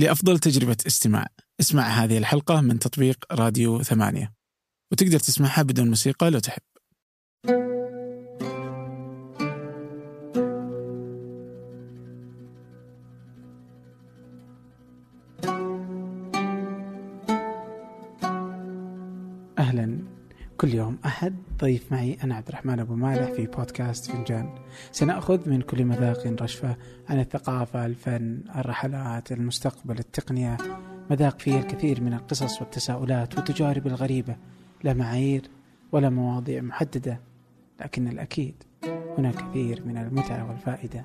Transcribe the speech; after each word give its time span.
لأفضل 0.00 0.38
تجربة 0.38 0.76
استماع. 0.86 1.26
اسمع 1.60 1.82
هذه 1.82 2.18
الحلقة 2.18 2.60
من 2.60 2.78
تطبيق 2.78 3.24
راديو 3.32 3.82
ثمانية. 3.82 4.32
وتقدر 4.92 5.18
تسمعها 5.18 5.62
بدون 5.62 5.88
موسيقى 5.88 6.30
لو 6.30 6.38
تحب. 6.38 6.62
ضيف 21.60 21.92
معي 21.92 22.16
أنا 22.24 22.34
عبد 22.34 22.48
الرحمن 22.48 22.80
أبو 22.80 22.94
مالح 22.94 23.32
في 23.32 23.46
بودكاست 23.46 24.10
فنجان. 24.10 24.54
سنأخذ 24.92 25.50
من 25.50 25.60
كل 25.60 25.84
مذاق 25.84 26.26
رشفة 26.42 26.76
عن 27.08 27.20
الثقافة 27.20 27.86
الفن 27.86 28.40
الرحلات 28.56 29.32
المستقبل 29.32 29.98
التقنية. 29.98 30.56
مذاق 31.10 31.40
فيه 31.40 31.58
الكثير 31.58 32.00
من 32.00 32.14
القصص 32.14 32.60
والتساؤلات 32.60 33.36
والتجارب 33.36 33.86
الغريبة. 33.86 34.36
لا 34.84 34.94
معايير 34.94 35.42
ولا 35.92 36.10
مواضيع 36.10 36.62
محددة 36.62 37.20
لكن 37.80 38.08
الأكيد 38.08 38.54
هناك 39.18 39.34
كثير 39.50 39.82
من 39.86 39.96
المتعة 39.96 40.48
والفائدة. 40.48 41.04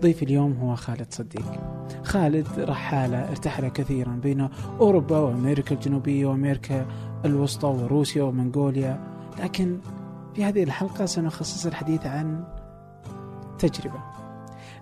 ضيفي 0.00 0.24
اليوم 0.24 0.52
هو 0.52 0.76
خالد 0.76 1.06
صديق. 1.10 1.60
خالد 2.02 2.46
رحالة 2.58 3.28
ارتحل 3.30 3.68
كثيرا 3.68 4.20
بين 4.22 4.48
أوروبا 4.80 5.18
وأمريكا 5.18 5.74
الجنوبية 5.74 6.26
وأمريكا 6.26 6.86
الوسطى 7.24 7.66
وروسيا 7.66 8.22
ومنغوليا. 8.22 9.11
لكن 9.38 9.78
في 10.34 10.44
هذه 10.44 10.62
الحلقة 10.62 11.06
سنخصص 11.06 11.66
الحديث 11.66 12.06
عن 12.06 12.44
تجربة. 13.58 14.00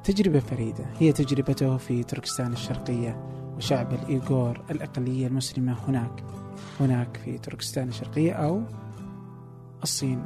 تجربة 0.04 0.40
فريدة. 0.40 0.84
هي 0.98 1.12
تجربته 1.12 1.76
في 1.76 2.02
تركستان 2.02 2.52
الشرقية 2.52 3.24
وشعب 3.56 3.92
الإيغور 3.92 4.60
الأقلية 4.70 5.26
المسلمة 5.26 5.76
هناك. 5.88 6.24
هناك 6.80 7.20
في 7.24 7.38
تركستان 7.38 7.88
الشرقية 7.88 8.32
أو 8.32 8.62
الصين. 9.82 10.24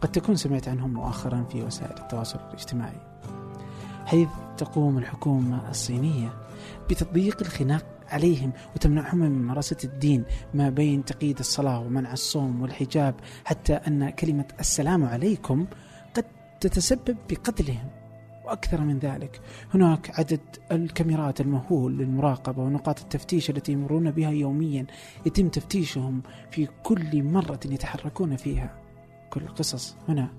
قد 0.00 0.12
تكون 0.12 0.36
سمعت 0.36 0.68
عنهم 0.68 0.92
مؤخرا 0.92 1.44
في 1.52 1.62
وسائل 1.62 1.98
التواصل 1.98 2.38
الاجتماعي. 2.48 3.00
حيث 4.06 4.28
تقوم 4.56 4.98
الحكومة 4.98 5.70
الصينية 5.70 6.32
بتضييق 6.90 7.40
الخناق 7.40 7.84
عليهم 8.10 8.52
وتمنعهم 8.74 9.18
من 9.18 9.30
ممارسة 9.30 9.76
الدين 9.84 10.24
ما 10.54 10.70
بين 10.70 11.04
تقييد 11.04 11.38
الصلاة 11.38 11.80
ومنع 11.80 12.12
الصوم 12.12 12.62
والحجاب 12.62 13.14
حتى 13.44 13.74
أن 13.74 14.10
كلمة 14.10 14.44
السلام 14.60 15.04
عليكم 15.04 15.66
قد 16.14 16.24
تتسبب 16.60 17.16
بقتلهم 17.30 17.90
وأكثر 18.44 18.80
من 18.80 18.98
ذلك. 18.98 19.40
هناك 19.74 20.18
عدد 20.18 20.40
الكاميرات 20.72 21.40
المهول 21.40 21.98
للمراقبة 21.98 22.62
ونقاط 22.62 23.00
التفتيش 23.00 23.50
التي 23.50 23.72
يمرون 23.72 24.10
بها 24.10 24.30
يوميا 24.30 24.86
يتم 25.26 25.48
تفتيشهم 25.48 26.22
في 26.50 26.68
كل 26.82 27.22
مرة 27.22 27.60
يتحركون 27.64 28.36
فيها. 28.36 28.82
كل 29.30 29.42
القصص 29.42 29.96
هنا 30.08 30.30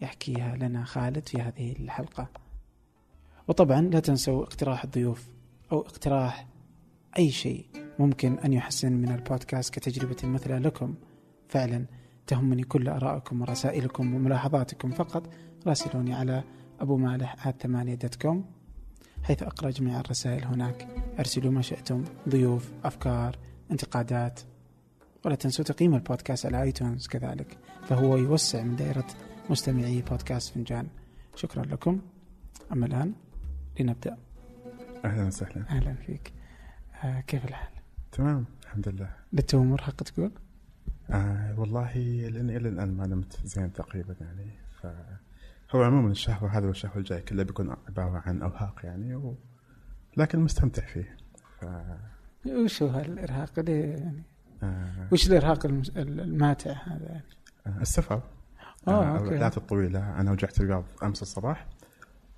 يحكيها 0.00 0.56
لنا 0.56 0.84
خالد 0.84 1.28
في 1.28 1.42
هذه 1.42 1.72
الحلقة. 1.72 2.28
وطبعا 3.48 3.80
لا 3.80 4.00
تنسوا 4.00 4.42
اقتراح 4.42 4.84
الضيوف 4.84 5.28
أو 5.72 5.80
اقتراح 5.80 6.46
أي 7.18 7.30
شيء 7.30 7.66
ممكن 7.98 8.38
أن 8.38 8.52
يحسن 8.52 8.92
من 8.92 9.08
البودكاست 9.08 9.74
كتجربة 9.74 10.16
مثلى 10.24 10.58
لكم. 10.58 10.94
فعلا 11.48 11.86
تهمني 12.26 12.62
كل 12.62 12.88
آرائكم 12.88 13.40
ورسائلكم 13.40 14.14
وملاحظاتكم 14.14 14.90
فقط. 14.90 15.30
راسلوني 15.66 16.14
على 16.14 16.44
أبو 16.80 16.96
مالح 16.96 17.50
ثمانية 17.50 17.94
dot 17.94 18.14
com 18.14 18.44
حيث 19.22 19.42
أقرأ 19.42 19.70
جميع 19.70 20.00
الرسائل 20.00 20.44
هناك. 20.44 20.88
أرسلوا 21.18 21.52
ما 21.52 21.62
شئتم 21.62 22.04
ضيوف 22.28 22.72
أفكار 22.84 23.38
انتقادات. 23.70 24.40
ولا 25.24 25.34
تنسوا 25.34 25.64
تقييم 25.64 25.94
البودكاست 25.94 26.46
على 26.46 26.62
iTunes 26.62 27.06
كذلك 27.06 27.58
فهو 27.88 28.16
يوسع 28.16 28.62
من 28.62 28.76
دائرة 28.76 29.06
مستمعي 29.50 30.02
بودكاست 30.02 30.54
فنجان. 30.54 30.86
شكرا 31.34 31.64
لكم. 31.64 32.00
أما 32.72 32.86
الآن 32.86 33.12
لنبدأ. 33.80 34.16
أهلا 35.04 35.26
وسهلا. 35.26 35.64
أهلا 35.70 35.94
فيك. 35.94 36.32
آه 37.04 37.20
كيف 37.20 37.44
الحال؟ 37.44 37.68
تمام 38.12 38.44
الحمد 38.64 38.88
لله 38.88 39.10
للتو 39.32 39.64
مرهق 39.64 40.02
تقول؟ 40.02 40.30
آه 41.10 41.54
والله 41.60 41.96
لاني 42.28 42.56
إلى 42.56 42.68
الآن 42.68 42.96
ما 42.96 43.06
نمت 43.06 43.40
زين 43.44 43.72
تقريبا 43.72 44.16
يعني 44.20 44.50
ف 44.82 44.86
هو 45.70 45.82
عموما 45.82 46.10
الشهر 46.10 46.46
هذا 46.46 46.66
والشهر 46.66 46.98
الجاي 46.98 47.20
كله 47.20 47.42
بيكون 47.42 47.76
عبارة 47.88 48.22
عن 48.26 48.42
أرهاق 48.42 48.80
يعني 48.84 49.14
و... 49.14 49.34
لكن 50.16 50.38
مستمتع 50.38 50.86
فيه 50.86 51.16
ف 51.60 51.64
وش 52.46 52.82
هو 52.82 53.00
الإرهاق؟ 53.00 53.60
ليه 53.60 53.84
يعني؟ 53.84 54.22
آه 54.62 55.08
وش 55.12 55.26
الإرهاق 55.26 55.66
المس... 55.66 55.90
الماتع 55.96 56.72
هذا 56.72 57.06
يعني؟ 57.06 57.24
آه 57.66 57.80
السفر 57.80 58.22
آه، 58.88 58.90
آه. 58.90 59.16
الرحلات 59.16 59.56
الطويلة 59.56 60.20
أنا 60.20 60.32
رجعت 60.32 60.60
الرياض 60.60 60.84
أمس 61.02 61.22
الصباح 61.22 61.66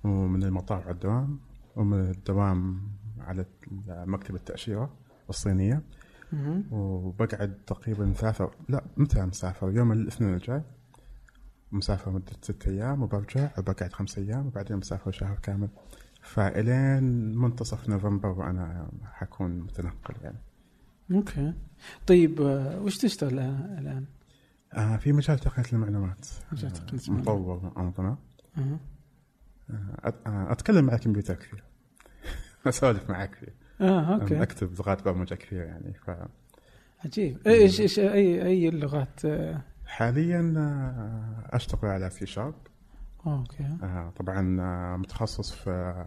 ومن 0.03 0.43
المطار 0.43 0.81
على 0.81 0.91
الدوام 0.91 1.39
ومن 1.75 1.99
الدوام 1.99 2.81
على 3.27 3.45
مكتب 3.87 4.35
التأشيرة 4.35 4.93
الصينية. 5.29 5.81
وبقعد 6.71 7.57
تقريبا 7.67 8.05
مسافر 8.05 8.55
لا 8.69 8.83
متى 8.97 9.25
مسافر 9.25 9.71
يوم 9.71 9.91
الاثنين 9.91 10.33
الجاي. 10.33 10.61
مسافر 11.71 12.11
مدة 12.11 12.31
ستة 12.41 12.69
أيام 12.69 13.03
وبرجع 13.03 13.49
وبقعد 13.57 13.93
خمس 13.93 14.17
أيام 14.17 14.47
وبعدين 14.47 14.77
مسافر 14.77 15.11
شهر 15.11 15.39
كامل. 15.39 15.69
فإلين 16.21 17.03
منتصف 17.37 17.89
نوفمبر 17.89 18.29
وأنا 18.29 18.89
حكون 19.03 19.59
متنقل 19.59 20.15
يعني. 20.23 20.37
okay. 21.11 21.53
طيب 22.07 22.41
آه، 22.41 22.81
وش 22.81 22.97
تشتغل 22.97 23.39
الآن؟ 23.39 24.05
آه 24.73 24.97
في 24.97 25.11
مجال 25.11 25.39
تقنية 25.39 25.65
المعلومات. 25.73 26.27
مجال 26.51 26.71
آه، 26.71 26.73
تقنية 26.75 27.01
المعلومات. 27.07 27.29
مطور 27.29 27.71
أنظمة. 27.77 28.17
آه 28.57 28.79
أت- 30.09 30.27
آه، 30.27 30.51
أتكلم 30.51 30.85
مع 30.85 30.93
الكمبيوتر 30.93 31.33
كثير. 31.35 31.63
أسولف 32.67 33.09
معك. 33.09 33.31
كثير 33.31 33.53
آه 33.81 34.13
okay. 34.21 34.41
أكتب 34.43 34.73
لغات 34.79 35.05
برمجة 35.05 35.35
كثير 35.35 35.63
يعني 35.63 35.93
ف 35.93 36.11
عجيب. 37.05 37.47
إيش 37.47 37.81
إيش 37.81 37.99
اي 37.99 38.45
أي 38.45 38.69
اللغات؟ 38.69 39.19
حاليا 39.85 40.53
آه، 40.57 41.55
أشتغل 41.55 41.89
على 41.91 42.09
C 42.09 42.25
Sharp. 42.25 42.55
okay. 43.27 43.63
آه، 43.83 44.13
طبعا 44.15 44.61
آه، 44.61 44.97
متخصص 44.97 45.51
في 45.51 46.05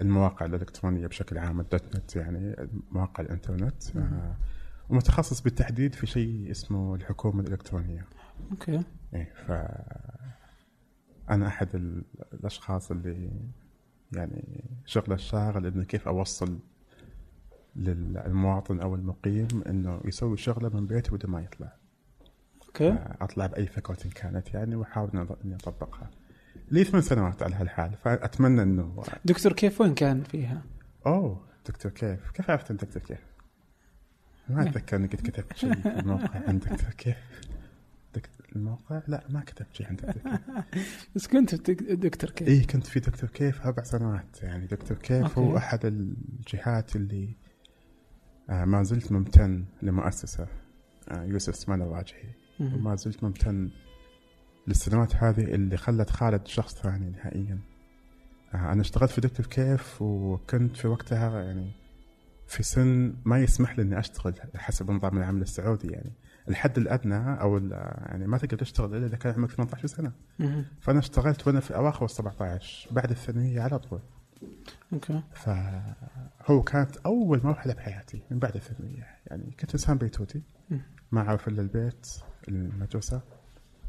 المواقع 0.00 0.46
الإلكترونية 0.46 1.06
بشكل 1.06 1.38
عام 1.38 1.60
ال 1.60 1.69
dot 1.69 1.96
net 1.96 2.16
يعني 2.16 2.56
مواقع 2.90 3.24
الإنترنت. 3.24 3.96
آه، 3.96 4.36
ومتخصص 4.88 5.40
بالتحديد 5.40 5.94
في 5.94 6.06
شيء 6.06 6.50
اسمه 6.50 6.94
الحكومة 6.94 7.40
الإلكترونية. 7.40 8.06
okay. 8.50 8.80
إيه 9.14 9.32
ف 9.46 9.52
أنا 11.30 11.46
أحد 11.46 11.74
ال- 11.74 12.04
الأشخاص 12.34 12.90
اللي 12.90 13.30
يعني 14.12 14.64
شغله 14.86 15.14
الشاغل 15.14 15.66
إنه 15.66 15.84
كيف 15.84 16.08
أوصل 16.08 16.58
للمواطن 17.76 18.80
أو 18.80 18.94
المقيم 18.94 19.48
إنه 19.66 20.00
يسوي 20.04 20.36
شغلة 20.36 20.68
من 20.68 20.86
بيته 20.86 21.16
بدون 21.16 21.30
ما 21.30 21.40
يطلع 21.40 21.72
okay 22.66 22.98
اطلع 23.20 23.46
بأي 23.46 23.66
فكره 23.66 24.10
كانت 24.14 24.54
يعني 24.54 24.76
وأحاول 24.76 25.26
إني 25.44 25.54
أطبقها. 25.54 26.10
لي 26.70 26.84
ثمان 26.84 27.02
سنوات 27.02 27.42
على 27.42 27.54
هالحال 27.54 27.96
فأتمنى 28.04 28.62
إنه 28.62 29.02
دكتور 29.24 29.52
كيف 29.52 29.80
وين 29.80 29.94
كان 29.94 30.22
فيها؟ 30.22 30.62
أوه 31.06 31.40
دكتور 31.66 31.92
كيف؟ 31.92 32.30
كيف 32.30 32.50
عرفت 32.50 32.70
أنت 32.70 32.84
دكتور 32.84 33.02
كيف؟ 33.02 33.26
ما 34.48 34.56
نعم. 34.56 34.66
أتذكر 34.68 34.96
إني 34.96 35.06
قد 35.06 35.14
كتبت 35.14 35.56
شيء 35.56 35.74
في 35.74 35.88
الموقع 35.88 36.40
عن 36.48 36.58
دكتور 36.58 36.90
كيف. 36.98 37.16
الموقع؟ 38.56 39.02
لا 39.08 39.24
ما 39.28 39.40
كتبت 39.40 39.74
شيء 39.74 39.86
عن 39.86 39.96
دكتور. 39.96 40.22
بس 41.14 41.26
كنت 41.26 41.54
في 41.54 41.74
دك- 41.74 41.82
دكتور 41.82 42.30
كيف؟ 42.30 42.48
اي 42.48 42.60
كنت 42.60 42.86
في 42.86 43.00
دكتور 43.00 43.30
كيف 43.30 43.60
أربع 43.66 43.82
سنوات 43.82 44.42
يعني 44.42 44.66
دكتور 44.66 44.96
كيف 44.98 45.22
okay. 45.24 45.40
هو 45.40 45.56
أحد 45.56 45.84
الجهات 45.86 46.96
اللي 46.96 47.28
آه، 48.50 48.64
ما 48.64 48.82
زلت 48.82 49.12
ممتن 49.12 49.64
لمؤسسة 49.82 50.46
آه، 51.08 51.24
يوسف 51.24 51.52
اسمان 51.54 51.82
الراجحي. 51.82 52.28
وما 52.60 52.94
زلت 52.96 53.24
ممتن 53.24 53.70
للسنوات 54.66 55.14
هذه 55.16 55.44
اللي 55.54 55.76
خلت 55.76 56.10
خالد 56.10 56.46
شخص 56.46 56.74
ثاني 56.74 57.10
نهائيا 57.10 57.58
آه، 58.54 58.72
أنا 58.72 58.80
اشتغلت 58.80 59.10
في 59.10 59.20
دكتور 59.20 59.46
كيف 59.46 60.02
وكنت 60.02 60.76
في 60.76 60.88
وقتها 60.88 61.42
يعني 61.42 61.70
في 62.46 62.62
سن 62.62 63.14
ما 63.24 63.38
يسمح 63.38 63.78
لي 63.78 63.82
إني 63.82 63.98
أشتغل 63.98 64.34
حسب 64.56 64.90
نظام 64.90 65.18
العمل 65.18 65.42
السعودي 65.42 65.88
يعني 65.88 66.12
الحد 66.48 66.78
الأدنى 66.78 67.40
أو 67.40 67.56
ال- 67.56 67.70
يعني 68.06 68.26
ما 68.26 68.38
تقدر 68.38 68.56
تشتغل 68.58 68.94
إلا 68.96 69.06
إذا 69.06 69.16
كان 69.16 69.34
عمرك 69.34 69.50
18 69.50 69.86
سنة 69.86 70.12
مهم. 70.38 70.64
فأنا 70.80 70.98
اشتغلت 70.98 71.46
وأنا 71.46 71.60
في 71.60 71.76
أواخر 71.76 72.04
ال 72.04 72.10
17 72.10 72.88
بعد 72.94 73.10
الثانوية 73.10 73.60
على 73.60 73.78
طول 73.78 74.00
أوكي 74.92 75.22
فهو 75.34 76.62
كانت 76.62 76.96
أول 76.96 77.40
مرحلة 77.44 77.74
بحياتي 77.74 78.22
من 78.30 78.38
بعد 78.38 78.54
الثانوية 78.56 79.06
يعني 79.26 79.50
كنت 79.60 79.72
إنسان 79.72 79.98
بيتوتي. 79.98 80.42
ما 81.12 81.20
أعرف 81.20 81.48
إلا 81.48 81.62
البيت 81.62 82.06
المدرسة 82.48 83.20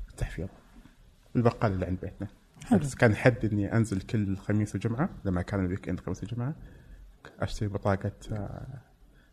التحفيظ 0.10 0.48
البقال 1.36 1.72
اللي 1.72 1.86
عند 1.86 2.00
بيتنا 2.02 2.28
حلو. 2.66 2.80
كان 3.00 3.16
حدي 3.16 3.46
إني 3.46 3.74
أنزل 3.78 4.02
كل 4.02 4.38
خميس 4.38 4.76
وجمعة 4.76 5.10
لما 5.26 5.42
كان 5.42 5.66
ال 5.66 5.90
weekend 5.90 6.00
خميس 6.00 6.24
وجمعة 6.24 6.54
أشتري 7.40 7.70
بطاقة 7.70 8.12
آه، 8.32 8.68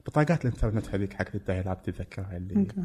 بطاقات 0.06 0.44
الإنترنت 0.44 0.94
هذيك 0.94 1.12
حق 1.12 1.26
ال 1.34 1.40
dial-up 1.40 1.82
تتذكرها 1.82 2.36
اللي 2.36 2.56
okay 2.60 2.84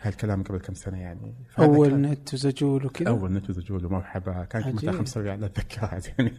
هالكلام 0.00 0.42
قبل 0.42 0.58
كم 0.58 0.74
سنة 0.74 0.98
يعني. 0.98 1.34
أول 1.58 1.88
كان- 1.90 2.02
نت 2.02 2.34
وزجول 2.34 2.86
وكذا 2.86 3.08
أول 3.08 3.32
نت 3.32 3.50
وزجول 3.50 3.86
ومرحبا 3.86 4.44
كانت. 4.44 4.66
متى 4.66 4.92
5 4.92 5.20
ريال 5.20 5.44
اتذكرها 5.44 6.00
يعني. 6.18 6.32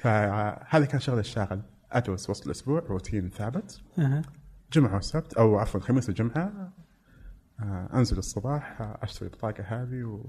فهذا 0.00 0.84
كان 0.84 1.00
شغل 1.00 1.18
الشاغل. 1.18 1.62
ادرس 1.92 2.30
وسط 2.30 2.44
الأسبوع 2.46 2.80
روتين 2.80 3.28
ثابت. 3.30 3.80
أها. 3.98 4.22
جمعة 4.72 4.96
وسبت 4.96 5.34
أو 5.34 5.58
عفوا 5.58 5.80
خميس 5.80 6.08
وجمعة 6.08 6.72
آه، 7.60 7.88
أنزل 7.94 8.18
الصباح 8.18 8.80
آه، 8.82 8.98
أشتري 9.02 9.28
البطاقه 9.28 9.64
هذه 9.64 10.20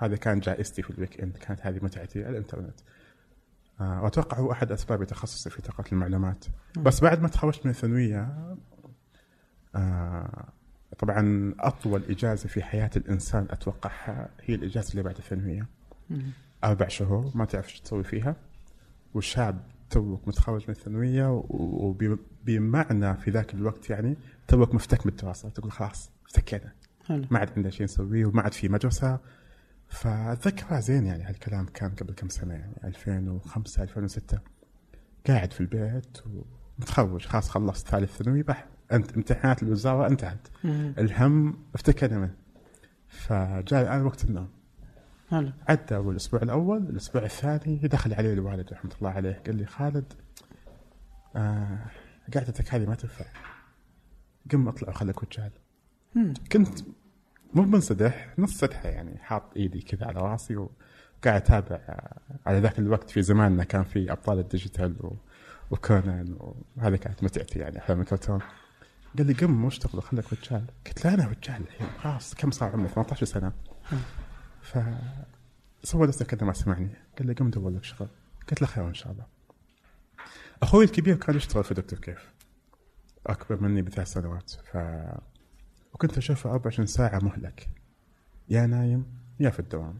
وهذا 0.00 0.16
كان 0.16 0.40
جائزتي 0.40 0.82
في 0.82 0.90
الويك 0.90 1.20
إند. 1.20 1.36
كانت 1.36 1.60
هذه 1.62 1.78
متعتي 1.84 2.18
على 2.24 2.30
الإنترنت. 2.30 2.80
آه، 3.80 4.02
وأتوقع 4.02 4.38
هو 4.38 4.52
أحد 4.52 4.72
أسباب 4.72 5.04
تخصصي 5.04 5.50
في 5.50 5.62
تقنيه 5.62 5.92
المعلومات. 5.92 6.44
بس 6.78 7.00
بعد 7.00 7.20
ما 7.22 7.28
تخرجت 7.28 7.64
من 7.66 7.70
الثانوية 7.70 8.34
آه، 9.74 10.48
طبعا 10.98 11.54
أطول 11.60 12.02
إجازة 12.10 12.48
في 12.48 12.62
حياة 12.62 12.90
الإنسان 12.96 13.46
أتوقعها 13.50 14.28
هي 14.42 14.54
الإجازة 14.54 14.90
اللي 14.90 15.02
بعد 15.02 15.16
الثانويه. 15.16 15.66
أربع 16.64 16.88
شهور 16.88 17.30
ما 17.34 17.44
تعرف 17.44 17.68
إيش 17.68 17.80
تسوي 17.80 18.04
فيها. 18.04 18.36
والشاب 19.14 19.60
توك 19.90 20.28
متخرج 20.28 20.62
من 20.62 20.70
الثانوية 20.70 21.42
وبمعنى 21.48 23.14
في 23.16 23.30
ذاك 23.30 23.54
الوقت 23.54 23.90
يعني 23.90 24.16
توك 24.48 24.74
مفتك 24.74 25.06
من 25.06 25.12
الدراسة. 25.12 25.48
تقول 25.48 25.72
خلاص 25.72 26.10
افتكينا. 26.26 26.72
ما 27.10 27.38
عاد 27.38 27.50
عندنا 27.56 27.70
شيء 27.70 27.84
نسويه 27.84 28.26
وما 28.26 28.42
عاد 28.42 28.52
في 28.52 28.68
مدرسة. 28.68 29.18
فاتذكرها 29.88 30.80
زين 30.80 31.06
يعني 31.06 31.24
هالكلام 31.24 31.66
كان 31.66 31.90
قبل 31.90 32.14
كم 32.14 32.28
سنة 32.28 32.54
يعني 32.54 32.74
2005 32.84 33.82
2006 33.82 34.38
قاعد 35.26 35.52
في 35.52 35.60
البيت 35.60 36.18
ومتخرج 36.78 37.26
خلاص 37.26 37.50
خلصت 37.50 37.88
ثالث 37.88 38.16
ثانوي 38.22 38.42
بح 38.42 38.66
انت 38.92 39.16
امتحانات 39.16 39.62
الوزارة 39.62 40.06
انتهت. 40.06 40.48
الهم 40.98 41.56
افتكينا 41.74 42.18
منه 42.18 42.34
فجاء 43.08 43.82
الآن 43.82 44.02
وقت 44.02 44.24
النوم. 44.24 44.48
حلو. 45.30 45.52
عدى 45.68 45.96
أول 45.96 46.10
الأسبوع 46.10 46.42
الأول 46.42 46.78
الأسبوع 46.78 47.22
الثاني 47.22 47.76
دخل 47.76 48.14
علي 48.14 48.32
الوالد 48.32 48.72
رحمة 48.72 48.90
الله 48.98 49.10
عليه. 49.10 49.42
قال 49.46 49.56
لي 49.56 49.66
خالد 49.66 50.12
آه 51.36 51.78
قعدتك 52.34 52.74
هذه 52.74 52.86
ما 52.86 52.94
تنفع. 52.94 53.24
قم 54.52 54.68
اطلع 54.68 54.88
وخلك 54.88 55.22
وجال. 55.22 55.50
كنت 56.52 56.78
مو 57.54 57.62
منسدح 57.62 58.34
نص 58.38 58.58
سدحه 58.58 58.88
يعني 58.88 59.18
حاط 59.18 59.42
إيدي 59.56 59.80
كذا 59.80 60.06
على 60.06 60.20
راسي 60.20 60.56
وقاعد 60.56 60.72
أتابع 61.42 61.76
آه، 61.76 62.20
على 62.46 62.58
ذاك 62.58 62.78
الوقت 62.78 63.10
في 63.10 63.22
زماننا 63.22 63.64
كان 63.64 63.84
في 63.84 64.12
أبطال 64.12 64.38
الديجيتال 64.38 64.96
و... 65.00 65.16
وكونان 65.70 66.36
وهذه 66.76 66.96
كانت 66.96 67.24
متعتي 67.24 67.58
يعني 67.58 67.78
افلام 67.78 68.00
الكرتون 68.00 68.40
قال 69.18 69.26
لي 69.26 69.32
قم 69.32 69.64
واشتغل 69.64 69.98
وخلك 69.98 70.32
وجال 70.32 70.66
قلت 70.86 71.04
له 71.04 71.14
أنا 71.14 71.28
وجال 71.28 71.62
الحين 71.62 71.88
خلاص 71.98 72.34
كم 72.34 72.50
صار 72.50 72.72
عمري؟ 72.72 72.88
18 72.88 73.26
سنة. 73.26 73.52
ف 74.62 74.78
سوى 75.82 76.06
نفسه 76.06 76.24
كذا 76.24 76.46
ما 76.46 76.52
سمعني. 76.52 76.90
قال 77.18 77.26
لي 77.26 77.32
قم 77.32 77.50
دور 77.50 77.70
لك 77.70 77.84
شغل. 77.84 78.08
قلت 78.48 78.62
له 78.62 78.68
خير 78.68 78.88
إن 78.88 78.94
شاء 78.94 79.12
الله. 79.12 79.26
أخوي 80.62 80.84
الكبير 80.84 81.16
كان 81.16 81.36
يشتغل 81.36 81.64
في 81.64 81.74
دكتور 81.74 81.98
كيف. 81.98 82.32
أكبر 83.26 83.60
مني 83.60 83.82
بثلاث 83.82 84.12
سنوات. 84.12 84.50
ف 84.50 84.76
وكنت 85.94 86.18
أشوفه 86.18 86.50
24 86.50 86.86
ساعة 86.86 87.18
مهلك. 87.18 87.68
يا 88.48 88.66
نايم 88.66 89.06
يا 89.40 89.50
في 89.50 89.60
الدوام. 89.60 89.98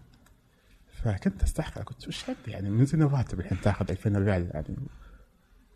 فكنت 0.93 1.43
أستحقر. 1.43 1.83
كنت 1.83 2.09
وش 2.09 2.25
يعني؟ 2.47 2.71
من 2.71 2.85
زين 2.85 3.03
الراتب 3.03 3.41
الحين 3.41 3.61
تاخذ 3.61 3.91
2000 3.91 4.17
ريال 4.17 4.51
يعني؟ 4.55 4.77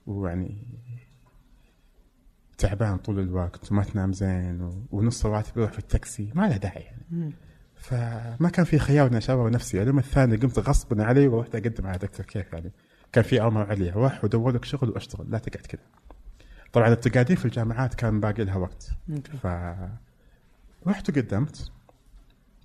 ويعني 0.07 0.67
تعبان 2.59 2.97
طول 2.97 3.21
الوقت 3.21 3.73
وما 3.73 3.85
تنام 3.85 4.13
زين 4.13 4.63
و... 4.63 4.87
ونص 4.91 5.27
الراتب 5.27 5.59
يروح 5.59 5.73
في 5.73 5.79
التاكسي 5.79 6.33
ما 6.35 6.49
له 6.49 6.57
داعي 6.57 6.81
يعني. 6.81 7.07
مم. 7.11 7.33
فما 7.75 8.49
كان 8.49 8.65
في 8.65 8.79
خيار 8.79 9.07
إني 9.07 9.19
اشاور 9.19 9.51
نفسي. 9.51 9.83
اليوم 9.83 9.99
الثاني 9.99 10.37
قمت 10.37 10.59
غصبا 10.59 11.05
علي 11.05 11.29
ورحت 11.29 11.55
أقدم 11.55 11.87
على 11.87 11.99
دكتور 11.99 12.27
كيف 12.27 12.53
يعني. 12.53 12.73
كان 13.13 13.25
في 13.25 13.43
أمر 13.43 13.71
علي 13.71 13.91
روح 13.91 14.25
ودور 14.25 14.51
لك 14.51 14.65
شغل 14.65 14.91
وأشتغل 14.91 15.31
لا 15.31 15.39
تقعد 15.39 15.67
كذا 15.67 15.83
طبعا 16.73 16.89
التقاديم 16.89 17.37
في 17.37 17.45
الجامعات 17.45 17.95
كان 17.95 18.21
باقي 18.21 18.45
لها 18.45 18.57
وقت. 18.57 18.91
ف 19.43 19.47
رحت 20.87 21.11
وقدمت. 21.11 21.73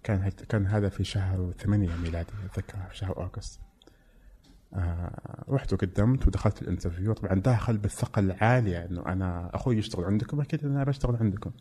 كان 0.04 0.22
هت... 0.22 0.44
كان 0.44 0.66
هذا 0.66 0.89
في 0.89 1.04
شهر 1.04 1.51
ثمانية 1.60 1.95
ميلادي 1.95 2.30
اتذكرها 2.45 2.88
في 2.88 2.98
شهر 2.98 3.24
أغسطس. 3.24 3.66
آه 4.73 5.43
رحت 5.49 5.73
وقدمت 5.73 6.27
ودخلت 6.27 6.61
ال 6.62 6.66
interview. 6.66 7.13
طبعا 7.13 7.33
داخل 7.33 7.77
بالثقه 7.77 8.19
العالية 8.19 8.85
إنه 8.85 9.05
أنا 9.05 9.55
أخوي 9.55 9.77
يشتغل 9.77 10.05
عندكم 10.05 10.41
أكيد 10.41 10.65
أنا 10.65 10.83
بشتغل 10.83 11.15
عندكم. 11.15 11.51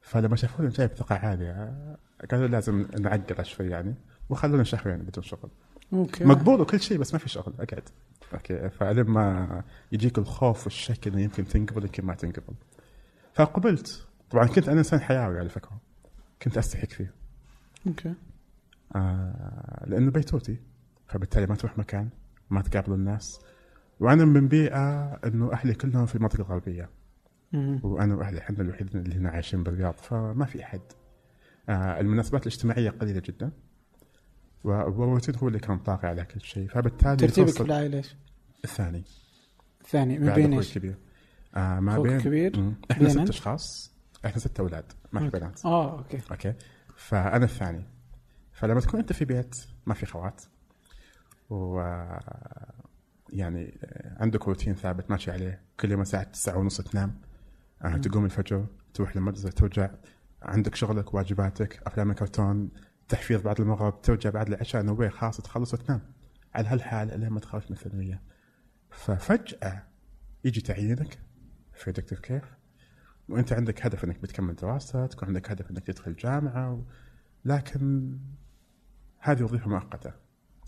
فلما 0.00 0.36
شافوني 0.36 0.68
جاي 0.68 0.86
بثقه 0.86 1.14
عالية. 1.14 1.74
قالوا 2.30 2.48
لازم 2.48 2.86
نعقل 3.00 3.44
شوي 3.44 3.66
يعني. 3.66 3.94
وخلونا 4.30 4.64
شهرين 4.64 4.98
بدون 4.98 5.24
شغل. 5.24 5.50
okay. 5.92 6.24
مقبول 6.24 6.60
وكل 6.60 6.80
شيء 6.80 6.98
بس 6.98 7.12
ما 7.12 7.18
في 7.18 7.28
شغل 7.28 7.52
اقعد 7.58 7.88
okay. 8.34 8.70
فلما 8.70 9.62
يجيك 9.92 10.18
الخوف 10.18 10.64
والشك 10.64 11.06
إنه 11.06 11.20
يمكن 11.20 11.44
تنقبل 11.44 11.84
يمكن 11.84 12.04
ما 12.04 12.14
تنقبل. 12.14 12.54
فقبلت. 13.34 14.06
طبعا 14.30 14.46
كنت 14.46 14.68
أنا 14.68 14.78
إنسان 14.78 15.00
حيوي 15.00 15.38
على 15.38 15.48
فكرة. 15.48 15.80
كنت 16.42 16.58
استحي 16.58 16.86
كثير 16.86 17.10
أوكي. 17.86 18.14
آه 18.96 19.84
لأنه 19.86 20.10
بيتوتي. 20.10 20.56
فبالتالي 21.12 21.46
ما 21.46 21.54
تروح 21.54 21.78
مكان 21.78 22.08
ما 22.50 22.62
تقابل 22.62 22.92
الناس 22.92 23.40
وأنا 24.00 24.24
من 24.24 24.48
بيئة 24.48 25.02
إنه 25.24 25.52
أهلي 25.52 25.74
كلهم 25.74 26.06
في 26.06 26.14
المنطقة 26.14 26.40
الغربية. 26.40 26.90
وأنا 27.82 28.14
وأهلي 28.14 28.38
إحنا 28.38 28.60
الوحيدين 28.60 29.00
اللي 29.00 29.14
هنا 29.14 29.30
عايشين 29.30 29.62
بالرياض 29.62 29.94
فما 29.94 30.44
في 30.44 30.64
أحد 30.64 30.80
آه 31.68 32.00
المناسبات 32.00 32.46
الاجتماعية 32.46 32.90
قليلة 32.90 33.20
جدا 33.20 33.52
والروتين 34.64 35.36
هو 35.36 35.48
اللي 35.48 35.58
كان 35.58 35.78
طاغي 35.78 36.08
على 36.08 36.24
كل 36.24 36.40
شيء 36.40 36.68
فبالتالي 36.68 37.16
ترتيبك 37.16 37.50
في 37.50 37.60
العائله 37.60 37.98
إيش؟ 37.98 38.16
الثاني 38.64 39.04
الثاني 39.80 40.18
بعد 40.18 40.34
بين 40.34 40.52
إيش؟ 40.52 40.68
الكبير 40.68 40.96
آه 41.54 41.80
ما 41.80 41.98
بين 41.98 42.16
الكبير؟ 42.16 42.60
مم. 42.60 42.74
إحنا 42.90 43.08
ست؟ 43.08 43.28
أشخاص 43.28 43.92
إحنا 44.26 44.38
ست 44.38 44.60
أولاد 44.60 44.92
ما 45.12 45.20
في. 45.20 45.28
بنات 45.28 45.64
آه 45.64 45.98
okay 45.98 46.20
okay 46.30 46.54
فأنا 46.96 47.44
الثاني 47.44 47.84
فلما 48.52 48.80
تكون 48.80 49.00
أنت 49.00 49.12
في 49.12 49.24
بيت 49.24 49.56
ما 49.86 49.94
في 49.94 50.06
خوات 50.06 50.42
و 51.52 51.80
يعني 53.32 53.78
عندك 54.20 54.48
روتين 54.48 54.74
ثابت 54.74 55.10
ماشي 55.10 55.30
عليه. 55.30 55.62
كل 55.80 55.90
يوم 55.90 56.00
الساعة 56.00 56.22
9 56.22 56.58
ونص 56.58 56.80
تنام. 56.80 57.20
آه 57.82 57.96
تقوم 57.96 58.24
الفجر 58.24 58.66
تروح 58.94 59.16
للمدرسه 59.16 59.50
ترجع 59.50 59.90
عندك 60.42 60.74
شغلك 60.74 61.14
واجباتك 61.14 61.82
أفلام 61.86 62.10
الكرتون 62.10 62.70
تحفيظ 63.08 63.42
بعد 63.42 63.60
المغرب 63.60 64.02
ترجع 64.02 64.30
بعد 64.30 64.48
العشاء 64.48 64.82
نوي 64.82 65.10
خلاص 65.10 65.36
تخلص 65.36 65.74
وتنام. 65.74 66.00
على 66.54 66.68
هالحال 66.68 67.20
لين 67.20 67.28
ما 67.28 67.40
تخرج 67.40 67.62
من 67.70 67.76
الثانوية. 67.76 68.22
ففجأة 68.90 69.82
يجي 70.44 70.60
تعيينك 70.60 71.18
في 71.74 71.92
دكتور 71.92 72.18
كيف 72.18 72.44
وأنت 73.28 73.52
عندك 73.52 73.86
هدف 73.86 74.04
إنك 74.04 74.18
بتكمل 74.22 74.54
دراستك 74.54 75.22
وعندك 75.22 75.50
هدف 75.50 75.70
إنك 75.70 75.86
تدخل 75.86 76.16
جامعة 76.16 76.72
و... 76.72 76.82
لكن 77.44 78.18
هذه 79.18 79.42
وظيفة 79.42 79.68
مؤقتة. 79.68 80.21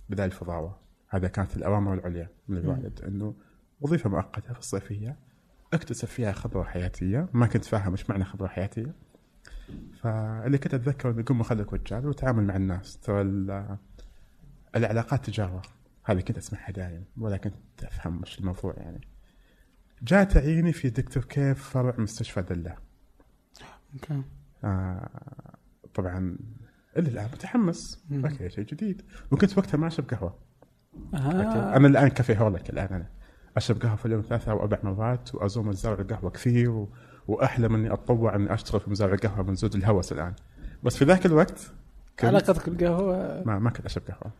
بدال 0.08 0.24
الفضاوه 0.26 0.78
هذا 1.08 1.28
كانت 1.28 1.56
الأوامر 1.56 1.94
العليا 1.94 2.28
من 2.48 2.56
الوالد 2.56 3.00
إنه 3.04 3.34
وظيفة 3.80 4.10
مؤقتة 4.10 4.52
في 4.52 4.58
الصيفيه 4.58 5.16
اكتسب 5.72 6.08
فيها 6.08 6.32
خبرة 6.32 6.62
حياتية 6.62 7.28
ما 7.32 7.46
كنت 7.46 7.64
فاهم 7.64 7.92
إيش 7.92 8.10
معنى 8.10 8.24
خبرة 8.24 8.46
حياتية. 8.48 8.94
فاللي 10.00 10.58
كنت 10.58 10.74
اتذكر 10.74 11.10
إنه 11.10 11.22
قم 11.22 11.42
خليك 11.42 11.72
وجال 11.72 12.06
وتعامل 12.06 12.44
مع 12.44 12.56
الناس 12.56 12.98
ترى 12.98 13.20
ال- 13.22 13.78
العلاقات 14.76 15.26
تجارة. 15.26 15.62
هذه 16.04 16.20
كنت 16.20 16.38
أسمعها 16.38 16.70
دائما 16.70 17.04
ولا 17.18 17.36
كنت 17.36 17.54
أفهم 17.84 18.20
إيش 18.24 18.38
الموضوع 18.38 18.74
يعني. 18.76 19.00
جاء 20.02 20.24
تعييني 20.24 20.72
في 20.72 20.90
دكتور 20.90 21.24
كيف 21.24 21.62
فرع 21.68 21.94
مستشفى 21.98 22.42
دلة. 22.42 22.76
okay. 23.94 24.22
آه 24.64 25.10
طبعا 25.94 26.38
إلى 26.96 27.10
الآن 27.10 27.24
متحمس. 27.24 28.04
okay 28.12 28.48
شيء 28.48 28.64
جديد. 28.64 29.02
وكنت 29.30 29.58
وقتها 29.58 29.78
ما 29.78 29.86
أشرب 29.86 30.10
قهوة. 30.10 30.38
okay. 31.14 31.26
آه. 31.26 31.76
أنا 31.76 31.88
الآن 31.88 32.08
coffeeholic 32.08 32.70
الآن 32.70 32.94
أنا. 32.94 33.06
أشرب 33.56 33.82
قهوة 33.82 33.96
في 33.96 34.06
اليوم 34.06 34.22
ثلاث 34.22 34.48
أو 34.48 34.60
أربع 34.60 34.78
مرات 34.82 35.34
وأزور 35.34 35.68
مزارع 35.68 36.00
القهوة 36.00 36.30
كثير 36.30 36.70
و... 36.70 36.88
وأحلم 37.28 37.74
إني 37.74 37.92
أتطوع 37.92 38.34
إني 38.34 38.54
أشتغل 38.54 38.80
في 38.80 38.90
مزارع 38.90 39.14
القهوة 39.14 39.42
من 39.42 39.54
زود 39.54 39.74
الهوس 39.74 40.12
الآن. 40.12 40.34
بس 40.82 40.96
في 40.96 41.04
ذاك 41.04 41.26
الوقت 41.26 41.72
كنت 42.18 42.24
علاقتك 42.24 42.68
بالقهوة؟ 42.68 43.42
ما 43.46 43.58
ما 43.58 43.70
كنت 43.70 43.86
أشرب 43.86 44.02
قهوة. 44.08 44.32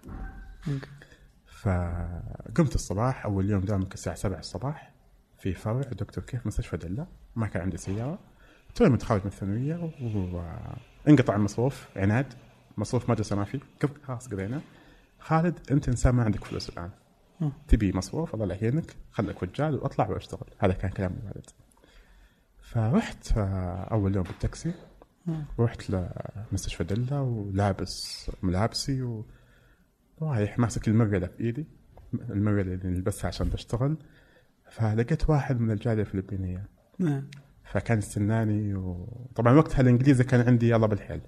فقمت 1.46 2.74
الصباح 2.74 3.24
أول 3.24 3.50
يوم 3.50 3.60
دوامك 3.60 3.94
الساعة 3.94 4.16
7 4.16 4.38
الصباح 4.38 4.94
في 5.38 5.54
فرع. 5.54 5.80
دكتور 5.80 6.24
كيف؟ 6.24 6.46
مستشفى 6.46 6.76
دلة. 6.76 7.06
ما 7.36 7.46
كان 7.46 7.62
عندي 7.62 7.76
سيارة. 7.76 8.18
توني 8.74 8.90
متخرج 8.90 9.20
من 9.20 9.26
الثانوية 9.26 9.90
وانقطع 11.06 11.36
المصروف 11.36 11.88
عناد 11.96 12.26
مصروف 12.76 13.10
مدرسه 13.10 13.36
ما 13.36 13.44
في 13.44 13.60
خلاص 14.02 14.28
قضينا. 14.28 14.60
خالد 15.18 15.58
انت 15.70 15.88
انسان 15.88 16.14
ما 16.14 16.24
عندك 16.24 16.44
فلوس 16.44 16.68
الآن. 16.68 16.90
تبي 17.68 17.92
مصروف 17.96 18.34
الله 18.34 18.46
لا 18.46 18.54
يهينك 18.54 18.96
خليك 19.10 19.42
رجال 19.42 19.74
واطلع 19.74 20.08
واشتغل. 20.08 20.46
هذا 20.58 20.72
كان 20.72 20.90
كلام 20.90 21.16
الوالد 21.22 21.50
فرحت 22.60 23.38
آه، 23.38 23.88
أول 23.90 24.16
يوم 24.16 24.24
بالتاكسي. 24.24 24.74
رحت 25.58 25.90
لمستشفى 25.90 26.84
دلة 26.84 27.22
ولابس 27.22 28.30
ملابسي 28.42 29.24
ورايح 30.20 30.58
ماسك 30.58 30.88
المريلة 30.88 31.26
في 31.26 31.40
إيدي. 31.40 31.66
المريلة 32.14 32.74
اللي 32.74 32.88
نلبسها 32.88 33.28
عشان 33.28 33.48
بشتغل 33.48 33.96
فلقيت 34.70 35.30
واحد 35.30 35.60
من 35.60 35.70
الجالية 35.70 36.02
الفلبينية. 36.02 36.68
نعم. 36.98 37.30
فكان 37.64 37.98
يستناني 37.98 38.74
وطبعا 38.74 39.52
وقتها 39.54 39.80
الإنجليزي 39.80 40.24
كان 40.24 40.40
عندي 40.48 40.68
يلا 40.70 40.86
بالحيل. 40.86 41.20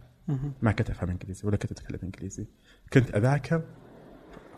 ما 0.62 0.72
كنت 0.72 0.90
أفهم 0.90 1.10
إنجليزي 1.10 1.46
ولا 1.48 1.56
كنت 1.56 1.70
أتكلم 1.72 1.98
إنجليزي. 2.02 2.46
كنت 2.92 3.14
أذاكر 3.14 3.62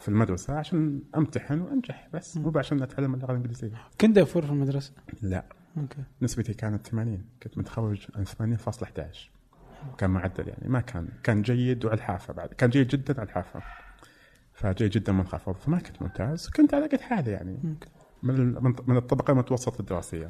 في 0.00 0.08
المدرسة 0.08 0.54
عشان 0.58 1.00
أمتحن 1.16 1.60
وأنجح 1.60 2.08
بس 2.12 2.36
مو 2.36 2.52
عشان 2.56 2.82
أتعلم 2.82 3.14
اللغة 3.14 3.30
الإنجليزية. 3.30 3.72
كنت 4.00 4.16
دافور 4.16 4.42
في 4.42 4.50
المدرسة؟ 4.52 4.92
لا. 5.22 5.44
أوكي. 5.78 6.02
نسبتي 6.22 6.54
كانت 6.54 6.86
80 6.86 7.24
كنت 7.42 7.58
متخرج 7.58 8.06
عن 8.14 8.24
80.11 8.24 9.30
كان 9.98 10.10
معدل 10.10 10.48
يعني 10.48 10.68
ما 10.68 10.80
كان 10.80 11.08
كان 11.22 11.42
جيد 11.42 11.84
وعلى 11.84 11.96
الحافة 11.96 12.32
بعد. 12.34 12.48
كان 12.48 12.70
جيد 12.70 12.88
جدا 12.88 13.20
على 13.20 13.26
الحافة. 13.28 13.62
فجيد 14.52 14.90
جدا 14.90 15.12
منخفض 15.12 15.54
فما 15.54 15.78
كنت 15.78 16.02
ممتاز. 16.02 16.48
كنت 16.48 16.74
على 16.74 16.86
قد 16.86 17.00
حالي 17.00 17.30
يعني. 17.30 17.58
من 18.22 18.54
من- 18.62 18.74
من 18.86 18.96
الطبقة 18.96 19.30
المتوسطة 19.30 19.80
الدراسية. 19.80 20.28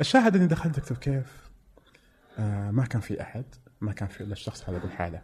الشاهد 0.00 0.36
إني 0.36 0.46
دخلت 0.46 0.80
دكتور 0.80 0.98
كيف 0.98 1.50
آه 2.38 2.70
ما 2.70 2.84
كان 2.84 3.00
في 3.00 3.20
أحد 3.20 3.44
ما 3.80 3.92
كان 3.92 4.08
في 4.08 4.20
إلا 4.20 4.32
الشخص 4.32 4.68
هذا 4.68 4.78
بالحاله 4.78 5.22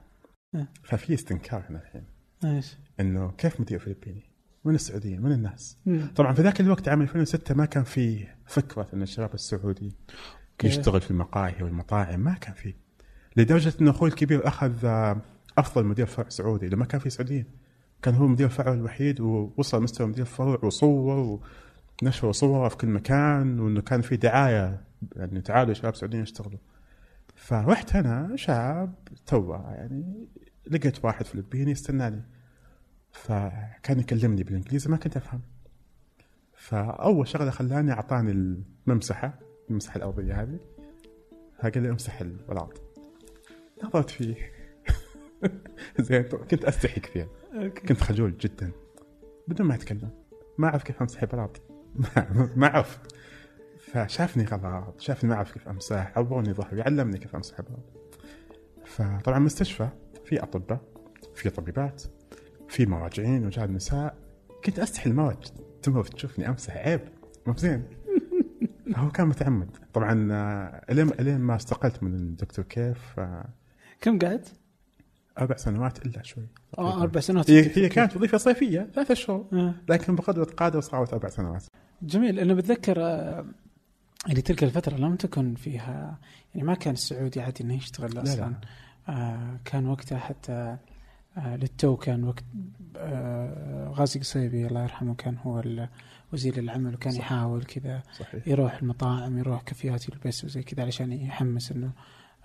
آه. 0.54 0.66
ففي 0.82 1.14
استنكار 1.14 1.64
هنا 1.70 1.78
الحين 1.78 2.04
إيش 2.44 2.76
إنه 3.00 3.30
كيف 3.38 3.60
مدير 3.60 3.78
فلبيني؟ 3.78 4.32
من 4.64 4.74
السعوديين؟ 4.74 5.22
من 5.22 5.32
الناس؟ 5.32 5.76
مم. 5.86 6.08
طبعا 6.16 6.32
في 6.32 6.42
ذاك 6.42 6.60
الوقت 6.60 6.88
عام 6.88 7.02
2006 7.02 7.54
ما 7.54 7.64
كان 7.64 7.84
في 7.84 8.26
فكرة 8.46 8.88
إن 8.94 9.02
الشباب 9.02 9.34
السعودي 9.34 9.92
okay. 10.52 10.66
يشتغل 10.66 11.00
في 11.00 11.10
المقاهي 11.10 11.62
والمطاعم 11.62 12.20
ما 12.20 12.34
كان 12.34 12.54
في 12.54 12.74
لدرجة 13.36 13.72
ان 13.80 13.88
أخوي 13.88 14.08
الكبير 14.08 14.48
أخذ 14.48 14.84
آه، 14.84 15.20
أفضل 15.58 15.84
مدير 15.84 16.06
فرع 16.06 16.28
سعودي 16.28 16.68
لما 16.68 16.84
كان 16.84 17.00
في 17.00 17.10
سعوديين 17.10 17.44
كان 18.02 18.14
هو 18.14 18.26
مدير 18.26 18.48
فرع 18.48 18.72
الوحيد 18.72 19.20
ووصل 19.20 19.82
مستوى 19.82 20.06
مدير 20.06 20.24
فرع 20.24 20.58
وصور 20.64 21.40
ونشر 22.02 22.32
صوره 22.32 22.68
في 22.68 22.76
كل 22.76 22.88
مكان 22.88 23.60
وإنه 23.60 23.80
كان 23.80 24.00
في 24.00 24.16
دعاية 24.16 24.84
يعني 25.16 25.40
تعالوا 25.40 25.68
يا 25.68 25.74
شباب 25.74 25.94
سعوديين 25.94 26.22
اشتغلوا. 26.22 26.58
فرحت 27.34 27.96
أنا 27.96 28.36
شاب 28.36 28.94
تو 29.26 29.52
يعني 29.54 30.28
لقيت 30.70 31.04
واحد 31.04 31.26
فلبيني 31.26 31.70
يستناني. 31.70 32.22
فكان 33.10 34.00
يكلمني 34.00 34.42
بالإنجليزي 34.42 34.90
ما 34.90 34.96
كنت 34.96 35.16
أفهم. 35.16 35.40
فأول 36.52 37.28
شغلة 37.28 37.50
خلاني 37.50 37.92
أعطاني 37.92 38.30
الممسحة 38.30 39.38
الممسحة 39.68 39.96
الأرضية 39.96 40.42
هذه. 40.42 40.58
قال 41.62 41.82
لي 41.82 41.90
امسح 41.90 42.20
البلاط 42.20 42.80
نظرت 43.84 44.10
فيه. 44.10 44.34
زين 46.00 46.22
كنت 46.22 46.64
أستحي 46.64 47.00
كثير. 47.00 47.28
كنت 47.88 48.00
خجول 48.00 48.36
جدا. 48.36 48.72
بدون 49.48 49.66
ما 49.66 49.74
أتكلم. 49.74 50.10
ما 50.58 50.68
أعرف 50.68 50.82
كيف 50.82 51.02
أمسح 51.02 51.22
البلاط 51.22 51.71
ما 52.56 52.66
أعرف. 52.66 52.98
فشافني 53.78 54.44
غلط 54.44 55.00
شافني 55.00 55.30
ما 55.30 55.36
أعرف 55.36 55.52
كيف 55.52 55.68
أمسح 55.68 56.12
عورني 56.16 56.52
ظهري 56.52 56.82
علمني 56.82 57.18
كيف 57.18 57.36
أمسح 57.36 57.58
البلاط 57.58 57.92
فطبعا 58.84 59.38
مستشفى 59.38 59.88
في 60.24 60.42
أطباء 60.42 60.80
في 61.34 61.50
طبيبات 61.50 62.02
في 62.68 62.86
مراجعين 62.86 63.44
ورجال 63.44 63.72
نساء. 63.74 64.16
كنت 64.64 64.78
أستحي 64.78 65.10
المرج 65.10 65.36
تمر 65.82 66.04
تشوفني 66.04 66.48
أمسح 66.48 66.76
عيب. 66.76 67.00
مو 67.46 67.52
بزين 67.52 67.84
فهو 68.94 69.10
كان 69.10 69.26
متعمد. 69.26 69.76
طبعا 69.94 70.28
آه، 70.32 70.84
الين 70.90 71.08
الين 71.20 71.40
ما 71.40 71.56
استقلت 71.56 72.02
من 72.02 72.14
الدكتور 72.14 72.64
كيف 72.64 73.18
آه، 73.18 73.48
كم 74.00 74.18
قعدت؟ 74.18 74.52
أربع 75.38 75.56
سنوات 75.56 76.06
إلا 76.06 76.22
شوي. 76.22 76.46
آه 76.78 77.02
أربع 77.02 77.20
سنوات. 77.20 77.50
هي 77.50 77.70
هي 77.76 77.88
كانت 77.88 78.16
وظيفة 78.16 78.38
صيفية 78.38 78.90
ثلاثة 78.94 79.14
شهور. 79.14 79.46
آه. 79.52 79.74
لكن 79.88 80.14
بقدرة 80.14 80.44
قادة 80.44 80.80
صارت 80.80 81.12
أربع 81.12 81.28
سنوات. 81.28 81.64
جميل. 82.02 82.38
أنا 82.38 82.54
بتذكر 82.54 82.98
يعني 84.26 84.40
تلك 84.42 84.64
الفترة 84.64 84.96
لم 84.96 85.16
تكن 85.16 85.54
فيها 85.54 86.18
يعني 86.54 86.66
ما 86.66 86.74
كان 86.74 86.94
السعودي 86.94 87.40
عادي 87.40 87.64
إنه 87.64 87.74
يشتغل 87.74 88.14
لا. 88.14 88.22
أصلا. 88.22 88.54
آه 89.08 89.58
كان 89.64 89.86
وقتها 89.88 90.18
حتى 90.18 90.76
آه 91.38 91.56
للتو 91.56 91.96
كان 91.96 92.24
وقت 92.24 92.44
آه 92.96 93.88
غازي 93.88 94.20
قصيبي 94.20 94.66
الله 94.66 94.82
يرحمه 94.82 95.14
كان 95.14 95.36
هو 95.36 95.62
وزير 96.32 96.58
العمل 96.58 96.94
وكان 96.94 97.12
صح. 97.12 97.18
يحاول 97.18 97.64
كذا 97.64 98.02
يروح 98.46 98.74
المطاعم 98.74 99.38
يروح 99.38 99.62
كافيات 99.62 100.08
يلبس 100.08 100.44
وزي 100.44 100.62
كذا 100.62 100.82
علشان 100.82 101.12
يحمس 101.12 101.72
إنه 101.72 101.92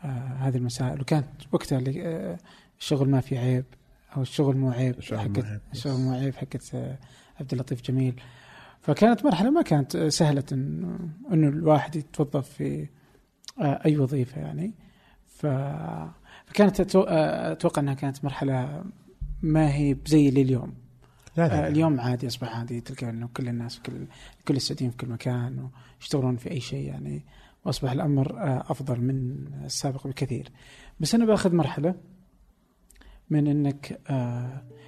آه 0.03 0.37
هذه 0.39 0.57
المسائل. 0.57 1.01
وكانت 1.01 1.27
وقتها 1.51 1.77
اللي 1.77 2.07
آه 2.07 2.37
الشغل 2.79 3.09
ما 3.09 3.21
في 3.21 3.37
عيب 3.37 3.65
أو 4.15 4.21
الشغل 4.21 4.57
مو 4.57 4.71
عيب 4.71 4.97
الشغل 4.97 5.17
مو 5.17 5.23
حقت 5.35 5.45
عيب، 5.45 5.61
الشغل 5.73 5.99
مو 5.99 6.13
عيب 6.13 6.35
حقت 6.35 6.75
آه 6.75 6.97
عبد 7.39 7.53
اللطيف 7.53 7.81
جميل. 7.81 8.21
فكانت 8.87 9.25
مرحلة 9.25 9.49
ما 9.49 9.61
كانت 9.61 9.97
سهلة 9.97 10.43
إنه 10.51 11.47
الواحد 11.47 11.95
يتوظف 11.95 12.49
في 12.49 12.87
آه 13.61 13.81
أي 13.85 13.97
وظيفة 13.97 14.41
يعني. 14.41 14.73
ف 15.25 15.45
فكانت 16.45 16.95
آه، 16.95 17.51
أتوقع 17.51 17.81
إنها 17.81 17.93
كانت 17.93 18.23
مرحلة 18.23 18.83
ما 19.41 19.73
هي 19.73 19.97
زي 20.05 20.29
اللي 20.29 20.41
اليوم 20.41 20.73
لا 21.37 21.45
آه، 21.45 21.61
لا. 21.61 21.67
اليوم 21.67 21.99
عادي 21.99 22.27
أصبح 22.27 22.55
عادي 22.55 22.81
تلقى 22.81 23.09
إنه 23.09 23.29
كل 23.33 23.47
الناس 23.47 23.79
كل 23.79 24.07
كل 24.47 24.55
السعوديين 24.55 24.91
في 24.91 24.97
كل 24.97 25.07
مكان 25.07 25.69
ويشتغلون 25.99 26.35
في 26.35 26.51
أي 26.51 26.59
شيء 26.59 26.87
يعني 26.87 27.25
وأصبح 27.65 27.91
الأمر 27.91 28.33
أفضل 28.71 29.01
من 29.01 29.47
السابق 29.65 30.07
بكثير. 30.07 30.51
بس 30.99 31.15
أنا 31.15 31.25
بأخذ 31.25 31.55
مرحلة 31.55 31.95
من 33.29 33.47
إنك 33.47 33.99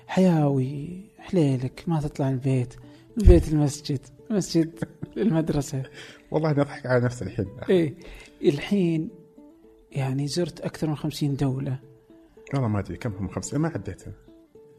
حيوي 0.08 1.04
حليلك 1.20 1.84
ما 1.88 2.02
تطلع 2.02 2.30
البيت 2.30 2.76
البيت 3.20 3.54
المسجد 3.54 4.00
المسجد 4.32 4.80
المدرسة 5.18 5.84
والله 6.32 6.52
أنا 6.52 6.62
أضحك 6.62 6.86
على 6.86 7.06
نفسي 7.06 7.26
الحين. 7.26 7.48
إيه 7.70 7.94
الحين 8.44 9.10
يعني 9.92 10.28
زرت 10.28 10.62
أكثر 10.62 10.88
من 10.88 10.96
خمسين 10.96 11.36
دولة. 11.36 11.80
والله 12.54 12.68
ما 12.68 12.80
أدري 12.80 12.98
كم 12.98 13.12
هم 13.12 13.28
50 13.28 13.60
ما 13.60 13.68
عديتها 13.70 14.14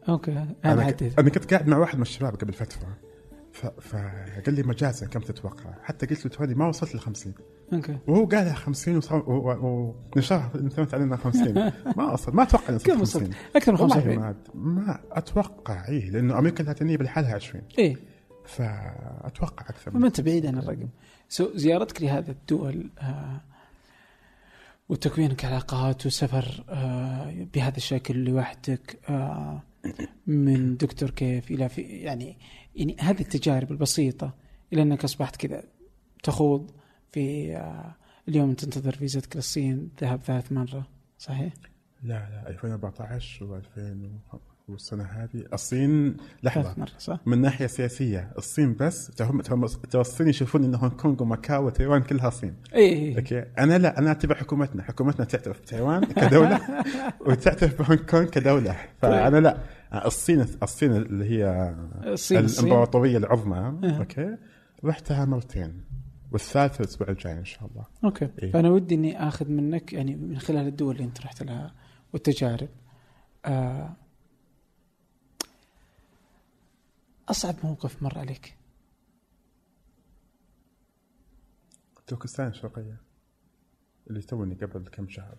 okay 0.08 0.32
أنا 0.32 0.54
أنا 0.64 0.82
عديت. 0.82 1.18
أنا 1.18 1.30
كنت 1.30 1.54
قاعد 1.54 1.68
مع 1.68 1.78
واحد 1.78 1.96
من 1.96 2.02
الشباب 2.02 2.34
قبل 2.34 2.52
فترة. 2.52 2.98
ف... 3.52 3.66
فقال 3.66 4.54
لي 4.54 4.62
مجازا 4.62 5.06
كم 5.06 5.20
تتوقع؟ 5.20 5.74
حتى 5.82 6.06
قلت 6.06 6.24
له 6.26 6.30
توني 6.30 6.54
ما 6.54 6.68
وصلت 6.68 6.94
ل 6.94 6.98
50 6.98 7.34
okay. 7.72 7.98
وهو 8.06 8.24
قالها 8.24 8.54
50 8.54 8.96
وصار 8.96 9.24
ونشرها 9.26 10.50
انتهت 10.54 10.94
علينا 10.94 11.16
50 11.16 11.54
ما 11.96 12.12
وصل 12.12 12.34
ما 12.34 12.42
أتوقع 12.42 12.68
اني 12.68 12.78
كم 12.78 13.00
وصلت؟ 13.00 13.22
50 13.24 13.34
أكثر 13.56 13.72
من 13.72 13.80
والله 13.80 13.94
75 13.94 14.18
ما, 14.18 14.34
ما 14.54 15.00
أتوقع 15.12 15.88
اي 15.88 16.00
لأنه 16.00 16.38
أمريكا 16.38 16.62
اللاتينية 16.62 16.96
بالحالها 16.96 17.34
20 17.34 17.64
إيه. 17.78 17.96
فأتوقع 18.50 19.66
أكثر 19.68 19.98
ما 19.98 20.06
انت 20.06 20.20
بعيد 20.20 20.46
عن 20.46 20.58
الرقم 20.58 20.88
سو 21.28 21.50
زيارتك 21.54 22.02
لهذه 22.02 22.30
الدول 22.30 22.90
آه 22.98 23.40
وتكوينك 24.88 25.44
علاقات 25.44 26.06
وسفر 26.06 26.64
آه 26.68 27.46
بهذا 27.54 27.76
الشكل 27.76 28.24
لوحدك 28.24 28.98
آه 29.08 29.62
من 30.26 30.76
دكتور 30.76 31.10
كيف 31.10 31.50
إلى 31.50 31.68
في 31.68 31.82
يعني 31.82 32.38
يعني 32.74 32.96
هذه 33.00 33.20
التجارب 33.20 33.72
البسيطة 33.72 34.34
إلى 34.72 34.82
أنك 34.82 35.04
أصبحت 35.04 35.36
كذا 35.36 35.64
تخوض 36.22 36.70
في 37.12 37.56
اليوم 38.28 38.54
تنتظر 38.54 38.92
فيزتك 38.92 39.36
للصين 39.36 39.90
ذهب 40.00 40.20
ثالث 40.20 40.52
مرة 40.52 40.86
صحيح؟ 41.18 41.52
لا 42.02 42.30
لا 42.30 42.48
2014 42.48 43.62
و2000 43.62 44.40
والسنة 44.70 45.04
هذه. 45.04 45.44
الصين 45.52 46.16
لحظة 46.42 46.74
صح؟ 46.98 47.20
من 47.26 47.40
ناحية 47.40 47.66
سياسية 47.66 48.32
الصين 48.38 48.76
بس 48.80 49.22
هم 49.22 49.42
هم 49.50 49.66
ترى 49.66 50.00
الصين 50.00 50.28
يشوفون 50.28 50.64
إن 50.64 50.74
هونغ 50.74 50.92
كونغ 50.92 51.22
وماكاو 51.22 51.66
وتايوان 51.66 52.02
كلها 52.02 52.30
صين. 52.30 52.54
اي 52.74 53.16
okay؟ 53.16 53.44
أنا 53.58 53.78
لا 53.78 53.98
أنا 53.98 54.10
أتبع 54.10 54.34
حكومتنا. 54.34 54.82
حكومتنا 54.82 55.24
تعترف 55.24 55.60
بتايوان 55.60 56.04
كدولة 56.04 56.60
وتعترف 57.26 57.82
بهونغ 57.82 58.00
كونغ 58.02 58.24
كدولة. 58.24 58.76
فأنا 59.02 59.36
لا 59.36 59.58
الصين 60.06 60.46
الصين 60.62 60.92
اللي 60.92 61.24
هي 61.24 61.74
الصين 62.06 62.38
الإمبراطورية 62.38 63.16
العظمى 63.16 63.56
أه. 63.56 63.98
okay؟ 63.98 64.36
رحتها 64.84 65.24
مرتين 65.24 65.84
والثالثه 66.32 66.80
الأسبوع 66.80 67.08
الجاي 67.08 67.32
إن 67.32 67.44
شاء 67.44 67.70
الله. 67.70 67.84
okay. 68.04 68.28
إيه. 68.42 68.52
فأنا 68.52 68.70
ودي 68.70 68.94
إني 68.94 69.28
آخذ 69.28 69.48
منك 69.50 69.92
يعني 69.92 70.16
من 70.16 70.38
خلال 70.38 70.66
الدول 70.66 70.94
اللي 70.94 71.04
أنت 71.04 71.20
رحت 71.20 71.42
لها 71.42 71.74
والتجارب. 72.12 72.68
آه 73.44 73.96
أصعب 77.30 77.54
موقف 77.64 78.02
مر 78.02 78.18
عليك؟ 78.18 78.56
تركستان 82.06 82.48
الشرقية 82.48 83.00
اللي 84.10 84.20
توني 84.20 84.54
قبل 84.54 84.88
كم 84.88 85.08
شهر. 85.08 85.38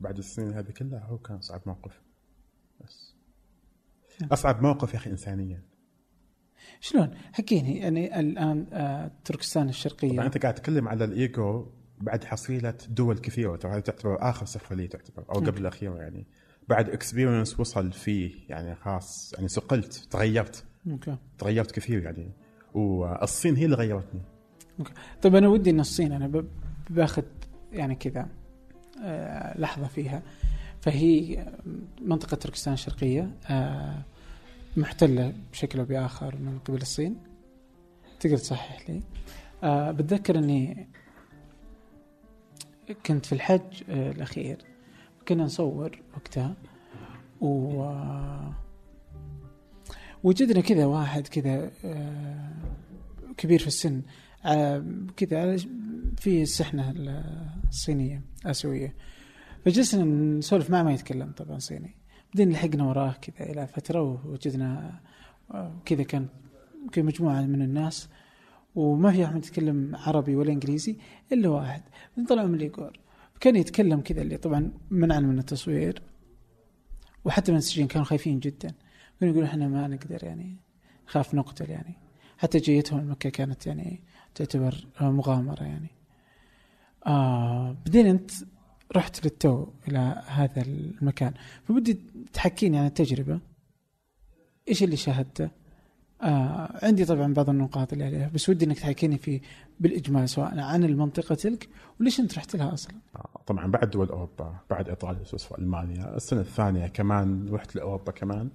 بعد 0.00 0.18
السنين 0.18 0.52
هذه 0.52 0.70
كلها 0.70 1.04
هو 1.04 1.18
كان 1.18 1.36
أصعب 1.36 1.62
موقف. 1.66 2.02
بس. 2.80 3.14
أصعب 4.22 4.62
موقف 4.62 4.94
يا 4.94 4.98
أخي 4.98 5.10
انسانيا. 5.10 5.62
شلون؟ 6.80 7.14
حكيني 7.32 7.78
يعني 7.78 8.20
الآن 8.20 8.66
آه 8.72 9.10
تركستان 9.24 9.68
الشرقية. 9.68 10.12
طبعا 10.12 10.26
أنت 10.26 10.38
قاعد 10.38 10.54
تتكلم 10.54 10.88
على 10.88 11.04
الإيجو 11.04 11.72
بعد 11.98 12.24
حصيلة 12.24 12.78
دول 12.88 13.18
كثيرة 13.18 13.56
ترى 13.56 13.72
هذه 13.72 13.80
تعتبر 13.80 14.30
آخر 14.30 14.46
سفرة 14.46 14.76
لي 14.76 14.88
تعتبر 14.88 15.24
أو 15.28 15.40
قبل 15.40 15.60
الأخيرة 15.60 15.96
يعني. 15.96 16.26
بعد 16.68 16.90
experience 16.90 17.60
وصل 17.60 17.92
فيه 17.92 18.48
يعني 18.48 18.74
خاص 18.74 19.32
يعني 19.32 19.48
صقلت 19.48 19.92
تغيرت. 19.92 20.69
okay. 20.86 21.16
تغيرت 21.38 21.70
كثير 21.70 22.02
يعني. 22.02 22.30
والصين 22.74 23.56
هي 23.56 23.64
اللي 23.64 23.76
غيرتني. 23.76 24.20
okay. 24.78 24.92
طيب 25.22 25.34
أنا 25.34 25.48
ودي 25.48 25.70
إن 25.70 25.80
الصين 25.80 26.12
أنا 26.12 26.44
باخذ 26.90 27.22
يعني 27.72 27.94
كذا 27.94 28.28
آه 29.02 29.58
لحظة 29.58 29.86
فيها. 29.86 30.22
فهي 30.80 31.46
منطقة 32.00 32.34
تركستان 32.34 32.74
الشرقية 32.74 33.30
آه 33.50 34.02
محتلة 34.76 35.32
بشكل 35.52 35.78
أو 35.78 35.84
بآخر 35.84 36.36
من 36.36 36.58
قبل 36.58 36.80
الصين. 36.80 37.16
تقدر 38.20 38.36
تصحح 38.36 38.90
لي؟ 38.90 39.02
آه 39.62 39.90
بتذكر 39.90 40.38
إني 40.38 40.88
كنت 43.06 43.26
في 43.26 43.32
الحج 43.32 43.82
الأخير. 43.88 44.64
كنا 45.28 45.44
نصور 45.44 45.98
وقتها 46.16 46.54
و 47.40 47.82
وجدنا 50.24 50.60
كذا 50.60 50.86
واحد 50.86 51.28
كذا 51.28 51.70
آه، 51.84 52.52
كبير 53.36 53.58
في 53.58 53.66
السن 53.66 54.02
آه، 54.44 54.84
كذا 55.16 55.56
في 56.16 56.42
السحنة 56.42 56.94
الصينية 57.68 58.22
آسيوية. 58.46 58.94
فجلسنا 59.64 60.04
نسولف 60.38 60.70
معه 60.70 60.82
ما 60.82 60.92
يتكلم 60.92 61.32
طبعا 61.32 61.58
صيني. 61.58 61.96
بعدين 62.34 62.52
لحقنا 62.52 62.84
وراه 62.84 63.12
كذا 63.22 63.50
إلى 63.50 63.66
فترة 63.66 64.02
ووجدنا 64.02 65.00
آه، 65.50 65.80
كذا 65.84 66.02
كان 66.02 66.26
مجموعة 66.96 67.42
من 67.42 67.62
الناس 67.62 68.08
وما 68.74 69.12
في 69.12 69.24
أحد 69.24 69.36
يتكلم 69.36 69.96
عربي 69.96 70.36
ولا 70.36 70.52
إنجليزي 70.52 70.96
إلا 71.32 71.48
واحد. 71.48 71.82
طلعوا 72.28 72.48
من 72.48 72.54
الإيجور 72.54 72.98
كان 73.40 73.56
يتكلم 73.56 74.00
كذا 74.00 74.22
اللي 74.22 74.36
طبعا 74.36 74.72
منعنا 74.90 75.26
من 75.26 75.38
التصوير 75.38 76.02
وحتى 77.24 77.50
المنسجين 77.50 77.86
كانوا 77.86 78.06
خايفين 78.06 78.38
جدا. 78.40 78.74
يقولون 79.28 79.44
إحنا 79.44 79.68
ما 79.68 79.88
نقدر 79.88 80.24
يعني 80.24 80.56
خاف 81.06 81.34
نقتل 81.34 81.70
يعني. 81.70 81.94
حتى 82.38 82.58
جيتهم 82.58 83.10
مكة 83.10 83.30
كانت 83.30 83.66
يعني 83.66 84.00
تعتبر 84.34 84.86
آه، 85.00 85.10
مغامرة 85.10 85.62
يعني. 85.62 85.90
آه 87.06 87.76
بعدين 87.86 88.06
أنت 88.06 88.30
رحت 88.96 89.24
للتو 89.24 89.66
إلى 89.88 90.22
هذا 90.26 90.62
المكان. 90.62 91.34
فبدي 91.64 92.00
تحكيني 92.32 92.78
عن 92.78 92.86
التجربة. 92.86 93.40
إيش 94.68 94.82
اللي 94.82 94.96
شاهدته؟ 94.96 95.50
آه 96.22 96.78
عندي 96.82 97.04
طبعا 97.04 97.34
بعض 97.34 97.50
النقاط 97.50 97.92
اللي 97.92 98.04
عليها 98.04 98.28
بس 98.28 98.48
ودي 98.48 98.64
إنك 98.64 98.78
تحكيني 98.78 99.18
في 99.18 99.40
بالإجمال 99.80 100.28
سواء 100.28 100.58
عن 100.58 100.84
المنطقة 100.84 101.34
تلك 101.34 101.68
وليش 102.00 102.20
أنت 102.20 102.38
رحت 102.38 102.56
لها 102.56 102.74
أصلا؟ 102.74 102.94
طبعا 103.46 103.66
بعد 103.66 103.90
دول 103.90 104.08
أوروبا 104.08 104.56
بعد 104.70 104.88
إيطاليا 104.88 105.24
سويسرا 105.24 105.58
ألمانيا 105.58 106.16
السنة 106.16 106.40
الثانية 106.40 106.86
كمان 106.86 107.48
رحت 107.52 107.76
لأوروبا 107.76 108.12
كمان. 108.12 108.50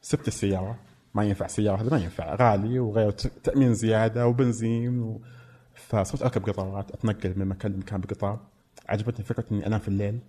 سبت 0.00 0.28
السيارة. 0.28 0.78
ما 1.14 1.24
ينفع 1.24 1.46
سياره 1.46 1.80
هذا 1.80 1.90
ما 1.90 2.02
ينفع. 2.02 2.34
غالي 2.34 2.78
وغير 2.78 3.10
تأمين 3.10 3.74
زيادة 3.74 4.26
وبنزين 4.26 5.00
و... 5.02 5.20
فصرت 5.74 6.22
أركب 6.22 6.44
قطارات 6.48 6.90
أتنقل 6.90 7.38
من 7.38 7.46
مكان 7.46 7.72
لمكان 7.72 8.00
بقطار. 8.00 8.40
عجبتني 8.88 9.24
فكرة 9.24 9.44
إني 9.52 9.66
أنام 9.66 9.80
في 9.80 9.88
الليل 9.88 10.20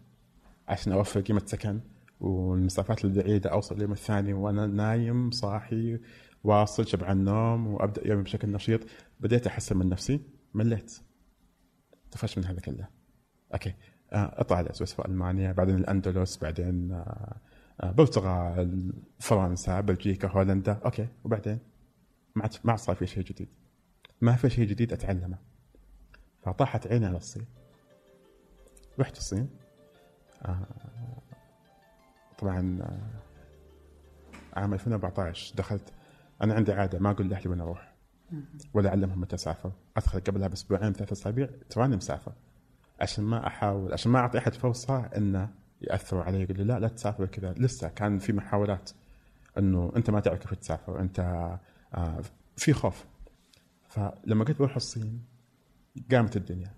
عشان 0.67 0.93
أوفر 0.93 1.21
قيمة 1.21 1.41
سكن 1.45 1.79
والمسافات 2.19 3.05
البعيدة 3.05 3.49
أوصل 3.49 3.75
اليوم 3.75 3.91
الثاني 3.91 4.33
وأنا 4.33 4.67
نايم 4.67 5.31
صاحي 5.31 5.99
واصل 6.43 6.88
شبعان 6.88 7.23
نوم 7.23 7.67
وأبدأ 7.67 8.07
يومي 8.07 8.23
بشكل 8.23 8.51
نشيط. 8.51 8.81
بديت 9.19 9.47
أحسن 9.47 9.77
من 9.77 9.89
نفسي. 9.89 10.19
مليت. 10.53 10.99
طفشت 12.11 12.38
من 12.38 12.45
هذا 12.45 12.59
كله. 12.59 12.88
okay. 13.53 13.73
آه، 14.13 14.41
أطلع 14.41 14.57
على 14.57 14.69
سويسرا 14.71 15.08
ألمانيا 15.08 15.51
بعدين 15.51 15.75
الأندلس 15.75 16.38
بعدين 16.38 16.91
آه، 16.91 17.38
آه، 17.81 17.89
البرتغال 17.89 18.93
فرنسا 19.19 19.81
بلجيكا 19.81 20.27
هولندا. 20.27 20.79
okay. 20.86 21.08
وبعدين؟ 21.23 21.59
ما 22.35 22.49
ما 22.63 22.75
صار 22.75 22.95
في 22.95 23.07
شيء 23.07 23.23
جديد. 23.23 23.49
ما 24.21 24.35
في 24.35 24.49
شيء 24.49 24.67
جديد 24.67 24.93
أتعلمه. 24.93 25.37
فطاحت 26.43 26.87
عيني 26.87 27.05
على 27.05 27.17
الصين. 27.17 27.45
رحت 28.99 29.17
الصين. 29.17 29.49
آه، 30.41 30.67
طبعا 32.39 32.79
آه، 32.81 34.59
عام 34.59 34.73
2014 34.73 35.55
دخلت. 35.55 35.93
أنا 36.41 36.53
عندي 36.53 36.73
عادة 36.73 36.99
ما 36.99 37.11
أقول 37.11 37.29
لأهلي 37.29 37.49
وين 37.49 37.61
أروح. 37.61 37.95
ولا 38.73 38.89
أعلمهم 38.89 39.21
متى 39.21 39.35
أسافر. 39.35 39.71
أدخل 39.97 40.19
قبلها 40.19 40.47
بأسبوعين 40.47 40.93
ثلاث 40.93 41.11
أسابيع 41.11 41.49
تراني 41.69 41.95
مسافر. 41.95 42.33
عشان 43.01 43.23
ما 43.23 43.47
أحاول 43.47 43.93
عشان 43.93 44.11
ما 44.11 44.19
أعطي 44.19 44.37
أحد 44.37 44.53
فرصة 44.53 45.05
إنه 45.05 45.49
يأثروا 45.81 46.23
علي 46.23 46.41
يقول 46.41 46.57
لي 46.57 46.63
لا 46.63 46.79
لا 46.79 46.87
تسافر 46.87 47.25
كذا. 47.25 47.53
لسه 47.53 47.87
كان 47.87 48.19
في 48.19 48.33
محاولات 48.33 48.91
إنه 49.57 49.91
أنت 49.95 50.09
ما 50.09 50.19
تعرف 50.19 50.39
كيف 50.39 50.53
تسافر 50.53 50.99
أنت 50.99 51.19
آه 51.93 52.21
في 52.57 52.73
خوف. 52.73 53.05
فلما 53.89 54.43
قلت 54.45 54.59
بروح 54.59 54.75
الصين 54.75 55.21
قامت 56.11 56.37
الدنيا. 56.37 56.71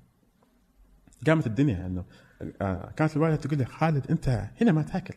قامت 1.27 1.47
الدنيا 1.47 1.85
إنه 1.85 2.05
آه 2.61 2.91
كانت 2.95 3.15
الوالدة 3.15 3.35
تقول 3.35 3.57
لي 3.57 3.65
خالد 3.65 4.11
أنت 4.11 4.49
هنا 4.61 4.71
ما 4.71 4.81
تأكل. 4.81 5.15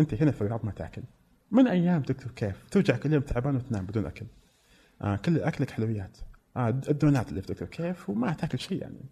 أنت 0.00 0.14
هنا 0.14 0.30
في 0.30 0.42
الرياض 0.42 0.64
ما 0.64 0.72
تأكل. 0.72 1.02
من 1.50 1.68
أيام 1.68 2.02
تكتب 2.02 2.30
كيف؟ 2.30 2.68
ترجع 2.70 2.96
كل 2.96 3.12
يوم 3.12 3.22
تعبان 3.22 3.56
وتنام 3.56 3.86
بدون 3.86 4.06
أكل. 4.06 4.26
آه 5.02 5.16
كل 5.16 5.40
أكلك 5.40 5.70
حلويات. 5.70 6.18
آه 6.56 6.68
الدونات 6.68 7.28
اللي 7.28 7.42
في 7.42 7.46
دكتور 7.46 7.68
كيف 7.68 8.10
وما 8.10 8.32
تأكل 8.32 8.58
شيء 8.58 8.82
يعني. 8.82 9.04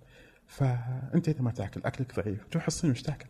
فأنت 0.46 1.28
اذا 1.28 1.42
ما 1.42 1.50
تأكل 1.50 1.80
أكلك 1.85 2.20
ضعيف. 2.20 2.46
تروح 2.50 2.66
الصين 2.66 2.90
وش 2.90 3.02
تأكل؟ 3.02 3.26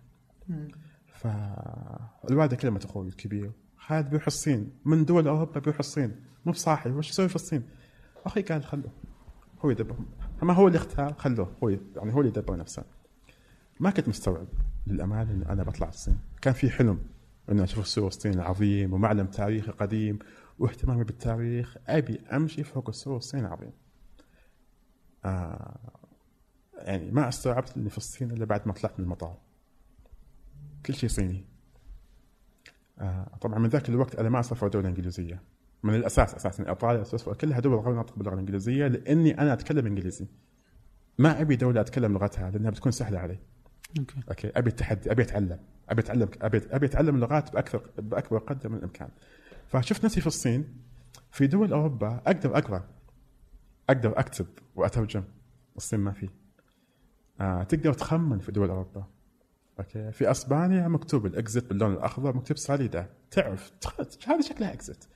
فالوالده 1.13 2.57
كلمت 2.57 2.85
أخوي 2.85 3.09
الكبير 3.09 3.53
خالد 3.77 4.11
بيروح 4.11 4.27
الصين. 4.27 4.73
من 4.85 5.05
دول 5.05 5.29
أوروبا 5.29 5.61
بيروح 5.61 5.79
الصين. 5.79 6.17
مو 6.47 6.53
بصاحي 6.53 6.91
وش 6.91 7.11
يسوي 7.11 7.29
في 7.29 7.37
الصين؟ 7.37 7.63
أخوي 8.27 8.43
قال 8.43 8.65
خلوه. 8.65 8.93
هو 9.65 9.71
يدبر. 9.71 9.97
ما 10.43 10.53
هو 10.53 10.67
اللي 10.67 10.79
اختار 10.79 11.15
خلوه. 11.15 11.57
هو 11.63 11.69
يعني 11.69 12.13
هو 12.15 12.21
اللي 12.21 12.29
يدبر 12.29 12.57
نفسه. 12.57 12.85
ما 13.81 13.91
كنت 13.91 14.09
مستوعب 14.09 14.47
للامانه 14.87 15.33
انه 15.33 15.49
أنا 15.49 15.63
بطلع 15.63 15.89
الصين. 15.89 16.19
كان 16.43 16.53
في 16.55 16.71
حلم 16.71 17.01
انه 17.51 17.65
أشوف 17.65 17.89
سور 17.89 18.09
الصين 18.09 18.35
العظيم 18.35 18.93
ومعلم 18.93 19.27
تاريخي 19.27 19.71
قديم 19.71 20.19
واهتمامي 20.59 21.05
بالتاريخ. 21.05 21.77
أبي 21.87 22.21
أمشي 22.33 22.65
فوق 22.65 22.91
سور 22.91 23.17
الصين 23.17 23.41
العظيم. 23.41 23.73
آه 25.25 25.79
يعني 26.75 27.11
ما 27.11 27.29
استوعبت 27.29 27.77
إني 27.77 27.91
في 27.91 27.99
الصين 27.99 28.31
إلا 28.31 28.45
بعد 28.45 28.67
ما 28.67 28.73
طلعت 28.73 28.99
من 28.99 29.05
المطار. 29.05 29.37
كل 30.87 30.95
شيء 30.95 31.09
صيني. 31.09 31.45
آه 32.99 33.37
طبعا 33.40 33.59
من 33.59 33.69
ذاك 33.69 33.88
الوقت 33.88 34.14
أنا 34.14 34.29
ما 34.29 34.40
اسافر 34.40 34.69
دولة 34.69 34.88
إنجليزية. 34.88 35.43
من 35.83 35.95
الأساس 35.95 36.35
أساسا 36.35 36.69
إيطاليا 36.69 37.05
سويسرا 37.05 37.35
كلها 37.35 37.61
دول 37.61 37.75
غير 37.75 37.95
ناطقه 37.95 38.16
باللغة 38.16 38.35
الإنجليزية 38.35 38.87
لأني 38.87 39.40
أنا 39.40 39.53
أتكلم 39.53 39.87
إنجليزي. 39.87 40.27
ما 41.19 41.40
أبي 41.40 41.57
دولة 41.57 41.81
أتكلم 41.81 42.12
لغتها 42.12 42.51
لأنها 42.51 42.71
بتكون 42.71 42.93
سهلة 42.93 43.19
علي. 43.19 43.38
okay. 43.99 44.21
okay 44.29 44.49
أبي 44.49 44.71
التحدي 44.71 45.12
أبي 45.12 45.23
أتعلم 45.23 45.59
أبي 45.88 46.01
أتعلم 46.03 46.29
أبي 46.43 46.61
أبي 46.71 46.87
أتعلم 46.87 47.14
اللغات 47.14 47.53
بأكثر 47.53 47.90
بأكبر 47.99 48.38
قدر 48.38 48.69
من 48.69 48.77
الإمكان. 48.77 49.09
فشفت 49.66 50.05
نفسي 50.05 50.21
في 50.21 50.27
الصين 50.27 50.77
في 51.31 51.47
دول 51.47 51.73
أوروبا 51.73 52.23
أقدر 52.27 52.59
أقرأ 52.59 52.88
أقدر 53.90 54.19
أكتب 54.19 54.47
وأترجم. 54.77 55.25
الصين 55.77 56.01
ما 56.01 56.12
في. 56.12 56.29
آه 57.40 57.62
تقدر 57.62 57.93
تخمن 57.93 58.38
في 58.38 58.53
دول 58.53 58.69
أوروبا. 58.71 59.07
okay. 59.81 60.12
في 60.12 60.31
أسبانيا 60.31 60.88
مكتوب 60.88 61.27
ال 61.27 61.35
exit 61.35 61.69
باللون 61.69 61.93
الأخضر 61.93 62.37
مكتوب 62.37 62.57
salida. 62.57 63.07
تعرف 63.31 63.73
هذه 64.27 64.40
شكلها 64.40 64.73
exit 64.73 65.09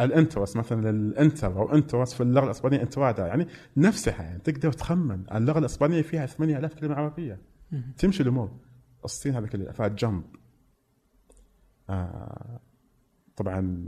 ال 0.00 0.06
entrance 0.06 0.56
مثلا 0.56 0.90
ال 0.90 1.01
enter 1.01 1.58
أو 1.58 1.74
entrance 1.74 2.14
في 2.14 2.22
اللغة 2.22 2.44
الإسبانية 2.44 2.82
entrada 2.82 3.26
يعني 3.26 3.46
نفسها 3.76 4.22
يعني 4.22 4.38
تقدر 4.38 4.72
تخمن 4.72 5.24
اللغة 5.34 5.58
الإسبانية 5.58 6.02
فيها 6.02 6.26
8000 6.26 6.74
كلمة 6.74 6.94
عربية. 6.94 7.40
تمشي 7.98 8.22
الأمور. 8.22 8.50
الصين 9.04 9.34
هذا 9.34 9.46
كله 9.46 9.88
جنب. 9.88 10.24
آه 11.90 12.60
طبعا 13.36 13.84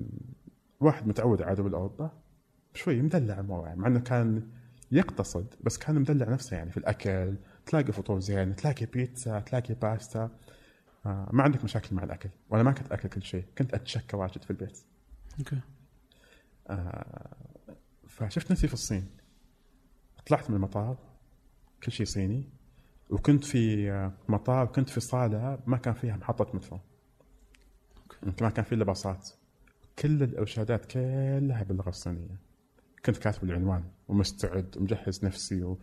واحد 0.80 1.08
متعود 1.08 1.42
على 1.42 1.56
دول 1.56 1.74
اوروبا 1.74 2.10
شوي 2.74 3.02
مدلع 3.02 3.40
الموضوع 3.40 3.74
مع 3.74 3.86
إنه 3.86 4.00
كان 4.00 4.48
يقتصد 4.92 5.54
بس 5.60 5.78
كان 5.78 6.00
مدلع 6.00 6.28
نفسه 6.28 6.56
يعني 6.56 6.70
في 6.70 6.76
الأكل 6.76 7.36
تلاقي 7.66 7.92
فطور 7.92 8.20
زين 8.20 8.56
تلاقي 8.56 8.86
بيتزا 8.86 9.40
تلاقي 9.40 9.74
باستا. 9.74 10.30
آه 11.06 11.28
ما 11.32 11.42
عندك 11.42 11.64
مشاكل 11.64 11.96
مع 11.96 12.02
الأكل 12.02 12.30
وأنا 12.50 12.62
ما 12.62 12.72
كنت 12.72 12.92
أكل 12.92 13.08
كل 13.08 13.22
شيء 13.22 13.44
كنت 13.58 13.74
أتشكى 13.74 14.16
واجد 14.16 14.42
في 14.42 14.50
البيت. 14.50 14.78
okay. 15.38 15.60
آه 16.68 17.36
فشفت 18.08 18.50
نفسي 18.50 18.68
في 18.68 18.74
الصين. 18.74 19.06
طلعت 20.26 20.50
من 20.50 20.56
المطار 20.56 20.98
كل 21.82 21.92
شيء 21.92 22.06
صيني 22.06 22.48
وكنت 23.10 23.44
في 23.44 23.90
آه، 23.90 24.12
مطار 24.28 24.66
كنت 24.66 24.88
في 24.88 25.00
صالة 25.00 25.58
ما 25.66 25.76
كان 25.76 25.94
فيها 25.94 26.16
محطة 26.16 26.56
مترو 26.56 26.80
ما 28.40 28.50
كان 28.50 28.64
في 28.64 28.74
الا 28.74 28.84
باصات 28.84 29.28
كل 29.98 30.22
الأرشادات 30.22 30.84
كلها 30.84 31.62
باللغة 31.62 31.88
الصينية. 31.88 32.36
كنت 33.04 33.16
كاتب 33.16 33.44
العنوان 33.44 33.84
ومستعد 34.08 34.76
ومجهز 34.76 35.24
نفسي 35.24 35.76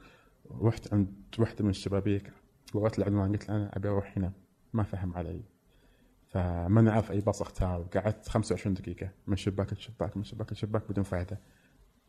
ورحت 0.49 0.93
عند 0.93 1.13
واحدة 1.39 1.63
من 1.63 1.69
الشبابيك 1.69 2.33
ورأت 2.73 2.99
العنوان 2.99 3.31
قلت 3.31 3.49
لها 3.49 3.57
أنا 3.57 3.77
أبي 3.77 3.87
أروح 3.87 4.17
هنا 4.17 4.33
ما 4.73 4.83
فهم 4.83 5.13
علي. 5.13 5.41
فما 6.27 6.81
نعرف 6.81 7.11
أي 7.11 7.19
باص 7.19 7.41
اختار 7.41 7.81
قعدت 7.81 8.29
25 8.29 8.73
دقيقة 8.73 9.09
من 9.27 9.35
شباك 9.35 9.73
لشباك 9.73 10.17
من 10.17 10.23
شباك 10.23 10.51
لشباك 10.51 10.91
بدون 10.91 11.03
فائده 11.03 11.39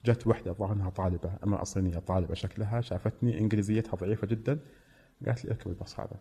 جت 0.05 0.27
واحدة 0.27 0.51
الظاهر 0.51 0.73
انها 0.73 0.91
طالبة 0.91 1.39
امراه 1.45 1.65
صينيه 1.65 1.99
طالبة 1.99 2.35
شكلها 2.35 2.81
شافتني 2.81 3.39
إنجليزيتها 3.39 3.97
ضعيفة 3.97 4.27
جدا 4.27 4.61
قالت 5.27 5.45
لي 5.45 5.51
اركب 5.51 5.71
الباص 5.71 6.01
هذا. 6.01 6.21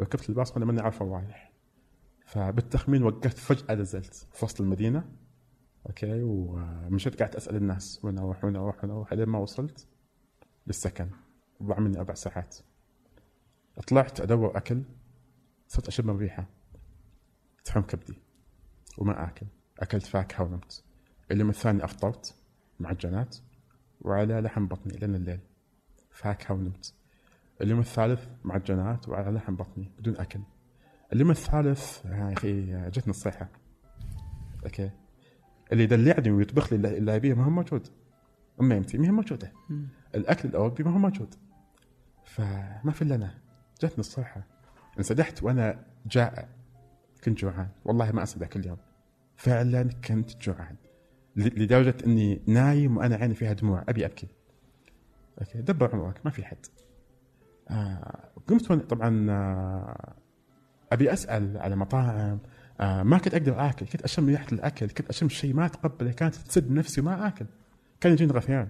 ركبت 0.00 0.28
الباص 0.28 0.52
وأنا 0.52 0.64
ماني 0.64 0.80
عارف 0.80 1.02
رايح 1.02 1.52
فبالتخمين 2.26 3.02
وقفت 3.02 3.38
فجأة 3.38 3.74
نزلت 3.74 4.14
في 4.32 4.44
وسط 4.44 4.60
المدينة. 4.60 5.04
okay 5.86 6.22
ومشيت 6.22 7.22
قعدت 7.22 7.36
أسأل 7.36 7.56
الناس 7.56 8.04
وين 8.04 8.18
أروح 8.18 8.44
وين 8.44 8.56
أروح 8.56 8.84
وين 8.84 8.92
أروح 8.92 9.12
لين 9.12 9.28
ما 9.28 9.38
وصلت. 9.38 9.86
للسكن. 10.66 11.08
ضاع 11.62 11.78
مني 11.80 11.98
أربع 11.98 12.14
ساعات. 12.14 12.56
طلعت 13.86 14.20
أدور 14.20 14.56
أكل 14.56 14.82
صرت 15.68 15.88
أشم 15.88 16.10
الريحة. 16.10 16.46
تحوم 17.64 17.80
كبدي. 17.80 18.18
وما 18.98 19.24
آكل. 19.28 19.46
أكلت 19.78 20.06
فاكهة 20.06 20.44
ونمت. 20.44 20.84
اليوم 21.30 21.48
الثاني 21.50 21.84
أفطرت 21.84 22.34
معجنات 22.80 23.36
وعلى 24.00 24.40
لحم 24.40 24.66
بطني 24.66 24.98
لين 24.98 25.14
الليل. 25.14 25.40
فاكهة 26.10 26.54
ونمت. 26.54 26.94
اليوم 27.60 27.80
الثالث 27.80 28.26
معجنات 28.44 29.08
وعلى 29.08 29.30
لحم 29.30 29.56
بطني 29.56 29.90
بدون 29.98 30.16
أكل. 30.16 30.40
اليوم 31.12 31.30
الثالث 31.30 32.04
يا 32.04 32.32
أخي 32.32 32.90
جتني 32.90 33.10
الصيحة. 33.10 33.48
أوكي. 34.64 34.90
اللي 35.72 35.82
يدلعني 35.84 36.30
ويطبخ 36.30 36.72
لي 36.72 36.98
اللي- 36.98 37.16
ابيه 37.16 37.34
ما 37.34 37.44
هو 37.44 37.50
موجود. 37.50 37.88
أمي 38.60 38.76
يمتي 38.76 38.98
ما 38.98 39.06
هي 39.06 39.10
موجودة. 39.10 39.52
الأكل 40.16 40.48
الاوروبي 40.48 40.84
ما 40.84 40.90
هو 40.90 40.98
موجود. 40.98 41.34
فما 42.24 42.92
في 42.92 43.02
الا 43.02 43.14
أنا 43.14 43.34
جتني 43.82 43.98
الصيحه 43.98 44.46
انسدحت 44.98 45.42
وأنا 45.42 45.84
جائع 46.06 46.48
كنت 47.24 47.38
جوعان. 47.38 47.68
والله 47.84 48.12
ما 48.12 48.20
انسى 48.20 48.38
ذاك 48.38 48.56
اليوم 48.56 48.76
فعلا 49.36 49.82
كنت 50.08 50.36
جوعان. 50.42 50.76
لدرجة 51.36 51.94
إني 52.06 52.42
نايم 52.46 52.96
وأنا 52.96 53.16
عيني 53.16 53.34
فيها 53.34 53.52
دموع. 53.52 53.84
أبي 53.88 54.06
أبكي. 54.06 54.28
أوكي 55.40 55.58
دبر 55.58 55.94
عمرك. 55.96 56.20
ما 56.24 56.30
في 56.30 56.44
حد. 56.44 56.66
آه 57.70 58.30
قمت 58.46 58.72
طبعا 58.72 59.26
آه 59.30 60.14
أبي 60.92 61.12
أسأل 61.12 61.58
على 61.58 61.76
مطاعم. 61.76 62.38
آه 62.80 63.02
ما 63.02 63.18
كنت 63.18 63.34
أقدر 63.34 63.68
آكل. 63.68 63.86
كنت 63.86 64.02
أشم 64.02 64.28
ريحة 64.28 64.46
الأكل. 64.52 64.88
كنت 64.88 65.08
أشم 65.08 65.28
شيء 65.28 65.54
ما 65.54 65.66
اتقبله 65.66 66.12
كانت 66.12 66.34
تسد 66.34 66.70
نفسي 66.70 67.00
وما 67.00 67.26
آكل. 67.28 67.46
كان 68.00 68.12
يجيني 68.12 68.32
غثيان. 68.32 68.68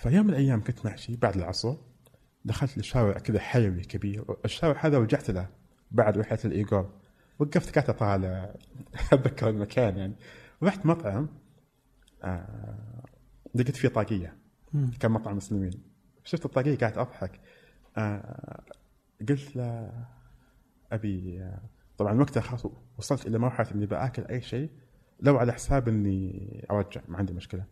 فيوم 0.00 0.26
من 0.26 0.30
الأيام 0.30 0.64
كنت 0.64 0.86
ماشي 0.86 1.16
بعد 1.16 1.36
العصر 1.36 1.76
دخلت 2.44 2.78
لشارع 2.78 3.18
كذا 3.18 3.38
حيوي 3.40 3.80
كبير 3.80 4.24
الشارع 4.44 4.86
هذا 4.86 4.98
رجعت 4.98 5.30
له 5.30 5.48
بعد 5.90 6.18
رحلة 6.18 6.38
الايجار 6.44 6.90
وقفت 7.38 7.78
قاعد 7.78 7.90
أطالع 7.90 8.54
أتذكر 9.12 9.48
المكان 9.48 9.96
يعني. 9.96 10.14
رحت 10.62 10.86
مطعم 10.86 11.28
آه 12.24 13.04
لقيت 13.54 13.76
فيه 13.76 13.88
طاقية. 13.88 14.36
كان 15.00 15.10
مطعم 15.10 15.36
مسلمين. 15.36 15.82
شفت 16.24 16.44
الطاقية 16.44 16.78
قاعد 16.78 16.98
أضحك. 16.98 17.40
آه 17.96 18.62
قلت 19.28 19.56
له 19.56 19.92
أبي 20.92 21.42
آه، 21.42 21.62
طبعا 21.98 22.20
وقتها 22.20 22.40
خلاص 22.40 22.66
وصلت 22.98 23.26
إلى 23.26 23.38
مرحلة 23.38 23.70
إني 23.74 23.86
بآكل 23.86 24.24
أي 24.24 24.40
شيء 24.40 24.70
لو 25.20 25.38
على 25.38 25.52
حساب 25.52 25.88
إني 25.88 26.66
أرجع 26.70 27.00
ما 27.08 27.18
عندي 27.18 27.32
مشكلة. 27.32 27.64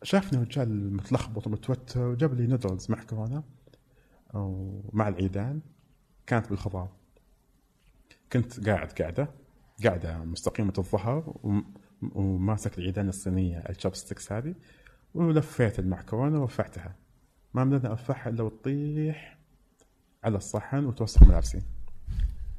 فشافني 0.00 0.40
رجال 0.42 0.92
متلخبط 0.96 1.46
ومتوتر 1.46 2.00
وجاب 2.00 2.34
لي 2.34 2.46
نودلز 2.46 2.90
مع 2.90 3.02
كورونا 3.02 3.42
ومع 4.34 5.08
العيدان 5.08 5.60
كانت 6.26 6.48
بالخضار. 6.50 6.88
كنت 8.32 8.68
قاعد 8.68 8.92
قاعدة 8.92 9.30
قاعدة 9.84 10.18
مستقيمة 10.18 10.72
الظهر 10.78 11.34
وم- 11.42 11.74
وماسك 12.14 12.78
العيدان 12.78 13.08
الصينية 13.08 13.58
ال 13.58 13.65
chopsticks 13.65 14.32
هذه 14.32 14.54
ولفيت 15.14 15.78
المعكرونة 15.78 16.40
ورفعتها. 16.40 16.94
ما 17.54 17.64
يمديني 17.64 17.90
أرفعها 17.90 18.28
إلا 18.28 18.42
وتطيح 18.42 19.38
على 20.24 20.36
الصحن 20.36 20.84
وتوسخ 20.84 21.22
ملابسي. 21.22 21.62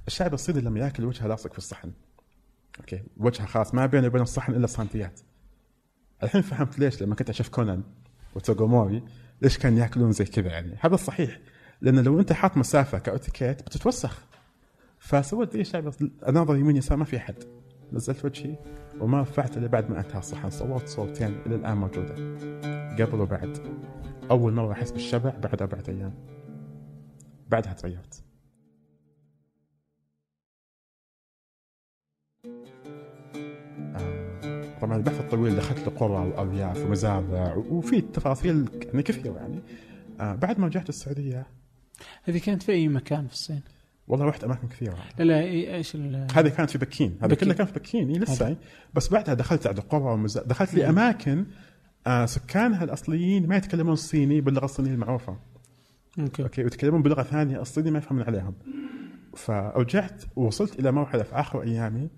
الشعب 0.07 0.33
الصيني 0.33 0.61
لما 0.61 0.79
يأكل 0.79 1.05
وجهه 1.05 1.27
لاصق 1.27 1.51
في 1.51 1.57
الصحن 1.57 1.91
okay؟ 2.79 3.03
وجهه 3.17 3.45
خلاص 3.45 3.73
ما 3.73 3.85
بينه 3.85 4.07
وبين 4.07 4.21
الصحن 4.21 4.53
إلا 4.53 4.67
سنتيات. 4.67 5.19
الحين 6.23 6.41
فهمت 6.41 6.79
ليش 6.79 7.03
لما 7.03 7.15
كنت 7.15 7.29
أشوف 7.29 7.49
كونان 7.49 7.83
وتوغوموري 8.35 9.03
ليش 9.41 9.57
كانوا 9.57 9.79
يأكلون 9.79 10.11
زي 10.11 10.25
كذا 10.25 10.47
يعني. 10.47 10.75
هذا 10.79 10.95
الصحيح 10.95 11.39
لأن 11.81 11.99
لو 11.99 12.19
أنت 12.19 12.33
حاط 12.33 12.57
مسافة 12.57 12.97
كأوتيكيت 12.97 13.61
بتتوسخ. 13.61 14.25
فسويت 14.99 15.53
زي 15.53 15.61
الشعب 15.61 15.93
أناظر 16.27 16.55
يمين 16.55 16.75
يسار 16.75 16.97
ما 16.97 17.05
في 17.05 17.17
أحد. 17.17 17.35
نزلت 17.93 18.25
وجهي 18.25 18.55
وما 18.99 19.21
رفعت 19.21 19.57
إلا 19.57 19.67
بعد 19.67 19.89
ما 19.89 19.99
أنتهى 19.99 20.19
الصحن. 20.19 20.49
صوت 20.49 20.87
صوتين 20.87 21.41
إلى 21.45 21.55
الآن 21.55 21.77
موجودة. 21.77 22.13
قبل 23.03 23.21
وبعد. 23.21 23.57
أول 24.31 24.53
مرة 24.53 24.71
أحس 24.71 24.91
بالشبع 24.91 25.29
بعد 25.29 25.61
اربعه 25.61 25.83
أيام. 25.89 26.13
بعدها 27.49 27.73
تغيرت. 27.73 28.26
طبعا 34.87 34.97
البحث 34.97 35.19
الطويل 35.19 35.55
دخلت 35.55 35.79
لقرى 35.79 36.11
وارياف 36.27 36.85
ومزارع 36.85 37.55
وفي 37.55 38.01
تفاصيل 38.01 38.69
يعني 38.85 39.03
كثيرة 39.03 39.35
يعني. 39.35 39.59
آه، 40.19 40.35
بعد 40.35 40.59
ما 40.59 40.67
رجعت 40.67 40.89
السعودية. 40.89 41.47
هذه 42.23 42.37
كانت 42.37 42.63
في 42.63 42.71
أي 42.71 42.87
مكان 42.87 43.27
في 43.27 43.33
الصين؟ 43.33 43.61
والله 44.07 44.25
رحت 44.25 44.43
أماكن 44.43 44.67
كثيرة. 44.67 44.95
لا 45.19 45.23
لا 45.23 45.41
إي- 45.41 45.73
إيش 45.73 45.95
ال- 45.95 46.27
هذه 46.35 46.49
كانت 46.49 46.69
في 46.69 46.77
بكين. 46.77 47.17
هذا. 47.21 47.35
كله 47.35 47.53
كان 47.53 47.67
في 47.67 47.73
بكين 47.73 48.09
إيه 48.09 48.19
لسه 48.19 48.47
هذا. 48.47 48.57
بس 48.93 49.09
بعدها 49.09 49.33
دخلت 49.33 49.67
على 49.67 49.81
قرى 49.81 50.03
ومز... 50.13 50.37
دخلت 50.37 50.73
لي 50.73 50.89
أماكن 50.89 51.45
آه 52.07 52.25
سكانها 52.25 52.83
الأصليين 52.83 53.47
ما 53.47 53.57
يتكلمون 53.57 53.93
الصيني 53.93 54.41
باللغة 54.41 54.65
الصينية 54.65 54.91
المعروفة. 54.91 55.37
okay. 56.19 56.43
okay 56.43 56.63
ويتكلمون 56.63 57.01
بلغة 57.01 57.23
ثانية 57.23 57.61
الصيني 57.61 57.91
ما 57.91 57.97
يفهمون 57.97 58.23
عليهم. 58.23 58.53
فرجعت 59.35 60.23
ووصلت 60.35 60.79
إلى 60.79 60.91
مرحله 60.91 61.23
في 61.23 61.35
آخر 61.35 61.61
أيامي. 61.61 62.09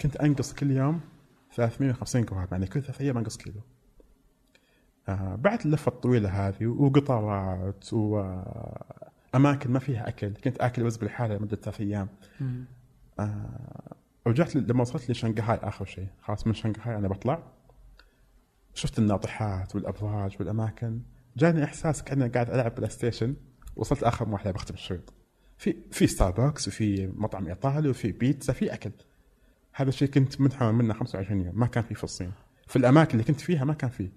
كنت 0.00 0.16
أنقص 0.16 0.52
كل 0.52 0.70
يوم 0.70 1.00
350 1.54 2.24
جرام 2.24 2.48
يعني 2.52 2.66
كل 2.66 2.82
ثلاث 2.82 3.00
أيام 3.00 3.18
أنقص 3.18 3.36
كيلو. 3.36 3.60
آه 5.08 5.34
بعد 5.34 5.60
اللفة 5.60 5.88
الطويلة 5.88 6.48
هذه 6.48 6.66
وقطارات 6.66 7.92
واماكن 7.92 9.70
ما 9.70 9.78
فيها 9.78 10.08
أكل 10.08 10.34
كنت 10.34 10.58
آكل 10.60 10.82
رز 10.82 10.96
بلحاله 10.96 11.36
لمدة 11.36 11.56
ثلاث 11.56 11.80
أيام. 11.80 12.08
آه 13.20 13.94
رجعت 14.26 14.56
لما 14.56 14.80
وصلت 14.80 15.10
لشنغهاي 15.10 15.58
آخر 15.62 15.84
شيء. 15.84 16.08
خلاص 16.22 16.46
من 16.46 16.54
شنغهاي 16.54 16.96
أنا 16.96 17.08
بطلع. 17.08 17.42
شفت 18.74 18.98
الناطحات 18.98 19.74
والأبراج 19.74 20.36
والأماكن. 20.40 21.00
جاني 21.36 21.64
إحساس 21.64 22.02
كأني 22.02 22.28
قاعد 22.28 22.50
ألعب 22.50 22.74
PlayStation. 22.74 23.36
وصلت 23.76 24.02
اخر 24.02 24.28
مرحلة 24.28 24.52
بختم 24.52 24.74
الشريط. 24.74 25.12
في 25.58 25.76
في 25.90 26.06
ستاربكس 26.06 26.68
وفي 26.68 27.06
مطعم 27.06 27.46
إيطالي 27.46 27.88
وفي 27.88 28.12
بيتزا 28.12 28.52
في 28.52 28.74
أكل. 28.74 28.90
هذا 29.76 29.88
الشيء 29.88 30.08
كنت 30.08 30.40
منحرم 30.40 30.78
منه 30.78 30.94
25 30.94 31.40
يوم. 31.40 31.58
ما 31.58 31.66
كان 31.66 31.84
فيه 31.84 31.94
في 31.94 32.04
الصين. 32.04 32.32
في 32.66 32.76
الأماكن 32.76 33.12
اللي 33.12 33.24
كنت 33.24 33.40
فيها 33.40 33.64
ما 33.64 33.74
كان 33.74 33.90
فيه 33.90 34.12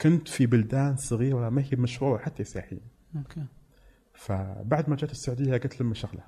كنت 0.00 0.28
في 0.28 0.46
بلدان 0.46 0.96
صغيرة 0.96 1.48
ما 1.48 1.62
هي 1.62 1.76
مشهورة 1.76 2.18
حتى 2.18 2.44
سياحيه 2.44 2.80
أوكي. 3.16 3.44
فبعد 4.14 4.90
ما 4.90 4.96
جت 4.96 5.10
السعودية 5.10 5.52
قلت 5.56 5.80
لهم 5.80 5.94
شغلة. 5.94 6.22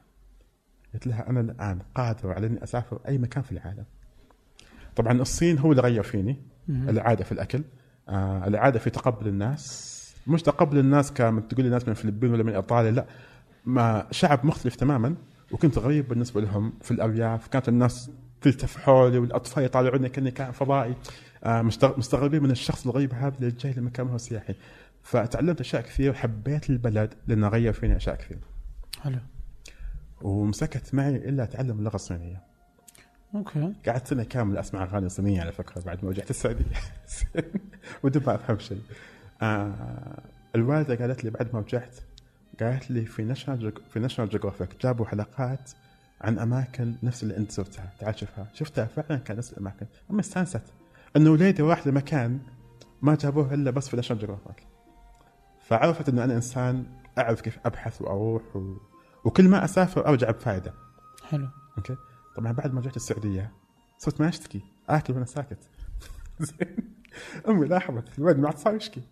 قلت 0.95 1.07
لها 1.07 1.31
أنا 1.31 1.41
الآن 1.41 1.79
قادر 1.95 2.33
على 2.33 2.47
إني 2.47 2.63
أسافر 2.65 3.01
أي 3.09 3.19
مكان 3.19 3.43
في 3.43 3.53
العالم. 3.53 3.85
طبعا 4.97 5.13
الصين 5.21 5.59
هو 5.59 5.71
اللي 5.71 5.83
غير 5.83 6.03
فيني. 6.03 6.43
مم. 6.69 6.89
العادة 6.89 7.25
في 7.25 7.33
الأكل. 7.33 7.65
آه 8.09 8.47
العادة 8.47 8.79
في 8.79 8.91
تقبل 8.91 9.29
الناس. 9.29 9.95
مش 10.27 10.43
تقبل 10.43 10.79
الناس 10.79 11.13
كما 11.13 11.41
تقول 11.41 11.65
لي 11.65 11.71
ناس 11.71 11.83
من 11.83 11.91
الفلبين 11.91 12.33
ولا 12.33 12.43
من 12.43 12.55
إيطاليا 12.55 12.91
لا. 12.91 13.07
ما 13.65 14.07
شعب 14.11 14.47
مختلف 14.47 14.77
تماما. 14.77 15.15
وكنت 15.53 15.79
غريب 15.79 16.09
بالنسبة 16.09 16.41
لهم 16.41 16.73
في 16.83 16.91
الأرياف. 16.91 17.49
كانت 17.49 17.69
الناس 17.69 18.11
تلتف 18.45 18.77
حولي 18.77 19.19
والأطفال 19.19 19.65
يطالعوني 19.65 20.09
كأني 20.09 20.31
كائن 20.31 20.53
فضائي. 20.53 20.95
آه 21.45 21.63
مستغ- 21.63 21.99
مستغربين 21.99 22.43
من 22.43 22.51
الشخص 22.51 22.87
الغريب 22.87 23.15
هذا 23.15 23.35
اللي 23.41 23.51
جاي 23.51 23.73
لمكان 23.73 24.09
هو 24.09 24.19
سياحي. 24.19 24.55
فتعلمت 25.03 25.61
أشياء 25.61 25.83
كثير 25.83 26.11
وحبيت 26.11 26.71
البلد 26.71 27.15
لأنه 27.27 27.49
غير 27.49 27.73
فيني 27.73 27.97
أشياء 27.97 28.17
كثير 28.17 28.39
حلو. 29.03 29.19
ومسكت 30.23 30.95
معي 30.95 31.17
إلا 31.17 31.43
أتعلم 31.45 31.79
اللغة 31.79 31.95
الصينية. 31.95 32.43
أوكي. 33.35 33.73
قعدت 33.89 34.07
سنة 34.07 34.25
كاملة 34.25 34.61
أسمع 34.61 34.83
أغاني 34.83 35.09
صينية 35.09 35.41
على 35.41 35.53
فكرة 35.53 35.83
بعد 35.83 36.05
ما 36.05 36.11
رجعت 36.11 36.31
السعودية. 36.31 36.65
بدون 38.05 38.23
ما 38.27 38.35
أفهم 38.35 38.59
شيء. 38.59 38.81
آه 39.43 40.19
الوالدة 40.55 40.95
قالت 40.95 41.25
لي 41.25 41.31
بعد 41.31 41.55
ما 41.55 41.61
رجعت 41.61 41.97
قالت 42.61 42.91
لي 42.91 43.05
في 43.05 43.23
National 43.25 43.73
في 43.93 44.01
National 44.01 44.31
Geographic 44.31 44.69
جابوا 44.83 45.07
حلقات 45.07 45.71
عن 46.25 46.39
أماكن 46.39 46.95
نفس 47.03 47.23
اللي 47.23 47.37
أنت 47.37 47.53
زرتها. 47.53 47.93
تعال 48.01 48.19
شوفها. 48.19 48.47
شفتها؟ 48.53 48.85
فعلا 48.85 49.17
كان 49.21 49.37
نفس 49.37 49.53
الأماكن. 49.53 49.87
أمي 50.11 50.21
استانست. 50.21 50.63
أنه 51.17 51.31
وليدي 51.31 51.63
راح 51.63 51.87
لمكان 51.87 52.41
ما 53.03 53.15
جابوه 53.15 53.55
إلا 53.55 53.71
بس 53.71 53.89
في 53.89 53.95
National 53.95 54.19
Geographic 54.19 54.67
فعرفت 55.61 56.09
إنه 56.09 56.25
أنا 56.25 56.35
إنسان 56.35 56.87
أعرف 57.19 57.41
كيف 57.41 57.59
أبحث 57.65 58.03
وأروح 58.03 58.57
و... 58.57 58.77
وكل 59.25 59.49
ما 59.49 59.65
أسافر 59.65 60.07
أرجع 60.07 60.31
بفائده 60.31 60.75
حلو. 61.29 61.49
okay؟ 61.79 61.97
طبعا 62.37 62.53
بعد 62.53 62.75
ما 62.75 62.81
رجعت 62.81 62.97
السعودية 62.97 63.53
صرت 63.99 64.21
ما 64.21 64.29
أشتكي. 64.29 64.63
آكل 64.89 65.13
وأنا 65.13 65.25
ساكت. 65.25 65.59
زين. 66.41 66.95
أمي 67.49 67.67
لاحظت. 67.67 68.19
الولد 68.19 68.39
ما 68.39 68.49
عاد 68.49 68.59
صار 68.59 68.75
يشكي. 68.75 69.03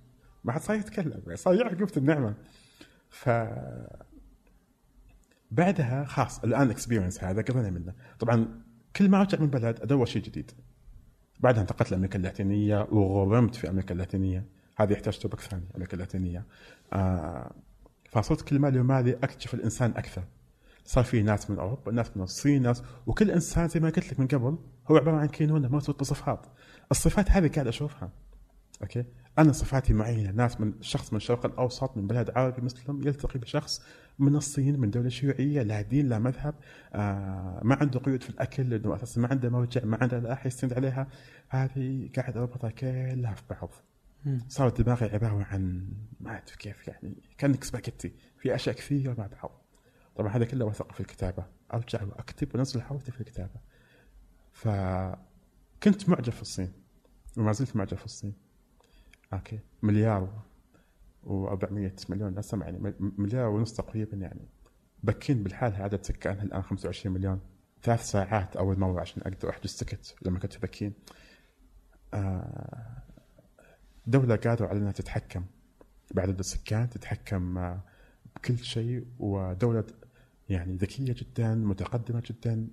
ما 0.44 0.52
عاد 0.52 0.60
صار 0.60 0.76
يتكلم. 0.76 1.22
صار 1.34 1.54
يعرف 1.54 1.74
قيمه 1.74 1.92
النعمة. 1.96 2.34
ف 3.10 3.28
بعدها 5.52 6.04
خلاص 6.04 6.44
الآن 6.44 6.70
اكسبيرينس 6.70 7.24
هذا 7.24 7.42
قضينا 7.42 7.70
منه 7.70 7.94
طبعا 8.18 8.62
كل 8.96 9.08
ما 9.08 9.20
ارجع 9.20 9.38
من 9.40 9.46
بلد 9.46 9.80
ادور 9.80 10.06
شيء 10.06 10.22
جديد. 10.22 10.50
بعدها 11.40 11.62
انتقلت 11.62 11.90
لأمريكا 11.90 12.18
اللاتينية 12.18 12.88
وغرمت 12.92 13.54
في 13.54 13.70
أمريكا 13.70 13.92
اللاتينية. 13.92 14.46
هذه 14.76 14.92
يحتاج 14.92 15.18
توبك 15.18 15.40
ثاني 15.40 15.64
أمريكا 15.76 15.94
اللاتينية. 15.94 16.46
آه 16.92 17.52
فصرت 18.10 18.42
كل 18.42 18.58
مالي 18.58 18.80
ومالي 18.80 19.14
أكتشف 19.14 19.54
الإنسان 19.54 19.90
أكثر. 19.90 20.24
صار 20.84 21.04
في 21.04 21.22
ناس 21.22 21.50
من 21.50 21.58
أوروبا 21.58 21.92
ناس 21.92 22.16
من 22.16 22.22
الصين 22.22 22.62
ناس 22.62 22.82
وكل 23.06 23.30
إنسان 23.30 23.68
زي 23.68 23.80
ما 23.80 23.90
قلت 23.90 24.12
لك 24.12 24.20
من 24.20 24.26
قبل 24.26 24.58
هو 24.90 24.96
عبارة 24.96 25.16
عن 25.16 25.28
كينونة 25.28 25.68
مرتبط 25.68 26.00
بصفات 26.00 26.46
الصفات 26.90 27.30
هذه 27.30 27.48
قاعد 27.48 27.66
أشوفها. 27.66 28.10
أوكي؟ 28.82 29.04
أنا 29.38 29.52
صفاتي 29.52 29.92
معينة 29.92 30.30
ناس 30.30 30.60
من 30.60 30.72
شخص 30.80 31.12
من 31.12 31.16
الشرق 31.16 31.46
الأوسط 31.46 31.96
من 31.96 32.06
بلد 32.06 32.30
عربي 32.30 32.62
مسلم 32.62 33.00
يلتقي 33.06 33.38
بشخص 33.38 33.82
من 34.18 34.36
الصين 34.36 34.80
من 34.80 34.90
دولة 34.90 35.08
شيوعية 35.08 35.62
لا 35.62 35.82
دين 35.82 36.08
لا 36.08 36.18
مذهب. 36.18 36.54
آه 36.94 37.60
ما 37.64 37.74
عنده 37.74 38.00
قيود 38.00 38.22
في 38.22 38.30
الأكل 38.30 38.70
لأنه 38.70 38.94
أساسا 38.94 39.20
ما 39.20 39.28
عنده 39.28 39.50
مرجع 39.50 39.84
ما 39.84 39.98
عنده 40.00 40.18
لا 40.18 40.38
يستند 40.44 40.72
عليها. 40.72 41.06
هذه 41.48 42.10
قاعد 42.16 42.36
أربطها 42.36 42.70
كلها 42.70 43.34
في 43.34 43.42
بعض. 43.50 43.70
صارت 44.48 44.80
دماغي 44.80 45.06
عبارة 45.06 45.44
عن 45.44 45.88
ما 46.20 46.30
اعرف 46.30 46.56
كيف 46.56 46.88
يعني 46.88 47.22
كأنك 47.38 47.64
سباغيتي 47.64 48.12
في 48.38 48.54
أشياء 48.54 48.76
كثيرة 48.76 49.14
مع 49.18 49.26
بعض. 49.26 49.62
طبعا 50.16 50.36
هذا 50.36 50.44
كله 50.44 50.64
وثق 50.64 50.92
في 50.92 51.00
الكتابة. 51.00 51.46
أرجع 51.74 52.02
وأكتب 52.02 52.54
وانزل 52.54 52.82
رحلاتي 52.82 53.12
في 53.12 53.20
الكتابة. 53.20 53.60
فكنت 54.52 56.08
معجب 56.08 56.32
في 56.32 56.42
الصين 56.42 56.72
وما 57.36 57.52
زلت 57.52 57.76
معجب 57.76 57.96
في 57.96 58.04
الصين. 58.04 58.34
okay. 59.32 59.60
مليار. 59.82 60.42
و400 61.24 62.10
مليون 62.10 62.38
نسمة 62.38 62.64
يعني 62.64 62.94
مليار 63.00 63.48
ونص 63.48 63.72
تقريبا 63.72 64.16
يعني. 64.16 64.48
بكين 65.02 65.42
بلحالها 65.42 65.74
عدد 65.74 66.04
سكانها 66.04 66.42
الآن 66.42 66.62
25 66.62 67.14
مليون. 67.14 67.40
ثلاث 67.82 68.04
ساعات 68.04 68.56
أول 68.56 68.78
مرة 68.78 69.00
عشان 69.00 69.22
أقدر 69.22 69.50
أحجز 69.50 69.76
ticket 69.76 70.14
لما 70.22 70.38
كنت 70.38 70.52
في 70.52 70.58
بكين. 70.58 70.92
آه، 72.14 73.02
دولة 74.06 74.36
قادرة 74.36 74.66
على 74.66 74.78
إنها 74.78 74.92
تتحكم 74.92 75.44
بعدد 76.14 76.38
السكان 76.38 76.90
تتحكم 76.90 77.58
آه، 77.58 77.80
بكل 78.36 78.58
شيء 78.58 79.06
ودولة 79.18 79.84
يعني 80.48 80.76
ذكية 80.76 81.14
جدا 81.18 81.54
متقدمة 81.54 82.22
جدا. 82.26 82.68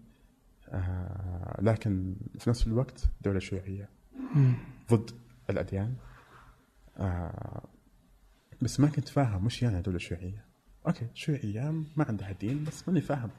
آه، 0.69 1.62
لكن 1.62 2.15
في 2.39 2.49
نفس 2.49 2.67
الوقت 2.67 3.03
دولة 3.21 3.39
شيوعية. 3.39 3.89
ضد 4.91 5.12
الأديان. 5.49 5.95
بس 8.62 8.80
ما 8.80 8.88
كنت 8.88 9.08
فاهم 9.08 9.45
وش 9.45 9.63
يعني 9.63 9.82
دولة 9.82 9.98
شيوعية 9.98 10.45
أوكي 10.88 11.08
شيوعية 11.13 11.72
ما 11.95 12.06
عندها 12.08 12.32
دين 12.32 12.63
بس 12.63 12.88
ماني 12.88 13.02
فاهم. 13.02 13.30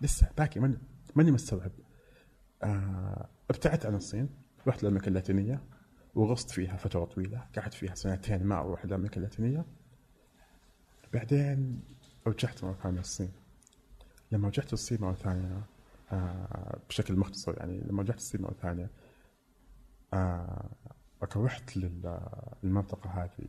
لسه 0.00 0.30
باقي 0.38 0.60
ماني 0.60 0.78
ماني 1.16 1.30
مستوعب. 1.30 1.72
آه 2.62 3.28
ابتعدت 3.50 3.86
عن 3.86 3.94
الصين 3.94 4.28
رحت 4.66 4.82
لأمريكا 4.82 5.08
اللاتينية 5.08 5.62
وغصت 6.14 6.50
فيها 6.50 6.76
فترة 6.76 7.04
طويلة 7.04 7.46
قعدت 7.56 7.74
فيها 7.74 7.94
سنتين 7.94 8.44
ما 8.44 8.58
أروح 8.58 8.86
لأمريكا 8.86 9.16
اللاتينية. 9.16 9.64
بعدين 11.12 11.80
رجعت 12.26 12.64
مرة 12.64 12.78
ثانية 12.82 13.00
الصين. 13.00 13.32
لما 14.32 14.48
رجعت 14.48 14.72
الصين 14.72 14.98
مرة 15.00 15.14
ثانية 15.14 15.62
آه 16.12 16.78
بشكل 16.88 17.16
مختصر 17.16 17.58
يعني 17.58 17.80
لما 17.80 18.02
رجعت 18.02 18.16
الصين 18.16 18.42
مرة 18.42 18.54
ثانية 18.62 18.90
آه 20.14 20.70
رحت 21.36 21.76
للمنطقة 21.76 23.10
هذه. 23.10 23.48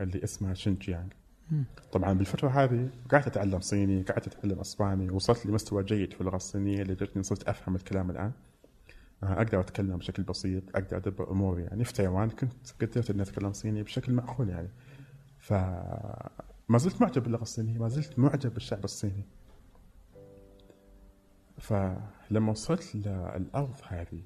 اللي 0.00 0.24
اسمها 0.24 0.54
شينجيانغ. 0.54 1.08
طبعا 1.92 2.12
بالفترة 2.12 2.48
هذه 2.48 2.90
قعدت 3.10 3.26
أتعلم 3.26 3.60
صيني 3.60 4.02
قعدت 4.02 4.26
أتعلم 4.26 4.60
إسباني 4.60 5.10
وصلت 5.10 5.46
لمستوى 5.46 5.84
جيد 5.84 6.12
في 6.12 6.20
اللغة 6.20 6.36
الصينية 6.36 6.82
لدرجة 6.82 7.22
صرت 7.22 7.48
أفهم 7.48 7.74
الكلام 7.76 8.10
الآن. 8.10 8.32
آه، 9.22 9.32
أقدر 9.32 9.60
أتكلم 9.60 9.96
بشكل 9.96 10.22
بسيط 10.22 10.62
أقدر 10.76 10.96
ادبر 10.96 11.30
أموري. 11.30 11.62
يعني 11.62 11.84
في 11.84 11.92
تايوان 11.92 12.30
كنت 12.30 12.52
قدرت 12.80 13.10
إني 13.10 13.22
أتكلم 13.22 13.52
صيني 13.52 13.82
بشكل 13.82 14.12
معقول 14.12 14.48
يعني. 14.48 14.68
ف 15.38 15.52
ما 16.68 16.78
زلت 16.78 17.02
معجب 17.02 17.22
باللغة 17.22 17.42
الصينية 17.42 17.78
ما 17.78 17.88
زلت 17.88 18.18
معجب 18.18 18.54
بالشعب 18.54 18.84
الصيني. 18.84 19.24
فلما 21.58 22.50
وصلت 22.50 22.94
للأرض 22.96 23.76
هذه 23.88 24.22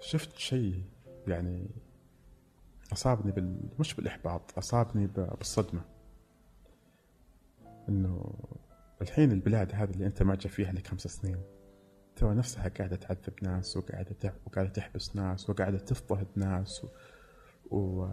شفت 0.00 0.38
شيء 0.38 0.82
يعني 1.26 1.70
أصابني 2.92 3.32
بال... 3.32 3.60
مش 3.78 3.94
بالإحباط 3.94 4.58
أصابني 4.58 5.06
بالصدمة. 5.06 5.84
إنه 7.88 8.34
الحين 9.02 9.32
البلاد 9.32 9.74
هذه 9.74 9.90
اللي 9.90 10.06
أنت 10.06 10.22
معجب 10.22 10.50
فيها 10.50 10.72
لك 10.72 10.86
خمس 10.86 11.02
سنين 11.02 11.42
ترى 12.16 12.34
نفسها 12.34 12.68
قاعدة 12.68 12.96
تعذب 12.96 13.34
ناس 13.42 13.76
وقاعدة 13.76 14.12
تح... 14.20 14.32
وقاعدة 14.46 14.70
تحبس 14.70 15.16
ناس 15.16 15.50
وقاعدة 15.50 15.78
تضطهد 15.78 16.26
ناس 16.36 16.84
و, 16.84 16.88
و... 17.76 18.08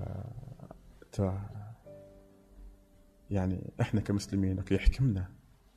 ترى 1.11 1.49
يعني 3.31 3.73
إحنا 3.81 4.01
كمسلمين 4.01 4.57
أوكي 4.57 4.75
يحكمنا 4.75 5.29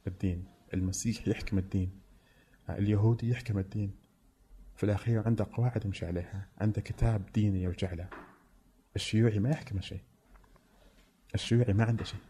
الدين. 0.07 0.45
المسيح 0.75 1.29
يحكم 1.29 1.59
الدين. 1.59 2.01
اليهودي 2.71 3.31
يحكم 3.31 3.59
الدين. 3.59 3.95
في 4.77 4.85
الأخير 4.85 5.23
عنده 5.27 5.47
قواعد 5.53 5.85
يمشي 5.85 6.07
عليها 6.07 6.49
عنده 6.59 6.81
كتاب 6.81 7.33
ديني 7.35 7.63
يرجع 7.63 7.93
له. 7.93 8.09
الشيوعي 8.97 9.39
ما 9.39 9.51
يحكم 9.51 9.81
شيء. 9.81 10.01
الشيوعي 11.35 11.73
ما 11.73 11.85
عنده 11.85 12.05
شيء. 12.05 12.21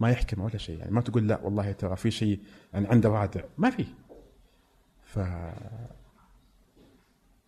ما 0.00 0.10
يحكم 0.10 0.40
ولا 0.40 0.58
شيء. 0.58 0.78
يعني 0.78 0.90
ما 0.90 1.00
تقول 1.00 1.28
لا 1.28 1.40
والله 1.40 1.72
ترى 1.72 1.96
في 1.96 2.10
شيء 2.10 2.40
يعني 2.74 2.88
عنده 2.88 3.08
رادع 3.08 3.42
ما 3.58 3.70
في. 3.70 3.86
ف 5.04 5.18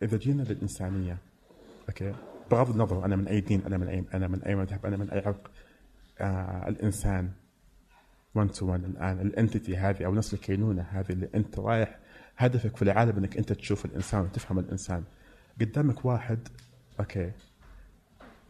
إذا 0.02 0.16
جينا 0.16 0.42
للإنسانية 0.42 1.18
okay؟ 1.88 2.14
بغض 2.50 2.70
النظر 2.70 3.04
أنا 3.04 3.16
من 3.16 3.28
أي 3.28 3.40
دين 3.40 3.62
أنا 3.66 3.78
من 3.78 3.88
أي 3.88 4.04
أنا 4.14 4.28
من 4.28 4.42
أي 4.42 4.54
مذهب 4.54 4.86
أنا 4.86 4.96
من 4.96 5.10
أي 5.10 5.18
عرق 5.18 5.50
آه 6.20 6.68
الإنسان 6.68 7.30
1 8.34 8.50
to 8.50 8.66
1 8.66 8.84
الآن 8.84 9.20
ال 9.20 9.28
entity 9.28 9.76
هذه 9.76 10.04
أو 10.04 10.14
نفس 10.14 10.34
الكينونة 10.34 10.82
هذه 10.82 11.12
اللي 11.12 11.28
أنت 11.34 11.58
رايح 11.58 11.98
هدفك 12.36 12.76
في 12.76 12.82
العالم 12.82 13.16
إنك 13.16 13.36
أنت 13.36 13.52
تشوف 13.52 13.84
الإنسان 13.84 14.20
وتفهم 14.20 14.58
الإنسان. 14.58 15.04
قدامك 15.60 16.04
واحد 16.04 16.48
okay؟ 17.00 17.32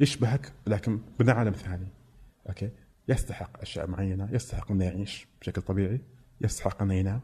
يشبهك 0.01 0.53
لكن 0.67 1.01
من 1.21 1.31
عالم 1.31 1.53
ثاني 1.53 1.89
okay؟ 2.49 2.71
يستحق 3.09 3.61
أشياء 3.61 3.87
معينة 3.87 4.29
يستحق 4.33 4.71
أنه 4.71 4.85
يعيش 4.85 5.27
بشكل 5.41 5.63
طبيعي 5.63 6.01
يستحق 6.41 6.83
أنه 6.83 6.95
ينام 6.95 7.21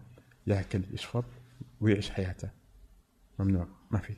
ياكل 0.46 0.82
يشرب 0.92 1.24
ويعيش 1.80 2.10
حياته. 2.10 2.50
ممنوع 3.38 3.66
ما 3.90 3.98
في. 3.98 4.14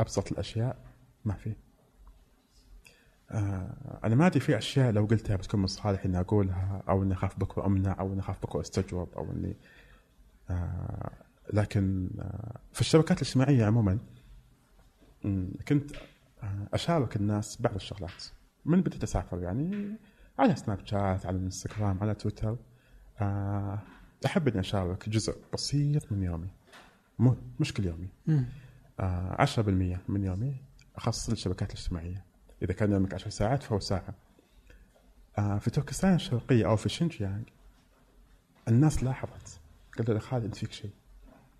أبسط 0.00 0.32
الأشياء 0.32 0.78
ما 1.24 1.34
في. 1.34 1.52
آه 3.30 4.00
أنا 4.04 4.14
ما 4.14 4.26
أدري 4.26 4.40
في 4.40 4.58
أشياء 4.58 4.92
لو 4.92 5.04
قلتها 5.04 5.36
بتكون 5.36 5.60
من 5.60 5.66
صالح 5.66 6.04
إني 6.04 6.20
أقولها 6.20 6.82
أو 6.88 7.02
إني 7.02 7.14
أخاف 7.14 7.38
بكرة 7.38 7.66
أمنع 7.66 7.96
أو 8.00 8.12
إني 8.12 8.20
أخاف 8.20 8.42
بكرة 8.42 8.60
أستجوب 8.60 9.08
أو 9.16 9.32
إني 9.32 9.56
آه 10.50 11.10
لكن 11.52 12.10
آه 12.20 12.60
في 12.72 12.80
الشبكات 12.80 13.22
الاجتماعية 13.22 13.64
عموما 13.64 13.98
كنت 15.68 15.90
أشارك 16.72 17.16
الناس 17.16 17.62
بعض 17.62 17.74
الشغلات. 17.74 18.24
من 18.64 18.80
بديت 18.80 19.02
أسافر 19.02 19.42
يعني 19.42 19.96
على 20.38 20.56
سناب 20.56 20.86
شات 20.86 21.26
على 21.26 21.36
الانستغرام 21.36 21.98
على 22.00 22.14
تويتر. 22.14 22.56
آه، 23.20 23.78
أحب 24.26 24.48
إني 24.48 24.60
أشارك 24.60 25.08
جزء 25.08 25.36
بسيط 25.54 26.12
من 26.12 26.22
يومي. 26.22 26.48
مو 27.18 27.36
مش 27.60 27.74
كل 27.74 27.84
يومي. 27.84 28.08
آه 29.00 29.42
10% 29.42 30.00
من 30.08 30.24
يومي 30.24 30.56
اخصص 30.96 31.30
للشبكات 31.30 31.72
الاجتماعية. 31.72 32.24
إذا 32.62 32.72
كان 32.72 32.92
يومك 32.92 33.14
10 33.14 33.28
ساعات 33.28 33.62
فهو 33.62 33.80
ساعة. 33.80 34.14
آه 35.38 35.58
في 35.58 35.70
تركستان 35.70 36.14
الشرقية 36.14 36.66
أو 36.66 36.76
في 36.76 36.88
شينجيانغ 36.88 37.42
الناس 38.68 39.02
لاحظت 39.04 39.60
قالوا 39.98 40.14
لي 40.14 40.20
خالد 40.20 40.44
أنت 40.44 40.54
فيك 40.54 40.72
شيء. 40.72 40.90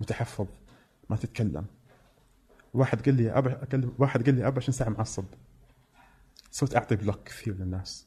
متحفظ 0.01 0.47
ما 1.11 1.17
تتكلم. 1.17 1.67
واحد 2.77 3.03
قال 3.03 3.15
لي. 3.15 3.31
قال 3.73 3.93
واحد 3.99 4.25
قال 4.25 4.35
لي 4.35 4.45
24 4.45 4.73
ساعة 4.73 4.89
معصب. 4.89 5.25
صرت 6.51 6.77
أعطي 6.77 6.97
بلوك 6.97 7.23
كثير 7.25 7.55
للناس. 7.55 8.07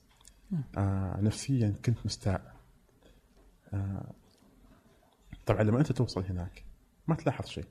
آه 0.77 1.19
نفسيا 1.21 1.75
كنت 1.85 1.97
مستاء. 2.05 2.55
آه 3.73 4.13
طبعا 5.45 5.63
لما 5.63 5.79
أنت 5.79 5.91
توصل 5.91 6.23
هناك 6.23 6.63
ما 7.07 7.15
تلاحظ 7.15 7.45
شيء. 7.45 7.65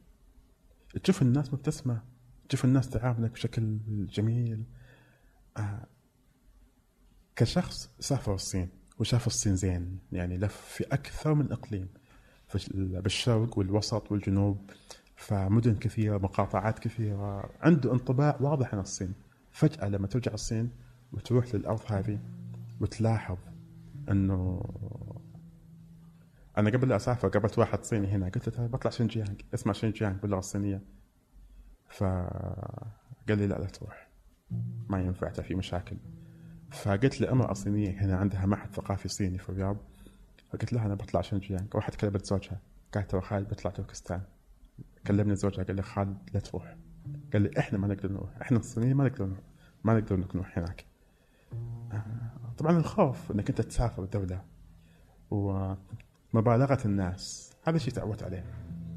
تشوف 1.02 1.22
الناس 1.22 1.54
مبتسمة 1.54 2.02
تشوف 2.48 2.64
الناس 2.64 2.90
تعاملك 2.90 3.30
بشكل 3.30 3.78
جميل. 3.88 4.64
آه 5.56 5.86
كشخص 7.36 7.90
سافر 8.00 8.34
الصين 8.34 8.68
وشاف 8.98 9.26
الصين 9.26 9.56
زين 9.56 9.98
يعني 10.12 10.38
لف 10.38 10.56
في 10.56 10.84
أكثر 10.84 11.34
من 11.34 11.52
إقليم. 11.52 11.88
بالشرق 12.74 13.58
والوسط 13.58 14.12
والجنوب. 14.12 14.70
فمدن 15.18 15.74
كثيرة 15.74 16.18
مقاطعات 16.18 16.78
كثيرة. 16.78 17.50
عنده 17.60 17.92
انطباع 17.92 18.36
واضح 18.40 18.74
عن 18.74 18.80
الصين. 18.80 19.14
فجأة 19.50 19.88
لما 19.88 20.06
ترجع 20.06 20.32
الصين 20.32 20.70
وتروح 21.12 21.54
للأرض 21.54 21.80
هذه 21.86 22.18
وتلاحظ 22.80 23.36
إنه 24.10 24.62
أنا 26.58 26.70
قبل 26.70 26.88
لا 26.88 26.96
أسافر 26.96 27.28
قابلت 27.28 27.58
واحد 27.58 27.84
صيني 27.84 28.06
هنا. 28.06 28.28
قلت 28.28 28.58
له 28.58 28.66
بطلع 28.66 28.90
شنجيانج 28.90 29.42
اسمع 29.54 29.72
شنجيانج 29.72 30.20
باللغة 30.20 30.38
الصينية. 30.38 30.82
فقال 31.88 33.38
لي 33.38 33.46
لا 33.46 33.54
لا 33.54 33.66
تروح. 33.66 34.08
ما 34.88 35.00
ينفع 35.00 35.30
في 35.30 35.54
مشاكل. 35.54 35.96
فقلت 36.70 37.20
لأمرأة 37.20 37.52
صينية 37.52 37.90
هنا 37.90 38.16
عندها 38.16 38.46
معهد 38.46 38.74
ثقافي 38.74 39.08
صيني 39.08 39.38
في 39.38 39.48
الرياض. 39.48 39.76
فقلت 40.50 40.72
لها 40.72 40.86
أنا 40.86 40.94
بطلع 40.94 41.20
شنجيانج 41.20 41.74
راحت 41.74 41.94
كلمت 41.94 42.26
زوجها. 42.26 42.60
قالت 42.94 43.10
ترى 43.10 43.20
خالد 43.20 43.48
بطلع 43.48 43.70
تركستان 43.70 44.22
كلمني 45.06 45.36
زوجها 45.36 45.64
قال 45.64 45.76
لي 45.76 45.82
خالد 45.82 46.16
لا 46.34 46.40
تروح. 46.40 46.76
قال 47.32 47.42
لي 47.42 47.50
إحنا 47.58 47.78
ما 47.78 47.88
نقدر 47.88 48.12
نروح. 48.12 48.30
إحنا 48.42 48.58
الصينيين 48.58 48.96
ما 48.96 49.04
نقدر 49.04 49.26
نروح. 49.26 49.40
ما 49.84 49.98
نقدر 49.98 50.16
نروح 50.16 50.58
هناك. 50.58 50.84
آه، 51.92 52.02
طبعا 52.58 52.78
الخوف 52.78 53.32
إنك 53.32 53.48
أنت 53.48 53.60
تسافر 53.60 54.04
دوله 54.04 54.42
ومبالغة 55.30 56.78
الناس. 56.84 57.52
هذا 57.64 57.78
شيء 57.78 57.94
تعودت 57.94 58.22
عليه. 58.22 58.44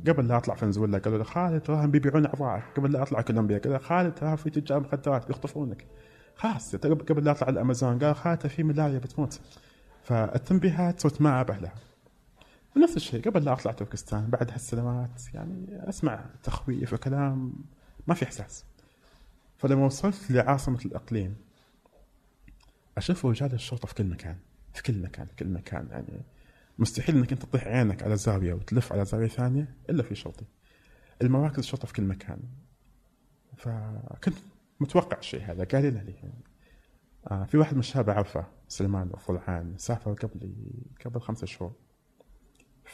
قبل 0.08 0.28
لا 0.28 0.38
أطلع 0.38 0.56
فنزويلا 0.56 0.98
قالوا 0.98 1.18
لي 1.18 1.24
خالد 1.24 1.62
تراهم 1.62 1.92
بيبيعون 1.92 2.26
اعضائك 2.26 2.64
قبل 2.78 2.92
لا 2.92 3.02
أطلع 3.02 3.22
كولومبيا 3.22 3.58
قال 3.58 3.80
خالد 3.80 4.14
ترى 4.14 4.38
في 4.38 4.50
تجار 4.50 4.80
مخدرات 4.80 5.28
بيخطفونك. 5.28 5.86
خلاص 6.36 6.76
قبل 6.76 7.24
لا 7.24 7.32
أطلع 7.32 7.50
الأمازون 7.50 8.00
قال 8.00 8.16
خالد 8.16 8.48
في 8.48 8.64
ملاية 8.64 8.98
بتموت. 8.98 9.42
فالتنبيهات 10.04 11.00
صرت 11.00 11.22
ما 11.22 11.42
أبه 11.42 11.58
لها 11.58 11.74
ونفس 12.76 12.98
الشيء 12.98 13.22
قبل 13.22 13.46
لا 13.46 13.54
أطلع 13.54 13.72
تركستان 13.72 14.30
بعد 14.30 14.52
هالسنوات 14.52 15.34
يعني 15.34 15.90
أسمع 15.90 16.26
تخويف 16.44 16.94
وكلام 16.94 17.54
ما 18.08 18.14
في 18.14 18.26
إحساس. 18.26 18.66
فلما 19.58 19.86
وصلت 19.86 20.32
لعاصمة 20.32 20.80
الإقليم 20.86 21.36
أشوف 22.98 23.26
رجال 23.26 23.54
الشرطة 23.54 23.88
في 23.88 23.94
كل 23.96 24.06
مكان 24.06 24.38
في 24.74 24.84
كل 24.84 25.02
مكان 25.02 25.28
في 25.28 25.36
كل 25.36 25.48
مكان 25.48 25.88
يعني 25.92 26.22
مستحيل 26.80 27.16
إنك 27.18 27.32
أنت 27.32 27.42
تطيح 27.42 27.68
عينك 27.68 28.04
على 28.04 28.16
زاوية 28.16 28.54
وتلف 28.54 28.94
على 28.94 29.06
زاوية 29.06 29.28
ثانية 29.28 29.76
إلا 29.90 30.04
في 30.04 30.16
شرطي. 30.16 30.46
المراكز 31.22 31.60
الشرطة 31.60 31.88
في 31.88 31.94
كل 31.94 32.04
مكان. 32.04 32.40
فكنت 33.58 34.38
متوقع 34.80 35.18
الشيء 35.18 35.42
هذا 35.42 35.64
قال 35.64 35.84
لي 35.94 36.12
يعني. 36.12 36.44
آه 37.32 37.44
في 37.44 37.58
واحد 37.58 37.74
من 37.74 37.80
الشباب 37.80 38.10
اعرفه 38.10 38.46
سلمان 38.68 39.12
الفلعان 39.14 39.78
سافر 39.78 40.14
قبل 40.14 40.54
قبل 41.06 41.22
خمسة 41.22 41.48
شهور. 41.48 41.74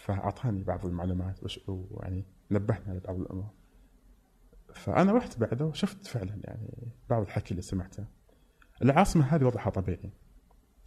فأعطاني 0.06 0.64
بعض 0.64 0.86
المعلومات 0.86 1.40
ويعني 1.68 2.26
نبهنا 2.52 2.94
لبعض 2.94 3.16
الأمور. 3.16 3.50
فأنا 4.74 5.12
رحت 5.12 5.40
بعده 5.40 5.66
وشفت 5.66 6.08
فعلا 6.08 6.40
يعني 6.44 6.92
بعض 7.10 7.22
الحكي 7.22 7.52
اللي 7.52 7.62
سمعته. 7.62 8.06
العاصمة 8.82 9.26
هذه 9.26 9.44
وضعها 9.44 9.70
طبيعي. 9.70 10.12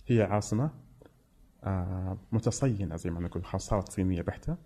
هي 0.07 0.23
عاصمة 0.23 0.71
آه 1.65 2.19
متصينة 2.33 2.97
زي 2.97 3.11
ما 3.11 3.21
نقول 3.21 3.45
خاصات 3.45 3.93
صينية 3.93 4.23
بحتة. 4.23 4.57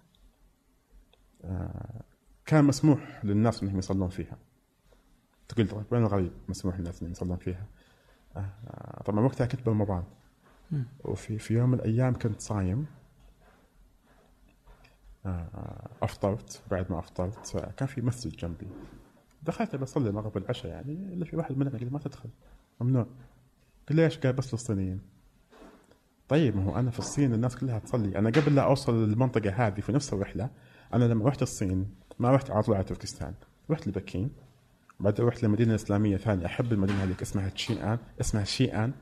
آه 1.45 2.03
كان 2.47 2.65
مسموح 2.65 3.25
للناس 3.25 3.63
إنهم 3.63 3.79
يصلون 3.79 4.09
فيها. 4.09 4.39
تقول 5.49 5.69
طيب 5.69 5.85
وين 5.91 6.03
الغريب 6.03 6.33
مسموح 6.49 6.79
للناس 6.79 7.01
إنهم 7.01 7.13
يصلون 7.13 7.37
فيها؟ 7.37 7.67
آه 8.37 9.03
طبعا 9.05 9.21
وقتها 9.21 9.47
كنت 9.47 9.67
برمضان 9.67 10.05
وفي 11.05 11.39
في 11.39 11.55
يوم 11.55 11.71
من 11.71 11.75
الأيام 11.75 12.15
كنت 12.15 12.41
صايم. 12.41 12.87
أفطرت 16.03 16.63
بعد 16.71 16.93
ما 16.93 16.99
أفطرت 16.99 17.57
آه، 17.57 17.71
كان 17.77 17.89
في 17.89 18.01
مسجد 18.01 18.37
جنبي. 18.37 18.67
دخلت 19.43 19.77
بصلي 19.77 20.09
المغرب 20.09 20.37
والعشاء 20.37 20.73
يعني 20.73 20.93
إلا 20.93 21.25
في 21.25 21.37
واحد 21.37 21.59
منهم 21.59 21.73
قال 21.77 21.93
ما 21.93 21.99
تدخل. 21.99 22.29
ممنوع. 22.81 23.07
قال 23.89 23.97
ليش؟ 23.97 24.19
قال 24.19 24.33
بس 24.33 24.55
للصينيين. 24.55 25.01
طيب 26.29 26.57
ما 26.57 26.65
هو 26.65 26.79
أنا 26.79 26.91
في 26.91 26.99
الصين 26.99 27.35
الناس 27.35 27.57
كلها 27.57 27.79
تصلي. 27.79 28.19
أنا 28.19 28.31
قبل 28.31 28.55
لا 28.55 28.63
أوصل 28.63 29.09
للمنطقة 29.09 29.51
هذه 29.51 29.81
في 29.81 29.93
نفس 29.93 30.13
الرحلة 30.13 30.51
أنا 30.95 31.05
لما 31.05 31.29
رحت 31.29 31.43
الصين 31.43 31.91
ما 32.19 32.31
رحت 32.31 32.51
على 32.51 32.63
طول 32.63 32.75
على 32.75 32.85
تركستان. 32.85 33.35
رحت 33.71 33.89
لبكين 33.89 34.31
بعدين 35.01 35.27
رحت 35.27 35.43
لمدينة 35.43 35.75
إسلامية 35.75 36.17
ثانية. 36.17 36.47
أحب 36.47 36.73
المدينة 36.73 37.05
هذيك 37.05 37.23
اسمها 37.23 37.49
تشيئان 37.49 37.99
اسمها 38.21 38.45
شيئان. 38.45 38.93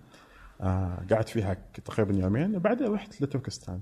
آه 0.61 1.07
قعدت 1.11 1.29
فيها 1.29 1.57
تقريبا 1.85 2.15
يومين 2.15 2.57
وبعدين 2.57 2.93
رحت 2.93 3.23
لتركستان. 3.23 3.81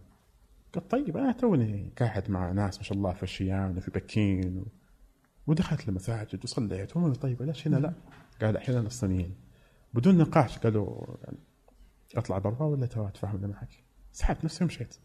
قلت 0.73 0.91
طيب 0.91 1.17
أنا 1.17 1.33
توني 1.33 1.93
قاعد 1.99 2.31
مع 2.31 2.53
ناس 2.53 2.79
ما 2.79 2.83
شاء 2.83 2.99
الله 2.99 3.13
في 3.13 3.27
شيئان 3.27 3.77
وفي 3.77 3.91
بكين 3.91 4.59
و... 4.59 4.67
ودخلت 5.47 5.89
المساجد 5.89 6.45
وصليت 6.45 6.97
هم 6.97 7.15
طيب 7.15 7.43
ليش 7.43 7.67
هنا 7.67 7.77
لا؟ 7.77 7.95
قال 8.41 8.57
الحين 8.57 8.79
الصينيين 8.79 9.35
بدون 9.95 10.19
نقاش 10.19 10.59
قالوا 10.59 11.17
يعني 11.25 11.39
أطلع 12.17 12.39
برا 12.39 12.63
ولا 12.63 12.87
تو 12.87 13.09
اتفاهم 13.09 13.51
معك؟ 13.51 13.85
سحبت 14.13 14.45
نفسي 14.45 14.65
ومشيت. 14.65 14.97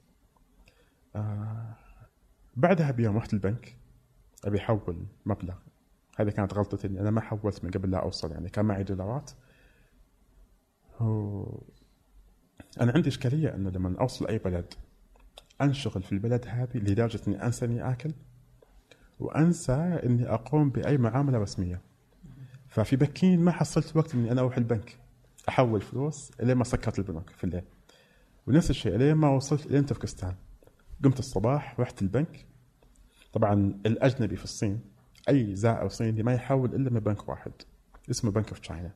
آه 1.16 1.76
بعدها 2.56 2.92
بيوم 2.92 3.18
رحت 3.18 3.34
البنك 3.34 3.78
أبي 4.46 4.58
أحول 4.58 5.06
مبلغ 5.26 5.56
هذه 6.18 6.30
كانت 6.30 6.54
غلطتي 6.54 6.88
إني 6.88 7.00
أنا 7.00 7.12
ما 7.12 7.22
حولت 7.22 7.64
من 7.64 7.72
قبل 7.72 7.92
لا 7.92 8.04
أوصل 8.04 8.32
يعني 8.32 8.50
كان 8.50 8.66
معي 8.66 8.84
دولارات 8.84 9.32
و... 11.02 11.44
أنا 12.82 12.92
عندي 12.92 13.10
إشكالية 13.10 13.56
إنه 13.56 13.70
لما 13.70 14.00
أوصل 14.00 14.28
أي 14.28 14.38
بلد 14.38 14.74
أنشغل 15.62 16.04
في 16.04 16.12
البلد 16.12 16.46
هذه 16.48 16.78
لدرجة 16.78 17.20
إني 17.28 17.46
أنسى 17.46 17.66
إني 17.66 17.92
آكل 17.92 18.14
وأنسى 19.20 20.00
إني 20.06 20.30
أقوم 20.30 20.70
بأي 20.70 20.98
معاملة 20.98 21.38
رسمية. 21.38 21.82
ففي 22.68 22.96
بكين 22.96 23.40
ما 23.40 23.52
حصلت 23.52 23.98
وقت 23.98 24.16
إني 24.16 24.32
أنا 24.32 24.42
أروح 24.42 24.58
البنك 24.58 25.00
أحول 25.50 25.82
فلوس 25.82 26.32
الين 26.42 26.58
ما 26.58 26.64
سكرت 26.64 27.00
البنوك 27.00 27.30
في 27.30 27.44
الليل. 27.44 27.64
ونفس 28.48 28.70
الشيء 28.70 28.96
الين 28.96 29.16
ما 29.16 29.30
وصلت 29.30 29.66
الين 29.66 29.86
تركستان. 29.86 30.36
قمت 31.04 31.20
الصباح 31.20 31.80
رحت 31.80 32.02
البنك. 32.02 32.46
طبعا 33.34 33.80
الأجنبي 33.86 34.36
في 34.36 34.44
الصين 34.44 34.80
أي 35.30 35.56
زائر 35.56 35.88
صيني 35.88 36.24
ما 36.24 36.34
يحول 36.34 36.76
إلا 36.76 36.90
من 36.90 37.00
بنك 37.00 37.30
واحد 37.30 37.52
اسمه 38.10 38.32
بنك 38.32 38.50
اوف 38.50 38.60
تشاينا 38.60 38.92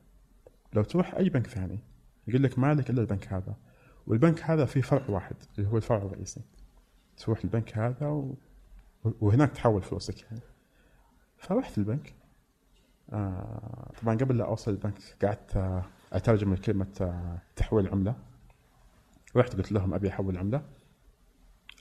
لو 0.72 0.82
تروح 0.82 1.14
أي 1.14 1.28
بنك 1.28 1.46
ثاني 1.46 1.78
يقول 2.28 2.42
لك 2.42 2.58
ما 2.58 2.74
لك 2.74 2.90
إلا 2.90 3.00
البنك 3.00 3.32
هذا. 3.32 3.56
والبنك 4.06 4.42
هذا 4.42 4.64
فيه 4.64 4.80
فرع 4.80 5.02
واحد 5.08 5.36
اللي 5.58 5.70
هو 5.70 5.76
الفرع 5.76 5.98
الرئيسي 5.98 6.40
تروح 7.16 7.44
البنك 7.44 7.78
هذا 7.78 8.06
و... 8.06 8.34
وهناك 9.04 9.50
تحول 9.50 9.82
فلوسك 9.82 10.22
يعني 10.22 10.40
فرحت 11.38 11.78
البنك 11.78 12.14
آه 13.12 13.92
طبعا 14.02 14.14
قبل 14.16 14.38
لا 14.38 14.44
أوصل 14.44 14.70
البنك 14.70 14.98
قعدت 15.24 15.56
آه 15.56 15.84
أترجم 16.12 16.54
كلمه 16.54 16.94
آه 17.00 17.38
تحويل 17.56 17.88
عملة 17.88 18.16
رحت 19.36 19.56
قلت 19.56 19.72
لهم 19.72 19.94
أبي 19.94 20.08
أحول 20.08 20.38
عملة 20.38 20.62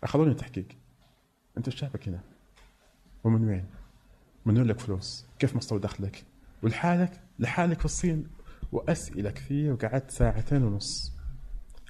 أخذوني 0.03 0.33
تحقيق 0.33 0.67
أنت 1.57 1.67
إيش 1.67 1.81
جابك 1.81 2.07
هنا؟ 2.07 2.19
ومن 3.23 3.47
وين؟ 3.47 3.65
من 4.45 4.63
لك 4.63 4.79
فلوس؟ 4.79 5.25
كيف 5.39 5.55
مصدر 5.55 5.77
دخلك؟ 5.77 6.23
ولحالك 6.63 7.21
لحالك 7.39 7.79
في 7.79 7.85
الصين 7.85 8.27
وأسئلة 8.71 9.31
كثير 9.31 9.73
وقعدت 9.73 10.11
ساعتين 10.11 10.63
ونص 10.63 11.18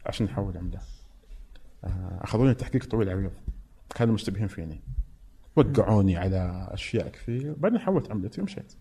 عشان 0.05 0.27
احول 0.27 0.57
عمله 0.57 0.79
آه، 1.83 2.19
أخذوني 2.21 2.53
تحقيق 2.53 2.85
طويل 2.85 3.09
عريض 3.09 3.31
كانوا 3.95 4.13
مشتبهين 4.13 4.47
فيني. 4.47 4.81
وقعوني 5.56 6.17
على 6.17 6.67
أشياء 6.71 7.10
كثير. 7.10 7.54
بعدين 7.58 7.79
حولت 7.79 8.12
عملتي 8.12 8.41
ومشيت. 8.41 8.73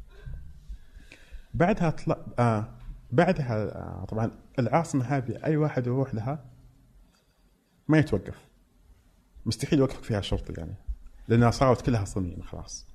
بعدها 1.54 1.90
طلع 1.90 2.16
آه 2.38 2.68
بعدها 3.12 3.54
آه 3.54 4.04
طبعا 4.04 4.30
العاصمة 4.58 5.04
هذه 5.04 5.44
أي 5.44 5.56
واحد 5.56 5.86
يروح 5.86 6.14
لها 6.14 6.44
ما 7.88 7.98
يتوقف. 7.98 8.48
مستحيل 9.46 9.78
يوقفك 9.78 10.02
فيها 10.02 10.20
شرطي 10.20 10.52
يعني 10.52 10.74
لأنها 11.28 11.50
صارت 11.50 11.86
كلها 11.86 12.04
صينيه 12.04 12.42
خلاص. 12.42 12.86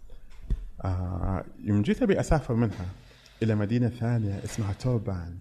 آه 0.81 1.45
يوم 1.59 1.81
جيت 1.81 2.01
أبي 2.01 2.19
أسافر 2.19 2.53
منها 2.53 2.85
إلى 3.43 3.55
مدينة 3.55 3.89
ثانية 3.89 4.43
اسمها 4.43 4.73
توبان. 4.73 5.39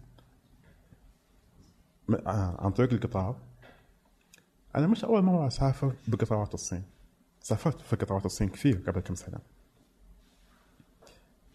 عن 2.27 2.71
طريق 2.71 2.93
القطار. 2.93 3.37
أنا 4.77 4.87
مش 4.87 5.05
أول 5.05 5.23
مرة 5.23 5.47
أسافر 5.47 5.93
بقطارات 6.09 6.55
الصين. 6.55 6.83
سافرت 7.41 7.81
في 7.81 7.97
قطارات 7.97 8.27
الصين 8.27 8.49
كثير 8.49 8.83
قبل 8.87 9.01
كم 9.01 9.15
سنة. 9.15 9.39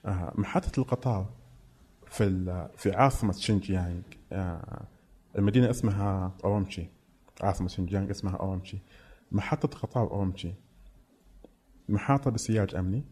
آه 0.06 0.34
محطة 0.36 0.80
القطار 0.80 1.30
في 2.06 2.70
في 2.78 2.92
عاصمة 2.92 3.34
شينجيانغ 3.34 4.02
آه 4.32 4.86
المدينة 5.38 5.70
اسمها 5.70 6.32
أومشي 6.44 6.90
عاصمة 7.42 7.68
شينجيانغ 7.68 8.12
اسمها 8.12 8.36
أومشي 8.36 8.78
محطة 9.32 9.80
قطار 9.80 10.12
أومشي 10.12 10.54
محاطة 11.90 12.32
بسياج 12.32 12.76
أمني. 12.76 13.04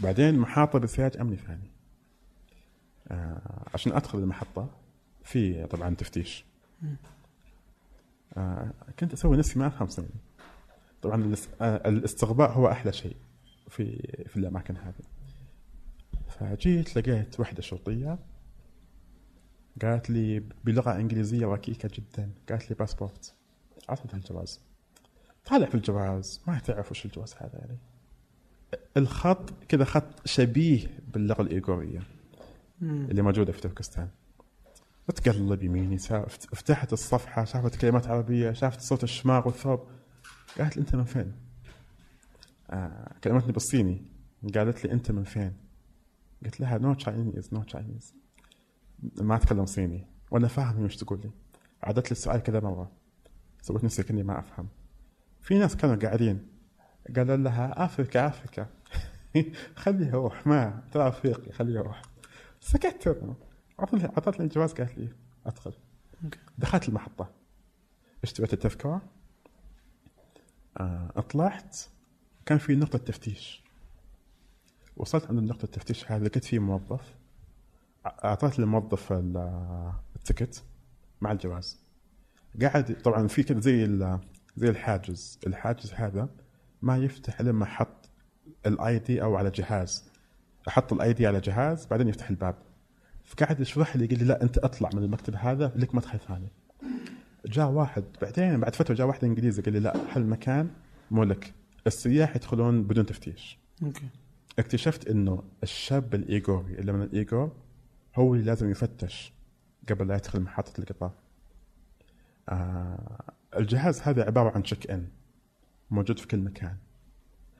بعدين 0.00 0.38
محاطة 0.38 0.78
بسياج 0.78 1.16
أمني 1.16 1.36
ثاني. 1.36 1.70
آه 3.08 3.64
عشان 3.74 3.92
أدخل 3.92 4.18
المحطة 4.18 4.70
في 5.28 5.66
طبعا 5.66 5.94
تفتيش. 5.94 6.44
آه 8.36 8.70
كنت 8.98 9.12
أسوي 9.12 9.36
نفسي 9.36 9.58
ما 9.58 9.66
أفهم 9.66 9.88
صيني 9.88 10.08
طبعا 11.02 11.34
آه، 11.60 11.88
الاستغباء 11.88 12.50
هو 12.50 12.68
أحلى 12.68 12.92
شيء 12.92 13.16
في 13.68 13.96
في 14.26 14.36
الأماكن 14.36 14.76
هذه. 14.76 15.02
فجيت 16.28 16.96
لقيت 16.96 17.40
وحدة 17.40 17.62
شرطية 17.62 18.18
قالت 19.82 20.10
لي 20.10 20.40
بلغة 20.64 20.96
إنجليزية 20.96 21.46
ركيكة 21.46 21.90
جدا. 21.94 22.30
قالت 22.48 22.70
لي 22.70 22.76
باسبورت 22.76 23.34
عطت 23.88 24.14
الجواز. 24.14 24.60
طالع 25.44 25.66
في 25.66 25.74
الجواز. 25.74 26.40
ما 26.46 26.58
تعرف 26.58 26.90
وش 26.90 27.04
الجواز 27.04 27.34
هذا 27.38 27.58
يعني. 27.58 27.78
الخط 28.96 29.50
كذا 29.68 29.84
خط 29.84 30.26
شبيه 30.26 30.86
باللغة 31.12 31.42
الإيغورية 31.42 32.02
اللي 32.82 33.22
موجودة 33.22 33.52
في 33.52 33.60
تركستان. 33.60 34.08
بتقلب 35.08 35.62
يميني 35.62 35.98
فتحت 36.54 36.92
الصفحة 36.92 37.44
شافت 37.44 37.76
كلمات 37.76 38.06
عربية 38.06 38.52
شافت 38.52 38.80
صورة 38.80 39.04
الشماغ 39.04 39.46
والثوب. 39.46 39.80
قالت 40.58 40.76
لي 40.76 40.80
أنت 40.80 40.96
من 40.96 41.04
فين؟ 41.04 41.32
آه 42.70 43.14
كلمتني 43.24 43.52
بالصيني. 43.52 44.02
قالت 44.54 44.84
لي 44.84 44.92
أنت 44.92 45.10
من 45.10 45.24
فين؟ 45.24 45.52
قلت 46.44 46.60
لها 46.60 46.78
no 46.78 46.94
Chinese 46.94 47.54
no 47.54 47.62
Chinese 47.62 48.14
ما 49.20 49.36
أتكلم 49.36 49.66
صيني 49.66 50.06
وأنا 50.30 50.48
فاهم 50.48 50.84
وش 50.84 50.96
تقول 50.96 51.20
لي. 51.20 51.30
عادت 51.82 52.06
لي 52.06 52.12
السؤال 52.12 52.42
كذا 52.42 52.60
مرة. 52.60 52.92
سويت 53.62 53.84
نفسي 53.84 54.02
كأني 54.02 54.22
ما 54.22 54.38
أفهم. 54.38 54.68
في 55.40 55.58
ناس 55.58 55.76
كانوا 55.76 55.96
قاعدين 55.96 56.48
قالوا 57.16 57.36
لها 57.36 57.84
أفريكا 57.84 58.26
أفريكا. 58.26 58.66
خليه 59.82 60.06
يروح 60.06 60.46
ما 60.46 60.82
ترى 60.92 61.08
افريقيا 61.08 61.52
خليه 61.52 61.74
يروح. 61.74 62.02
سكت. 62.60 63.18
عطت 63.78 63.94
لي 63.94 64.04
عطت 64.04 64.38
لي 64.38 64.44
الجواز 64.44 64.72
قالت 64.72 64.98
لي 64.98 65.08
أدخل. 65.46 65.72
دخلت 66.58 66.88
المحطة. 66.88 67.30
اشتريت 68.24 68.52
التذكره 68.52 69.02
آه 70.76 71.20
طلعت 71.30 71.76
كان 72.46 72.58
في 72.58 72.74
نقطة 72.76 72.98
تفتيش. 72.98 73.64
وصلت 74.96 75.26
عند 75.26 75.38
نقطة 75.42 75.64
التفتيش 75.64 76.12
هذه 76.12 76.22
لقيت 76.22 76.44
فيه 76.44 76.58
موظف. 76.58 77.14
أعطيت 78.06 78.58
للموظف 78.58 79.12
ال- 79.12 79.92
التكت 80.16 80.64
مع 81.20 81.32
الجواز. 81.32 81.80
قاعد 82.62 83.02
طبعا 83.02 83.26
في 83.26 83.42
كذا 83.42 83.60
زي 83.60 83.98
زي 84.56 84.68
الحاجز. 84.70 85.38
الحاجز 85.46 85.92
هذا 85.92 86.28
ما 86.82 86.96
يفتح 86.96 87.40
لما 87.40 87.64
أحط 87.64 88.10
ال 88.66 88.98
ID 88.98 89.22
أو 89.22 89.36
على 89.36 89.50
جهاز. 89.50 90.10
أحط 90.68 90.92
ال 90.92 91.12
ID 91.12 91.26
على 91.26 91.40
جهاز 91.40 91.86
بعدين 91.86 92.08
يفتح 92.08 92.30
الباب. 92.30 92.54
فقاعد 93.28 93.60
يشرح 93.60 93.96
لي 93.96 94.04
يقول 94.04 94.18
لي 94.18 94.24
لا 94.24 94.42
أنت 94.42 94.58
أطلع 94.58 94.90
من 94.94 95.02
المكتب 95.02 95.34
هذا 95.36 95.72
لك 95.76 95.94
مدخل 95.94 96.18
ثاني 96.18 96.48
جاء 97.46 97.70
واحد 97.70 98.04
بعدين 98.22 98.60
بعد 98.60 98.74
فترة 98.74 98.94
جاء 98.94 99.06
واحد 99.06 99.24
إنجليزي 99.24 99.62
قال 99.62 99.72
لي 99.72 99.80
لا 99.80 99.96
هالمكان 100.16 100.70
مو 101.10 101.24
لك 101.24 101.54
السياح 101.86 102.36
يدخلون 102.36 102.82
بدون 102.82 103.06
تفتيش 103.06 103.58
okay 103.82 104.08
اكتشفت 104.58 105.08
إنه 105.08 105.42
الشاب 105.62 106.14
الايغوري 106.14 106.78
اللي 106.78 106.92
من 106.92 107.02
الايغور 107.02 107.52
هو 108.16 108.34
اللي 108.34 108.44
لازم 108.46 108.70
يفتش 108.70 109.32
قبل 109.88 110.08
لا 110.08 110.14
يدخل 110.14 110.40
محطة 110.40 110.80
القطار. 110.80 111.12
آه 112.48 113.22
الجهاز 113.56 114.00
هذا 114.00 114.24
عبارة 114.24 114.50
عن 114.50 114.62
تشيك 114.62 114.90
ان 114.90 115.08
موجود 115.90 116.18
في 116.18 116.26
كل 116.26 116.38
مكان. 116.38 116.76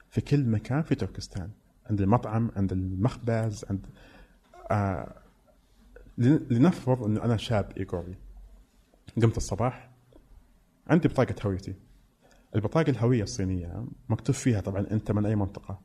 في 0.09 0.21
كل 0.21 0.45
مكان 0.45 0.81
في 0.81 0.95
تركستان 0.95 1.49
عند 1.89 2.01
المطعم 2.01 2.51
عند 2.55 2.71
المخبز 2.71 3.65
عند 3.69 3.85
آه 4.71 5.15
لنفرض 6.19 7.03
إنه 7.03 7.23
أنا 7.23 7.37
شاب 7.37 7.71
ايغوري 7.77 8.15
قمت 9.21 9.37
الصباح 9.37 9.89
عندي 10.87 11.07
بطاقة 11.07 11.35
هويتي. 11.45 11.75
البطاقة 12.55 12.89
الهوية 12.89 13.23
الصينية 13.23 13.85
مكتوب 14.09 14.35
فيها 14.35 14.61
طبعا 14.61 14.85
أنت 14.91 15.11
من 15.11 15.25
أي 15.25 15.35
منطقة. 15.35 15.81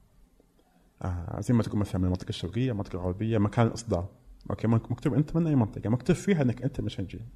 آه 1.02 1.40
زي 1.40 1.54
ما 1.54 1.62
تقول 1.62 1.78
مثلا 1.78 1.98
من 1.98 2.04
المنطقة 2.04 2.28
الشرقية 2.28 2.70
المنطقة 2.72 2.94
الغربيه 2.96 3.38
مكان 3.38 3.66
الإصدار. 3.66 4.08
okay 4.50 4.66
مك- 4.66 4.90
مكتوب 4.92 5.14
أنت 5.14 5.36
من 5.36 5.46
أي 5.46 5.54
منطقة. 5.56 5.90
مكتوب 5.90 6.16
فيها 6.16 6.42
إنك 6.42 6.62
أنت 6.62 6.80
من 6.80 6.88
شنجيانغ 6.88 7.28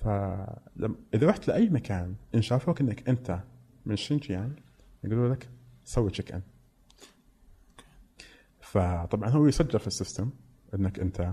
فلما 0.00 0.94
إذا 1.14 1.26
رحت 1.26 1.48
لأي 1.48 1.68
مكان 1.70 2.14
إن 2.34 2.42
شافوك 2.42 2.80
إنك 2.80 3.08
أنت 3.08 3.40
من 3.86 3.96
شنجيان 3.96 4.56
يقولوا 5.04 5.34
لك 5.34 5.48
سوي 5.84 6.10
check 6.10 6.32
in 6.32 6.42
فطبعا 8.60 9.28
هو 9.30 9.46
يسجل 9.46 9.78
في 9.80 9.86
ال 9.86 9.92
system 9.92 10.30
إنك 10.74 10.98
أنت 11.00 11.32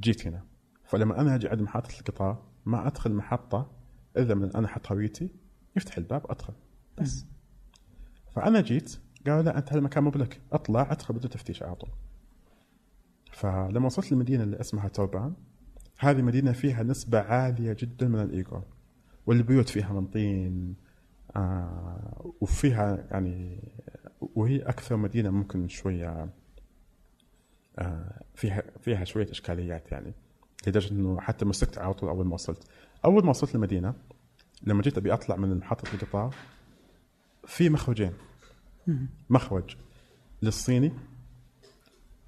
جيت 0.00 0.26
هنا. 0.26 0.44
فلما 0.84 1.20
أنا 1.20 1.34
أجي 1.34 1.48
عند 1.48 1.62
محطة 1.62 1.98
القطار 2.00 2.42
ما 2.66 2.86
أدخل 2.86 3.12
محطة 3.12 3.70
إلا 4.16 4.34
من 4.34 4.56
أنا 4.56 4.66
أحط 4.66 4.92
هويتي 4.92 5.30
يفتح 5.76 5.98
الباب 5.98 6.30
أدخل. 6.30 6.54
بس. 6.98 7.26
فأنا 8.34 8.60
جيت 8.60 8.98
قالوا 9.26 9.42
لا 9.42 9.58
أنت 9.58 9.72
هالمكان 9.72 10.04
مو 10.04 10.10
بلك. 10.10 10.40
اطلع 10.52 10.92
أدخل 10.92 11.14
بدون 11.14 11.30
تفتيش 11.30 11.62
على 11.62 11.74
طول. 11.74 11.90
فلما 13.32 13.86
وصلت 13.86 14.12
للمدينه 14.12 14.42
اللي 14.42 14.60
اسمها 14.60 14.88
توبان 14.88 15.34
هذه 15.98 16.22
مدينة 16.22 16.52
فيها 16.52 16.82
نسبة 16.82 17.18
عالية 17.20 17.76
جدا 17.78 18.08
من 18.08 18.20
الايجور 18.20 18.64
والبيوت 19.26 19.68
فيها 19.68 19.92
من 19.92 20.06
طين 20.06 20.76
آه 21.36 22.32
وفيها 22.40 23.06
يعني 23.10 23.62
وهي 24.20 24.58
أكثر 24.62 24.96
مدينة 24.96 25.30
ممكن 25.30 25.68
شوية 25.68 26.30
فيها 28.34 28.62
فيها 28.80 29.04
شوية 29.04 29.30
إشكاليات 29.30 29.92
يعني. 29.92 30.14
لدرجة 30.66 30.90
إنه 30.92 31.20
حتى 31.20 31.44
مسكت 31.44 31.78
على 31.78 31.94
طول 31.94 32.08
أول 32.08 32.26
ما 32.26 32.34
وصلت. 32.34 32.64
أول 33.04 33.24
ما 33.24 33.30
وصلت 33.30 33.54
المدينة 33.54 33.94
لما 34.62 34.82
جيت 34.82 34.98
أبي 34.98 35.12
أطلع 35.12 35.36
من 35.36 35.58
محطة 35.58 35.94
القطار 35.94 36.34
في 37.46 37.70
مخرجين. 37.70 38.12
مخرج 39.30 39.76
للصيني 40.42 40.92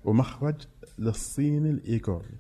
ومخرج 0.05 0.67
للصيني 0.99 1.71
الإيغوري. 1.71 2.39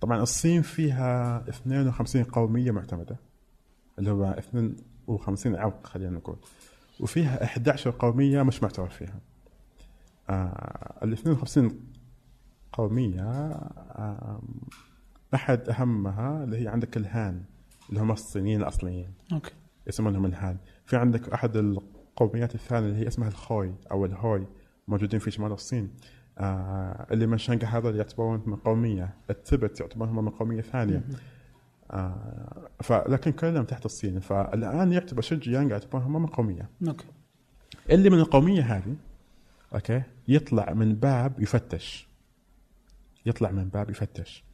طبعا 0.00 0.22
الصين 0.22 0.62
فيها 0.62 1.44
52 1.48 2.24
قومية 2.24 2.70
معتمدة 2.70 3.16
اللي 3.98 4.10
هو 4.10 4.24
52 4.24 5.56
عرق 5.56 5.86
خلينا 5.86 6.10
نقول. 6.10 6.36
وفيها 7.00 7.44
11 7.44 7.90
قومية 7.90 8.42
مش 8.42 8.62
معترف 8.62 8.96
فيها. 8.96 9.20
آه 10.30 10.98
ال 11.04 11.12
52 11.12 11.80
قومية 12.72 13.22
آه 13.22 14.42
أحد 15.34 15.68
أهمها 15.68 16.44
اللي 16.44 16.62
هي 16.62 16.68
عندك 16.68 16.96
الهان 16.96 17.42
اللي 17.88 18.00
هم 18.00 18.10
الصينيين 18.10 18.60
الأصليين. 18.60 19.12
okay. 19.32 19.52
يسمونهم 19.86 20.26
الهان. 20.26 20.56
في 20.86 20.96
عندك 20.96 21.28
أحد 21.28 21.56
القوميات 21.56 22.54
الثانية 22.54 22.88
اللي 22.88 22.98
هي 22.98 23.08
اسمها 23.08 23.28
الخوي 23.28 23.74
أو 23.90 24.04
الهوي 24.04 24.46
موجودين 24.88 25.20
في 25.20 25.30
شمال 25.30 25.52
الصين. 25.52 25.90
آه 26.38 27.06
اللي 27.10 27.26
من 27.26 27.38
شنجيانغ 27.38 27.64
هذا 27.64 27.90
يعتبرون 27.90 28.42
من 28.46 28.56
قومية. 28.56 29.14
التبت 29.30 29.80
يعتبرون 29.80 30.08
هم 30.08 30.24
من 30.24 30.30
قومية 30.30 30.60
ثانية. 30.60 31.04
آه 31.90 32.68
فلكن 32.82 33.32
كلهم 33.32 33.64
تحت 33.64 33.84
الصين. 33.84 34.20
فالآن 34.20 34.92
يعتبر 34.92 35.22
شنجيانغ 35.22 35.70
يعتبرون 35.70 36.02
هم 36.02 36.22
من 36.22 36.26
قومية. 36.26 36.70
okay. 36.88 37.06
اللي 37.90 38.10
من 38.10 38.18
القومية 38.18 38.62
هذه 38.62 38.96
أوكي 39.74 40.02
يطلع 40.28 40.72
من 40.72 40.94
باب 40.94 41.40
يفتش. 41.40 42.08
يطلع 43.26 43.50
من 43.50 43.68
باب 43.68 43.90
يفتش. 43.90 44.44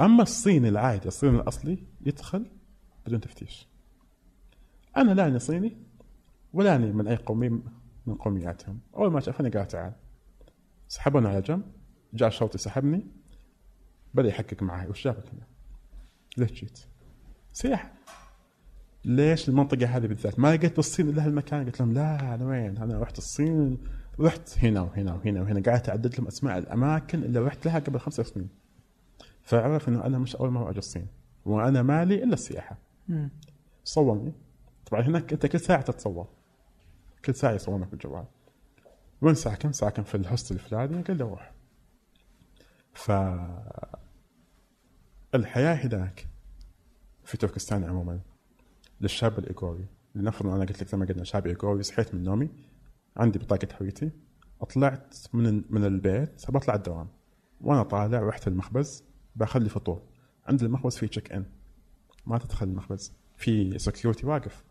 أما 0.00 0.22
الصيني 0.22 0.68
العادي 0.68 1.08
الصيني 1.08 1.36
الأصلي 1.36 1.78
يدخل 2.00 2.46
بدون 3.06 3.20
تفتيش. 3.20 3.68
أنا 4.96 5.12
لا 5.12 5.26
أني 5.26 5.38
صيني 5.38 5.76
ولا 6.52 6.76
أني 6.76 6.92
من 6.92 7.06
أي 7.08 7.16
قوميه 7.16 7.48
من 8.06 8.14
قومياتهم. 8.14 8.80
أول 8.96 9.12
ما 9.12 9.20
شافني 9.20 9.48
قال 9.48 9.68
تعال. 9.68 9.92
سحبوني 10.88 11.28
على 11.28 11.40
جنب 11.40 11.62
جاء 12.14 12.28
الشرطي 12.28 12.58
سحبني 12.58 13.06
بدأ 14.14 14.28
يحقق 14.28 14.62
معي. 14.62 14.88
وش 14.88 15.04
جابك 15.04 15.28
هنا؟ 15.28 15.46
ليش 16.36 16.52
جيت؟ 16.52 16.78
سياحه 17.52 17.92
ليش 19.04 19.48
المنطقة 19.48 19.86
هذه 19.86 20.06
بالذات؟ 20.06 20.38
ما 20.38 20.56
لقيت 20.56 20.76
بالصين 20.76 21.08
إلا 21.08 21.26
هالمكان. 21.26 21.64
قلت 21.64 21.80
لهم 21.80 21.92
لا 21.92 22.34
أنا 22.34 22.46
وين؟ 22.46 22.78
أنا 22.78 22.98
رحت 22.98 23.18
الصين. 23.18 23.78
رحت 24.20 24.58
هنا 24.58 24.80
وهنا 24.80 25.14
وهنا 25.14 25.42
وهنا. 25.42 25.62
قاعد 25.62 25.88
أعدد 25.88 26.14
لهم 26.14 26.26
أسماء 26.26 26.58
الأماكن 26.58 27.22
اللي 27.24 27.38
رحت 27.38 27.66
لها 27.66 27.78
قبل 27.78 27.98
خمس 27.98 28.14
سنين. 28.14 28.48
فعرف 29.42 29.88
إنه 29.88 30.04
أنا 30.04 30.18
مش 30.18 30.36
أول 30.36 30.50
مرة 30.50 30.70
أجي 30.70 30.78
الصين 30.78 31.06
وأنا 31.44 31.82
مالي 31.82 32.24
إلا 32.24 32.34
السياحة. 32.34 32.78
صورني 33.84 34.32
طبعا 34.86 35.02
هناك 35.02 35.32
أنت 35.32 35.46
كل 35.46 35.60
ساعة 35.60 35.82
تتصور. 35.82 36.28
كل 37.24 37.34
ساعة 37.34 37.52
يصورونك 37.52 37.88
بالجوال. 37.88 38.24
وين 39.22 39.34
ساكن؟ 39.34 39.72
ساكن 39.72 40.02
في 40.02 40.14
الهوستل 40.14 40.54
الفلاني؟ 40.54 41.02
قال 41.02 41.16
لي 41.16 41.24
روح 41.24 41.52
ف 42.92 43.12
الحياة 45.34 45.74
هناك 45.74 46.26
في 47.24 47.36
تركستان 47.36 47.84
عموما 47.84 48.20
للشاب 49.00 49.38
الإيغوري. 49.38 49.86
لنفرض 50.14 50.50
أنا 50.50 50.64
قلت 50.64 50.82
لك 50.82 50.88
زي 50.88 50.98
ما 50.98 51.06
قلنا 51.06 51.24
شاب 51.24 51.54
إيغوري 51.54 51.82
صحيت 51.82 52.14
من 52.14 52.24
نومي. 52.24 52.48
عندي 53.16 53.38
بطاقة 53.38 53.68
هويتي 53.80 54.10
طلعت 54.74 55.16
من 55.32 55.64
من 55.70 55.84
البيت 55.84 56.50
بطلع 56.50 56.74
الدوام. 56.74 57.08
وأنا 57.60 57.82
طالع 57.82 58.20
رحت 58.20 58.48
المخبز 58.48 59.04
بأخذ 59.36 59.60
لي 59.60 59.68
فطور. 59.68 60.02
عند 60.46 60.62
المخبز 60.62 60.96
في 60.96 61.06
check 61.06 61.32
in 61.32 61.44
ما 62.26 62.38
تدخل 62.38 62.66
المخبز. 62.66 63.12
في 63.36 63.78
security 63.78 64.26
واقف. 64.26 64.64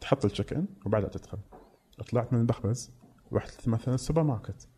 تحط 0.00 0.24
ال 0.24 0.29
check 0.29 0.52
in 0.52 0.66
وبعدها 0.86 1.08
تدخل. 1.08 1.38
طلعت 2.10 2.32
من 2.32 2.40
المخبز 2.40 2.90
رحت 3.32 3.68
مثلا 3.68 3.94
السوبر 3.94 4.22
ماركت 4.22 4.68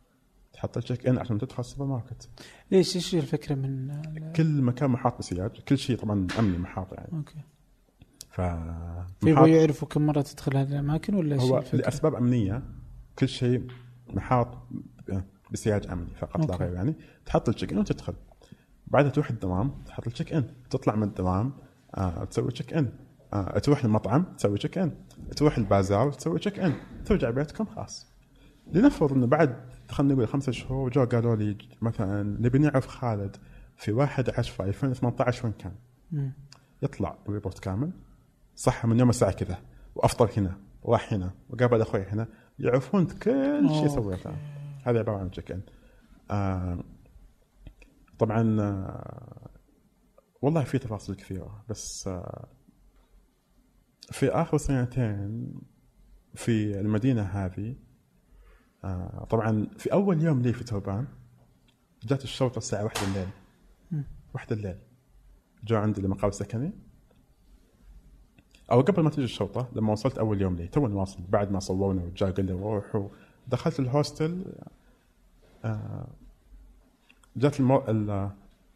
تحط 0.52 0.76
ال 0.76 0.81
check 0.81 1.06
in 1.06 1.18
عشان 1.18 1.38
تدخل 1.38 1.60
السوبر 1.60 1.84
ماركت 1.84 2.28
ليش 2.70 2.96
إيش 2.96 3.14
الفكرة 3.14 3.54
من 3.54 4.02
كل 4.32 4.62
مكان 4.62 4.90
محاط 4.90 5.18
بسياج 5.18 5.50
كل 5.50 5.78
شيء 5.78 5.96
طبعا 5.96 6.26
أمني 6.38 6.58
محاط 6.58 6.92
يعني. 6.92 7.12
okay. 7.12 7.40
ف 8.30 8.40
فيبغوا 9.20 9.48
يعرفوا 9.48 9.88
كم 9.88 10.06
مرة 10.06 10.20
تدخل 10.20 10.56
هذه 10.56 10.68
الأماكن 10.68 11.14
ولا 11.14 11.40
هو؟ 11.40 11.62
لأسباب 11.72 12.14
أمنية. 12.14 12.62
كل 13.18 13.28
شيء 13.28 13.66
محاط 14.08 14.58
بسياج 15.52 15.86
أمني 15.90 16.14
فقط 16.14 16.50
لا. 16.50 16.56
غير 16.56 16.74
يعني. 16.74 16.94
تحط 17.26 17.48
ال 17.48 17.52
check 17.52 17.72
in 17.72 17.78
وتدخل 17.78 18.14
بعدها 18.86 19.10
تروح 19.10 19.30
الدوام 19.30 19.82
تحط 19.86 20.06
ال 20.06 20.10
check 20.10 20.32
in 20.32 20.44
تطلع 20.70 20.94
من 20.96 21.02
الدوام 21.02 21.52
آه 21.94 22.24
تسوي 22.24 22.52
check 22.52 22.74
in 22.74 22.92
آه 23.32 23.58
تروح 23.58 23.84
المطعم 23.84 24.24
تسوي 24.24 24.58
check 24.58 24.78
in 24.78 24.94
تروح 25.36 25.58
البازار 25.58 26.12
تسوي 26.12 26.38
check 26.38 26.58
in 26.58 26.74
ترجع 27.04 27.30
بيتكم 27.30 27.64
خلاص. 27.64 28.06
لنفرض 28.72 29.12
إنه 29.12 29.26
بعد 29.26 29.56
خلينا 29.90 30.14
نقول 30.14 30.28
خمسة 30.28 30.52
شهور 30.52 30.90
جو 30.90 31.04
قالوا 31.04 31.36
لي 31.36 31.56
مثلا 31.82 32.22
نبي 32.22 32.58
نعرف 32.58 32.86
خالد 32.86 33.36
في 33.76 33.92
1 33.92 34.30
10 34.30 34.64
2018 34.64 35.44
وين 35.46 35.54
كان. 35.58 35.72
يطلع 36.82 37.18
report 37.28 37.58
كامل. 37.58 37.90
صح 38.56 38.86
من 38.86 38.98
يوم 38.98 39.10
الساعة 39.10 39.32
كذا. 39.32 39.58
وأفطر 39.94 40.30
هنا 40.36 40.56
وراح 40.82 41.12
هنا 41.12 41.30
وقابل 41.50 41.80
أخوي 41.80 42.02
هنا. 42.02 42.28
يعرفون 42.58 43.06
كل 43.06 43.68
شيء. 43.68 43.88
سويته. 43.88 44.36
هذا 44.84 44.98
عبارة 44.98 45.18
عن 45.18 45.30
check 45.30 45.52
in 45.52 45.62
آه 46.30 46.84
طبعا 48.18 48.60
آه 48.60 49.50
والله 50.42 50.64
في 50.64 50.78
تفاصيل 50.78 51.14
كثيرة 51.14 51.64
بس 51.68 52.08
آه 52.08 52.48
في 54.10 54.28
آخر 54.28 54.56
سنتين 54.58 55.54
في 56.34 56.80
المدينة 56.80 57.22
هذه 57.22 57.76
آه 58.84 59.26
طبعا 59.30 59.66
في 59.78 59.92
أول 59.92 60.22
يوم 60.22 60.42
لي 60.42 60.52
في 60.52 60.64
تربان 60.64 61.06
جات 62.04 62.24
الشرطه 62.24 62.58
الساعة 62.58 62.84
واحدة 62.84 63.00
الليل. 63.08 63.28
واحدة 64.34 64.56
الليل. 64.56 64.78
جو 65.64 65.76
عندي 65.76 66.02
لمقر 66.02 66.30
سكني. 66.30 66.72
أو 68.72 68.80
قبل 68.80 69.02
ما 69.02 69.10
تجي 69.10 69.24
الشرطة 69.24 69.68
لما 69.72 69.92
وصلت 69.92 70.18
أول 70.18 70.40
يوم 70.42 70.56
لي 70.56 70.66
تو 70.68 70.98
واصل 70.98 71.18
بعد 71.28 71.52
ما 71.52 71.60
صورنا 71.60 72.02
وجاء 72.02 72.30
قال 72.30 72.46
لي 72.46 72.52
روح 72.52 73.08
ودخلت 73.48 73.80
ال 73.80 73.89
hostel 73.89 74.44
آه، 75.64 76.06
جات 77.36 77.60
المو... 77.60 77.84
ال- 77.88 78.30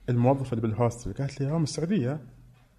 الموظفة 0.08 0.50
اللي 0.56 0.62
بال 0.68 0.79
hostel 0.79 1.12
قالت 1.12 1.40
لي 1.40 1.46
يوم 1.48 1.62
السعودية؟ 1.62 2.20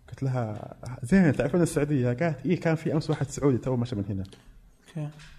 قلت 0.09 0.23
لها 0.23 0.73
زين 1.03 1.33
تعرفون 1.35 1.61
السعودية؟ 1.61 2.13
قالت 2.13 2.45
إيه 2.45 2.59
كان 2.59 2.75
في 2.75 2.93
أمس 2.93 3.09
واحد 3.09 3.27
سعودي 3.27 3.57
تو 3.57 3.75
مشى 3.75 3.95
من 3.95 4.05
هنا. 4.09 4.23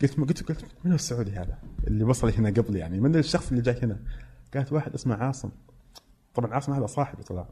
قلت 0.03 0.21
قلت 0.21 0.49
قلت 0.49 0.65
من 0.85 0.91
هو 0.91 0.95
السعودي 0.95 1.31
هذا؟ 1.31 1.59
اللي 1.87 2.05
وصل 2.05 2.29
هنا 2.29 2.49
قبل 2.49 2.77
يعني 2.77 3.01
من 3.01 3.17
الشخص 3.17 3.51
اللي 3.51 3.63
جاي 3.63 3.83
هنا؟ 3.83 3.99
قالت 4.55 4.73
واحد 4.73 4.95
اسمه 4.95 5.15
عاصم. 5.15 5.51
طبعا 6.35 6.55
عاصم 6.55 6.73
هذا 6.73 6.87
صاحبي 6.87 7.23
طلع. 7.23 7.47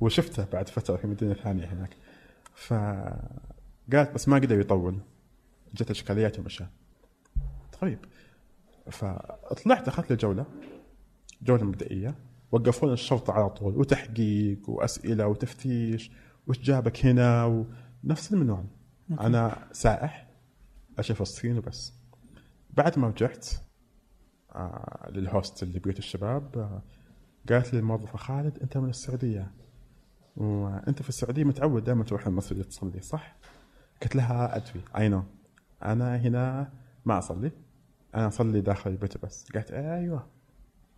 وشفته 0.00 0.46
بعد 0.52 0.68
فترة 0.68 0.96
في 0.96 1.06
مدينة 1.06 1.34
ثانية 1.34 1.64
هناك. 1.64 1.90
فقالت 2.54 4.14
بس 4.14 4.28
ما 4.28 4.36
قدر 4.36 4.60
يطول. 4.60 5.00
جت 5.74 5.90
إشكاليات 5.90 6.38
ومشى. 6.38 6.64
طيب. 7.80 7.98
فطلعت 8.90 9.88
أخذت 9.88 10.10
لي 10.10 10.16
جولة 10.16 10.46
جوله 11.42 11.64
مبدئية. 11.64 12.14
وقفون 12.52 12.92
الشرطه 12.92 13.32
على 13.32 13.50
طول 13.50 13.76
وتحقيق 13.76 14.70
وأسئلة 14.70 15.26
وتفتيش 15.26 16.10
وش 16.46 16.58
جابك 16.58 17.06
هنا 17.06 17.44
ونفس 18.04 18.32
المنوال. 18.32 18.66
okay. 19.10 19.26
أنا 19.26 19.68
سائح 19.72 20.28
أشوف 20.98 21.22
الصين 21.22 21.58
وبس. 21.58 21.92
بعد 22.70 22.98
ما 22.98 23.08
رجعت 23.08 23.48
آه 24.54 25.10
لل 25.10 25.23
hostel 25.23 25.62
اللي 25.62 25.78
بيوت 25.78 25.98
الشباب 25.98 26.58
آه 26.58 26.82
قالت 27.48 27.72
لي 27.72 27.78
الموظفه 27.78 28.18
خالد 28.18 28.58
أنت 28.58 28.76
من 28.76 28.88
السعودية. 28.88 29.50
وانت 30.36 31.02
في 31.02 31.08
السعودية 31.08 31.44
متعود 31.44 31.84
دائما 31.84 32.04
تروح 32.04 32.26
المسجد 32.26 32.64
تصلي 32.64 33.00
صح؟ 33.00 33.36
قلت 34.02 34.16
لها 34.16 34.56
ادري 34.56 34.80
I 34.96 35.08
know 35.08 35.22
أنا 35.84 36.16
هنا 36.16 36.72
ما 37.04 37.18
أصلي. 37.18 37.52
أنا 38.14 38.28
أصلي 38.28 38.60
داخل 38.60 38.90
البيت 38.90 39.24
بس. 39.24 39.52
قالت 39.52 39.70
أيوه. 39.70 40.26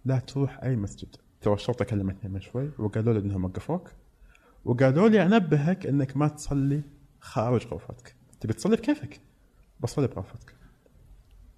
لا 0.04 0.18
تروح 0.18 0.62
أي 0.64 0.76
مسجد. 0.76 1.16
تو 1.40 1.54
الشرطة 1.54 1.84
كلمتني 1.84 2.30
من 2.30 2.40
شوي 2.40 2.70
وقالوا 2.78 3.12
لي 3.12 3.18
إنهم 3.18 3.44
وقفوك. 3.44 3.90
وقالوا 4.64 5.08
لي 5.08 5.22
أنبهك 5.22 5.86
إنك 5.86 6.16
ما 6.16 6.28
تصلي 6.28 6.82
خارج 7.20 7.66
غرفتك. 7.66 8.14
تبي 8.40 8.52
تصلي 8.52 8.76
بكيفك؟ 8.76 9.20
بصلي 9.80 10.06
بغرفتك. 10.06 10.54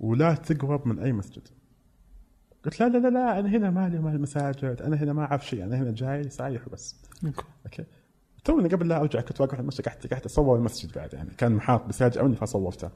ولا 0.01 0.35
تقرب 0.35 0.89
من 0.89 0.99
أي 0.99 1.13
مسجد. 1.13 1.49
قلت 2.67 2.81
لا 2.81 2.89
لا 2.89 2.99
لا 2.99 3.09
لا 3.09 3.39
أنا 3.39 3.49
هنا 3.49 3.71
مالي 3.71 3.99
مال 3.99 4.15
المساجد 4.15 4.83
أنا 4.83 4.97
هنا 4.97 5.13
ما 5.13 5.25
أعرف 5.25 5.47
شيء 5.47 5.65
أنا 5.65 5.77
هنا 5.77 5.91
جاي 5.91 6.31
سايح 6.31 6.69
وبس. 6.69 6.97
okay. 7.25 7.43
okay. 7.67 7.85
توني 8.45 8.69
قبل 8.69 8.89
لا 8.89 9.01
أرجع 9.01 9.21
كنت 9.21 9.41
واقف 9.41 9.55
على 9.55 9.61
المسجد 9.61 9.89
قعدت 9.89 10.13
قعدت 10.13 10.27
أصور 10.27 10.57
المسجد 10.57 10.93
بعد 10.93 11.15
يعني 11.15 11.31
كان 11.39 11.53
محاط 11.53 11.87
بسياج 11.87 12.19
أمني 12.19 12.37
فصورته. 12.37 12.91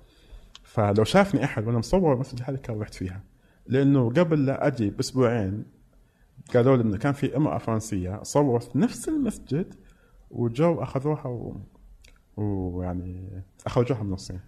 فلو 0.63 1.05
شافني 1.05 1.45
أحد 1.45 1.67
وأنا 1.67 1.79
مصور 1.79 2.15
المسجد 2.15 2.43
هذا 2.43 2.57
كان 2.57 2.81
رحت 2.81 2.95
فيها. 2.95 3.21
لأنه 3.67 4.09
قبل 4.09 4.47
لا 4.47 4.67
أجي 4.67 4.91
بأسبوعين 4.91 5.65
قالوا 6.55 6.77
لي 6.77 6.83
إنه 6.83 6.97
كان 6.97 7.13
في 7.13 7.37
أمرأة 7.37 7.59
فرنسية 7.59 8.23
صورت 8.23 8.77
نفس 8.77 9.09
المسجد 9.09 9.75
وجو 10.31 10.83
أخذوها 10.83 11.27
و... 11.27 11.57
ويعني 12.37 13.43
أخرجوها 13.67 14.03
من 14.03 14.13
الصين. 14.13 14.41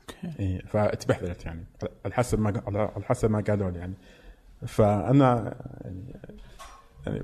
أوكي. 0.00 0.38
إيه 0.38 0.64
فاتبهدلت 0.64 1.44
يعني 1.46 1.64
على 2.04 2.14
حسب 2.14 2.40
ما 2.40 2.62
على 2.66 2.90
حسب 3.02 3.30
ما 3.30 3.40
قالوا 3.40 3.70
لي 3.70 3.78
يعني. 3.78 3.94
فأنا 4.66 5.56
يعني, 5.84 6.20
يعني 7.06 7.22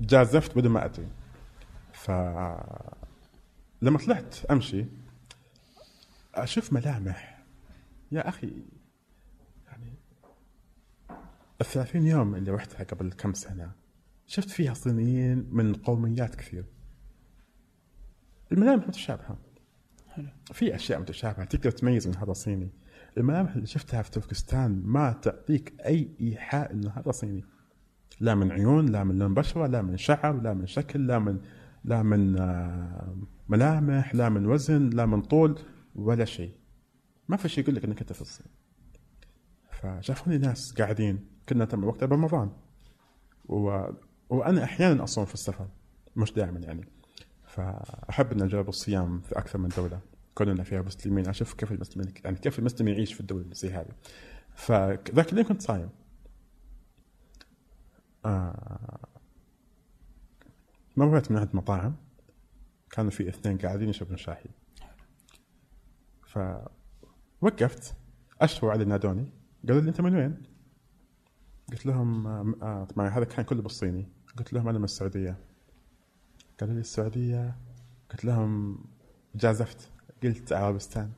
جازفت 0.00 0.58
بدون 0.58 0.72
ما 0.72 0.84
أدري. 0.84 1.08
ف 1.92 2.10
لما 3.82 3.98
طلعت 3.98 4.44
أمشي 4.50 4.86
أشوف 6.34 6.72
ملامح. 6.72 7.44
يا 8.12 8.28
أخي 8.28 8.52
يعني 9.66 9.94
الثلاثين 11.60 12.06
يوم 12.06 12.34
اللي 12.34 12.50
رحتها 12.50 12.84
قبل 12.84 13.12
كم 13.12 13.34
سنة 13.34 13.72
شفت 14.26 14.50
فيها 14.50 14.74
صينيين 14.74 15.48
من 15.50 15.74
قوميات 15.74 16.34
كثير. 16.34 16.64
الملامح 18.52 18.88
متشابهة. 18.88 19.38
حلو. 20.08 20.28
في 20.52 20.74
أشياء 20.74 21.00
متشابهة 21.00 21.44
تقدر 21.44 21.70
تميز 21.70 22.08
من 22.08 22.16
هذا 22.16 22.32
صيني. 22.32 22.70
الملامح 23.18 23.54
اللي 23.54 23.66
شفتها 23.66 24.02
في 24.02 24.10
تركستان 24.10 24.82
ما 24.84 25.12
تعطيك 25.12 25.74
أي 25.86 26.10
إيحاء 26.20 26.72
إنه 26.72 26.90
هذا 26.90 27.10
صيني. 27.10 27.44
لا 28.20 28.34
من 28.34 28.52
عيون 28.52 28.86
لا 28.86 29.04
من 29.04 29.18
لون 29.18 29.34
بشرة 29.34 29.66
لا 29.66 29.82
من 29.82 29.96
شعر 29.96 30.40
لا 30.40 30.54
من 30.54 30.66
شكل 30.66 31.06
لا 31.06 31.18
من 31.18 31.40
لا 31.84 32.02
من 32.02 32.38
آه، 32.38 33.16
ملامح 33.48 34.14
لا 34.14 34.28
من 34.28 34.46
وزن 34.46 34.90
لا 34.90 35.06
من 35.06 35.22
طول 35.22 35.58
ولا 35.94 36.24
شيء. 36.24 36.54
ما 37.28 37.36
في 37.36 37.48
شيء 37.48 37.64
يقول 37.64 37.76
لك 37.76 37.84
إنك 37.84 38.00
أنت 38.00 38.12
في 38.12 38.20
الصين. 38.20 38.46
فشافوني 39.70 40.38
ناس 40.38 40.72
قاعدين 40.78 41.26
كنا 41.48 41.64
تم 41.64 41.84
وقتها 41.84 42.06
برمضان. 42.06 42.50
و... 43.48 43.84
وأنا 44.30 44.64
أحيانا 44.64 45.04
أصوم 45.04 45.24
في 45.24 45.34
السفر 45.34 45.68
مش 46.16 46.32
دائما 46.32 46.58
يعني. 46.58 46.88
فأحب 47.46 48.32
ان 48.32 48.42
أجرب 48.42 48.68
الصيام 48.68 49.20
في 49.20 49.38
أكثر 49.38 49.58
من 49.58 49.68
دولة. 49.68 50.00
كوننا 50.34 50.62
فيها 50.64 50.82
مسلمين. 50.82 51.28
أشوف 51.28 51.54
كيف 51.54 51.72
المسلمين 51.72 52.12
يعني 52.24 52.36
كيف 52.36 52.58
المسلم 52.58 52.88
يعيش 52.88 53.14
في 53.14 53.20
الدول 53.20 53.40
اللي 53.42 53.54
زي 53.54 53.70
هذه. 53.70 53.92
فذاك 54.54 55.32
اليوم 55.32 55.48
كنت 55.48 55.62
صايم. 55.62 55.90
آه 58.24 59.08
مريت 60.96 61.30
من 61.30 61.38
عند 61.38 61.50
مطاعم. 61.54 61.96
كانوا 62.90 63.10
في 63.10 63.28
اثنين 63.28 63.58
قاعدين 63.58 63.88
يشربون 63.88 64.16
شاي. 64.16 64.44
فوقفت. 67.42 67.94
اشروا 68.40 68.72
علي 68.72 68.84
نادوني. 68.84 69.32
قالوا 69.68 69.80
لي 69.80 69.88
أنت 69.88 70.00
من 70.00 70.14
وين؟ 70.14 70.42
قلت 71.72 71.86
لهم 71.86 72.26
آه 72.26 72.54
آه، 72.62 72.84
طبعا 72.84 73.08
هذا 73.08 73.24
كان 73.24 73.44
كله 73.44 73.62
بالصيني. 73.62 74.08
قلت 74.38 74.52
لهم 74.52 74.68
أنا 74.68 74.78
من 74.78 74.84
السعودية. 74.84 75.36
قالوا 76.60 76.74
لي 76.74 76.80
السعودية؟ 76.80 77.56
قلت 78.10 78.24
لهم 78.24 78.78
جازفت. 79.34 79.90
قلت 80.22 80.52
عربستان. 80.52 81.10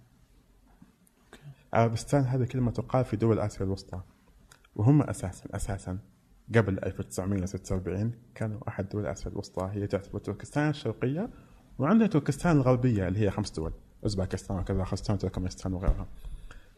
عربستان 1.72 2.24
هذه 2.24 2.44
كلمة 2.44 2.70
تقال 2.70 3.05
في 3.05 3.16
دول 3.16 3.38
آسيا 3.38 3.66
الوسطى 3.66 4.00
وهم 4.76 5.03
أساسا 5.03 5.44
أساسا 5.55 5.98
قبل 6.55 6.78
1946 6.84 8.12
كانوا 8.34 8.68
أحد 8.68 8.88
دول 8.88 9.07
آسيا 9.07 9.30
الوسطى 9.30 9.70
هي 9.72 9.86
تعتبر 9.86 10.18
تركستان 10.18 10.68
الشرقية 10.70 11.30
وعندها 11.78 12.07
تركستان 12.07 12.57
الغربية 12.57 13.09
اللي 13.09 13.18
هي 13.18 13.30
خمس 13.30 13.50
دول 13.50 13.72
اوزباكستان 14.03 14.59
وكذا 14.59 14.84
خرستان 14.84 15.16
وتركمانستان 15.16 15.72
وغيرها. 15.72 16.07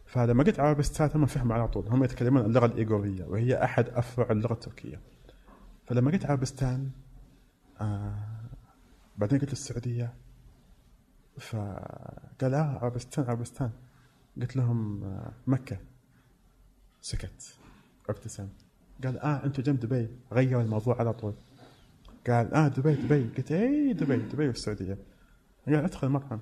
فلما 0.05 0.43
قلت 0.43 0.59
عربستان 0.59 1.09
هم 1.15 1.25
فهموا 1.25 1.55
على 1.55 1.67
طول 1.67 1.87
هم 1.87 2.03
يتكلمون 2.03 2.45
اللغة 2.45 2.65
الإيغورية 2.65 3.25
وهي 3.25 3.63
أحد 3.63 3.89
أفرع 3.89 4.31
اللغة 4.31 4.53
التركية. 4.53 4.99
فلما 5.85 6.11
قلت 6.11 6.25
عربستان 6.25 6.89
آه 7.81 8.15
بعدين 9.17 9.39
قلت 9.39 9.51
السعودية 9.51 10.13
فقال 11.39 12.53
آه 12.53 12.79
عربستان 12.81 13.25
عربستان. 13.25 13.71
قلت 14.41 14.55
لهم 14.55 15.03
آه 15.03 15.33
مكة. 15.47 15.77
سكت. 17.01 17.57
ابتسم. 18.09 18.49
قال 19.03 19.19
آه 19.19 19.45
أنتم 19.45 19.63
جنب 19.63 19.79
دبي. 19.79 20.09
غير 20.31 20.61
الموضوع 20.61 20.99
على 20.99 21.13
طول. 21.13 21.33
قال 22.27 22.53
آه 22.53 22.67
دبي 22.67 22.95
دبي. 22.95 23.29
قلت 23.37 23.51
اي 23.51 23.93
دبي 23.93 24.17
دبي 24.17 24.47
والسعودية. 24.47 24.97
قال 25.65 25.75
أدخل 25.75 26.07
المطعم 26.07 26.39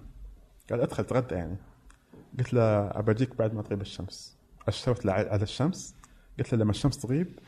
قال 0.69 0.81
أدخل 0.81 1.05
تغدى 1.05 1.35
يعني. 1.35 1.57
قلت 2.39 2.53
له 2.53 2.61
أبجيك 2.99 3.35
بعد 3.35 3.53
ما 3.53 3.61
تغيب 3.61 3.81
الشمس. 3.81 4.37
اشرت 4.67 5.05
له 5.05 5.13
على 5.13 5.43
الشمس. 5.43 5.95
قلت 6.39 6.53
له 6.53 6.59
لما 6.59 6.71
الشمس 6.71 6.97
تغيب 6.97 7.39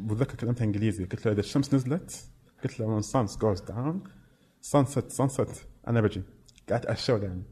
بتذكر 0.00 0.34
كلمتها 0.34 0.64
إنجليزي. 0.64 1.04
قلت 1.04 1.26
له 1.26 1.32
إذا 1.32 1.40
الشمس 1.40 1.74
نزلت 1.74 2.28
قلت 2.64 2.80
له 2.80 3.00
when 3.00 3.04
sun 3.04 3.36
goes 3.38 3.60
down 3.60 4.08
sunset 4.72 5.12
sunset 5.22 5.56
أنا 5.88 6.00
بجي. 6.00 6.22
قعدت 6.70 6.86
اشر 6.86 7.22
يعني 7.22 7.42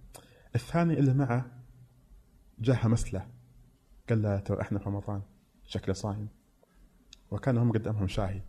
الثاني 0.54 0.98
اللي 0.98 1.14
معه 1.14 1.62
جاها 2.58 2.88
مسلة. 2.88 3.26
قال 4.08 4.22
له 4.22 4.38
ترى 4.38 4.60
إحنا 4.60 4.78
في 4.78 4.84
رمضان. 4.84 5.22
شكله 5.64 5.94
صايم. 5.94 6.28
وكان 7.30 7.58
هم 7.58 7.72
قدامهم 7.72 8.08
شاهي. 8.08 8.42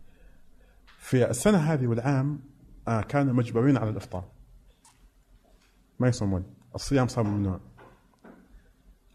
في 0.86 1.30
السنة 1.30 1.58
هذه 1.58 1.86
والعام 1.86 2.40
آه 2.88 3.00
كانوا 3.02 3.34
مجبرين 3.34 3.76
على 3.76 3.90
الإفطار. 3.90 4.32
ما 5.98 6.08
يصومون. 6.08 6.54
الصيام 6.74 7.08
صار 7.08 7.24
ممنوع. 7.24 7.60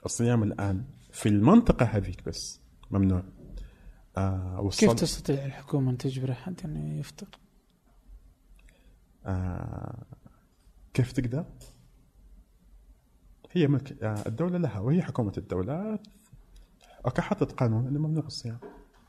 الصيام 0.06 0.43
الآن 0.43 0.86
في 1.12 1.30
المنطقة 1.30 1.86
هذيك 1.86 2.26
بس 2.26 2.62
ممنوع. 2.91 3.24
آه 4.18 4.70
كيف 4.70 4.93
تستطيع 4.93 5.45
الحكومة 5.45 5.91
أن 5.91 5.97
تجبر 5.97 6.32
احد 6.32 6.62
إنه 6.66 6.99
يفطر؟ 6.99 7.28
آه 9.26 10.06
كيف 10.94 11.12
تقدر؟ 11.12 11.46
هي 13.52 13.68
ملك 13.68 14.04
آه 14.04 14.24
الدولة 14.28 14.58
لها 14.58 14.80
وهي 14.80 15.02
حكومة 15.02 15.34
الدولة. 15.38 16.00
أوكي 17.06 17.22
حطت 17.22 17.52
قانون 17.52 17.88
إنه 17.88 18.00
ممنوع 18.00 18.26
الصيام. 18.26 18.60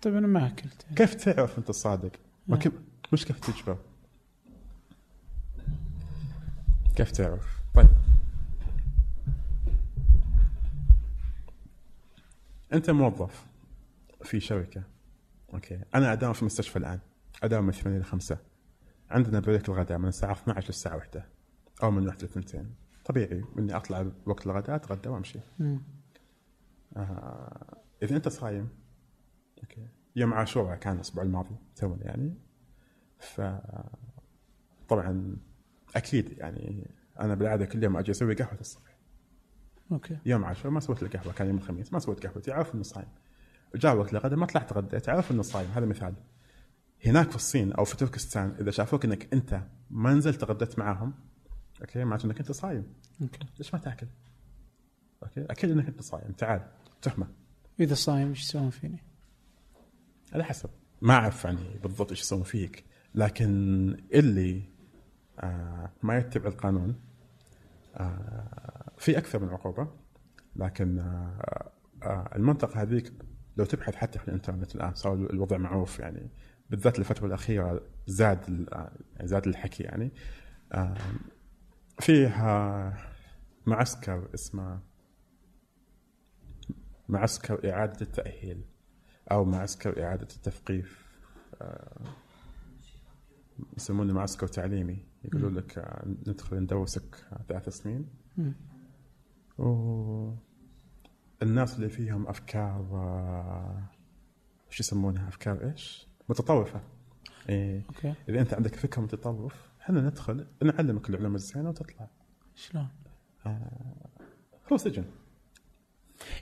طيب 0.03 0.17
أنا 0.17 0.27
ما 0.27 0.47
أكلت. 0.47 0.87
كيف 0.97 1.15
تعرف 1.15 1.59
أنت 1.59 1.71
الصادق؟ 1.71 2.13
ما 2.47 2.57
كيف 2.57 2.73
مش 3.13 3.25
كيف 3.25 3.41
تجبر؟ 3.41 3.79
كيف 6.97 7.11
تعرف؟ 7.11 7.61
طيب. 7.75 7.89
أنت 12.73 12.91
موظف 12.91 13.47
في 14.23 14.41
شركة. 14.41 14.83
okay. 15.55 15.81
أنا 15.95 16.13
أداوم 16.13 16.33
في 16.33 16.45
مستشفى 16.45 16.77
الآن. 16.77 17.01
أداوم 17.43 17.65
من 17.65 17.73
8 17.73 17.99
ل 17.99 18.05
5 18.05 18.39
عندنا 19.11 19.41
break 19.41 19.69
الغداء 19.69 19.99
من 19.99 20.09
الساعة 20.09 20.33
12 20.33 20.67
للساعة 20.67 20.97
1 20.97 21.25
أو 21.83 21.91
من 21.91 22.07
1 22.07 22.23
ل 22.23 22.25
2 22.25 22.75
طبيعي 23.05 23.45
إني 23.59 23.77
أطلع 23.77 24.07
وقت 24.27 24.47
الغداء 24.47 24.77
أتغدى 24.77 25.09
وأمشي. 25.09 25.39
آه 26.97 27.77
إذا 28.03 28.17
أنت 28.17 28.29
صايم 28.29 28.69
okay. 29.63 29.89
يوم 30.17 30.35
عاشوراء 30.35 30.77
كان 30.77 30.95
الأسبوع 30.95 31.23
الماضي 31.25 31.57
تونا 31.77 32.05
يعني. 32.05 32.35
ف 33.19 33.41
طبعا 34.89 35.37
أكيد 35.97 36.39
يعني 36.39 36.91
أنا 37.21 37.35
بالعادة 37.35 37.65
كل 37.65 37.85
يوم 37.85 37.97
أجي 37.97 38.11
أسوي 38.11 38.35
قهوة 38.35 38.61
الصبح. 38.61 38.99
okay. 39.93 40.19
يوم 40.27 40.45
عاشوراء 40.45 40.73
ما 40.73 40.81
سويت 40.81 41.03
القهوه 41.03 41.33
كان 41.33 41.47
يوم 41.47 41.57
الخميس 41.57 41.93
ما 41.93 41.99
سويت 41.99 42.27
قهوتي 42.27 42.53
عارف 42.53 42.75
إنه 42.75 42.83
صايم. 42.83 43.09
جاء 43.75 43.97
وقت 43.97 44.13
الغداء 44.13 44.39
ما 44.39 44.47
طلعت 44.47 44.73
غديت 44.73 45.09
عارف 45.09 45.31
إنه 45.31 45.43
صايم. 45.43 45.71
هذا 45.71 45.87
مثال. 45.87 46.15
هناك 47.07 47.31
في 47.31 47.37
الصين 47.37 47.73
أو 47.73 47.85
في 47.85 47.97
تركستان 47.97 48.57
إذا 48.61 48.71
شافوك 48.71 49.05
إنك 49.05 49.33
أنت 49.33 49.63
ما 49.91 50.15
نزلت 50.15 50.45
غديت 50.45 50.79
معاهم 50.79 51.15
okay؟ 51.81 52.05
معناته 52.05 52.27
إنك 52.27 52.39
أنت 52.39 52.53
صايم. 52.53 52.95
okay. 53.23 53.39
ليش 53.59 53.75
ما 53.75 53.81
تأكل؟ 53.81 54.07
أوكي؟ 55.23 55.45
أكيد 55.45 55.71
إنك 55.71 55.89
أنت 55.89 56.03
صايم. 56.03 56.33
تعال 56.33 56.67
تهمة. 57.03 57.27
إذا 57.81 57.95
صايم 57.95 58.29
إيش 58.29 58.41
يسوون 58.41 58.71
فيني؟ 58.71 59.03
على 60.33 60.45
حسب. 60.45 60.71
ما 61.03 61.15
أعرف 61.15 61.45
يعني 61.45 61.79
بالضبط 61.83 62.11
إيش 62.11 62.21
يسوون 62.21 62.43
فيك. 62.43 62.85
لكن 63.15 63.49
اللي 64.15 64.63
آه 65.41 65.93
ما 66.03 66.19
يتبع 66.19 66.49
القانون 66.49 67.01
آه 67.97 68.93
في 68.99 69.19
أكثر 69.19 69.39
من 69.39 69.49
عقوبة. 69.49 69.89
لكن 70.57 70.99
آه 70.99 71.73
آه 72.03 72.31
المنطقة 72.37 72.83
هذيك 72.83 73.13
لو 73.57 73.65
تبحث 73.65 73.95
حتى 73.95 74.19
في 74.19 74.29
الإنترنت 74.29 74.75
الآن 74.75 74.95
صار 74.95 75.15
الوضع 75.15 75.57
معروف 75.57 75.99
يعني. 75.99 76.31
بالذات 76.71 76.99
الفترة 76.99 77.27
الأخيرة 77.27 77.83
زاد 78.07 78.67
يعني 79.17 79.29
زاد 79.29 79.47
الحكي 79.47 79.83
يعني. 79.83 80.13
آه 80.73 80.95
فيها 82.03 82.97
معسكر 83.67 84.29
اسمه 84.35 84.81
معسكر 87.09 87.71
إعادة 87.73 88.01
التأهيل 88.01 88.65
أو 89.33 89.45
معسكر 89.45 90.05
إعادة 90.05 90.23
التثقيف 90.23 91.07
آه، 91.63 92.01
يسمونه 93.77 94.13
معسكر 94.15 94.47
تعليمي. 94.47 95.05
يقولوا 95.25 95.51
لك 95.51 95.79
آه، 95.79 96.05
ندخل 96.27 96.57
ندوسك 96.57 97.27
ثلاث 97.49 97.69
سنين. 97.69 98.07
و 99.59 100.35
الناس 101.43 101.77
اللي 101.77 101.89
فيهم 101.89 102.29
أفكار 102.29 102.89
آه، 102.93 103.83
شو 104.71 104.83
يسمونها؟ 104.83 105.29
أفكار 105.29 105.71
إيش؟ 105.71 106.09
متطرفه 106.29 106.81
إيه. 107.49 107.83
أوكي. 107.89 108.15
إذا 108.29 108.41
أنت 108.41 108.55
عندك 108.55 108.75
فكر 108.75 109.01
متطرف 109.01 109.72
إحنا 109.83 110.01
ندخل 110.01 110.47
نعلمك 110.63 111.11
العلوم 111.11 111.35
الزينة 111.35 111.69
وتطلع. 111.69 112.11
شلون؟ 112.55 112.89
آه 113.47 114.09
هو 114.73 114.77
سجن. 114.77 115.05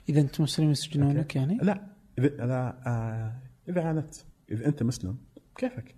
إذا 0.09 0.21
أنت 0.21 0.41
مسلم 0.41 0.71
يسجنونك 0.71 1.35
يعني؟ 1.35 1.57
لا 1.57 1.87
إذا 2.19 2.27
لا 2.27 2.87
آه 2.87 3.41
إذا 3.69 3.83
عانت 3.83 4.15
إذا 4.51 4.67
أنت 4.67 4.83
مسلم 4.83 5.17
كيفك؟ 5.55 5.95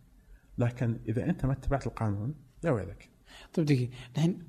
لكن 0.58 1.00
إذا 1.08 1.26
أنت 1.26 1.46
ما 1.46 1.54
اتبعت 1.54 1.88
القانون 1.88 2.36
يا 2.64 2.72
ويلك. 2.72 3.10
طيب 3.54 3.66
دقيقة. 3.66 3.94
الحين 4.16 4.44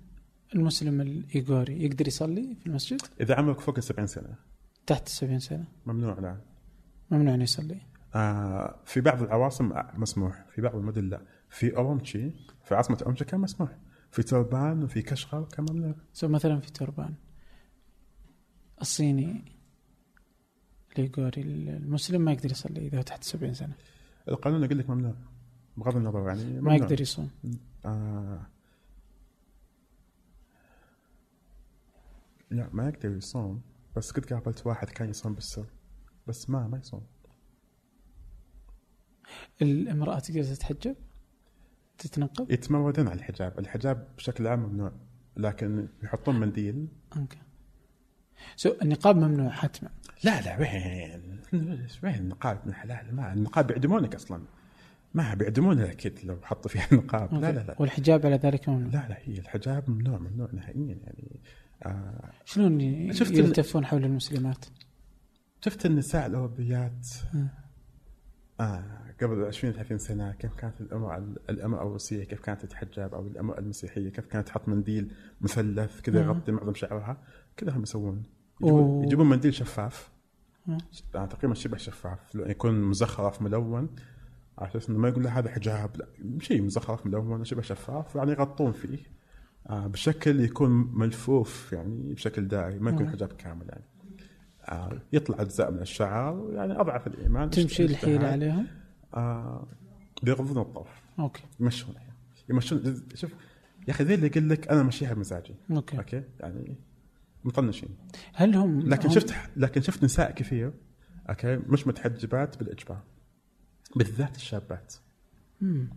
المسلم 0.54 1.00
الإيغوري 1.00 1.84
يقدر 1.84 2.08
يصلي 2.08 2.56
في 2.60 2.66
المسجد؟ 2.66 3.00
إذا 3.20 3.34
عمرك 3.34 3.60
فوق 3.60 3.76
ال 3.76 3.82
70 3.82 4.06
سنة. 4.06 4.34
تحت 4.86 5.08
70 5.08 5.38
سنة. 5.38 5.64
ممنوع 5.86 6.18
الان 6.18 6.40
ممنوع 7.10 7.34
إنه 7.34 7.42
يصلي. 7.42 7.80
آه 8.14 8.80
في 8.84 9.00
بعض 9.00 9.22
العواصم 9.22 9.72
مسموح 9.94 10.44
في 10.54 10.62
بعض 10.62 10.76
المدن 10.76 11.08
لا. 11.08 11.20
في 11.54 11.76
اورومتشي 11.76 12.30
في 12.64 12.74
عاصمة 12.74 12.96
اورومتشي 13.00 13.24
كان 13.24 13.40
مسموح. 13.40 13.78
في 14.10 14.22
تربان 14.22 14.82
وفي 14.82 15.02
كشغر 15.02 15.44
كان 15.44 15.66
ممنوع. 15.70 15.94
so 16.12 16.28
مثلا 16.28 16.60
في 16.60 16.72
تربان 16.72 17.14
الصيني 18.80 19.52
الايغوري 20.92 21.42
المسلم 21.42 22.20
ما 22.20 22.32
يقدر 22.32 22.50
يصلي 22.50 22.86
إذا 22.86 22.98
هو 22.98 23.02
تحت 23.02 23.24
70 23.24 23.54
سنة. 23.54 23.74
القانون 24.28 24.64
يقول 24.64 24.78
لك 24.78 24.90
ممنوع 24.90 25.14
بغض 25.76 25.96
النظر 25.96 26.28
يعني 26.28 26.44
ممنوع. 26.44 26.62
ما 26.62 26.74
يقدر 26.74 27.00
يصوم. 27.00 27.30
آه. 27.84 28.46
لا 32.50 32.68
ما 32.72 32.88
يقدر 32.88 33.16
يصوم. 33.16 33.62
بس 33.96 34.10
قد 34.10 34.24
قابلت 34.24 34.66
واحد 34.66 34.90
كان 34.90 35.10
يصوم 35.10 35.34
بالسر 35.34 35.66
بس 36.26 36.50
ما 36.50 36.68
ما 36.68 36.78
يصوم. 36.78 37.06
الامرأة 39.62 40.18
تقدر 40.18 40.44
تتحجب؟ 40.44 40.96
تتنقب؟ 41.98 42.50
يتمردون 42.50 43.08
على 43.08 43.18
الحجاب، 43.18 43.58
الحجاب 43.58 44.08
بشكل 44.16 44.46
عام 44.46 44.58
ممنوع 44.58 44.92
لكن 45.36 45.88
يحطون 46.02 46.40
منديل. 46.40 46.88
okay. 47.16 47.38
so 48.56 48.74
النقاب 48.82 49.16
ممنوع 49.16 49.50
حتما. 49.50 49.90
لا 50.24 50.40
لا 50.40 50.60
وين؟ 50.60 51.40
وين 52.02 52.14
النقاب؟ 52.14 52.60
من 52.66 52.74
حلال 52.74 53.14
ما 53.14 53.32
النقاب 53.32 53.66
بيعدمونك 53.66 54.14
أصلا. 54.14 54.44
ما 55.14 55.34
بيعدمونها 55.34 55.90
أكيد 55.90 56.18
لو 56.24 56.38
حطوا 56.42 56.70
فيها 56.70 56.86
النقاب. 56.92 57.34
لا 57.34 57.52
لا 57.52 57.60
لا. 57.60 57.76
والحجاب 57.78 58.26
على 58.26 58.36
ذلك 58.36 58.68
ممنوع. 58.68 58.90
لا 58.92 59.08
لا 59.08 59.18
هي 59.22 59.38
الحجاب 59.38 59.90
ممنوع 59.90 60.18
ممنوع 60.18 60.48
نهائيا 60.52 60.98
يعني. 61.04 61.40
آه 61.82 62.30
شلون 62.44 62.80
يلتفون 62.80 63.86
حول 63.86 64.04
المسلمات؟ 64.04 64.64
شفت 65.64 65.86
النساء 65.86 66.26
الاوروبيات 66.26 67.08
آه 68.60 69.04
قبل 69.22 69.44
20 69.44 69.72
30 69.72 69.98
سنة 69.98 70.32
كيف 70.32 70.54
كانت 70.54 70.80
الامراه 70.80 71.24
الامراه 71.50 71.82
الروسية؟ 71.82 72.24
كيف 72.24 72.40
كانت 72.40 72.62
تتحجب 72.62 73.14
أو 73.14 73.26
الامراه 73.26 73.58
المسيحية؟ 73.58 74.08
كيف 74.08 74.26
كانت 74.26 74.46
تحط 74.46 74.68
منديل 74.68 75.12
مثلث 75.40 76.00
كذا 76.00 76.20
يغطي 76.20 76.52
معظم 76.52 76.74
شعرها؟ 76.74 77.16
كذا 77.56 77.76
هم 77.76 77.82
يسوون. 77.82 78.22
يجيبون, 78.60 79.04
يجيبون 79.04 79.28
منديل 79.28 79.54
شفاف. 79.54 80.10
آه 81.14 81.26
تقريبا 81.26 81.54
شبه 81.54 81.76
شفاف. 81.76 82.18
يكون 82.34 82.82
مزخرف 82.82 83.42
ملون. 83.42 83.88
على 84.58 84.70
أساس 84.70 84.90
إنه 84.90 84.98
ما 84.98 85.08
يقول 85.08 85.24
له 85.24 85.38
هذا 85.38 85.50
حجاب. 85.50 85.96
لا 85.96 86.06
شيء 86.40 86.62
مزخرف 86.62 87.06
ملون 87.06 87.44
شبه 87.44 87.62
شفاف. 87.62 88.14
يعني 88.14 88.32
يغطون 88.32 88.72
فيه. 88.72 88.98
آه 89.66 89.86
بشكل 89.86 90.40
يكون 90.40 90.70
ملفوف 90.98 91.72
يعني 91.72 92.14
بشكل 92.14 92.48
دائري 92.48 92.78
ما 92.78 92.90
يكون. 92.90 93.10
حجاب 93.10 93.32
كامل 93.32 93.68
يعني. 93.68 93.84
آه 94.68 95.00
يطلع 95.12 95.40
أجزاء 95.42 95.70
من 95.70 95.78
الشعر 95.80 96.50
يعني 96.52 96.80
أضعف 96.80 97.06
الإيمان. 97.06 97.50
تمشي 97.50 97.84
الحيلة 97.84 98.14
اجتهاد. 98.14 98.32
عليهم؟ 98.32 98.66
آه 99.14 99.66
بيغضون 100.22 100.58
الطرف. 100.62 101.02
أوكي. 101.18 101.42
يمشون 101.60 101.94
يمشون 102.50 103.02
شوف 103.14 103.32
يا 103.88 103.92
أخي 103.92 104.04
ذي 104.04 104.14
اللي 104.14 104.26
يقول 104.26 104.50
لك 104.50 104.68
أنا 104.68 104.82
مشيها 104.82 105.14
بمزاجي. 105.14 105.54
okay. 105.70 105.98
okay؟ 105.98 106.22
يعني 106.40 106.76
مطنشين. 107.44 107.88
هل 108.34 108.54
هم 108.54 108.80
لكن 108.80 109.08
هم- 109.08 109.14
شفت 109.14 109.34
لكن 109.56 109.80
شفت 109.80 110.04
نساء 110.04 110.30
كثير 110.30 110.72
okay؟ 111.28 111.56
مش 111.56 111.86
متحجبات 111.86 112.58
بالإجبار. 112.58 113.00
بالذات 113.96 114.36
الشابات. 114.36 114.94
مم. 115.60 115.88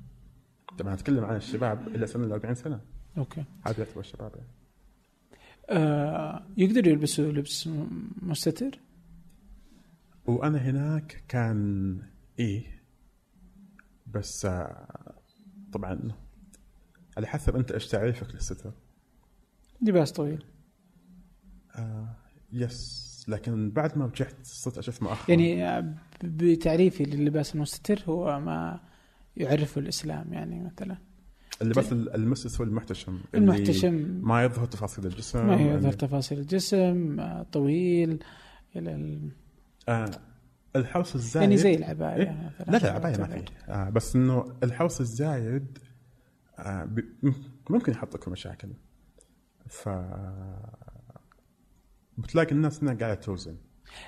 طبعا 0.78 0.94
أتكلم 0.94 1.26
عن 1.26 1.36
الشباب 1.36 1.88
إلى 1.88 2.08
سن 2.08 2.24
ال 2.24 2.32
40 2.32 2.56
سنة. 2.56 2.80
okay. 3.18 3.44
هذا 3.66 3.80
يعتبر 3.84 4.00
الشباب 4.00 4.32
يعني. 4.36 4.48
آه 5.70 6.44
يقدروا 6.58 6.88
يلبسوا 6.88 7.32
لبس 7.32 7.70
مستتر؟ 8.22 8.80
وأنا 10.26 10.58
هناك 10.58 11.24
كان 11.28 12.02
إيه 12.40 12.84
بس 14.08 14.46
آه، 14.46 15.16
طبعا 15.74 16.12
على 17.18 17.28
حسب 17.28 17.56
أنت 17.56 17.72
إيش 17.72 17.88
تعريفك 17.88 18.34
للستر. 18.34 18.72
لباس 19.82 20.12
طويل. 20.12 20.44
آه 21.76 22.16
يس 22.54 23.08
لكن 23.28 23.72
بعد 23.72 23.98
ما 23.98 24.06
رجعت 24.06 24.36
صرت 24.44 24.78
أشوف 24.78 25.04
مؤخرا. 25.04 25.32
يعني 25.32 25.68
آه، 25.68 25.94
بتعريفي 26.24 27.04
للباس 27.04 27.56
المستتر 27.56 28.04
هو 28.08 28.40
ما 28.40 28.80
يعرفه 29.38 29.82
الإسلام 29.82 30.34
يعني 30.34 30.64
مثلا. 30.64 30.98
اللباس 31.62 31.92
المسس 31.94 32.60
والمحتشم 32.62 33.12
اللي 33.36 33.54
المحتشم. 33.54 33.94
ما 34.24 34.44
يظهر 34.44 34.66
تفاصيل 34.66 35.06
الجسم 35.06 35.48
ما 35.48 35.54
يظهر 35.56 35.76
اللي- 35.78 35.92
تفاصيل 35.92 36.40
الجسم 36.40 37.20
آه، 37.20 37.44
طويل 37.52 38.24
إلى 38.76 38.96
ال... 38.96 39.32
آه 39.90 40.12
الحوص 40.76 41.16
الزايد. 41.16 41.44
يعني 41.44 41.58
زي 41.58 41.76
العباية 41.76 42.16
إيه؟ 42.16 42.52
لا 42.68 42.78
لا 42.78 42.92
عباية 42.92 43.18
ما 43.18 43.28
في. 43.28 43.44
آه 43.68 43.90
بس 43.90 44.16
إنه 44.16 44.46
الحوص 44.64 45.00
الزايد 45.00 45.78
آه 46.60 46.84
ب... 46.84 47.00
ممكن 47.70 47.92
يحط 47.92 48.16
لكم 48.16 48.32
مشاكل. 48.32 48.70
ف 49.70 49.90
بتلاقي 52.18 52.52
الناس 52.52 52.84
هنا 52.84 52.94
قاعدة 52.94 53.14
توزن. 53.22 53.56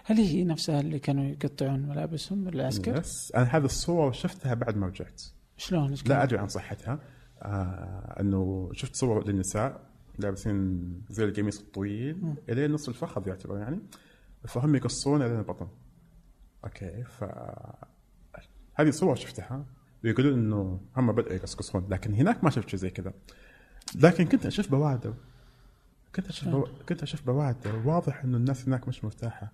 هل 0.05 0.17
هي 0.17 0.43
نفسها 0.43 0.79
اللي 0.79 0.99
كانوا 0.99 1.23
يقطعون 1.25 1.79
ملابسهم 1.79 2.47
العسكر؟ 2.47 2.91
بس 2.99 3.31
أنا 3.35 3.43
هذه 3.45 3.65
الصور 3.65 4.11
شفتها 4.11 4.53
بعد 4.53 4.77
ما 4.77 4.87
رجعت 4.87 5.21
شلون؟ 5.57 5.95
لا؟ 6.05 6.23
أدري 6.23 6.39
عن 6.39 6.47
صحتها. 6.47 6.99
آه 7.41 8.19
إنه 8.19 8.69
شفت 8.73 8.95
صور 8.95 9.27
للنساء 9.27 9.89
لابسين 10.19 11.01
زي 11.09 11.25
القميص 11.25 11.59
الطويل. 11.59 12.35
الين 12.49 12.71
نص 12.71 12.87
الفخذ 12.87 13.27
يعتبر 13.27 13.57
يعني. 13.57 13.79
فهم 14.47 14.75
يقصون 14.75 15.21
الين 15.21 15.39
البطن. 15.39 15.67
okay 16.63 17.03
ف 17.03 17.23
هذه 18.73 18.89
صور 18.89 19.15
شفتها. 19.15 19.65
ويقولون 20.03 20.33
إنه 20.33 20.81
هم 20.97 21.11
بدأوا 21.11 21.33
يقصقصون 21.33 21.87
لكن 21.89 22.13
هناك 22.13 22.43
ما 22.43 22.49
شفت 22.49 22.69
شيء 22.69 22.79
زي 22.79 22.89
كذا. 22.89 23.13
لكن 23.95 24.25
كنت 24.25 24.45
أشوف 24.45 24.71
بوادر. 24.71 25.13
كنت 26.15 26.27
أشوف 26.27 26.49
بو... 26.49 26.67
كنت 26.89 27.03
أشوف 27.03 27.25
بوادر. 27.25 27.87
واضح 27.87 28.23
إنه 28.23 28.37
الناس 28.37 28.67
هناك 28.67 28.87
مش 28.87 29.03
مرتاحة. 29.03 29.53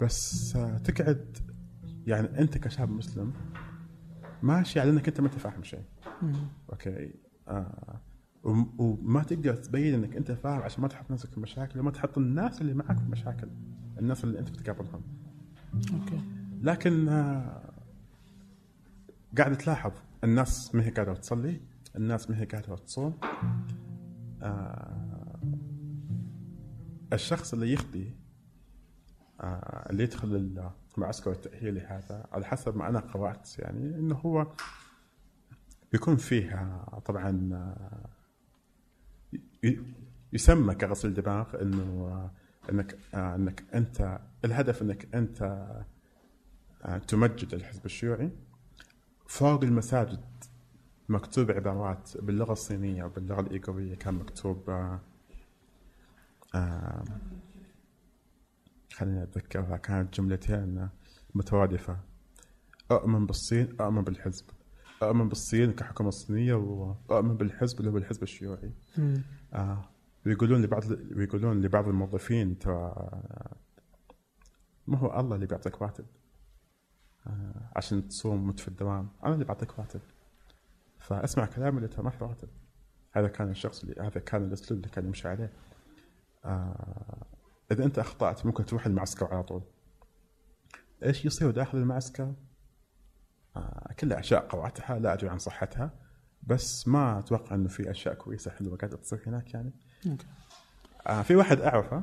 بس 0.00 0.52
آه، 0.56 0.78
تقعد 0.78 1.38
يعني 2.06 2.38
أنت 2.40 2.58
كشاب 2.58 2.90
مسلم 2.90 3.32
ماشي 4.42 4.80
على 4.80 4.90
إنك 4.90 5.08
أنت 5.08 5.20
ما 5.20 5.26
انت 5.26 5.34
فاهم 5.34 5.62
شيء. 5.62 5.82
okay. 6.72 7.14
آه. 7.48 8.00
وم- 8.44 8.74
وما 8.80 9.22
تقدر 9.22 9.54
تبين 9.56 9.94
إنك 9.94 10.16
أنت 10.16 10.32
فاهم 10.32 10.62
عشان 10.62 10.82
ما 10.82 10.88
تحط 10.88 11.10
نفسك 11.10 11.30
في 11.30 11.40
مشاكل 11.40 11.80
وما 11.80 11.90
تحط 11.90 12.18
الناس 12.18 12.60
اللي 12.60 12.74
معك 12.74 12.98
في 12.98 13.04
مشاكل 13.10 13.48
الناس 13.98 14.24
اللي 14.24 14.38
أنت 14.38 14.50
بتقابلهم. 14.50 15.02
okay. 15.74 16.20
لكن 16.62 17.08
آه 17.08 17.72
قاعد 19.38 19.56
تلاحظ 19.58 19.92
الناس 20.24 20.74
ما 20.74 20.84
هي 20.84 20.90
قاعدة 20.90 21.14
تصلي 21.14 21.60
الناس 21.96 22.30
ما 22.30 22.40
هي 22.40 22.44
قاعدة 22.44 22.76
تصوم. 22.76 23.14
آه 24.42 25.40
الشخص 27.12 27.52
اللي 27.52 27.72
يخطي 27.72 28.14
آه 29.40 29.86
اللي 29.90 30.02
يدخل 30.02 30.28
المعسكر 30.94 31.30
التأهيلي 31.32 31.80
هذا 31.80 32.26
على 32.32 32.44
حسب 32.44 32.76
ما 32.76 32.88
أنا 32.88 33.00
قرأت 33.00 33.58
يعني 33.58 33.96
إنه 33.98 34.14
هو 34.14 34.46
بيكون 35.92 36.16
فيه 36.16 36.54
آه، 36.54 37.02
طبعا 37.04 37.50
آه، 37.52 38.10
يسمى 40.32 40.74
كغسل 40.74 41.14
دماغ 41.14 41.62
إنه 41.62 41.82
آه، 41.82 42.30
إنك 42.70 42.98
آه، 43.14 43.34
إنك 43.34 43.64
أنت 43.74 44.18
الهدف 44.44 44.82
إنك 44.82 45.14
أنت 45.14 45.66
تمجد 47.08 47.54
الحزب 47.54 47.84
الشيوعي. 47.84 48.30
فوق 49.26 49.64
المساجد 49.64 50.24
مكتوب 51.08 51.50
عبارات 51.50 52.10
باللغة 52.16 52.52
الصينية 52.52 53.04
وباللغة 53.04 53.40
الإيغورية 53.40 53.94
كان 53.94 54.14
مكتوب 54.14 54.70
خليني 58.92 59.22
أتذكرها 59.22 59.76
كانت 59.76 60.14
جملتين 60.20 60.88
مترادفة 61.34 61.96
أؤمن 62.90 63.26
بالصين 63.26 63.76
أؤمن 63.80 64.02
بالحزب. 64.02 64.44
أؤمن 65.02 65.28
بالصين 65.28 65.72
كحكومة 65.72 66.08
الصينية 66.08 66.54
وأؤمن 66.54 67.36
بالحزب 67.36 67.80
اللي 67.80 67.90
هو 67.90 67.96
الحزب 67.96 68.22
الشيوعي. 68.22 68.72
آه 69.52 69.84
ويقولون 70.26 70.62
لبعض 70.62 70.82
ويقولون 71.16 71.60
لبعض 71.60 71.88
الموظفين 71.88 72.58
ترى 72.58 72.94
ما 74.86 74.98
هو 74.98 75.20
الله 75.20 75.34
اللي 75.34 75.46
بيعطيك 75.46 75.82
راتب 75.82 76.04
آه 77.26 77.70
عشان 77.76 78.08
تصوم 78.08 78.46
وانت 78.46 78.60
في 78.60 78.68
الدوام. 78.68 79.08
أنا 79.24 79.34
اللي 79.34 79.44
بعطيك 79.44 79.78
راتب 79.78 80.00
فأسمع 80.98 81.46
كلامي 81.46 81.76
اللي 81.76 81.88
ترى 81.88 82.02
ما 82.02 82.12
راتب 82.20 82.48
هذا 83.12 83.28
كان 83.28 83.50
الشخص 83.50 83.82
اللي 83.82 84.00
هذا 84.00 84.20
كان 84.20 84.44
الأسلوب 84.44 84.80
اللي 84.80 84.90
كان 84.90 85.06
يمشي 85.06 85.28
عليه. 85.28 85.52
آه 86.44 87.26
إذا 87.72 87.84
أنت 87.84 87.98
أخطأت 87.98 88.46
ممكن 88.46 88.64
تروح 88.64 88.86
المعسكر 88.86 89.26
على 89.34 89.42
طول. 89.42 89.62
إيش 91.04 91.24
يصير 91.24 91.50
داخل 91.50 91.78
المعسكر؟ 91.78 92.34
آه 93.56 93.94
كلها 93.98 94.20
اشياء 94.20 94.46
قراتها 94.46 94.98
لا 94.98 95.12
أدري 95.12 95.28
عن 95.28 95.38
صحتها 95.38 95.92
بس 96.42 96.88
ما 96.88 97.18
أتوقع 97.18 97.54
إنه 97.54 97.68
في 97.68 97.90
أشياء 97.90 98.14
كويسة 98.14 98.50
حلوة 98.50 98.76
قاعدة 98.76 98.96
تصير 98.96 99.22
هناك 99.26 99.54
يعني. 99.54 99.72
أوكي. 100.06 100.26
آه 101.06 101.22
في 101.22 101.36
واحد 101.36 101.60
أعرفه. 101.60 102.02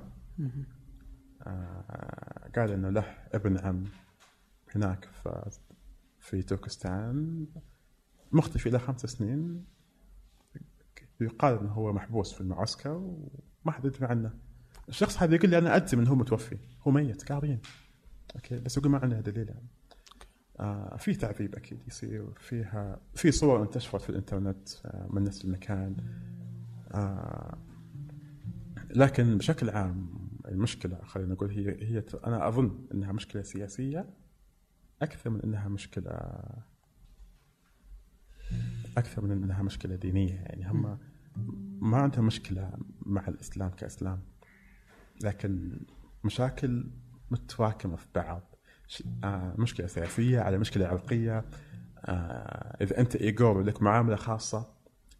آه 1.47 2.51
قال 2.55 2.71
إنه 2.71 2.89
له 2.89 3.17
ابن 3.33 3.57
عم 3.57 3.83
هناك 4.75 5.05
في 5.05 5.49
في 6.19 6.41
تركستان 6.41 7.45
مختفي 8.31 8.69
له 8.69 8.77
خمس 8.77 9.01
سنين. 9.01 9.65
يقال 11.21 11.59
إنه 11.59 11.71
هو 11.71 11.93
محبوس 11.93 12.33
في 12.33 12.41
المعسكر 12.41 12.91
وما 12.91 13.71
حد 13.71 13.85
يدري 13.85 14.05
عنه. 14.05 14.33
الشخص 14.89 15.17
هذا 15.23 15.35
يقول 15.35 15.49
لي 15.49 15.57
أنا 15.57 15.75
اجزم 15.75 15.99
انه 15.99 16.09
هو 16.09 16.15
متوفي. 16.15 16.57
هو 16.87 16.91
ميت 16.91 17.31
قاضيين 17.31 17.59
أوكي 18.35 18.59
بس 18.59 18.77
يقول 18.77 18.91
ما 18.91 18.97
عندنا 18.97 19.21
دليل 19.21 19.49
يعني. 19.49 19.67
آه 20.59 20.97
في 20.97 21.15
تعذيب 21.15 21.55
أكيد 21.55 21.79
يصير. 21.87 22.33
فيها 22.39 22.99
في 23.15 23.31
صور 23.31 23.61
انتشرت 23.61 24.01
في 24.01 24.09
الإنترنت 24.09 24.69
آه 24.85 25.07
من 25.09 25.23
نفس 25.23 25.45
المكان. 25.45 25.97
آه 26.91 27.57
لكن 28.89 29.37
بشكل 29.37 29.69
عام 29.69 30.27
المشكلة 30.47 30.97
خلينا 31.03 31.33
نقول 31.33 31.51
هي 31.51 31.83
هي 31.83 32.03
أنا 32.25 32.47
أظن 32.47 32.85
إنها 32.93 33.11
مشكلة 33.11 33.41
سياسية 33.41 34.09
أكثر 35.01 35.29
من 35.29 35.41
إنها 35.41 35.67
مشكلة 35.67 36.11
أكثر 38.97 39.21
من 39.21 39.31
إنها 39.31 39.63
مشكلة 39.63 39.95
دينية 39.95 40.33
يعني. 40.33 40.69
هم 40.69 40.97
ما 41.81 41.97
عندهم 41.97 42.25
مشكلة 42.25 42.71
مع 42.99 43.27
الإسلام 43.27 43.69
كإسلام. 43.69 44.19
لكن 45.23 45.79
مشاكل 46.23 46.91
متراكمة 47.31 47.95
في 47.95 48.05
بعض. 48.15 48.55
آه 49.23 49.55
مشكلة 49.57 49.87
سياسية 49.87 50.39
على 50.39 50.57
مشكلة 50.57 50.87
عرقية. 50.87 51.45
آه 52.05 52.77
إذا 52.81 52.99
أنت 52.99 53.15
إيغور 53.15 53.61
لك 53.61 53.81
معاملة 53.81 54.15
خاصة 54.15 54.73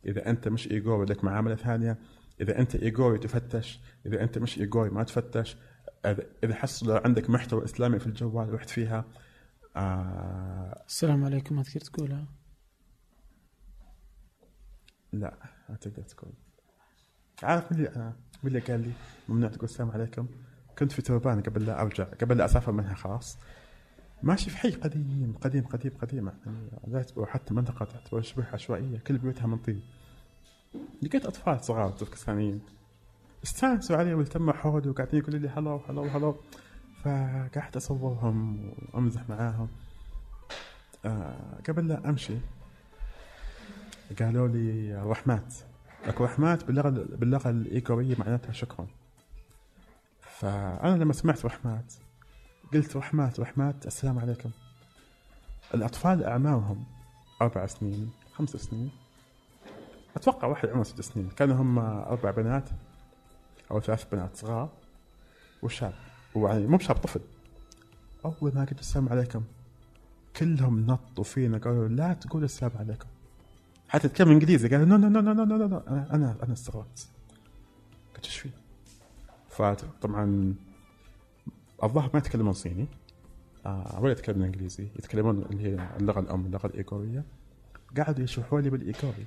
إذا 0.06 0.30
أنت 0.30 0.48
مش 0.48 0.72
إيغور 0.72 1.06
لك 1.10 1.24
معاملة 1.24 1.56
ثانية 1.56 1.98
إذا 2.42 2.60
أنت 2.60 2.76
إيغوري 2.76 3.20
تفتش 3.20 3.80
إذا 4.06 4.24
أنت 4.24 4.38
مش 4.38 4.58
إيغوري 4.60 4.90
ما 4.90 5.04
تفتش 5.04 5.58
اذا 6.06 6.24
إذا 6.44 6.56
حصل 6.56 6.92
عندك 7.06 7.30
محتوى 7.30 7.64
إسلامي 7.66 8.00
في 8.00 8.08
الجوال 8.08 8.54
رحت 8.54 8.70
فيها 8.70 9.06
آه 9.76 10.84
السلام 10.88 11.26
عليكم. 11.26 11.56
ما 11.56 11.64
تقدر 11.64 11.80
تقولها 11.80 12.28
لا 15.14 15.38
ما 15.70 15.76
تقدر 15.76 16.04
تقول. 16.04 16.34
عارف 17.44 17.72
اللي 17.72 17.90
أنا؟ 17.90 18.16
من 18.50 18.56
اللي 18.56 18.60
قال 18.60 18.82
لي 18.82 18.92
ممنوع 19.30 19.50
تقول 19.50 19.64
السلام 19.64 19.92
عليكم. 19.92 20.28
كنت 20.80 20.92
في 20.92 21.02
تربان 21.02 21.42
قبل 21.42 21.66
لا 21.66 21.82
أرجع 21.82 22.04
قبل 22.04 22.38
لا 22.38 22.46
أسافر 22.46 22.72
منها 22.72 22.94
خلاص. 22.94 23.38
ماشي 24.24 24.50
في 24.50 24.58
حي 24.58 24.72
قديم 24.72 25.36
قديم 25.42 25.64
قديم 25.64 25.92
قديم 26.02 26.32
يعني. 26.46 27.06
حتى 27.26 27.54
منطقة 27.54 27.86
تعتبر 27.86 28.22
شبه 28.22 28.46
عشوائية 28.54 28.98
كل 28.98 29.18
بيوتها 29.18 29.48
من 29.48 29.58
طين 29.58 29.82
لقيت 31.02 31.26
أطفال 31.26 31.64
صغار 31.64 31.90
تركستانيين 31.90 32.62
استانسوا 33.44 33.98
علي 33.98 34.14
والتموا 34.14 34.54
حولي 34.54 34.90
وقاعدين 34.90 35.20
يقولوا 35.20 35.40
لي 35.40 35.50
هلو 35.50 35.82
هلو 35.90 36.04
هلو 36.04 36.36
فقعدت 37.04 37.76
أصورهم 37.76 38.70
وأمزح 38.94 39.30
معاهم. 39.30 39.68
آه 41.06 41.62
قبل 41.68 41.88
لا 41.88 42.10
أمشي 42.10 42.38
قالوا 44.20 44.48
لي 44.48 44.96
رحمات 45.06 45.56
أكو 46.08 46.24
رحمات 46.24 46.64
باللغة 46.64 46.90
باللغة 46.90 47.50
الايكوريه 47.50 48.16
معناتها 48.20 48.52
شكرا. 48.52 48.88
فأنا 50.22 51.04
لما 51.04 51.14
سمعت 51.14 51.46
رحمات 51.46 51.94
قلت 52.74 52.98
رحمات 52.98 53.40
رحمات 53.40 53.88
السلام 53.88 54.20
عليكم. 54.20 54.50
الأطفال 55.74 56.24
اعمارهم 56.24 56.86
أربع 57.42 57.66
سنين 57.66 58.12
خمس 58.34 58.50
سنين. 58.50 58.92
أتوقع 60.16 60.48
واحد 60.48 60.70
عمره 60.70 60.84
ست 60.84 61.02
سنين. 61.02 61.30
كانوا 61.30 61.56
هم 61.56 61.80
أربع 61.80 62.32
بنات 62.32 62.70
أو 63.72 63.80
ثلاث 63.80 64.06
بنات 64.12 64.36
صغار 64.36 64.70
وشاب. 65.62 65.94
ويعني 66.36 66.68
مو 66.68 66.78
بشاب 66.78 66.96
طفل. 66.96 67.22
أول 68.26 68.52
ما 68.56 68.62
قلت 68.62 68.80
السلام 68.80 69.10
عليكم 69.10 69.44
كلهم 70.36 70.86
نطوا 70.86 71.24
فينا 71.24 71.58
قالوا 71.58 71.88
لا 71.88 72.14
تقول 72.14 72.44
السلام 72.44 72.72
عليكم. 72.80 73.08
حتى 73.90 74.08
تكلم 74.08 74.32
انجليزي 74.32 74.68
قالوا 74.70 74.86
no 74.86 74.98
no 74.98 75.08
no 75.08 75.22
no 75.22 75.44
no 75.44 75.68
no 75.68 75.78
أنا 75.78 76.16
أنا 76.16 76.38
أنا 76.44 76.54
استغربت. 76.54 77.10
قلت 78.16 78.26
إيش 78.26 78.38
في؟ 78.38 78.50
فطبعا 79.50 80.56
الظاهر 81.84 82.10
ما 82.14 82.20
يتكلمون 82.20 82.54
صيني 82.54 82.88
آه 83.66 84.00
ولا 84.02 84.12
يتكلمون 84.12 84.46
إنجليزي 84.46 84.88
يتكلمون 84.96 85.42
اللي 85.42 85.64
هي 85.64 85.90
اللغة 86.00 86.20
الأم 86.20 86.46
اللغة 86.46 86.68
الإيغورية 86.68 87.26
قعدوا 87.98 88.24
يشرحوا 88.24 88.62
لي 88.62 88.70
بالإيغوري 88.70 89.26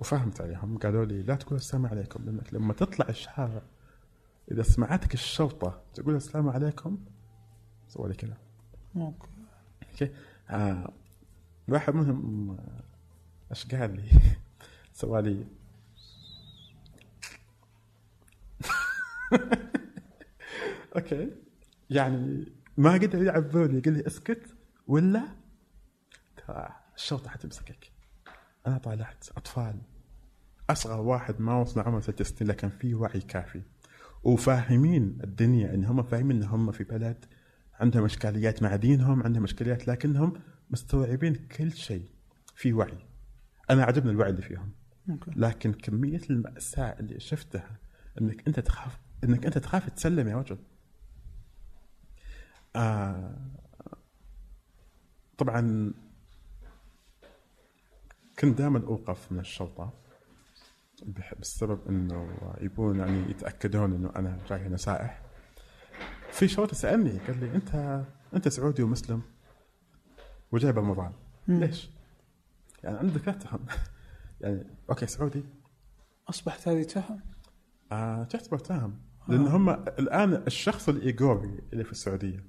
وفهمت 0.00 0.40
عليهم. 0.40 0.78
قالوا 0.78 1.04
لي 1.04 1.22
لا 1.22 1.34
تقول 1.34 1.58
السلام 1.58 1.86
عليكم 1.86 2.24
لأنك 2.24 2.54
لما 2.54 2.72
تطلع 2.72 3.08
الشارع 3.08 3.62
إذا 4.50 4.62
سمعتك 4.62 5.14
الشرطة 5.14 5.80
تقول 5.94 6.14
السلام 6.16 6.48
عليكم 6.48 6.98
سوى 7.88 8.08
لي 8.08 8.14
كذا. 8.14 8.36
okay. 8.96 9.28
okay. 9.92 10.12
آه 10.50 10.92
واحد 11.68 11.94
منهم 11.94 12.56
آه، 13.54 13.56
إيش 13.56 13.66
قال 13.66 13.96
لي؟ 13.96 14.10
سوى 14.92 15.22
لي 15.22 15.46
okay. 20.96 21.30
يعني 21.90 22.52
ما 22.76 22.92
قدر 22.92 23.22
يعبرني 23.22 23.80
قال 23.80 23.94
لي 23.94 24.06
اسكت 24.06 24.56
ولا؟ 24.86 25.22
ترى 26.36 26.68
الشرطة 26.96 27.30
حتمسكك. 27.30 27.92
أنا 28.66 28.78
طالعت 28.78 29.28
أطفال. 29.36 29.80
أصغر 30.70 31.00
واحد 31.00 31.40
ما 31.40 31.60
وصل 31.60 31.80
عمره 31.80 32.00
ست 32.00 32.22
سنين 32.22 32.50
لكن 32.50 32.68
في 32.68 32.94
وعي 32.94 33.20
كافي. 33.20 33.62
وفاهمين 34.24 35.18
الدنيا 35.24 35.74
إن 35.74 35.84
هم 35.84 36.02
فاهمين 36.02 36.36
إن 36.36 36.48
هم 36.48 36.72
في 36.72 36.84
بلد 36.84 37.24
عندهم 37.74 38.04
إشكاليات 38.04 38.62
مع 38.62 38.76
دينهم 38.76 39.22
عندهم 39.22 39.44
إشكاليات 39.44 39.88
لكنهم 39.88 40.32
مستوعبين 40.70 41.34
كل 41.34 41.72
شيء. 41.72 42.08
في 42.54 42.72
وعي. 42.72 43.13
أنا 43.70 43.84
عجبني 43.84 44.10
الوعي 44.10 44.30
اللي 44.30 44.42
فيهم 44.42 44.72
لكن 45.36 45.72
كمية 45.72 46.20
المأساة 46.30 46.96
اللي 47.00 47.20
شفتها 47.20 47.76
إنك 48.20 48.46
أنت 48.48 48.60
تخاف 48.60 48.98
إنك 49.24 49.46
أنت 49.46 49.58
تخاف 49.58 49.90
تسلم 49.90 50.28
يا 50.28 50.36
رجل. 50.36 50.58
آه 52.76 53.36
طبعا 55.38 55.92
كنت 58.38 58.58
دائما 58.58 58.86
أوقف 58.86 59.32
من 59.32 59.38
الشرطة 59.38 59.92
بسبب 61.40 61.88
إنه 61.88 62.38
يبون 62.60 62.98
يعني 62.98 63.30
يتأكدون 63.30 63.92
إنه 63.92 64.12
أنا 64.16 64.38
جاي 64.48 64.58
هنا 64.58 64.76
سائح 64.76 65.22
في 66.30 66.48
شرطة 66.48 66.74
سألني 66.74 67.18
قال 67.18 67.40
لي 67.40 67.54
انت 67.54 68.02
أنت 68.34 68.48
سعودي 68.48 68.82
ومسلم 68.82 69.22
وجاي 70.52 70.72
برمضان. 70.72 71.12
ليش؟ 71.48 71.90
يعني 72.84 72.98
عندك 72.98 73.28
لا 73.28 73.34
تهم 73.34 73.66
يعني 74.40 74.66
أوكي 74.90 75.06
سعودي. 75.06 75.44
أصبحت 76.28 76.68
هذه 76.68 76.82
تهم؟ 76.82 77.20
آه 77.92 78.24
تعتبر 78.24 78.58
تهم. 78.58 79.00
لأن 79.28 79.46
هم 79.46 79.70
الآن 79.70 80.34
الشخص 80.34 80.88
الإيغوري 80.88 81.60
اللي 81.72 81.84
في 81.84 81.92
السعودية 81.92 82.44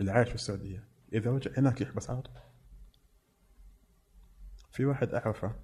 اللي 0.00 0.12
عايش 0.12 0.28
في 0.28 0.34
السعودية 0.34 0.84
إذا 1.12 1.30
رجع 1.30 1.50
هناك 1.56 1.80
يحبس 1.80 2.10
على 2.10 2.22
طول 2.22 2.34
في 4.70 4.84
واحد 4.84 5.14
أعرفه 5.14 5.54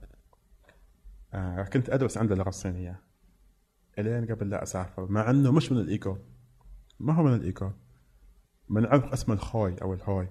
آه 1.35 1.63
كنت 1.63 1.91
أدرس 1.91 2.19
عنده 2.19 2.35
اللغة 2.35 2.49
الصينيه 2.49 3.01
إلين 3.99 4.27
قبل 4.27 4.51
لا 4.51 4.63
أسافر 4.63 5.11
مع 5.11 5.31
إنه 5.31 5.53
مش 5.53 5.73
من 5.73 5.79
الإيغور 5.79 6.19
ما 7.01 7.13
هو 7.13 7.23
من 7.23 7.35
الإيغور 7.35 7.73
من 8.69 8.87
عرق 8.87 9.13
اسمه 9.13 9.35
الخوي 9.35 9.83
أو 9.83 9.95
الهوي. 9.95 10.29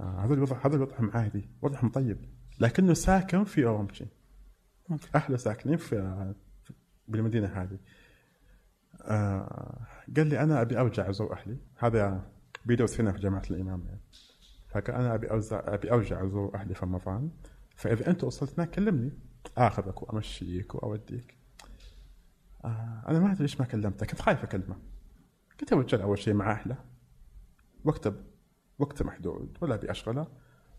آه 0.00 0.24
هذا 0.24 0.34
الوضع 0.34 0.66
هذا 0.66 0.78
وضعهم 0.80 1.10
عادي 1.10 1.48
وضعهم 1.62 1.90
طيب. 1.90 2.33
لكنه 2.60 2.94
ساكن 2.94 3.44
في 3.44 3.66
أوكي. 3.66 4.06
اهله 5.14 5.36
ساكنين 5.36 5.76
في 5.76 6.34
بالمدينة 7.08 7.46
هذه. 7.46 7.78
آه 9.02 9.86
قال 10.16 10.26
لي 10.26 10.40
أنا 10.40 10.60
أبي 10.62 10.80
ارجع 10.80 11.10
ازور 11.10 11.32
أهلي. 11.32 11.58
هذا 11.76 12.30
بيدرس 12.64 13.00
هنا 13.00 13.12
في 13.12 13.18
جامعة 13.18 13.42
الإمام. 13.50 13.84
يعني 13.86 14.00
فقال 14.68 14.94
أنا 14.94 15.14
أبي 15.14 15.30
ارجع 15.30 15.62
أبي 15.64 15.92
ارجع 15.92 16.24
ازور 16.24 16.54
أهلي 16.54 16.74
في 16.74 16.84
رمضان. 16.84 17.30
فإذا 17.76 18.10
أنت 18.10 18.24
وصلت 18.24 18.54
هناك 18.58 18.70
كلمني. 18.70 19.12
آخذك 19.58 20.02
وأمشيك 20.02 20.74
وأوديك. 20.74 21.38
آه 22.64 23.04
أنا 23.08 23.18
ما 23.20 23.32
أدري 23.32 23.42
ليش 23.42 23.60
ما 23.60 23.66
كلمته. 23.66 24.06
كنت 24.06 24.20
خايف 24.22 24.42
أكلمه. 24.42 24.76
قلت 25.60 25.72
يا 25.72 25.76
رجال 25.76 26.00
أول 26.00 26.18
شيء 26.18 26.34
مع 26.34 26.52
أهله. 26.52 26.76
وقته 27.84 28.12
وقته 28.78 29.04
محدود. 29.04 29.58
ولا 29.60 29.74
ابي 29.74 29.90
اشغله 29.90 30.26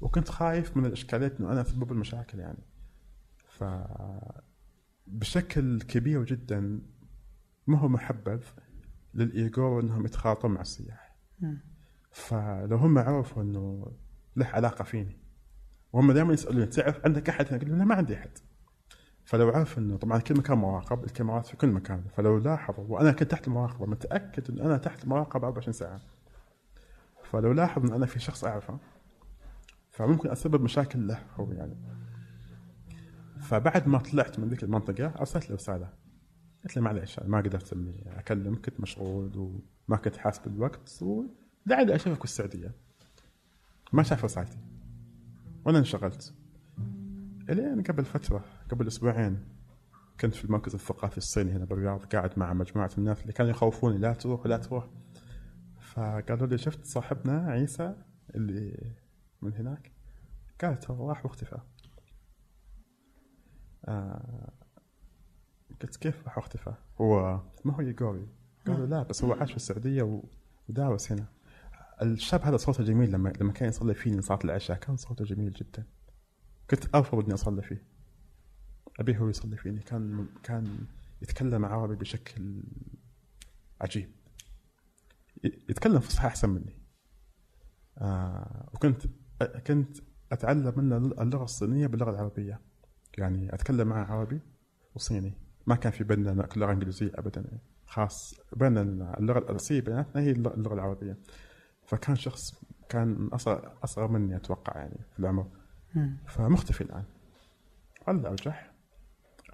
وكنت 0.02 0.30
خايف 0.30 0.78
من 0.78 0.86
الاشكاليات 0.86 1.40
إنه 1.40 1.52
أنا 1.52 1.62
اسبب 1.62 1.92
المشاكل 1.92 2.40
يعني. 2.40 2.64
ف 3.48 3.64
بشكل 5.08 5.82
كبير 5.82 6.24
جدا 6.24 6.82
ما 7.68 7.78
هو 7.78 7.88
محبذ 7.88 8.44
للايجور 9.14 9.82
انهم 9.82 10.06
يتخاطبون 10.06 10.52
مع 10.52 10.62
السياح. 10.62 11.16
فلو 12.12 12.78
هم 12.78 12.98
عرفوا 12.98 13.44
إنه 13.44 13.92
له 14.36 14.46
علاقة 14.46 14.84
فيني 14.84 15.18
وهم 15.94 16.12
دائما 16.12 16.34
يسألوني 16.34 16.66
تعرف 16.66 17.06
عندك 17.06 17.30
أحد؟ 17.30 17.48
هنا؟ 17.48 17.58
أقول 17.58 17.70
لهم 17.70 17.78
لا 17.80 17.86
ما 17.86 17.96
عندي 17.96 18.16
أحد. 18.16 18.30
فلو 19.26 19.50
عرف 19.50 19.78
إنه 19.78 19.98
طبعا 19.98 20.20
كل 20.20 20.38
مكان 20.38 20.58
مراقب 20.58 21.04
الكاميرات 21.04 21.46
في 21.46 21.58
كل 21.58 21.68
مكان. 21.68 22.04
فلو 22.18 22.38
لاحظوا 22.38 22.86
وأنا 22.88 23.12
كنت 23.12 23.32
تحت 23.32 23.48
المراقبة 23.48 23.86
متأكد 23.86 24.52
ان 24.52 24.60
أنا 24.66 24.78
تحت 24.78 25.04
المراقبة 25.04 25.48
24 25.48 25.74
ساعة. 25.74 26.02
فلو 27.24 27.52
لاحظ 27.52 27.86
إن 27.86 27.94
أنا 27.94 28.06
في 28.06 28.20
شخص 28.20 28.44
أعرفه 28.44 28.80
فممكن 29.96 30.30
أسبب 30.30 30.62
مشاكل 30.62 31.08
له 31.08 31.20
هو 31.36 31.52
يعني. 31.52 31.76
فبعد 33.40 33.88
ما 33.88 33.98
طلعت 33.98 34.40
من 34.40 34.50
ذيك 34.50 34.64
المنطقة 34.64 35.08
أرسلت 35.08 35.50
له 35.50 35.56
رسالة. 35.56 35.90
قلت 36.64 36.78
له 36.78 36.84
معليش 36.84 37.20
ما 37.20 37.38
قدرت 37.38 37.74
إني 37.74 38.20
أكلم 38.20 38.56
كنت 38.56 38.80
مشغول 38.80 39.38
وما 39.38 39.98
كنت 39.98 40.18
حاسب 40.18 40.48
الوقت 40.48 41.00
ودعي 41.02 41.96
أشوفك 41.96 42.22
بالسعوديه 42.22 42.72
ما 43.94 44.04
شاف 44.04 44.26
رسالتي. 44.26 44.58
وأنا 45.66 45.78
انشغلت. 45.80 46.34
إلين 47.50 47.82
قبل 47.82 48.06
فترة 48.06 48.46
قبل 48.72 48.88
أسبوعين 48.88 49.40
كنت 50.20 50.36
في 50.36 50.46
المركز 50.46 50.74
الثقافي 50.74 51.18
الصيني 51.18 51.52
هنا 51.52 51.66
بالرياض 51.66 52.06
قاعد 52.06 52.40
مع 52.40 52.54
مجموعة 52.54 52.90
من 52.98 52.98
الناس 52.98 53.22
اللي 53.22 53.34
كانوا 53.34 53.52
يخوفوني 53.52 53.98
لا 53.98 54.14
تروح 54.14 54.46
لا 54.46 54.58
تروح. 54.58 54.88
فقالوا 55.80 56.48
لي 56.48 56.58
شفت 56.58 56.86
صاحبنا 56.86 57.38
عيسى 57.48 57.96
اللي 58.36 58.92
من 59.46 59.54
هناك 59.54 59.92
قالت 60.62 60.92
راح 60.92 61.26
واختفى 61.26 61.60
آه 63.86 64.52
قلت 65.82 65.96
كيف 65.96 66.24
راح 66.24 66.38
واختفى 66.38 66.74
هو 67.02 67.42
ما 67.66 67.74
هو 67.76 67.82
يقوري 67.82 68.28
قالوا 68.68 68.86
لا 68.88 69.04
بس 69.04 69.24
هو 69.24 69.34
عاش 69.34 69.52
في 69.52 69.58
السعودية 69.58 70.22
ودارس 70.70 71.12
هنا. 71.12 71.28
الشاب 72.02 72.42
هذا 72.42 72.58
صوته 72.58 72.84
جميل 72.84 73.12
لما 73.12 73.34
لما 73.42 73.52
كان 73.52 73.70
يصلي 73.70 73.94
فيني 73.94 74.22
صلاة 74.22 74.40
العشاء 74.44 74.78
كان 74.78 74.98
صوته 74.98 75.26
جميل 75.26 75.54
جدا. 75.54 75.88
كنت 76.70 76.96
ارفض 76.96 77.24
إني 77.24 77.34
أصلي 77.34 77.62
فيه. 77.62 77.84
ابيه 79.00 79.18
هو 79.18 79.30
يصلي 79.30 79.58
فيني 79.58 79.80
كان 79.80 80.28
كان 80.44 80.88
يتكلم 81.22 81.66
عربي 81.66 81.96
بشكل 81.96 82.64
عجيب. 83.82 84.12
يتكلم 85.44 86.00
فصحى 86.00 86.28
أحسن 86.28 86.50
مني. 86.50 86.82
آه 87.98 88.70
وكنت 88.74 89.06
كنت 89.68 89.98
أتعلم 90.32 90.74
منه 90.76 90.98
اللغة 90.98 91.44
الصينية 91.44 91.88
باللغة 91.88 92.10
العربية. 92.10 92.62
يعني 93.18 93.54
أتكلم 93.54 93.88
معه 93.88 94.06
عربي 94.06 94.42
وصيني. 94.96 95.38
ما 95.68 95.76
كان 95.76 95.92
في 95.92 96.04
بيننا 96.04 96.48
لغة 96.56 96.72
إنجليزية 96.72 97.12
ابدا. 97.16 97.46
خاص 97.86 98.36
بين 98.56 98.78
اللغة 98.78 99.40
الاساسيه 99.40 99.82
بيناتنا 99.82 100.22
هي 100.22 100.32
اللغة 100.32 100.74
العربية. 100.74 101.18
فكان 101.86 102.16
شخص 102.16 102.64
كان 102.90 103.28
اصغر 103.34 103.78
أصغر 103.84 104.08
مني 104.08 104.36
أتوقع 104.36 104.80
يعني 104.80 105.00
في 105.14 105.20
العمر. 105.20 105.48
فمختفي 106.28 106.82
الآن. 106.82 107.04
هلا 108.08 108.30
ارجع 108.30 108.76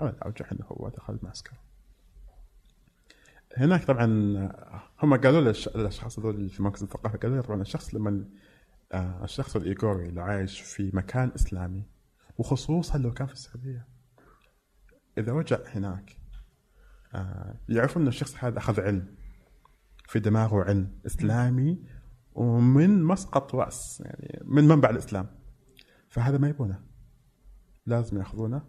أنا 0.02 0.16
أرجح 0.26 0.52
أنه 0.52 0.66
هو 0.66 0.90
دخل 0.90 1.14
المعسكر 1.14 1.54
هناك 3.58 3.84
طبعا 3.84 4.06
هم 5.04 5.16
قالوا 5.16 5.42
للأشخاص 5.76 6.20
هذول 6.20 6.36
اللي 6.36 6.50
في 6.50 6.64
مركز 6.64 6.84
الثقافه 6.84 7.18
قالوا 7.18 7.36
لي 7.36 7.42
طبعا 7.42 7.62
الشخص 7.62 7.96
لما 7.96 8.26
الشخص 8.94 9.56
الإيغوري 9.56 10.10
اللي 10.10 10.22
عايش 10.22 10.62
في 10.62 10.92
مكان 10.94 11.32
إسلامي 11.36 11.86
وخصوصا 12.38 12.98
لو 12.98 13.14
كان 13.14 13.28
في 13.28 13.34
السعودية. 13.34 13.88
إذا 15.18 15.32
رجع 15.34 15.58
هناك 15.68 16.18
آه، 17.16 17.56
يعرفون 17.70 18.02
إن 18.02 18.08
الشخص 18.08 18.36
هذا 18.44 18.58
أخذ 18.58 18.82
علم 18.82 19.16
في 20.08 20.20
دماغه 20.20 20.64
علم 20.64 21.00
إسلامي 21.06 21.86
ومن 22.34 23.04
مسقط 23.04 23.56
رأس 23.56 24.02
يعني 24.06 24.39
من 24.46 24.68
منبع 24.68 24.89
الإسلام. 24.89 25.28
فهذا 26.10 26.38
ما 26.38 26.50
يبونه. 26.50 26.84
لازم 27.86 28.18
يأخذونه 28.18 28.62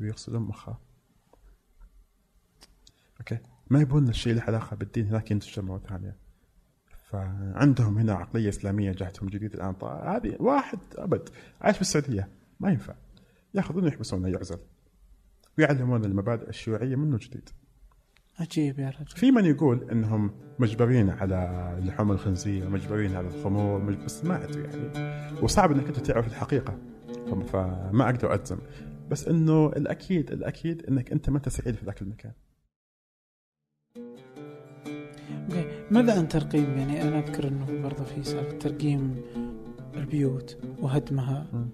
ويغسلون 0.00 0.42
مخه. 0.42 0.78
أوكي؟ 3.20 3.38
ما 3.70 3.80
يبون 3.80 4.08
الشيء 4.08 4.34
له 4.34 4.42
علاقة 4.42 4.76
بالدين 4.76 5.06
هناك 5.06 5.30
ينتشر 5.30 5.62
مرة 5.62 5.78
ثانية. 5.78 6.27
فعندهم 7.10 7.98
هنا 7.98 8.12
عقلية 8.12 8.48
إسلامية 8.48 8.92
جاتهم 8.92 9.28
جديد 9.28 9.54
الآن. 9.54 9.74
هذه 9.82 10.36
واحد 10.40 10.78
أبد 10.96 11.28
عايش 11.60 11.78
بالسعودية 11.78 12.28
ما 12.60 12.70
ينفع. 12.70 12.94
ياخذونه 13.54 13.88
يحبسونه 13.88 14.28
يعزل 14.28 14.58
ويعلمون 15.58 16.04
المبادئ 16.04 16.48
الشيوعية 16.48 16.96
منه 16.96 17.18
جديد. 17.20 17.48
عجيب 18.38 18.78
يا 18.78 18.90
رجل. 18.90 19.06
في 19.06 19.30
من 19.30 19.44
يقول 19.44 19.90
إنهم 19.90 20.30
مجبرين 20.58 21.10
على 21.10 21.78
لحوم 21.82 22.12
الخنزير 22.12 22.68
مجبرين 22.68 23.16
على 23.16 23.28
الخمور 23.28 23.94
بس 23.94 24.24
ما 24.24 24.44
أدري 24.44 24.62
يعني. 24.62 24.90
وصعب 25.42 25.72
إنك 25.72 25.86
أنت 25.86 25.98
تعرف 25.98 26.26
الحقيقة 26.26 26.78
فما 27.52 28.04
أقدر 28.04 28.34
اجزم 28.34 28.58
بس 29.10 29.28
إنه 29.28 29.66
الاكيد 29.66 30.30
الأكيد 30.30 30.86
إنك 30.86 31.12
أنت 31.12 31.30
ما 31.30 31.36
أنت 31.36 31.48
سعيد 31.48 31.74
في 31.74 31.86
ذاك 31.86 32.02
المكان. 32.02 32.32
ماذا 35.90 36.18
عن 36.18 36.28
ترقيم؟ 36.28 36.78
يعني 36.78 37.02
أنا 37.02 37.18
أذكر 37.18 37.48
إنه 37.48 37.82
برضه 37.82 38.04
في 38.04 38.24
سالفه 38.24 38.58
ترقيم 38.58 39.22
البيوت 39.94 40.58
وهدمها. 40.78 41.68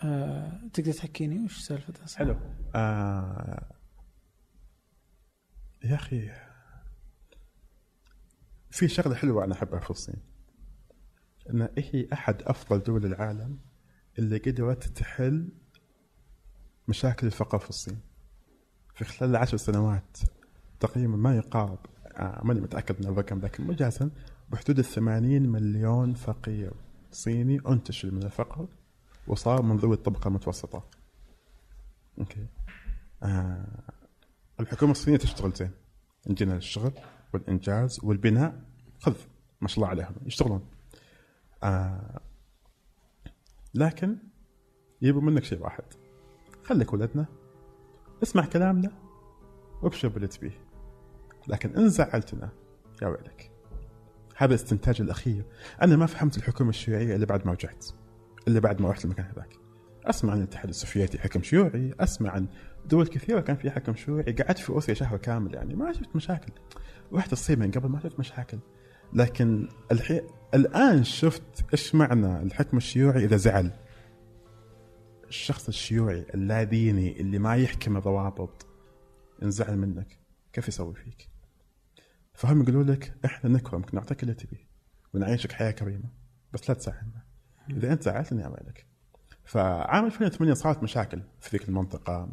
آه، 0.00 0.60
تقدر 0.72 0.92
تحكيني 0.92 1.44
وش 1.44 1.58
سالفتها 1.60 2.06
حلو. 2.16 2.36
آه 2.74 3.74
يا 5.84 5.94
أخي 5.94 6.30
في 8.70 8.88
شغلة 8.88 9.14
حلوة 9.14 9.44
أنا 9.44 9.52
أحبها 9.54 9.80
في 9.80 9.90
الصين. 9.90 10.16
إن 11.50 11.68
هي 11.78 12.08
أحد 12.12 12.42
أفضل 12.42 12.82
دول 12.82 13.06
العالم 13.06 13.58
اللي 14.18 14.38
قدرت 14.38 14.84
تحل 14.84 15.48
مشاكل 16.88 17.26
الفقر 17.26 17.58
في 17.58 17.70
الصين. 17.70 18.00
في 18.94 19.04
خلال 19.04 19.30
العشر 19.30 19.56
سنوات 19.56 20.18
تقريبا 20.80 21.16
ما 21.16 21.36
يقارب 21.36 21.78
آه 22.16 22.40
ماني 22.44 22.60
متأكد 22.60 23.00
من 23.00 23.12
الرقم 23.12 23.40
لكن 23.40 23.66
مجازا 23.66 24.10
بحدود 24.50 24.78
ال 24.78 24.84
80 24.84 25.42
مليون 25.42 26.14
فقير 26.14 26.72
صيني 27.10 27.60
انتشل 27.68 28.14
من 28.14 28.22
الفقر 28.22 28.68
وصار 29.26 29.62
من 29.62 29.76
ذوي 29.76 29.94
الطبقة 29.94 30.28
المتوسطة. 30.28 30.84
أوكي. 32.18 32.46
آه 33.22 33.66
الحكومة 34.60 34.92
الصينية 34.92 35.18
تشتغل 35.18 35.52
زين. 35.52 35.70
عندنا 36.28 36.56
الشغل 36.56 36.92
والإنجاز 37.34 38.00
والبناء 38.02 38.62
خذ 39.00 39.14
ما 39.60 39.68
شاء 39.68 39.76
الله 39.76 39.88
عليهم 39.88 40.14
يشتغلون. 40.26 40.66
آه 41.62 42.20
لكن 43.74 44.16
يبوا 45.02 45.20
منك 45.20 45.44
شيء 45.44 45.62
واحد 45.62 45.84
خليك 46.64 46.92
ولدنا 46.92 47.26
اسمع 48.22 48.46
كلامنا 48.46 48.90
وابشر 49.82 50.08
باللي 50.08 50.26
تبيه 50.28 50.63
لكن 51.48 51.76
إن 51.76 51.88
زعلتنا 51.88 52.48
يا 53.02 53.08
ويلك. 53.08 53.50
هذا 54.36 54.54
الاستنتاج 54.54 55.00
الأخير. 55.00 55.44
أنا 55.82 55.96
ما 55.96 56.06
فهمت 56.06 56.36
الحكومة 56.36 56.70
الشيوعية 56.70 57.16
إلا 57.16 57.26
بعد 57.26 57.46
ما 57.46 57.52
رجعت 57.52 57.86
إلا 58.48 58.60
بعد 58.60 58.82
ما 58.82 58.90
رحت 58.90 59.04
المكان 59.04 59.26
هذاك. 59.26 59.56
أسمع 60.04 60.32
عن 60.32 60.38
الاتحاد 60.38 60.68
السوفيتي 60.68 61.18
حكم 61.18 61.42
شيوعي 61.42 61.94
أسمع 62.00 62.30
عن 62.30 62.46
دول 62.86 63.06
كثيرة 63.06 63.40
كان 63.40 63.56
فيها 63.56 63.72
حكم 63.72 63.94
شيوعي. 63.94 64.32
قعدت 64.32 64.58
في 64.58 64.72
روسيا 64.72 64.94
شهر 64.94 65.16
كامل 65.16 65.54
يعني 65.54 65.74
ما 65.74 65.92
شفت 65.92 66.16
مشاكل. 66.16 66.52
رحت 67.12 67.32
الصين 67.32 67.58
من 67.58 67.70
قبل 67.70 67.88
ما 67.88 68.00
شفت 68.00 68.18
مشاكل. 68.18 68.58
لكن 69.12 69.68
الحين 69.92 70.20
الآن 70.54 71.04
شفت 71.04 71.64
إيش 71.72 71.94
معنى 71.94 72.42
الحكم 72.42 72.76
الشيوعي 72.76 73.24
إذا 73.24 73.36
زعل. 73.36 73.70
الشخص 75.28 75.68
الشيوعي 75.68 76.26
اللاديني 76.34 77.20
اللي 77.20 77.38
ما 77.38 77.56
يحكم 77.56 77.96
الضوابط 77.96 78.66
انزعل 79.42 79.78
منك 79.78 80.18
كيف 80.52 80.68
يسوي 80.68 80.94
فيك؟ 80.94 81.33
فهم 82.34 82.62
يقولوا 82.62 82.84
لك 82.84 83.14
إحنا 83.24 83.50
نكرمك 83.50 83.94
نعطيك 83.94 84.22
اللي 84.22 84.34
تبيه 84.34 84.68
ونعيشك 85.14 85.52
حياة 85.52 85.70
كريمة 85.70 86.08
بس 86.52 86.68
لا 86.68 86.74
تزعلنا 86.74 87.24
إذا 87.70 87.92
أنت 87.92 88.02
زعلتني 88.02 88.46
امالك 88.46 88.86
فعام 89.44 90.06
2008 90.06 90.54
صارت 90.54 90.82
مشاكل 90.82 91.22
في 91.40 91.56
ذيك 91.56 91.68
المنطقة 91.68 92.32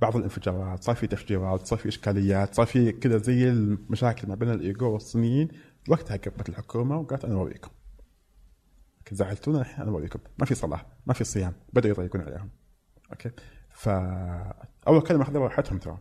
بعض 0.00 0.16
الانفجارات 0.16 0.82
صار 0.82 0.96
في 0.96 1.06
تفجيرات 1.06 1.66
صار 1.66 1.78
في 1.78 1.88
إشكاليات 1.88 2.54
صار 2.54 2.66
في 2.66 2.92
كذا 2.92 3.16
زي 3.18 3.48
المشاكل 3.48 4.28
ما 4.28 4.34
بين 4.34 4.50
الايغور 4.50 4.88
والصينيين. 4.88 5.48
وقتها 5.88 6.16
قبت 6.16 6.48
الحكومة 6.48 6.98
وقالت 6.98 7.24
أنا 7.24 7.34
أوريكم. 7.34 7.70
زعلتونا 9.12 9.60
الحين 9.60 9.80
أنا 9.80 9.90
أوريكم. 9.90 10.18
ما 10.38 10.46
في 10.46 10.54
صلاة 10.54 10.86
ما 11.06 11.14
في 11.14 11.24
صيام 11.24 11.54
بدأوا 11.72 11.94
يضيقون 11.94 12.20
عليهم. 12.20 12.50
okay؟ 13.12 13.30
فأول 13.70 15.02
كلمة 15.06 15.22
اخذوا 15.22 15.42
راحتهم 15.44 15.78
ترى. 15.78 15.98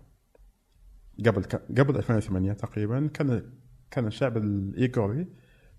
قبل 1.25 1.43
قبل 1.77 1.95
2008 1.95 2.53
تقريبا 2.53 3.07
كان 3.07 3.51
كان 3.91 4.07
الشعب 4.07 4.37
الإيغوري 4.37 5.27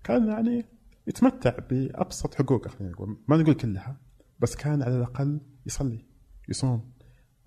كان 0.03 0.27
يعني 0.27 0.65
يتمتع 1.07 1.57
بأبسط 1.69 2.35
حقوقه 2.35 2.69
خلينا 2.69 2.91
نقول. 2.93 3.17
ما 3.27 3.37
نقول 3.37 3.53
كلها 3.53 3.97
بس 4.39 4.55
كان 4.55 4.83
على 4.83 4.97
الأقل 4.97 5.41
يصلي 5.65 6.05
يصوم. 6.49 6.91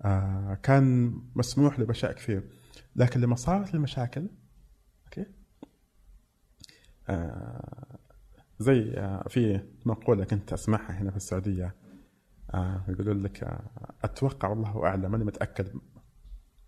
آه 0.01 0.59
كان 0.63 1.13
مسموح 1.35 1.79
له 1.79 1.85
باشياء 1.85 2.11
كثير. 2.11 2.49
لكن 2.95 3.21
لما 3.21 3.35
صارت 3.35 3.75
المشاكل 3.75 4.29
okay؟ 5.05 5.25
آه 7.09 7.97
زي 8.59 8.93
آه 8.97 9.27
في 9.29 9.61
مقولة 9.85 10.25
كنت 10.25 10.53
أسمعها 10.53 10.91
هنا 11.01 11.11
في 11.11 11.17
السعودية 11.17 11.75
آه 12.53 12.85
يقولوا 12.89 13.13
لك 13.13 13.43
آه 13.43 13.69
أتوقع 14.03 14.49
والله 14.49 14.85
أعلم 14.85 15.11
ماني 15.11 15.23
متأكد 15.23 15.67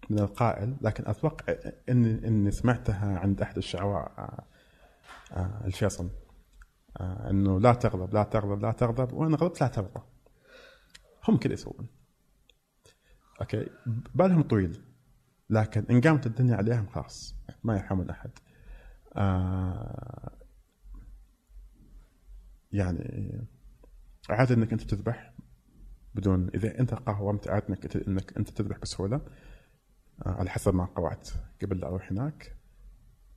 من 0.10 0.20
القائل 0.20 0.78
لكن 0.82 1.08
أتوقع 1.08 1.56
إني 1.90 2.28
إني 2.28 2.52
سمعتها 2.52 3.20
عند 3.20 3.42
أحد 3.42 3.58
الشعراء 3.58 4.12
آه، 4.18 4.44
آه، 5.32 5.66
الفيصل 5.66 6.10
آه، 7.00 7.30
إنه 7.30 7.60
لا 7.60 7.74
تغضب 7.74 8.14
لا 8.14 8.24
تغضب 8.24 8.62
لا 8.62 8.72
تغضب 8.72 9.14
وإن 9.14 9.36
غضبت 9.36 9.62
لا 9.62 9.68
ترضى 9.68 10.02
هم 11.28 11.38
كذا 11.38 11.54
يسوون. 11.54 11.88
أوكي؟ 13.42 13.70
بالهم 14.16 14.42
طويل 14.42 14.82
لكن 15.50 15.86
إن 15.90 16.02
قامت 16.02 16.28
الدنيا 16.28 16.56
عليهم 16.56 16.88
خلاص 16.88 17.36
ما 17.64 17.78
يرحمون 17.78 18.10
أحد. 18.10 18.32
يعني 22.72 23.32
عادي 24.30 24.54
إنك 24.54 24.72
أنت 24.72 24.82
تذبح 24.82 25.34
بدون 26.16 26.50
إذا 26.56 26.80
أنت 26.80 26.94
قاومت 26.94 27.48
عادي 27.48 27.66
إنك 28.08 28.38
أنت 28.38 28.50
تذبح 28.50 28.78
بسهولة. 28.78 29.22
على 30.26 30.50
حسب 30.50 30.76
ما 30.76 30.86
قرأت. 30.86 31.30
قبل 31.62 31.80
لا 31.80 31.88
أروح 31.88 32.12
هناك 32.12 32.56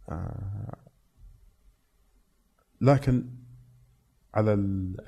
آه، 0.08 0.76
لكن 2.80 3.24
على 4.34 4.54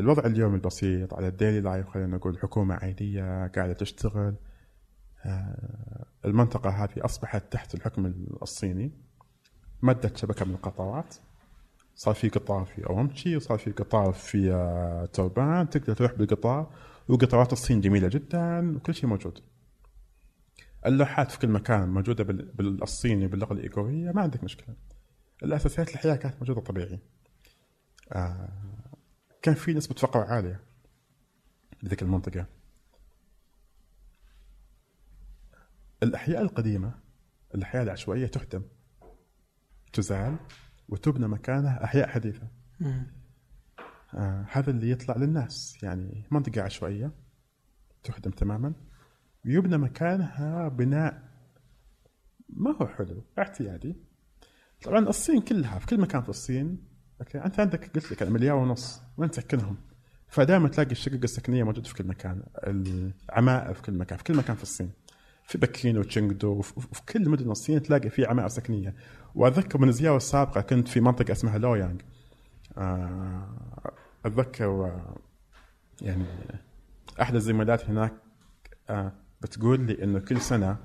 الوضع 0.01 0.27
اليومي 0.27 0.55
البسيط 0.55 1.15
على 1.15 1.29
الديلي 1.29 1.61
لايف 1.61 1.89
خلينا 1.89 2.17
نقول 2.17 2.39
حكومة 2.39 2.75
عادية 2.75 3.47
قاعدة 3.47 3.73
تشتغل 3.73 4.35
آه، 5.25 6.07
المنطقة 6.25 6.71
هذه 6.71 7.05
أصبحت 7.05 7.53
تحت 7.53 7.75
الحكم 7.75 8.13
الصيني. 8.43 8.93
مدت 9.83 10.17
شبكة 10.17 10.45
من 10.45 10.55
القطارات. 10.55 11.15
صار 11.95 12.15
في 12.15 12.29
قطار 12.29 12.65
في 12.65 12.87
أومتشي 12.87 13.37
وصار 13.37 13.59
في 13.59 13.73
قطار 13.73 14.13
في 14.13 15.09
توربان 15.13 15.71
تقدر 15.71 15.95
تروح 15.95 16.13
بالقطار 16.13 16.71
وقطارات 17.09 17.53
الصين 17.53 17.81
جميلة 17.81 18.09
جدا 18.09 18.77
وكل 18.77 18.95
شيء 18.95 19.09
موجود. 19.11 19.41
اللوحات 20.87 21.31
في 21.31 21.39
كل 21.39 21.49
مكان 21.49 21.89
موجودة 21.89 22.25
بالصيني 22.55 23.27
باللغة 23.27 23.53
الإيغورية 23.53 24.13
ما 24.13 24.23
عندك 24.23 24.45
مشكلة. 24.45 24.77
الأساسيات 25.43 25.91
الحياة 25.91 26.17
كانت 26.17 26.35
موجودة 26.41 26.61
طبيعي. 26.61 27.01
آه 28.13 28.49
كان 29.43 29.55
في 29.55 29.75
نسبة 29.75 29.95
فقر 29.95 30.21
عالية 30.21 30.61
بذيك 31.83 32.03
المنطقة. 32.03 32.47
الأحياء 36.03 36.43
القديمة 36.43 36.95
الأحياء 37.55 37.83
العشوائية 37.83 38.27
تهدم 38.27 38.63
تزال 39.93 40.37
وتبنى 40.89 41.29
مكانها 41.29 41.85
أحياء 41.85 42.09
حديثة. 42.09 42.49
آه 44.15 44.47
هذا 44.51 44.71
اللي 44.71 44.91
يطلع 44.91 45.17
للناس. 45.17 45.83
يعني 45.83 46.25
منطقة 46.31 46.63
عشوائية 46.63 47.13
تهدم 48.05 48.31
تماما. 48.31 48.75
ويبنى 49.47 49.79
مكانها 49.79 50.69
بناء 50.69 51.23
ما 52.49 52.77
هو 52.83 52.87
حلو 52.87 53.25
اعتيادي 53.39 53.97
طبعا 54.83 55.09
الصين 55.09 55.41
كلها 55.41 55.79
في 55.79 55.87
كل 55.87 56.01
مكان 56.01 56.23
في 56.23 56.29
الصين 56.29 56.93
أوكي 57.21 57.39
أنت 57.39 57.61
عندك 57.61 57.95
قلت 57.95 58.13
لك 58.13 58.23
مليار 58.23 58.57
ونص 58.57 59.03
وين 59.17 59.31
تسكنهم؟ 59.31 59.77
فدائما 60.29 60.69
تلاقي 60.69 60.91
الشقق 60.91 61.21
السكنية 61.23 61.63
موجودة 61.63 61.89
في 61.89 61.95
كل 61.95 62.07
مكان، 62.07 62.43
العمائر 62.67 63.75
في 63.75 63.83
كل 63.83 63.93
مكان، 63.93 64.19
في 64.19 64.25
كل 64.25 64.37
مكان 64.37 64.57
في 64.57 64.63
الصين. 64.63 64.91
في 65.45 65.59
بكين 65.59 65.99
وتشينغدو 65.99 66.53
وفي 66.53 67.03
كل 67.13 67.29
مدن 67.29 67.51
الصين 67.51 67.83
تلاقي 67.83 68.11
في 68.11 68.25
عمائر 68.27 68.49
سكنية. 68.49 68.95
وأتذكر 69.35 69.79
من 69.79 69.89
الزياره 69.89 70.17
السابقه 70.17 70.61
كنت 70.61 70.89
في 70.89 71.01
منطقة 71.01 71.33
اسمها 71.33 71.59
لويانغ. 71.59 72.01
آه، 72.79 73.93
أتذكر 74.25 75.01
يعني 76.03 76.25
احدى 77.21 77.37
الزميلات 77.37 77.85
هناك 77.85 78.13
آه، 78.91 79.13
بتقول 79.43 79.81
لي 79.81 80.05
إنه 80.05 80.19
كل 80.19 80.41
سنة 80.41 80.77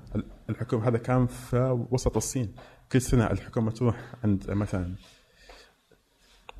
الحكومة 0.50 0.88
هذا 0.88 0.98
كان 0.98 1.26
في 1.26 1.86
وسط 1.90 2.16
الصين 2.16 2.54
كل 2.92 3.00
سنة 3.00 3.26
الحكومة 3.26 3.70
تروح 3.70 4.14
عند 4.24 4.50
مثلا 4.50 4.94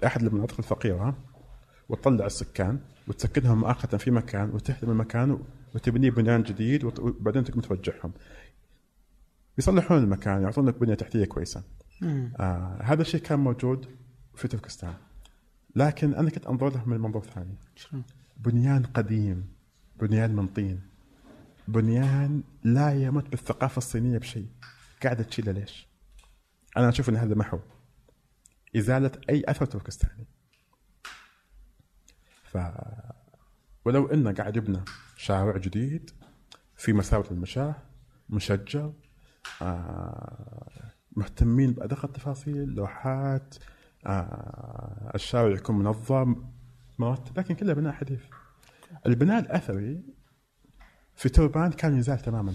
أحد 0.07 0.23
المناطق 0.23 0.55
الفقيرة 0.59 1.17
وتطلع 1.89 2.27
السكان 2.27 2.81
وتسكنهم 3.09 3.61
مؤقتا 3.61 3.97
في 3.97 4.11
مكان 4.11 4.51
وتهدم 4.51 4.91
المكان 4.91 5.43
وتبنيه 5.75 6.11
بنيان 6.11 6.43
جديد 6.43 6.85
وبعدين 6.85 7.45
تقوم 7.45 7.61
توجههم. 7.61 8.13
يصلحون 9.59 9.99
المكان 9.99 10.43
يعطونك 10.43 10.79
بنية 10.79 10.95
تحتية 10.95 11.25
كويسة. 11.25 11.63
آه 12.03 12.79
هذا 12.83 13.03
الشيء 13.03 13.21
كان 13.21 13.39
موجود 13.39 13.87
في 14.35 14.49
تركستان. 14.49 14.95
لكن 15.77 16.15
أنا 16.15 16.31
كنت 16.31 16.47
أنظر 16.47 16.69
له 16.69 16.89
من 16.89 17.01
منظور 17.01 17.23
ثاني. 17.23 17.55
بنيان 18.37 18.83
قديم 18.83 19.49
بنيان 20.01 20.37
من 20.37 20.47
طين 20.47 20.88
بنيان 21.69 22.43
لا 22.65 22.95
يمت 23.03 23.29
بالثقافة 23.29 23.79
الصينية 23.79 24.19
بشيء. 24.19 24.49
قاعدة 25.03 25.23
تشيله 25.23 25.53
ليش؟ 25.53 25.89
أنا 26.77 26.89
أشوف 26.89 27.09
إن 27.09 27.17
هذا 27.17 27.35
محو 27.35 27.59
إزالة 28.77 29.11
أي 29.31 29.45
أثر 29.49 29.67
تركستاني. 29.67 30.27
ف 32.45 32.59
ولو 33.85 34.07
انه 34.07 34.33
قاعد 34.33 34.57
يبنى 34.57 34.81
شارع 35.17 35.57
جديد 35.57 36.11
في 36.77 36.93
مساوئ 36.93 37.31
المشاه 37.31 37.75
مشجر 38.29 38.93
آه 39.63 40.69
مهتمين 41.17 41.73
بأدق 41.73 42.05
التفاصيل 42.05 42.69
لوحات 42.69 43.55
آه 44.07 45.13
الشارع 45.15 45.55
يكون 45.55 45.79
منظم 45.79 46.45
مرتب 46.99 47.39
لكن 47.39 47.55
كلها 47.55 47.75
بناء 47.75 47.93
حديث. 47.93 48.21
البناء 49.07 49.41
الأثري 49.41 50.18
في 51.19 51.29
توربان 51.29 51.73
كان 51.73 51.99
يزال 51.99 52.19
تماما. 52.19 52.55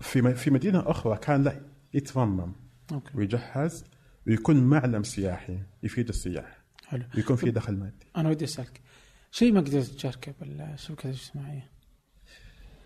في 0.00 0.34
في 0.34 0.50
مدينة 0.50 0.90
أخرى 0.90 1.18
كان 1.18 1.42
لا 1.42 1.60
يترمم 1.94 2.52
أوكي. 2.92 3.10
ويجهز 3.14 3.84
ويكون 4.26 4.56
معلم 4.56 5.02
سياحي 5.02 5.58
يفيد 5.82 6.08
السياح. 6.08 6.58
حلو. 6.86 7.04
ويكون 7.16 7.36
في 7.36 7.50
دخل 7.50 7.76
مادي. 7.76 8.06
أنا 8.16 8.28
ودي 8.28 8.44
أسألك 8.44 8.80
شيء 9.30 9.52
ما 9.52 9.60
قدرت 9.60 9.86
تشاركه 9.86 10.34
بالشبكة 10.40 11.06
الاجتماعية؟ 11.06 11.70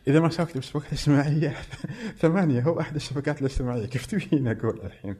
إذا 0.09 0.21
ما 0.21 0.29
شاركت 0.29 0.55
بالشبكات 0.55 0.93
الاجتماعية 0.93 1.57
ثمانية 2.23 2.61
هو 2.61 2.81
أحد 2.81 2.95
الشبكات 2.95 3.41
الاجتماعية. 3.41 3.87
كيف 3.87 4.07
تبين 4.07 4.49
أقول 4.49 4.81
الحين؟ 4.81 5.17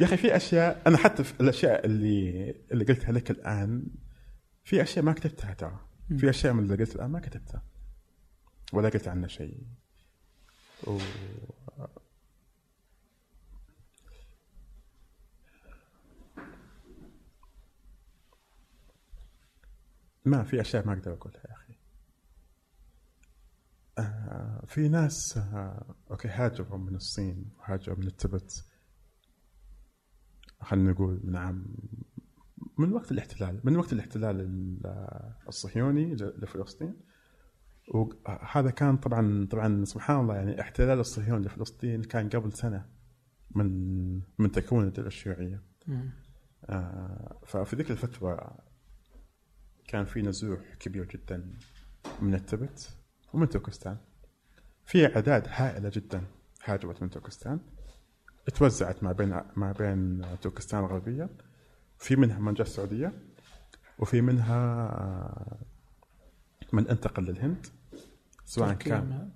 يا 0.00 0.04
أخي 0.04 0.16
في 0.16 0.36
أشياء 0.36 0.82
أنا 0.86 0.96
حتى 0.96 1.24
في 1.24 1.40
الأشياء 1.40 1.86
اللي 1.86 2.54
اللي 2.72 2.84
قلتها 2.84 3.12
لك 3.12 3.30
الآن 3.30 3.86
في 4.64 4.82
أشياء 4.82 5.04
ما 5.04 5.12
كتبتها 5.12 5.54
ترى. 5.54 5.95
في 6.08 6.30
أشياء 6.30 6.52
من 6.52 6.62
اللي 6.62 6.74
قلت 6.74 6.96
الآن 6.96 7.10
ما 7.10 7.20
كتبتها. 7.20 7.62
ولا 8.72 8.88
قلت 8.88 9.08
عنها 9.08 9.28
شيء. 9.28 9.66
و... 10.86 10.98
ما 20.24 20.44
في 20.44 20.60
أشياء 20.60 20.86
ما 20.86 20.92
أقدر 20.92 21.12
أقولها 21.12 21.40
يا 21.48 21.52
أخي. 21.52 21.74
آه 23.98 24.64
في 24.66 24.88
ناس 24.88 25.36
آه 25.38 25.94
أوكي 26.10 26.28
هاجروا 26.28 26.78
من 26.78 26.94
الصين 26.94 27.50
وهاجروا 27.58 27.98
من 27.98 28.06
التبت. 28.06 28.64
خلينا 30.62 30.90
نقول 30.92 31.20
من 31.24 31.36
عام 31.36 31.66
من 32.78 32.92
وقت 32.92 33.12
الاحتلال 33.12 33.60
من 33.64 33.76
وقت 33.76 33.92
الاحتلال 33.92 34.48
الصهيوني 35.48 36.14
لفلسطين 36.14 36.96
وهذا 37.88 38.70
كان 38.70 38.96
طبعا 38.96 39.46
طبعا 39.50 39.84
سبحان 39.84 40.20
الله 40.20 40.34
يعني 40.34 40.60
احتلال 40.60 40.98
الصهيوني 40.98 41.46
لفلسطين 41.46 42.02
كان 42.02 42.28
قبل 42.28 42.52
سنة 42.52 42.86
من 43.50 43.68
من 44.38 44.52
تكوين 44.52 44.86
الدولة 44.86 45.08
الشيوعيه. 45.08 45.62
آه 46.64 47.40
ففي 47.46 47.76
ذيك 47.76 47.90
الفترة 47.90 48.58
كان 49.88 50.04
في 50.04 50.22
نزوح 50.22 50.74
كبير 50.80 51.04
جدا 51.04 51.52
من 52.20 52.34
التبت 52.34 52.96
ومن 53.32 53.48
تركستان. 53.48 53.96
في 54.84 55.06
أعداد 55.06 55.46
هائلة 55.48 55.90
جدا 55.94 56.22
هاجرت 56.64 57.02
من 57.02 57.10
تركستان 57.10 57.60
توزعت 58.54 59.02
ما 59.02 59.12
بين 59.12 59.40
ما 59.56 59.72
بين 59.72 60.22
تركستان 60.40 60.80
الغربية 60.80 61.30
في 61.98 62.16
منها 62.16 62.38
من 62.38 62.54
جاء 62.54 62.66
السعودية 62.66 63.12
وفي 63.98 64.20
منها 64.20 65.56
من 66.72 66.88
انتقل 66.88 67.22
للهند. 67.22 67.66
سواء 68.44 68.72
كان 68.72 69.30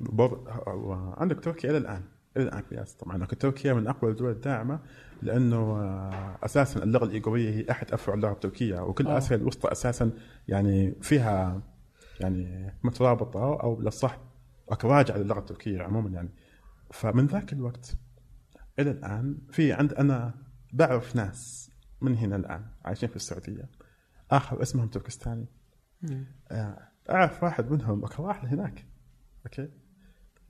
برضه 0.00 0.42
عندك 1.16 1.40
تركيا 1.40 1.70
إلى 1.70 1.78
الآن 1.78 2.02
إلى 2.36 2.44
الآن 2.44 2.62
قياس 2.62 2.94
طبعا 2.94 3.26
تركيا 3.26 3.72
من 3.72 3.86
أقوى 3.86 4.10
الدول 4.10 4.30
الداعمة 4.30 4.80
لأنه 5.22 5.78
أساسا 6.42 6.82
اللغة 6.82 7.04
الايغوريه 7.04 7.50
هي 7.50 7.70
أحد 7.70 7.92
أفرع 7.92 8.14
اللغة 8.14 8.32
التركيه 8.32 8.80
وكل 8.80 9.06
أوه. 9.06 9.18
آسيا 9.18 9.36
الوسطى 9.36 9.72
أساسا 9.72 10.10
يعني 10.48 10.94
فيها 11.02 11.62
يعني 12.20 12.74
مترابطة 12.82 13.60
أو 13.60 13.74
بالاصح 13.74 14.18
راجعه 14.84 15.16
للغه 15.16 15.38
التركية 15.38 15.82
عموما 15.82 16.10
يعني. 16.10 16.28
فمن 16.90 17.26
ذاك 17.26 17.52
الوقت 17.52 17.96
إلى 18.78 18.90
الآن 18.90 19.38
في 19.50 19.72
عند 19.72 19.92
أنا 19.92 20.34
بعرف 20.72 21.16
ناس 21.16 21.67
من 22.00 22.16
هنا 22.16 22.36
الآن 22.36 22.66
عايشين 22.84 23.08
في 23.08 23.16
السعودية. 23.16 23.68
آخر 24.30 24.62
اسمهم 24.62 24.88
تركستاني. 24.88 25.46
آه، 26.50 26.88
أعرف 27.10 27.42
واحد 27.42 27.70
منهم 27.70 28.04
راح 28.18 28.44
لهناك. 28.44 28.84
أوكي؟ 29.46 29.68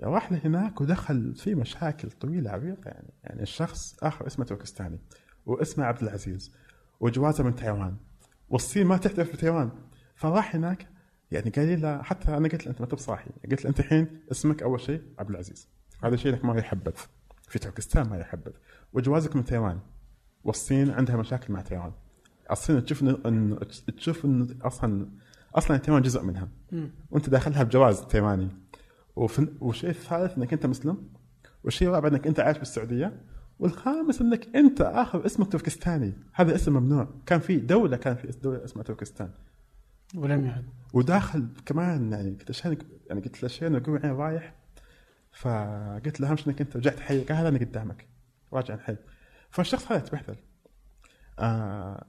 راح 0.02 0.32
لهناك 0.32 0.81
ودخل 0.81 1.35
في 1.35 1.55
مشاكل 1.55 2.10
طويلة 2.10 2.51
عريضه 2.51 2.82
يعني. 2.85 3.12
يعني 3.24 3.43
الشخص 3.43 3.97
آخر 4.02 4.27
اسمه 4.27 4.44
تركستاني 4.44 4.98
واسمه 5.47 5.85
عبد 5.85 6.02
العزيز 6.02 6.52
وجوازه 7.01 7.44
من 7.44 7.55
تايوان 7.55 7.97
والصين 8.48 8.86
ما 8.86 8.97
تحترف 8.97 9.32
بتايوان 9.32 9.70
فراح 10.14 10.55
هناك 10.55 10.89
يعني 11.31 11.51
قال 11.51 11.66
لي 11.66 11.77
لا 11.77 12.02
حتى 12.02 12.36
أنا 12.36 12.48
قلت 12.48 12.66
له 12.66 12.70
أنت 12.70 12.81
ما 12.81 12.86
بصاحي 12.86 13.31
قلت 13.51 13.64
له 13.64 13.70
أنت 13.70 13.81
الحين 13.81 14.20
اسمك 14.31 14.62
أول 14.62 14.81
شيء 14.81 15.02
عبد 15.18 15.31
العزيز. 15.31 15.68
هذا 16.05 16.16
شيء 16.16 16.32
لك 16.32 16.44
ما 16.44 16.59
يحبذ. 16.59 16.94
في 17.48 17.59
تركستان 17.59 18.09
ما 18.09 18.18
يحبذ. 18.18 18.52
وجوازك 18.93 19.36
من 19.36 19.44
تايوان. 19.44 19.81
والصين 20.48 20.90
عندها 20.90 21.16
مشاكل 21.16 21.52
مع 21.52 21.60
تايوان. 21.60 21.92
الصين 22.50 22.84
تشوف 22.84 23.02
ان 23.02 23.58
تشوف 23.96 24.24
إن 24.24 24.58
أصلا 24.62 25.08
أصلا 25.54 25.76
تايوان 25.76 26.02
جزء 26.02 26.22
منها. 26.22 26.48
وأنت 27.10 27.30
داخلها 27.30 27.62
بجواز 27.62 28.00
تايواني. 28.00 28.48
والشيء 29.60 29.90
الثالث 29.90 30.38
إنك 30.38 30.52
أنت 30.52 30.66
مسلم. 30.66 31.08
والشيء 31.64 31.88
الرابع 31.88 32.08
إنك 32.08 32.26
أنت 32.26 32.40
عايش 32.40 32.58
بالسعودية. 32.58 33.22
والخامس 33.58 34.20
إنك 34.20 34.56
أنت 34.56 34.80
آخر 34.80 35.26
اسمك 35.26 35.52
تركستاني. 35.52 36.14
هذا 36.34 36.54
اسم 36.54 36.72
ممنوع. 36.72 37.08
كان 37.26 37.40
في 37.40 37.56
دولة 37.56 37.96
كان 37.96 38.14
في 38.14 38.26
دولة 38.42 38.64
اسمها 38.64 38.84
تركستان. 38.84 39.30
ولم 40.14 40.46
يعد. 40.46 40.64
وداخل 40.92 41.48
كمان 41.66 42.12
يعني 42.12 42.30
قلت 42.30 42.50
عشان 42.50 42.78
يعني 43.06 43.20
قلت 43.20 43.42
له 43.42 43.48
شيء 43.48 43.76
اقوم 43.76 43.96
رايح. 43.96 44.54
فقلت 45.32 46.20
له 46.20 46.30
اهم 46.30 46.36
شيء 46.36 46.48
إنك 46.48 46.60
أنت؟ 46.60 46.76
رجعت 46.76 47.00
حي. 47.00 47.24
أنا 47.30 47.58
قدامك. 47.58 48.08
راجع 48.52 48.74
الحي. 48.74 48.96
فالشخص 49.50 49.92
هذا 49.92 50.00
تبهدل 50.00 50.36
آه 51.38 52.06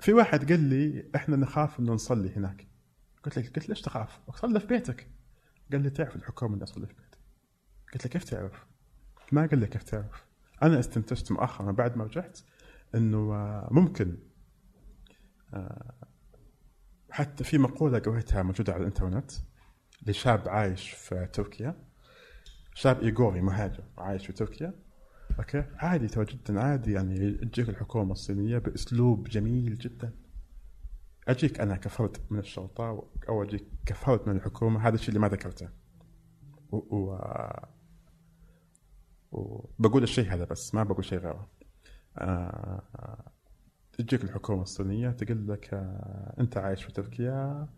في 0.00 0.12
واحد 0.12 0.52
قال 0.52 0.60
لي 0.60 1.10
إحنا 1.16 1.36
نخاف 1.36 1.80
إنه 1.80 1.92
نصلي 1.92 2.36
هناك. 2.36 2.66
قلت 3.24 3.38
له 3.38 3.44
قلت 3.44 3.68
ليش 3.68 3.80
تخاف؟ 3.80 4.20
صلي 4.34 4.60
في 4.60 4.66
بيتك. 4.66 5.10
قال 5.72 5.80
لي 5.80 5.90
تعرف 5.90 6.16
الحكومة 6.16 6.54
اني 6.54 6.64
أصلي 6.64 6.86
في 6.86 6.94
بيتي. 6.94 7.18
قلت 7.92 8.04
له 8.04 8.10
كيف 8.10 8.24
تعرف؟ 8.24 8.66
ما 9.32 9.46
قال 9.46 9.58
لي 9.58 9.66
كيف 9.66 9.82
تعرف. 9.82 10.24
أنا 10.62 10.78
استنتجت 10.78 11.32
مؤخرا 11.32 11.72
بعد 11.72 11.96
ما 11.96 12.04
رجعت 12.04 12.38
إنه 12.94 13.34
آه، 13.34 13.68
ممكن 13.70 14.18
آه، 15.54 15.94
حتى 17.10 17.44
في 17.44 17.58
مقولة 17.58 17.98
قريتها 17.98 18.42
موجودة 18.42 18.72
على 18.72 18.80
الإنترنت 18.80 19.30
لشاب 20.06 20.48
عايش 20.48 20.90
في 20.90 21.26
تركيا. 21.32 21.84
شاب 22.74 23.02
إيغوري 23.02 23.40
مهاجر 23.40 23.84
عايش 23.98 24.26
في 24.26 24.32
تركيا. 24.32 24.85
أوكي؟ 25.38 25.64
عادي 25.76 26.06
ترى 26.06 26.24
جدا 26.24 26.60
عادي 26.60 26.92
يعني 26.92 27.32
تجيك 27.32 27.68
الحكومة 27.68 28.12
الصينية 28.12 28.58
بأسلوب 28.58 29.28
جميل 29.28 29.78
جدا. 29.78 30.12
أجيك 31.28 31.60
أنا 31.60 31.76
كفرد 31.76 32.16
من 32.30 32.38
الشرطة 32.38 33.08
أو 33.28 33.42
أجيك 33.42 33.64
كفرد 33.86 34.28
من 34.28 34.36
الحكومة 34.36 34.88
هذا 34.88 34.94
الشيء 34.94 35.08
اللي 35.08 35.20
ما 35.20 35.28
ذكرته. 35.28 35.68
و... 36.72 36.76
و... 36.76 37.18
وبقول 39.32 40.02
الشيء 40.02 40.34
هذا 40.34 40.44
بس 40.44 40.74
ما 40.74 40.82
بقول 40.82 41.04
شيء 41.04 41.18
غيره. 41.18 41.48
آه... 42.18 43.32
تجيك 43.92 44.24
الحكومة 44.24 44.62
الصينية 44.62 45.10
تقول 45.10 45.48
لك 45.48 45.74
آه... 45.74 46.34
أنت 46.40 46.56
عايش 46.56 46.84
في 46.84 46.92
تركيا 46.92 47.68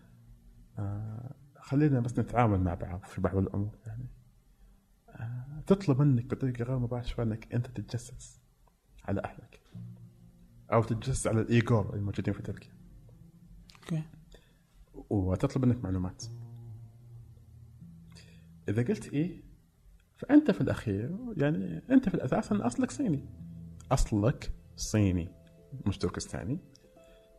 آه... 0.78 1.34
خلينا 1.60 2.00
بس 2.00 2.18
نتعامل 2.18 2.60
مع 2.60 2.74
بعض 2.74 3.04
في 3.04 3.20
بعض 3.20 3.36
الأمور 3.36 3.78
يعني. 3.86 4.17
تطلب 5.68 6.02
منك 6.02 6.24
بطريقة 6.24 6.64
غير 6.64 6.78
مباشرة 6.78 7.22
إنك 7.22 7.54
أنت 7.54 7.66
تتجسس 7.66 8.40
على 9.04 9.20
أهلك. 9.24 9.60
أو 10.72 10.82
تتجسس 10.82 11.26
على 11.26 11.40
الإيغور 11.40 11.94
الموجودين 11.94 12.34
في 12.34 12.42
تركيا. 12.42 12.72
okay. 13.74 14.02
وتطلب 14.94 15.64
منك 15.64 15.84
معلومات. 15.84 16.24
إذا 18.68 18.82
قلت 18.82 19.12
إيه 19.12 19.42
فأنت 20.16 20.50
في 20.50 20.60
الأخير 20.60 21.16
يعني 21.36 21.82
أنت 21.90 22.08
في 22.08 22.14
الاساس 22.14 22.52
أن 22.52 22.60
أصلك 22.60 22.90
صيني. 22.90 23.28
أصلك 23.92 24.52
صيني 24.76 25.28
مش 25.86 25.98
تركستاني. 25.98 26.58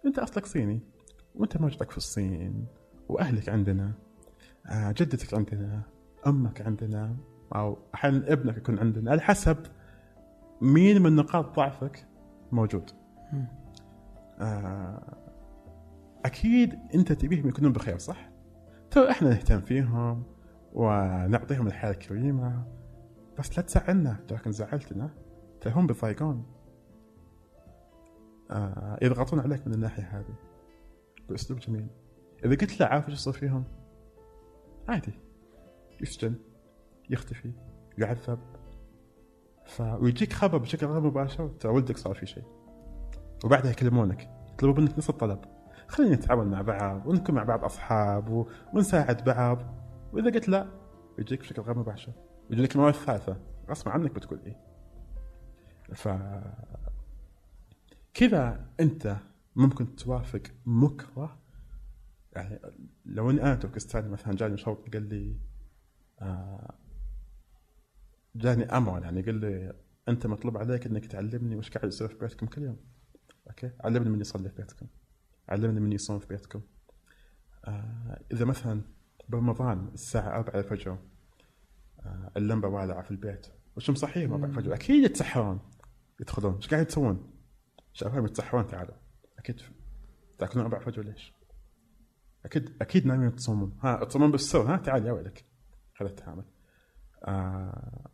أنت 0.05 0.19
أصلك 0.19 0.45
صيني 0.45 0.81
وأنت 1.35 1.57
موجودك 1.57 1.91
في 1.91 1.97
الصين 1.97 2.67
وأهلك 3.09 3.49
عندنا 3.49 3.93
آه، 4.65 4.91
جدتك 4.91 5.33
عندنا 5.33 5.83
أمك 6.27 6.61
عندنا 6.61 7.17
أو 7.55 7.77
أحيانا 7.95 8.33
ابنك 8.33 8.57
يكون 8.57 8.79
عندنا 8.79 9.11
على 9.11 9.21
حسب 9.21 9.57
مين 10.61 11.01
من 11.01 11.15
نقاط 11.15 11.55
ضعفك 11.55 12.07
موجود. 12.51 12.91
آه، 14.39 15.17
أكيد 16.25 16.79
أنت 16.95 17.11
تبيهم 17.11 17.47
يكونون 17.47 17.73
بخير 17.73 17.97
صح؟ 17.97 18.29
ترى 18.91 19.11
إحنا 19.11 19.29
نهتم 19.29 19.61
فيهم 19.61 20.23
ونعطيهم 20.73 21.67
الحياة 21.67 21.91
الكريمة 21.91 22.63
بس 23.39 23.57
لا 23.57 23.63
تزعلنا. 23.63 24.17
لكن 24.31 24.51
زعلتنا 24.51 25.09
ترى 25.61 25.73
هم 25.73 25.87
بيضايقون. 25.87 26.45
آه 28.51 28.99
يضغطون 29.01 29.39
عليك 29.39 29.67
من 29.67 29.73
الناحية 29.73 30.03
هذه. 30.03 30.35
باسلوب 31.29 31.59
جميل. 31.59 31.87
إذا 32.45 32.55
قلت 32.55 32.79
لا 32.79 32.93
عارف 32.93 33.09
إيش 33.09 33.15
يصير 33.15 33.33
فيهم؟ 33.33 33.63
عادي. 34.87 35.13
يسجن. 36.01 36.35
يختفي 37.09 37.51
يعذب. 37.97 38.39
ف 39.65 39.81
ويجيك 39.81 40.33
خبر 40.33 40.57
بشكل 40.57 40.85
غير 40.85 40.99
مباشر 40.99 41.47
ترى 41.47 41.71
ولدك 41.71 41.97
صار 41.97 42.15
في 42.15 42.25
شيء. 42.25 42.43
وبعدها 43.45 43.71
يكلمونك 43.71 44.29
يطلبون 44.53 44.83
منك 44.83 44.97
نفس 44.97 45.09
الطلب. 45.09 45.39
خلينا 45.87 46.15
نتعاون 46.15 46.47
مع 46.47 46.61
بعض 46.61 47.07
ونكون 47.07 47.35
مع 47.35 47.43
بعض 47.43 47.63
أصحاب 47.63 48.29
و... 48.29 48.47
ونساعد 48.73 49.23
بعض. 49.23 49.57
وإذا 50.13 50.31
قلت 50.31 50.49
لا 50.49 50.67
يجيك 51.19 51.39
بشكل 51.39 51.61
غير 51.61 51.77
مباشر. 51.77 52.11
يجي 52.49 52.61
لك 52.61 52.75
المره 52.75 52.89
الثالثة. 52.89 53.37
غصب 53.69 53.89
عنك 53.89 54.11
بتقول 54.11 54.39
إيه. 54.45 54.57
ف 55.93 56.09
كذا 58.13 58.69
أنت 58.79 59.17
ممكن 59.55 59.95
توافق 59.95 60.41
مكره. 60.65 61.39
يعني 62.33 62.59
لو 63.05 63.29
إني 63.29 63.41
أنا 63.41 63.55
تركستاني 63.55 64.09
مثلا 64.09 64.35
جاني 64.35 64.57
شرطي 64.57 64.91
قال 64.91 65.09
لي 65.09 65.39
آه 66.21 66.75
جاني 68.39 68.63
أمر 68.63 69.03
يعني 69.03 69.21
قال 69.21 69.35
لي 69.35 69.73
أنت 70.09 70.27
مطلوب 70.27 70.57
عليك 70.57 70.85
إنك 70.85 71.05
تعلمني 71.05 71.55
وش 71.55 71.69
قاعد 71.69 71.87
يصير 71.87 72.07
في 72.07 72.15
بيتكم 72.15 72.45
كل 72.45 72.61
يوم. 72.61 72.77
أوكي؟ 73.47 73.71
علمني 73.83 74.09
من 74.09 74.21
يصلي 74.21 74.49
في 74.49 74.55
بيتكم. 74.55 74.87
علمني 75.49 75.79
من 75.79 75.91
يصوم 75.91 76.19
في 76.19 76.27
بيتكم. 76.27 76.61
آه 77.65 78.19
إذا 78.31 78.45
مثلا 78.45 78.81
برمضان 79.29 79.87
الساعة 79.93 80.39
4 80.39 80.59
الفجر 80.59 80.97
آه 81.99 82.31
اللمبة 82.37 82.67
والعة 82.67 83.01
في 83.03 83.11
البيت 83.11 83.47
وش 83.75 83.89
مصحيهم 83.89 84.33
4 84.33 84.49
الفجر 84.49 84.73
أكيد 84.73 85.03
يتسحرون. 85.03 85.59
يدخلون. 86.19 86.55
إيش 86.55 86.67
قاعد 86.67 86.85
تسوون؟ 86.85 87.33
شباب 87.93 88.25
يتسحرون 88.25 88.67
تعالوا. 88.67 88.95
أكيد 89.39 89.61
تأكلون 90.37 90.65
4 90.65 90.79
الفجر 90.79 91.03
ليش؟ 91.03 91.33
أكيد 92.45 92.77
أكيد 92.81 93.05
نايمين 93.05 93.35
تصومون. 93.35 93.77
ها 93.83 94.05
تصومون 94.05 94.31
بالسر 94.31 94.73
ها 94.73 94.77
تعال 94.77 95.05
يا 95.05 95.11
ويلك. 95.11 95.45
هذا 96.01 96.09
التعامل 96.09 96.45
آه 97.23 98.09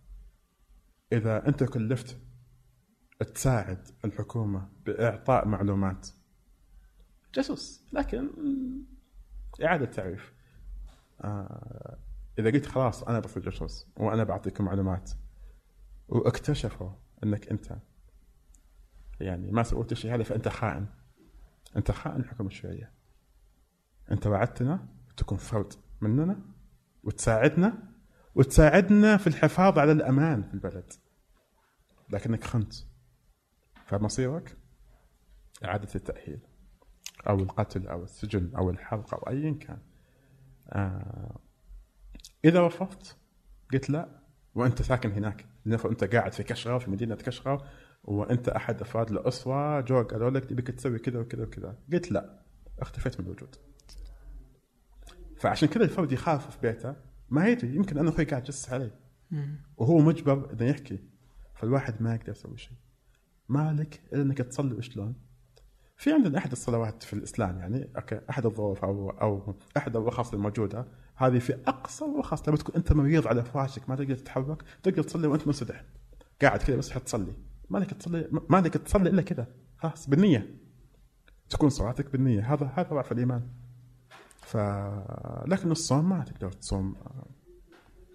إذا 1.14 1.48
أنت 1.48 1.64
كلفت 1.64 2.18
تساعد 3.36 3.88
الحكومة 4.06 4.70
بإعطاء 4.86 5.48
معلومات. 5.48 6.08
جاسوس 7.36 7.86
لكن 7.94 8.30
إعادة 9.64 9.86
تعريف. 9.86 10.34
آه 11.22 12.00
إذا 12.40 12.52
قلت 12.52 12.66
خلاص 12.66 13.04
أنا 13.04 13.20
بصير 13.20 13.44
جاسوس 13.44 13.88
وأنا 13.98 14.24
بعطيكم 14.24 14.66
معلومات 14.66 15.12
واكتشفوا 16.08 16.92
إنك 17.24 17.48
أنت 17.48 17.78
يعني 19.20 19.52
ما 19.52 19.64
سويت 19.64 19.92
الشيء 19.92 20.16
هذا 20.16 20.24
فأنت 20.24 20.48
خائن. 20.48 20.88
أنت 21.78 21.92
خائن 21.92 22.20
الحكومة 22.22 22.50
الشيوعيه 22.50 22.92
أنت 24.12 24.28
وعدتنا 24.28 24.88
تكون 25.18 25.38
فرد 25.38 25.74
مننا 26.02 26.40
وتساعدنا 27.04 27.95
وتساعدنا 28.36 29.18
في 29.18 29.28
الحفاظ 29.28 29.80
على 29.80 29.92
الأمان 29.92 30.44
في 30.44 30.54
البلد. 30.54 30.94
لكنك 32.10 32.44
خنت. 32.44 32.74
فمصيرك 33.86 34.58
إعادة 35.66 35.90
التأهيل 35.96 36.40
أو 37.30 37.36
القتل 37.36 37.88
أو 37.88 38.04
السجن 38.04 38.56
أو 38.56 38.70
الحرق 38.70 39.14
أو 39.14 39.30
ايا 39.30 39.52
كان. 39.52 39.80
آه 40.70 41.40
إذا 42.46 42.68
رفضت 42.68 43.18
قلت 43.74 43.90
لا 43.90 44.10
وأنت 44.56 44.82
ساكن 44.82 45.12
هناك. 45.12 45.46
أنت 45.68 46.04
قاعد 46.04 46.34
في 46.34 46.44
كشغه 46.44 46.78
في 46.78 46.92
مدينة 46.92 47.16
كشغه 47.16 47.66
وأنت 48.04 48.50
أحد 48.50 48.82
أفراد 48.82 49.12
الأسرة 49.12 49.82
جو 49.82 50.04
قالوا 50.04 50.30
لك 50.30 50.46
تبيك 50.46 50.68
تسوي 50.68 51.00
كذا 51.00 51.20
وكذا 51.20 51.44
وكذا. 51.44 51.78
قلت 51.94 52.12
لا 52.12 52.40
اختفيت 52.80 53.20
من 53.20 53.26
الوجود. 53.26 53.56
فعشان 55.38 55.70
كذا 55.70 55.84
الفرد 55.84 56.12
يخاف 56.12 56.58
في 56.58 56.68
بيته. 56.68 56.96
ما 57.30 57.48
يدري 57.48 57.76
يمكن 57.76 57.98
أنا 57.98 58.10
أخوي 58.10 58.26
قاعد 58.26 58.44
يجسس 58.44 58.74
عليه 58.74 59.00
مم. 59.32 59.56
وهو 59.78 59.98
مجبر 59.98 60.54
انه 60.54 60.66
يحكي 60.66 61.00
فالواحد 61.56 62.02
ما 62.02 62.16
يقدر 62.16 62.32
يسوي 62.32 62.58
شيء. 62.58 62.78
مالك 63.50 64.02
إلا 64.14 64.22
إنك 64.22 64.38
تصلي 64.38 64.74
وشلون؟ 64.76 65.16
في 65.98 66.14
عندنا 66.14 66.38
أحد 66.38 66.52
الصلوات 66.52 67.04
في 67.04 67.14
الإسلام 67.14 67.58
يعني 67.60 67.90
أوكي 67.96 68.22
أحد 68.30 68.46
الظروف 68.46 68.84
أو 68.86 69.10
أو 69.10 69.56
أحد 69.78 69.96
الرخص 69.96 70.34
الموجودة. 70.34 70.88
هذه 71.16 71.40
في 71.40 71.54
أقصى 71.68 72.06
الرخص 72.06 72.48
لما 72.48 72.58
تكون 72.58 72.76
أنت 72.76 72.94
مريض 72.94 73.28
على 73.28 73.44
فراشك 73.44 73.90
ما 73.90 73.96
تقدر 73.96 74.16
تتحرك 74.16 74.64
تقدر 74.84 75.04
تصلي 75.04 75.28
وأنت 75.28 75.48
منسدح. 75.48 75.84
قاعد 76.42 76.60
كذا 76.60 76.76
بس 76.76 76.90
تصلي. 76.90 77.34
مالك 77.70 77.94
تصلي 77.94 78.30
مالك 78.50 78.74
تصلي 78.74 79.10
إلا 79.10 79.22
كذا. 79.22 79.48
خلاص 79.78 80.10
بالنية. 80.10 80.56
تكون 81.50 81.70
صلاتك 81.70 82.12
بالنية. 82.12 82.54
هذا 82.54 82.66
هذا 82.66 82.90
ضعف 82.90 83.12
الإيمان. 83.12 83.48
ف 84.46 84.58
لكن 85.48 85.72
الصوم 85.72 86.10
ما 86.10 86.24
تقدر 86.24 86.52
تصوم. 86.52 86.96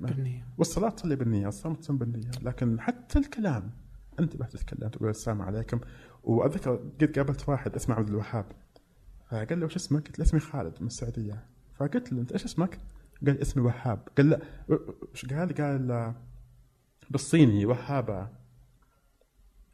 بالنية. 0.01 0.49
والصلاة 0.59 0.91
تصلي 0.91 1.17
بالنية 1.17 1.49
الصوم 1.49 1.75
تصوم 1.75 1.99
بالنية. 1.99 2.31
لكن 2.43 2.81
حتى 2.81 3.19
الكلام 3.19 3.73
أنت 4.21 4.37
ما 4.37 4.47
تتكلم 4.47 4.89
تقول 4.89 5.09
السلام 5.09 5.43
عليكم. 5.43 5.81
وأذكر 6.23 6.77
قد 6.77 7.19
قابلت 7.19 7.49
واحد 7.49 7.75
اسمه 7.75 7.95
عبد 7.95 8.09
الوهاب. 8.09 8.53
فقال 9.31 9.61
له 9.61 9.67
وش 9.67 9.77
اسمك؟ 9.77 10.07
قلت 10.07 10.19
له 10.19 10.25
اسمي 10.25 10.41
خالد 10.41 10.81
من 10.81 10.87
السعودية. 10.87 11.47
فقلت 11.75 12.13
له 12.13 12.21
أنت 12.21 12.33
إيش 12.33 12.45
اسمك؟ 12.45 12.81
قال 13.27 13.41
اسمي 13.41 13.63
وهاب. 13.63 14.09
قال 14.19 14.31
لا. 14.31 14.41
وش 15.13 15.27
قال؟ 15.27 15.55
قال 15.55 16.15
بالصيني 17.11 17.67
وهابة. 17.67 18.29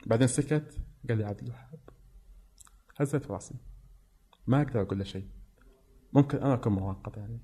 بعدين 0.07 0.29
سكت 0.29 0.81
قال 1.09 1.19
لي 1.19 1.25
عبد 1.25 1.43
الوهاب. 1.43 1.81
هزيت 2.97 3.31
راسي. 3.31 3.55
ما 4.47 4.63
أقدر 4.63 4.83
أقول 4.83 4.99
له 4.99 5.05
شيء. 5.05 5.36
ممكن 6.17 6.39
أنا 6.39 6.55
أكون 6.55 6.73
مراقب 6.73 7.13
يعني. 7.17 7.41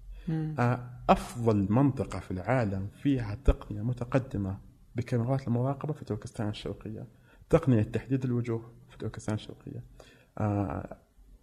آه، 0.58 0.90
أفضل 1.08 1.72
منطقة 1.72 2.20
في 2.20 2.30
العالم 2.30 2.88
فيها 3.02 3.34
تقنية 3.34 3.82
متقدمة 3.82 4.58
بكاميرات 4.96 5.48
المراقبة 5.48 5.92
في 5.92 6.04
تركستان 6.04 6.48
الشرقية. 6.48 7.06
تقنية 7.50 7.82
تحديد 7.82 8.24
الوجوه 8.24 8.72
في 8.90 8.98
تركستان 8.98 9.34
الشرقية. 9.34 9.84
آه، 10.38 10.96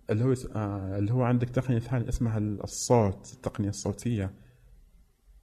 اللي 0.09 0.23
هو 0.23 0.33
آه، 0.55 0.97
اللي 0.97 1.13
هو 1.13 1.23
عندك 1.23 1.49
تقنية 1.49 1.79
ثانية 1.79 2.09
اسمها 2.09 2.37
الصوت 2.37 3.33
التقنية 3.33 3.69
الصوتية. 3.69 4.33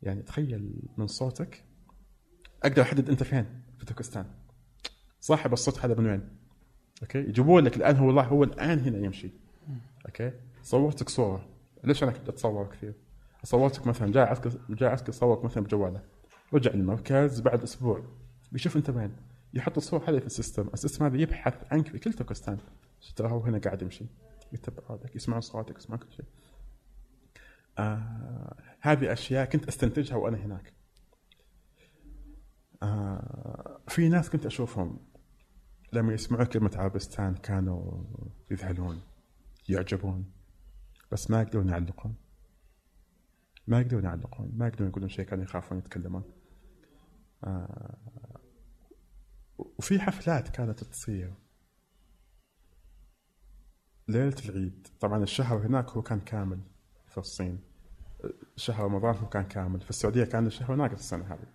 يعني 0.02 0.22
تخيل 0.22 0.82
من 0.96 1.06
صوتك 1.06 1.64
أقدر 2.62 2.82
أحدد 2.82 3.10
أنت 3.10 3.22
فين 3.22 3.46
في 3.78 3.86
تركستان 3.86 4.26
صاحب 5.20 5.52
الصوت 5.52 5.78
هذا 5.78 5.94
من 5.94 6.06
وين؟ 6.06 6.28
okay؟ 7.02 7.18
يجيبون 7.18 7.64
لك 7.64 7.76
الآن 7.76 7.96
هو 7.96 8.10
الله 8.10 8.22
هو 8.22 8.44
الآن 8.44 8.78
هنا 8.78 8.98
يمشي. 8.98 9.30
okay؟ 10.06 10.32
صورتك 10.62 11.08
صورة. 11.08 11.55
ليش 11.84 12.02
أنا 12.02 12.12
كنت 12.12 12.28
أتصور 12.28 12.66
كثير؟ 12.66 12.94
صورتك 13.44 13.86
مثلا 13.86 14.12
جاي 14.12 14.22
عسكر 14.22 14.52
جاي 14.70 14.88
عسكر 14.88 15.12
صورك 15.12 15.44
مثلا 15.44 15.64
بجواله. 15.64 16.02
رجع 16.52 16.70
المركز 16.70 17.40
بعد 17.40 17.62
أسبوع 17.62 18.04
بيشوف 18.52 18.76
أنت 18.76 18.90
وين. 18.90 19.16
يحط 19.54 19.76
الصور 19.76 20.10
هذه 20.10 20.18
في 20.18 20.26
ال 20.26 20.31
system. 20.31 20.68
ال 20.74 20.78
system 20.78 21.04
هذا 21.04 21.16
يبحث 21.16 21.72
عنك 21.72 21.88
في 21.88 21.98
كل 21.98 22.12
تركستان 22.12 22.58
ترى 23.16 23.30
هو 23.30 23.40
هنا 23.40 23.58
قاعد 23.58 23.82
يمشي. 23.82 24.06
يتبعوا 24.52 24.98
لك 25.04 25.16
يسمعون 25.16 25.40
صوتك 25.40 25.78
يسمعون 25.78 26.02
كل 26.02 26.12
شيء. 26.12 26.24
آه 27.78 28.56
هذه 28.80 29.12
أشياء 29.12 29.44
كنت 29.44 29.68
أستنتجها 29.68 30.16
وأنا 30.16 30.36
هناك. 30.36 30.72
آه 32.82 33.80
في 33.88 34.08
ناس 34.08 34.30
كنت 34.30 34.46
أشوفهم 34.46 34.98
لما 35.92 36.14
يسمعوا 36.14 36.44
كلمة 36.44 36.70
عربستان 36.74 37.34
كانوا 37.34 38.04
يذهلون 38.50 39.00
يعجبون. 39.68 40.35
بس 41.12 41.30
ما 41.30 41.42
يقدرون 41.42 41.68
يعلقون. 41.68 42.14
ما 43.66 43.80
يقدرون 43.80 44.04
يعلقون. 44.04 44.52
ما 44.56 44.66
يقدرون 44.66 44.88
يقولون 44.88 45.08
شيء 45.08 45.24
كانوا 45.24 45.44
يخافون 45.44 45.78
يتكلمون. 45.78 46.24
آه 47.44 47.98
وفي 49.58 50.00
حفلات 50.00 50.48
كانت 50.48 50.84
تصير. 50.84 51.34
ليلة 54.08 54.36
العيد. 54.44 54.88
طبعا 55.00 55.22
الشهر 55.22 55.66
هناك 55.66 55.90
هو 55.90 56.02
كان 56.02 56.20
كامل 56.20 56.60
في 57.08 57.18
الصين. 57.18 57.60
شهر 58.56 58.84
رمضان 58.84 59.16
هو 59.16 59.28
كان 59.28 59.44
كامل. 59.44 59.80
في 59.80 59.90
السعودية 59.90 60.24
كان 60.24 60.46
الشهر 60.46 60.74
ناقص 60.74 60.98
السنة 60.98 61.34
هذه. 61.34 61.46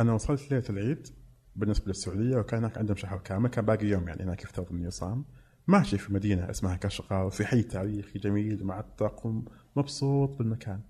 أنا 0.00 0.12
وصلت 0.12 0.50
ليلة 0.50 0.64
العيد 0.70 1.08
بالنسبة 1.56 1.86
للسعودية 1.86 2.36
وكان 2.36 2.58
هناك 2.58 2.78
عندهم 2.78 2.96
شهر 2.96 3.18
كامل. 3.18 3.50
كان 3.50 3.64
باقي 3.64 3.86
يوم 3.86 4.08
يعني 4.08 4.22
هناك 4.22 4.42
يفترض 4.42 4.72
انه 4.72 4.86
يصام 4.86 5.24
ماشي 5.68 5.98
في 5.98 6.14
مدينة 6.14 6.50
اسمها 6.50 6.76
كشقة 6.76 7.24
وفي 7.24 7.46
حي 7.46 7.62
تاريخي 7.62 8.18
جميل 8.18 8.64
معتق 8.64 9.26
ومبسوط 9.76 10.38
بالمكان. 10.38 10.80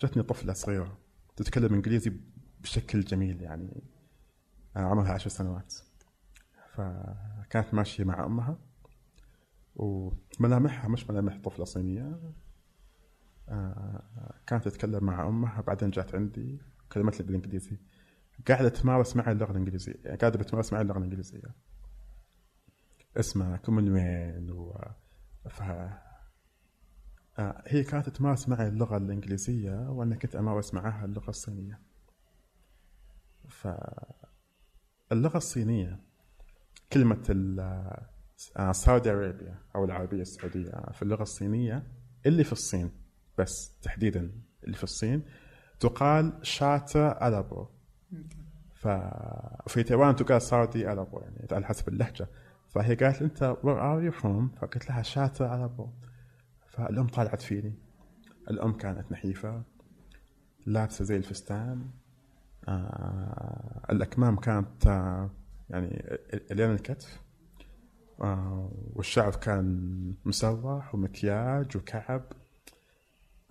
جتني 0.00 0.22
طفلة 0.22 0.52
صغيرة 0.52 0.98
تتكلم 1.36 1.74
إنجليزي 1.74 2.12
بشكل 2.60 3.00
جميل 3.00 3.42
يعني. 3.42 3.82
عمرها 4.76 5.12
عشر 5.12 5.30
سنوات. 5.30 5.74
فكانت 6.74 7.74
ماشية 7.74 8.04
مع 8.04 8.26
أمها 8.26 8.58
وملامحها 9.74 10.88
مش 10.88 11.10
ملامح 11.10 11.38
طفلة 11.44 11.64
صينية. 11.64 12.34
آه، 13.48 14.34
كانت 14.46 14.64
تتكلم 14.68 15.04
مع 15.04 15.28
أمها 15.28 15.60
بعدين 15.60 15.90
جات 15.90 16.14
عندي 16.14 16.60
كلمت 16.92 17.20
لي 17.20 17.26
بالإنجليزي. 17.26 17.76
قاعدة 18.48 18.68
تمارس 18.68 19.16
معي 19.16 19.32
اللغة 19.32 19.50
الإنجليزية 19.50 20.16
قاعدة 20.20 20.38
بتمارس 20.38 20.72
معي 20.72 20.82
اللغة 20.82 20.98
الإنجليزية. 20.98 21.71
اسمها 23.16 23.56
كم 23.56 23.74
من 23.74 23.88
وين 23.88 24.50
و 24.50 24.78
ف 25.50 25.62
آه، 27.38 27.62
هي 27.66 27.84
كانت 27.84 28.08
تمارس 28.08 28.48
معي 28.48 28.68
اللغة 28.68 28.96
الإنجليزية 28.96 29.90
وأنا 29.90 30.16
كنت 30.16 30.36
أمارس 30.36 30.74
معها 30.74 31.04
اللغة 31.04 31.30
الصينية. 31.30 31.80
فاللغة 33.48 35.36
الصينية 35.36 36.00
كلمة 36.92 37.22
آه، 38.56 38.72
سعودي 38.72 39.10
أرابيا 39.10 39.58
أو 39.76 39.84
العربية 39.84 40.22
السعودية 40.22 40.70
في 40.92 41.02
اللغة 41.02 41.22
الصينية 41.22 41.86
اللي 42.26 42.44
في 42.44 42.52
الصين 42.52 42.90
بس 43.38 43.78
تحديدا 43.82 44.32
اللي 44.64 44.76
في 44.76 44.84
الصين 44.84 45.22
تقال 45.80 46.38
شاتا 46.42 47.28
ألابو. 47.28 47.66
ففي 48.74 49.82
تايوان 49.82 50.16
تقال 50.16 50.42
سعودي 50.42 50.92
ألابو 50.92 51.20
يعني 51.20 51.46
على 51.52 51.66
حسب 51.66 51.88
اللهجة. 51.88 52.28
فهي 52.74 52.94
قالت 52.94 53.22
أنت 53.22 53.56
where 53.62 53.78
are 53.78 54.12
you 54.14 54.20
from؟ 54.20 54.60
فقلت 54.60 54.88
لها 54.88 55.02
شاتا 55.02 55.54
ألابو 55.54 55.88
فالأم 56.68 57.06
طالعت 57.06 57.42
فيني. 57.42 57.74
الأم 58.50 58.72
كانت 58.72 59.12
نحيفة 59.12 59.62
لابسة 60.66 61.04
زي 61.04 61.16
الفستان. 61.16 61.90
آه 62.68 63.86
الأكمام 63.90 64.36
كانت 64.36 64.86
آه 64.86 65.30
يعني 65.70 66.18
الين 66.50 66.70
الكتف. 66.70 67.22
آه 68.20 68.70
والشعر 68.92 69.36
كان 69.36 70.14
مسرح 70.24 70.94
ومكياج 70.94 71.76
وكعب. 71.76 72.32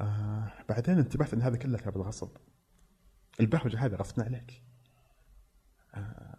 آه 0.02 0.52
بعدين 0.69 0.98
انتبهت 0.98 1.34
إن 1.34 1.41
هذا 1.41 1.57
كله 1.57 1.77
بالغصب 1.77 2.30
البهوجه 3.39 3.85
هذه 3.85 3.95
غصبنا 3.95 4.26
عليك. 4.26 4.64
آه 5.95 6.31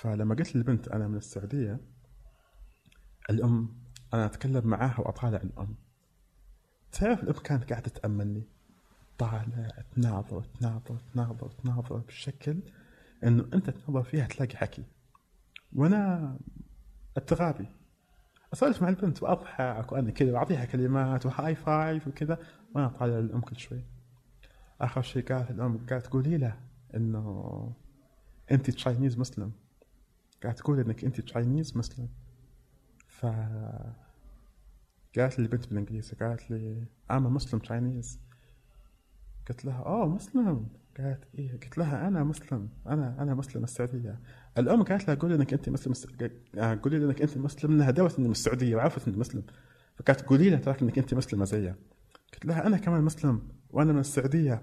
فلما 0.00 0.34
قلت 0.34 0.56
للبنت 0.56 0.88
أنا 0.88 1.08
من 1.08 1.16
السعودية 1.16 1.80
الأم 3.30 3.76
أنا 4.14 4.26
أتكلم 4.26 4.66
معاها 4.66 5.00
وأطالع 5.00 5.40
الأم. 5.42 5.74
تعرف 6.92 7.22
الأم 7.22 7.34
كانت 7.34 7.70
قاعدة 7.70 7.88
تأملني؟ 7.88 8.48
طالع 9.18 9.68
تناظر 9.96 10.42
تناظر 10.42 10.98
تناظر 11.14 11.50
تناظر 11.50 11.96
بشكل 11.96 12.62
إنه 13.24 13.48
أنت 13.54 13.70
تنظر 13.70 14.02
فيها 14.02 14.26
تلاقي 14.26 14.56
حكي. 14.56 14.84
وأنا 15.72 16.38
التغابي 17.16 17.68
أسولف 18.52 18.82
مع 18.82 18.88
البنت 18.88 19.22
وأضحك 19.22 19.92
وأنا 19.92 20.10
كذا 20.10 20.32
وأعطيها 20.32 20.64
كلمات 20.64 21.26
وهاي 21.26 21.54
فايف 21.54 22.08
وكذا 22.08 22.38
وأنا 22.74 22.88
طالع 22.88 23.18
الام 23.18 23.40
كل 23.40 23.56
شوي. 23.56 23.84
آخر 24.80 25.02
شيء 25.02 25.24
قالت 25.24 25.50
الأم 25.50 25.86
قالت 25.90 26.06
قولي 26.06 26.38
له 26.38 26.60
إنه 26.94 27.74
انت 28.50 28.70
Chinese 28.70 29.18
Muslim 29.18 29.52
قاعد 30.42 30.54
تقول 30.54 30.80
إنك 30.80 31.04
أنت 31.04 31.20
Chinese 31.20 31.76
Muslim 31.76 32.08
ف 33.08 33.26
قالت 35.16 35.38
لي 35.38 35.44
البنت 35.44 35.68
بالإنجليزي 35.68 36.16
قالت 36.16 36.50
لي 36.50 36.84
أنا 37.10 37.28
Muslim 37.28 37.60
Chinese 37.60 38.20
قلت 39.48 39.64
لها 39.64 39.82
oh 39.82 40.08
Muslim. 40.08 40.66
قالت 40.98 41.24
إيه 41.38 41.52
قلت 41.52 41.78
لها 41.78 42.08
أنا 42.08 42.24
مسلم 42.24 42.68
أنا 42.86 43.22
أنا 43.22 43.34
مسلم 43.34 43.64
السعودية. 43.64 44.20
الأم 44.58 44.82
قالت 44.82 45.08
لها 45.08 45.16
قولي 45.16 45.34
إنك 45.34 45.52
أنت 45.52 45.68
مسلم 45.68 45.92
قولي 46.82 46.98
لي 46.98 47.04
إنك 47.04 47.22
أنت 47.22 47.38
مسلم 47.38 47.72
إنها 47.72 47.90
دوت 47.90 48.18
إني 48.18 48.26
من 48.26 48.32
السعودية 48.32 48.76
وعرفت 48.76 49.08
إني 49.08 49.16
مسلم. 49.16 49.42
فقالت 49.96 50.20
قولي 50.20 50.50
لها 50.50 50.58
تراك 50.58 50.82
إنك 50.82 50.98
أنت 50.98 51.14
مسلمة 51.14 51.44
زيها. 51.44 51.76
قلت 52.32 52.44
لها 52.46 52.66
أنا 52.66 52.76
كمان 52.76 53.02
مسلم 53.02 53.48
وأنا 53.70 53.92
من 53.92 54.00
السعودية. 54.00 54.62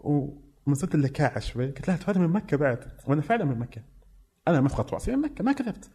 ومن 0.00 0.74
ضد 0.74 0.94
اللكاعه 0.94 1.38
شوي. 1.38 1.66
قلت 1.66 1.88
لها 1.88 1.96
ترى 1.96 2.18
من 2.18 2.28
مكة 2.28 2.56
بعد؟ 2.56 2.92
وأنا 3.06 3.20
فعلا 3.20 3.44
من 3.44 3.58
مكة. 3.58 3.82
أنا 4.48 4.60
مسقط 4.60 4.94
رأسي 4.94 5.16
من 5.16 5.22
مكة 5.22 5.44
ما 5.44 5.52
كذبت. 5.52 5.90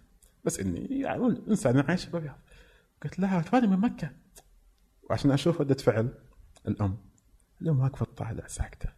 بس 0.46 0.60
إني 0.60 1.00
يعني 1.00 1.44
إنسان 1.48 1.80
عايش 1.80 2.06
بالرياض 2.06 2.40
قلت 3.04 3.20
لها 3.20 3.42
تراني 3.42 3.68
من 3.68 3.80
مكة؟ 3.80 4.12
وعشان 5.10 5.32
أشوف 5.32 5.62
ردة 5.62 5.76
فعل 5.76 6.14
الأم 6.68 6.98
الأم 7.62 7.80
واقفه 7.80 8.06
تطالع 8.06 8.48
ساكتة. 8.48 8.90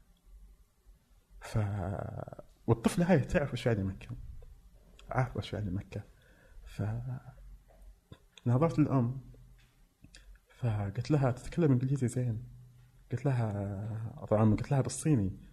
ف 1.42 1.58
والطفله 2.68 3.12
هاي 3.12 3.20
تعرف 3.20 3.52
إيش 3.52 3.66
يعني 3.66 3.84
مكة؟ 3.84 4.16
عارفه 5.10 5.38
إيش 5.38 5.54
يعني 5.54 5.72
مكة. 5.72 6.04
ف 6.66 6.84
نظرت 8.46 8.80
للأم. 8.80 9.22
فقلت 10.48 11.12
لها 11.12 11.32
تتكلم 11.32 11.72
إنجليزي 11.72 12.08
زين؟ 12.08 12.44
قلت 13.12 13.26
لها 13.26 14.26
طبعا. 14.30 14.56
قلت 14.56 14.72
لها 14.72 14.82
بالصيني. 14.82 15.51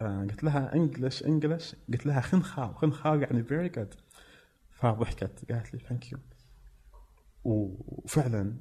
قلت 0.00 0.44
لها 0.44 0.74
English 0.74 1.22
English 1.24 1.76
قلت 1.92 2.06
لها 2.06 2.20
خنخاو 2.20 2.74
خنخاو 2.74 3.14
يعني 3.14 3.42
very 3.42 3.68
good 3.68 3.94
فضحكت 4.70 5.52
قالت 5.52 5.74
لي 5.74 5.80
thank 5.80 6.12
you 6.12 6.18
وفعلا 7.44 8.56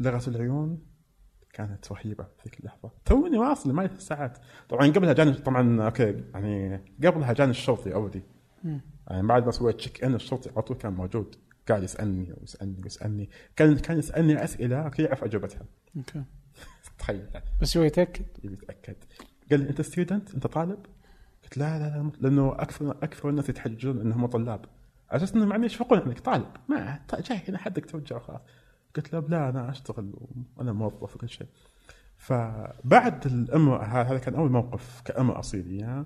لغة 0.00 0.28
العيون 0.28 0.86
كانت 1.52 1.92
رهيبة 1.92 2.24
في 2.24 2.42
ذيك 2.44 2.60
اللحظة 2.60 2.90
توني 3.04 3.38
واصل 3.38 3.72
ما 3.72 3.98
ساعات. 3.98 4.38
طبعا 4.68 4.86
قبلها 4.86 5.12
جاني 5.12 5.32
طبعا 5.32 5.82
okay 5.82 6.24
يعني 6.34 6.84
قبلها 7.04 7.32
جاني 7.32 7.50
الشرطي 7.50 7.94
already 7.94 8.22
يعني 9.10 9.26
بعد 9.26 9.44
ما 9.44 9.50
سويت 9.50 9.76
check 9.76 10.04
in 10.04 10.14
الشرطي 10.14 10.50
على 10.50 10.62
طول 10.62 10.76
كان 10.76 10.92
موجود. 10.92 11.36
قاعد 11.68 11.82
يسألني 11.82 12.34
ويسألني 12.40 12.80
ويسألني. 12.82 13.30
كان 13.56 13.76
كان 13.76 13.98
يسألني 13.98 14.44
أسئلة 14.44 14.76
okay 14.76 15.02
يعرف 15.02 15.24
اجوبتها 15.24 15.66
okay. 15.96 16.24
تخيل. 16.98 17.26
بس 17.60 17.76
هو 17.76 17.82
يتأكد. 17.82 18.26
يتأكد. 18.44 18.96
قال 19.50 19.60
لي 19.60 19.68
أنت 19.68 19.80
student 19.80 20.34
أنت 20.34 20.46
طالب؟ 20.46 20.78
قلت 21.42 21.58
لا 21.58 21.78
لا 21.78 21.84
لا 21.84 22.10
لأنه 22.20 22.52
أكثر 22.52 22.90
أكثر 22.90 23.28
الناس 23.28 23.48
يتحججون 23.48 24.00
إنهم 24.00 24.26
طلاب. 24.26 24.64
على 25.10 25.16
أساس 25.16 25.34
انهم 25.34 25.50
يعني 25.50 25.66
يشفقون 25.66 25.98
أنك 25.98 26.20
طالب. 26.20 26.48
ما 26.68 27.00
جاي 27.28 27.40
هنا 27.48 27.58
حدك 27.58 27.86
توجه 27.86 28.16
وخلاص. 28.16 28.40
قلت 28.96 29.12
له 29.12 29.20
لا 29.28 29.48
أنا 29.48 29.70
أشتغل 29.70 30.12
وأنا 30.56 30.72
موظف 30.72 31.14
وكل 31.14 31.28
شيء. 31.28 31.46
فبعد 32.16 33.26
الام 33.26 33.68
هذا 33.68 34.18
كان 34.18 34.34
أول 34.34 34.50
موقف 34.50 35.00
كأم 35.04 35.30
اصيلي 35.30 36.04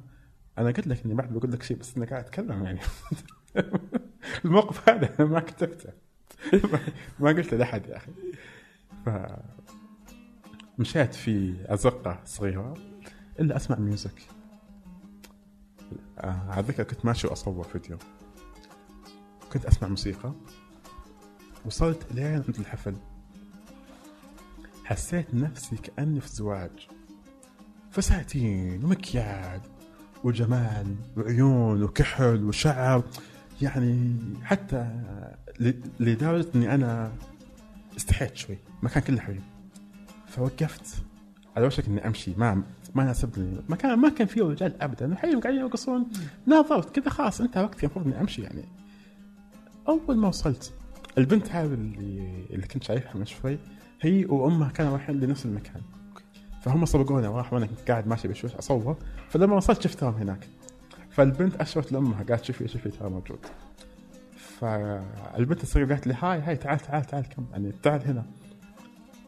أنا 0.58 0.70
قلت 0.70 0.86
لك 0.86 1.04
إني 1.04 1.14
بعد 1.14 1.32
بقول 1.32 1.52
لك 1.52 1.62
شيء 1.62 1.76
بس 1.76 1.96
إني 1.96 2.06
قاعد 2.06 2.24
أتكلم 2.24 2.64
يعني. 2.64 2.80
الموقف 4.44 4.88
هذا 4.88 5.14
أنا 5.20 5.28
ما 5.28 5.40
كتبته. 5.40 5.92
ما 7.20 7.28
قلته 7.28 7.56
لأحد 7.56 7.86
يا 7.86 7.96
أخي. 7.96 8.12
ف 9.06 9.10
مشيت 10.78 11.14
في 11.14 11.54
أزقة 11.66 12.20
صغيرة. 12.24 12.89
إلا 13.40 13.56
أسمع 13.56 13.78
ميوزك 13.78 14.22
آه، 16.18 16.46
على 16.48 16.62
ذكر 16.62 16.82
كنت 16.82 17.04
ماشي 17.04 17.26
وأصور 17.26 17.64
فيديو. 17.64 17.98
كنت 19.52 19.66
أسمع 19.66 19.88
موسيقى. 19.88 20.32
وصلت 21.64 22.12
لين 22.12 22.26
عند 22.34 22.56
الحفل. 22.58 22.96
حسيت 24.84 25.34
نفسي 25.34 25.76
كأني 25.76 26.20
في 26.20 26.28
زواج. 26.28 26.70
فساتين 27.90 28.84
ومكياج 28.84 29.60
وجمال 30.24 30.96
وعيون 31.16 31.82
وكحل 31.82 32.44
وشعر. 32.44 33.02
يعني 33.62 34.16
حتى 34.42 35.02
ل- 35.60 35.80
لدرجة 36.00 36.48
إني 36.54 36.74
أنا 36.74 37.12
استحيت 37.96 38.36
شوي. 38.36 38.58
مكان 38.82 39.02
كله 39.02 39.20
حريم 39.20 39.42
فوقفت. 40.28 41.02
على 41.56 41.66
وشك 41.66 41.86
إني 41.88 42.06
أمشي. 42.06 42.34
ما 42.36 42.62
ما 42.94 43.04
ناسبني 43.04 43.62
مكان 43.68 43.98
ما 43.98 44.08
كان 44.08 44.26
فيه 44.26 44.42
رجال 44.42 44.82
ابدا. 44.82 45.12
وحيهم 45.12 45.40
قاعدين 45.40 45.60
يرقصون 45.60 46.06
ناظرت 46.46 46.98
كذا 46.98 47.10
خلاص 47.10 47.40
أنت 47.40 47.56
وقتي 47.56 47.86
المفروض 47.86 48.06
إني 48.06 48.20
أمشي 48.20 48.42
يعني. 48.42 48.64
أول 49.88 50.16
ما 50.16 50.28
وصلت 50.28 50.72
البنت 51.18 51.50
هذه 51.50 51.74
اللي 51.74 52.46
اللي 52.50 52.66
كنت 52.66 52.82
شايفها 52.82 53.14
من 53.14 53.26
شوي 53.26 53.58
هي 54.00 54.24
وأمها 54.24 54.68
كانوا 54.68 54.92
رايحين 54.92 55.20
لنفس 55.20 55.46
المكان. 55.46 55.82
فهم 56.62 56.84
سبقوني 56.84 57.28
وراح 57.28 57.52
وأنا 57.52 57.66
كنت 57.66 57.90
قاعد 57.90 58.06
ماشي 58.06 58.28
بشوش 58.28 58.54
أصور. 58.54 58.96
فلما 59.28 59.56
وصلت 59.56 59.82
شفتهم 59.82 60.14
هناك. 60.14 60.48
فالبنت 61.10 61.56
اشرت 61.56 61.92
لأمها. 61.92 62.22
قالت 62.22 62.44
شوفي 62.44 62.68
شوفي 62.68 62.90
ترى 62.90 63.10
موجود. 63.10 63.38
فالبنت 64.36 65.62
الصغيره 65.62 65.88
قالت 65.88 66.06
لي 66.06 66.14
هاي 66.20 66.40
هاي 66.40 66.56
تعال 66.56 66.78
تعال 66.78 67.04
تعال 67.04 67.28
كم. 67.28 67.46
يعني 67.52 67.72
تعال 67.82 68.08
هنا. 68.08 68.24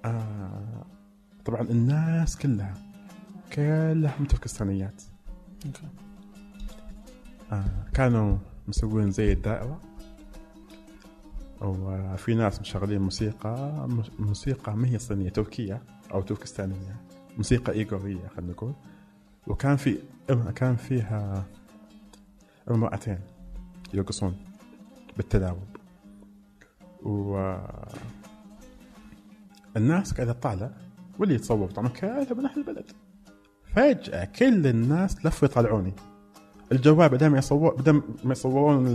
آه 0.05 0.85
طبعا 1.45 1.61
الناس 1.61 2.37
كلها 2.37 2.75
كلها 3.53 4.17
تركستانيات. 4.29 5.03
أوكي. 5.67 5.89
آه 7.53 7.85
كانوا 7.95 8.37
مسوين 8.69 9.11
زي 9.11 9.33
الدائرة 9.33 9.81
وفي 11.61 12.35
ناس 12.35 12.61
مشغلين 12.61 13.03
موسيقى 13.03 13.89
موسيقى 14.19 14.77
ما 14.77 14.89
هي 14.89 14.99
صينية 14.99 15.29
تركية 15.29 15.83
أو 16.15 16.23
تركستانية 16.23 17.01
موسيقى 17.37 17.73
إيغورية 17.73 18.29
خلينا 18.37 18.53
نقول. 18.53 18.75
وكان 19.47 19.77
في 19.77 19.99
كان 20.55 20.77
فيها 20.77 21.45
امرأتين 22.71 23.21
يرقصون 23.95 24.37
بالتلاوب 25.17 25.67
و 27.03 27.57
الناس 29.77 30.15
قاعدة 30.15 30.33
تطالع 30.33 30.71
واللي 31.19 31.35
يتصور 31.35 31.71
طبعا 31.71 31.89
كلها 31.89 32.35
من 32.35 32.47
أهل 32.47 32.61
البلد. 32.61 32.93
فجأة 33.77 34.25
كل 34.25 34.67
الناس 34.67 35.27
لفوا 35.27 35.49
يطالعوني 35.49 35.93
الجوال 36.73 37.09
بدل 37.09 37.27
ما 37.29 37.39
يصور 37.39 37.75
بدل 37.75 38.03
ما 38.25 38.33
يصورون 38.33 38.87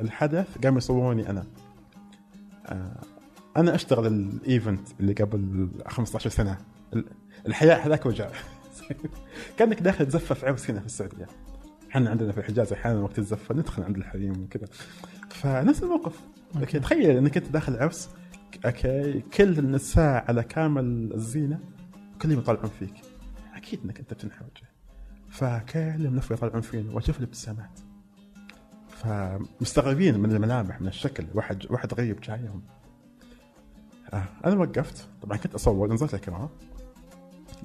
الحدث 0.00 0.58
قاموا 0.64 0.78
يصوروني 0.78 1.30
أنا. 1.30 1.44
آه، 2.66 3.00
أنا 3.56 3.74
أشتغل 3.74 4.06
ال 4.06 4.20
event 4.20 4.88
اللي 5.00 5.12
قبل 5.12 5.68
15 5.86 6.30
سنة. 6.30 6.58
ال- 6.92 7.04
الحياة 7.46 7.74
هذاك 7.74 8.06
وجع. 8.06 8.28
كأنك 9.58 9.80
داخل 9.82 10.06
تزفف 10.06 10.44
عرس 10.44 10.70
هنا 10.70 10.80
في 10.80 10.86
السعودية. 10.86 11.26
إحنا 11.90 12.10
عندنا 12.10 12.32
في 12.32 12.38
الحجاز 12.38 12.72
أحيانا 12.72 13.00
وقت 13.00 13.18
الزفة 13.18 13.54
ندخل 13.54 13.82
عند 13.82 13.96
الحريم 13.96 14.42
وكذا. 14.42 14.66
فنفس 15.30 15.82
الموقف. 15.82 16.20
okay. 16.56 16.78
تخيل 16.80 17.16
إنك 17.16 17.36
أنت 17.36 17.48
داخل 17.48 17.76
عرس 17.76 18.10
okay 18.66 19.20
كل 19.20 19.58
النساء 19.58 20.24
على 20.28 20.42
كامل 20.42 21.10
الزينة 21.14 21.58
كلهم 22.22 22.38
يطالعون 22.38 22.70
فيك. 22.78 22.94
أكيد 23.64 23.80
إنك 23.84 23.98
أنت 23.98 24.14
بتنحرج 24.14 24.62
فكلهم 25.28 26.16
لفوا 26.16 26.36
يطلعون 26.36 26.60
فينا. 26.60 26.92
واشوف 26.92 27.18
الابتسامات. 27.18 27.80
فمستغربين 28.88 30.20
من 30.20 30.32
الملامح 30.32 30.80
من 30.80 30.88
الشكل. 30.88 31.26
واحد 31.34 31.66
واحد 31.70 31.94
غريب 31.94 32.20
جايهم. 32.20 32.62
آه 34.12 34.28
أنا 34.44 34.56
وقفت. 34.56 35.08
طبعا 35.22 35.36
كنت 35.36 35.54
أصور. 35.54 35.92
نزلت 35.92 36.14
الكاميرا. 36.14 36.48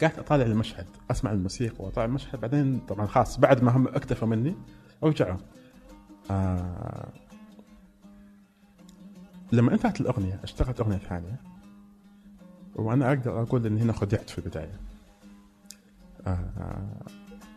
قعدت 0.01 0.19
أطالع 0.19 0.45
المشهد. 0.45 0.87
أسمع 1.11 1.31
الموسيقى 1.31 1.85
وأطالع 1.85 2.05
المشهد. 2.05 2.39
بعدين 2.39 2.79
طبعا 2.79 3.05
خلاص 3.05 3.39
بعد 3.39 3.63
ما 3.63 3.71
هم 3.71 3.87
اكتفوا 3.87 4.27
مني 4.27 4.55
رجعوا. 5.03 5.37
آه 6.31 7.13
لما 9.51 9.73
انتهت 9.73 10.01
الأغنية 10.01 10.39
اشتغلت 10.43 10.79
أغنية 10.79 10.97
ثانية. 10.97 11.41
وأنا 12.75 13.07
أقدر 13.07 13.41
أقول 13.41 13.65
اني 13.65 13.81
هنا 13.81 13.93
خدعت 13.93 14.29
في 14.29 14.37
البداية. 14.37 14.88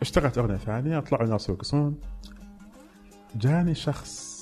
اشتغلت 0.01 0.37
أغنية 0.37 0.57
ثانية 0.57 0.99
طلعوا 0.99 1.27
ناس 1.27 1.49
يرقصون 1.49 1.99
جاني 3.35 3.75
شخص 3.75 4.33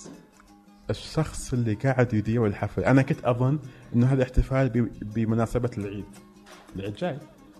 الشخص 0.90 1.54
اللي 1.54 1.74
قاعد 1.74 2.14
يدير 2.14 2.46
الحفل. 2.46 2.84
أنا 2.84 3.02
كنت 3.02 3.26
أظن 3.26 3.60
إنه 3.96 4.08
هذا 4.08 4.24
احتفال 4.24 4.90
بمناسبة 5.02 5.70
العيد. 5.78 6.06
العيد 6.76 6.94
جاي. 6.94 7.18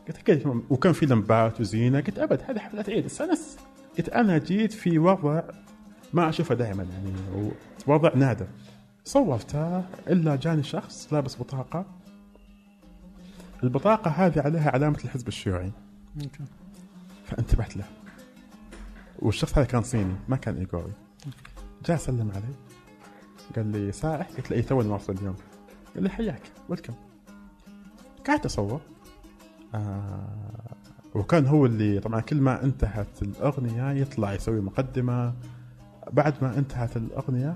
قلت 0.08 0.18
أكيد 0.18 0.48
وكان 0.70 0.94
في 0.94 1.06
لمبات 1.06 1.62
وزينة. 1.62 2.00
قلت 2.00 2.20
أبد 2.20 2.42
هذه 2.48 2.60
حفلة 2.60 2.86
عيد 2.88 3.06
استانس 3.06 3.58
قلت 3.98 4.10
أنا 4.10 4.38
جيت 4.38 4.74
في 4.74 5.00
وضع 5.00 5.42
ما 6.14 6.30
أشوفه 6.30 6.56
دائما 6.56 6.84
يعني 6.84 7.14
وضع 7.88 8.16
نادر. 8.16 8.48
صورته 9.06 9.80
إلا 10.08 10.36
جاني 10.36 10.64
شخص 10.64 11.14
لابس 11.14 11.38
بطاقة. 11.38 11.86
البطاقة 13.64 14.12
هذه 14.12 14.40
عليها 14.42 14.72
علامة 14.72 15.00
الحزب 15.06 15.28
الشيوعي. 15.28 15.72
فانتبهت 17.26 17.78
له. 17.78 17.86
والشخص 19.20 19.58
هذا 19.58 19.66
كان 19.66 19.82
صيني 19.84 20.16
ما 20.28 20.36
كان 20.36 20.58
إيغوري. 20.58 20.94
جاء 21.86 21.98
سلم 21.98 22.32
علي 22.32 22.54
قال 23.56 23.68
لي 23.68 23.92
سائح 23.92 24.28
قلت 24.30 24.52
له 24.52 24.58
اي 24.58 24.62
توني 24.62 24.90
واصل 24.90 25.14
اليوم. 25.14 25.36
قال 25.96 26.04
لي 26.04 26.10
حياك. 26.10 26.42
ويلكم. 26.70 26.94
قعدت 28.28 28.46
اصور 28.46 28.82
آه 29.76 30.76
وكان 31.16 31.48
هو 31.48 31.66
اللي 31.66 32.00
طبعا 32.00 32.22
كل 32.22 32.42
ما 32.42 32.64
انتهت 32.64 33.22
الأغنية 33.22 33.92
يطلع 33.92 34.34
يسوي 34.34 34.62
مقدمة. 34.62 35.34
بعد 36.12 36.34
ما 36.42 36.58
انتهت 36.58 36.98
الأغنية 36.98 37.56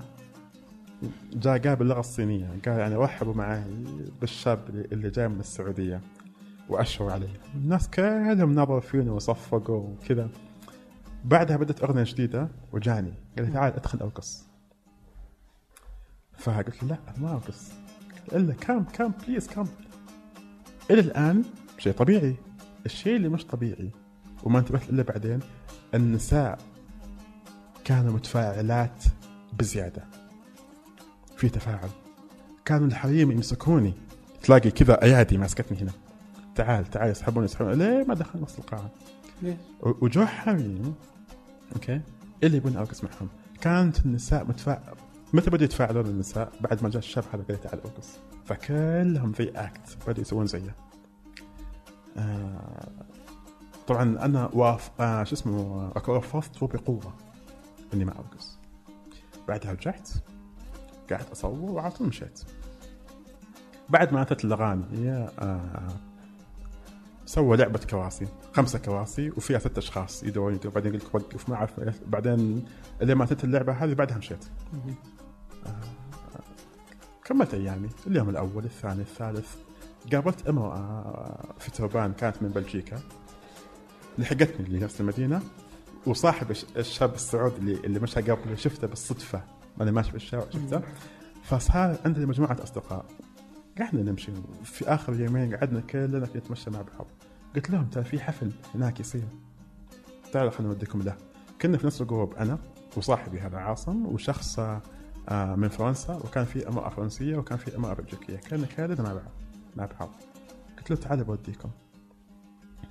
جاء 1.32 1.58
قال 1.58 1.76
باللغة 1.76 2.00
الصينيه 2.00 2.58
قال 2.66 2.78
يعني 2.78 2.94
رحبوا 2.94 3.34
معي 3.34 3.64
بالشاب 4.20 4.68
اللي 4.92 5.10
جاي 5.10 5.28
من 5.28 5.40
السعودية. 5.40 6.00
وأشروا 6.68 7.12
علي 7.12 7.28
الناس 7.54 7.90
كلهم 7.90 8.54
نظروا 8.54 8.80
فيني 8.80 9.10
وصفقوا 9.10 9.76
وكذا. 9.76 10.28
بعدها 11.24 11.56
بدت 11.56 11.82
أغنية 11.82 12.02
جديدة 12.02 12.48
وجاني. 12.72 13.14
قال 13.36 13.46
لي 13.46 13.52
تعال 13.52 13.72
أدخل 13.72 13.98
ارقص 14.00 14.44
فقلت 16.38 16.82
له 16.82 16.88
لا 16.88 16.98
ما 17.16 17.32
ارقص 17.32 17.72
الا 18.32 18.54
كم 18.54 18.84
كم 18.84 19.12
بليز 19.26 19.48
كم 19.48 19.66
إلى 20.90 21.00
الآن 21.00 21.44
شيء 21.78 21.92
طبيعي. 21.92 22.36
الشيء 22.86 23.16
اللي 23.16 23.28
مش 23.28 23.44
طبيعي 23.44 23.90
وما 24.44 24.58
انتبهت 24.58 24.90
إلا 24.90 25.02
بعدين 25.02 25.40
النساء 25.94 26.58
كانوا 27.84 28.12
متفاعلات 28.12 29.04
بزيادة. 29.58 30.04
في 31.36 31.48
تفاعل. 31.48 31.88
كانوا 32.64 32.86
الحريم 32.86 33.30
يمسكوني. 33.30 33.94
تلاقي 34.42 34.70
كذا 34.70 35.02
أيادي 35.02 35.38
ماسكتني 35.38 35.78
هنا. 35.78 35.92
تعال 36.56 36.86
تعال 36.86 37.10
يسحبوني 37.10 37.44
يسحبوني. 37.44 37.76
ليه 37.76 38.04
ما 38.04 38.14
دخل 38.14 38.40
نص 38.40 38.58
القاعة؟ 38.58 38.90
ليش؟ 39.42 39.56
و- 39.82 40.04
وجو 40.04 40.26
حريم 40.26 40.94
okay. 41.74 42.00
اللي 42.42 42.56
يبون 42.56 42.76
ارقص 42.76 43.04
معهم. 43.04 43.28
كانت 43.60 44.06
النساء 44.06 44.44
متفاعل 44.44 44.94
متى 45.32 45.50
بدوا 45.50 45.64
يتفاعلون 45.64 46.06
النساء؟ 46.06 46.52
بعد 46.60 46.82
ما 46.82 46.88
جاء 46.88 46.98
الشاب 46.98 47.24
هذا 47.32 47.42
قال 47.48 47.60
تعال 47.60 47.80
ارقص 47.80 48.08
فكلهم 48.44 49.32
زي 49.38 49.48
act 49.56 49.96
بدوا 50.08 50.20
يسوون 50.22 50.46
زيه. 50.46 50.74
آه 52.16 52.88
طبعا 53.86 54.02
أنا 54.02 54.50
واف 54.52 54.90
آه 55.00 55.24
شو 55.24 55.34
اسمه؟ 55.34 55.88
رفضت 56.08 56.62
وبقوه 56.62 57.12
إني 57.94 58.04
ما 58.04 58.12
ارقص 58.12 58.58
بعدها 59.48 59.72
رجعت. 59.72 60.10
قعدت 61.10 61.30
أصور 61.30 61.70
وعلى 61.70 61.90
طول 61.90 62.06
مشيت. 62.08 62.40
بعد 63.88 64.12
ما 64.12 64.20
انتهت 64.20 64.44
الأغاني 64.44 65.10
آه 65.38 65.88
سوى 67.26 67.56
لعبة 67.56 67.78
كراسي 67.78 68.26
خمسة 68.54 68.78
كراسي 68.78 69.30
وفيها 69.30 69.58
ست 69.58 69.78
أشخاص 69.78 70.22
يدورون 70.22 70.54
يدورون 70.54 70.74
بعدين 70.74 70.94
يقول 70.94 71.06
لك 71.08 71.14
وقف 71.14 71.48
ما 71.48 71.54
أعرف 71.54 71.80
إيش. 71.80 71.94
بعدين 72.06 72.64
اللي 73.02 73.14
ما 73.14 73.22
انتهت 73.22 73.44
اللعبة 73.44 73.72
هذه 73.72 73.94
بعدها 73.94 74.18
مشيت. 74.18 74.44
مهم. 74.72 74.94
كملت 77.24 77.54
أيامي 77.54 77.88
اليوم 78.06 78.28
الأول 78.28 78.64
الثاني 78.64 79.00
الثالث. 79.00 79.54
قابلت 80.12 80.48
امرأة 80.48 81.54
في 81.58 81.70
تربان 81.70 82.12
كانت 82.12 82.42
من 82.42 82.48
بلجيكا. 82.48 82.98
لحقتني 84.18 84.68
لنفس 84.78 85.00
المدينة. 85.00 85.42
وصاحب 86.06 86.50
الش- 86.50 86.66
الشاب 86.76 87.14
السعودي 87.14 87.56
اللي, 87.56 87.74
اللي 87.74 88.00
مشى 88.00 88.20
قبل 88.20 88.58
شفته 88.58 88.86
بالصدفة. 88.86 89.42
أنا 89.80 89.90
ماشي 89.90 90.10
في 90.10 90.16
الشارع 90.16 90.44
شفته. 90.50 90.80
فصار 91.44 91.96
عندنا 92.04 92.26
مجموعة 92.26 92.56
أصدقاء. 92.62 93.04
قعدنا 93.78 94.02
نمشي 94.10 94.32
في 94.64 94.88
آخر 94.88 95.20
يومين 95.20 95.56
قعدنا 95.56 95.80
كلنا 95.80 96.28
نتمشى 96.36 96.70
مع 96.70 96.82
بعض. 96.82 97.06
قلت 97.56 97.70
لهم 97.70 97.84
ترى 97.90 98.04
في 98.04 98.20
حفل 98.20 98.52
هناك 98.74 99.00
يصير. 99.00 99.28
تعالوا 100.32 100.50
خلينا 100.50 100.72
نوديكم 100.72 101.02
له. 101.02 101.16
كنا 101.62 101.78
في 101.78 101.86
نفس 101.86 102.02
الجروب 102.02 102.34
أنا 102.34 102.58
وصاحبي 102.96 103.40
هذا 103.40 103.56
عاصم 103.58 104.06
وشخص 104.06 104.58
آه، 104.58 105.54
من 105.56 105.68
فرنسا 105.68 106.14
وكان 106.16 106.44
في 106.44 106.68
امرأة 106.68 106.88
فرنسية 106.88 107.36
وكان 107.36 107.58
في 107.58 107.76
امرأة 107.76 107.94
بلجيكية. 107.94 108.36
كنا 108.36 108.66
كلنا 108.66 109.02
مع 109.02 109.12
بعض 109.14 109.32
مع 109.76 109.86
بعض. 110.00 110.10
قلت 110.78 110.90
له 110.90 110.96
تعالوا 110.96 111.24
بوديكم 111.24 111.70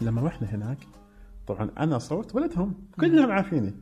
لما 0.02 0.22
رحنا 0.22 0.48
هناك 0.48 0.78
طبعا 1.48 1.70
أنا 1.78 1.98
صوت 2.00 2.36
ولدهم 2.36 2.88
كلهم 3.00 3.32
عارفيني. 3.32 3.74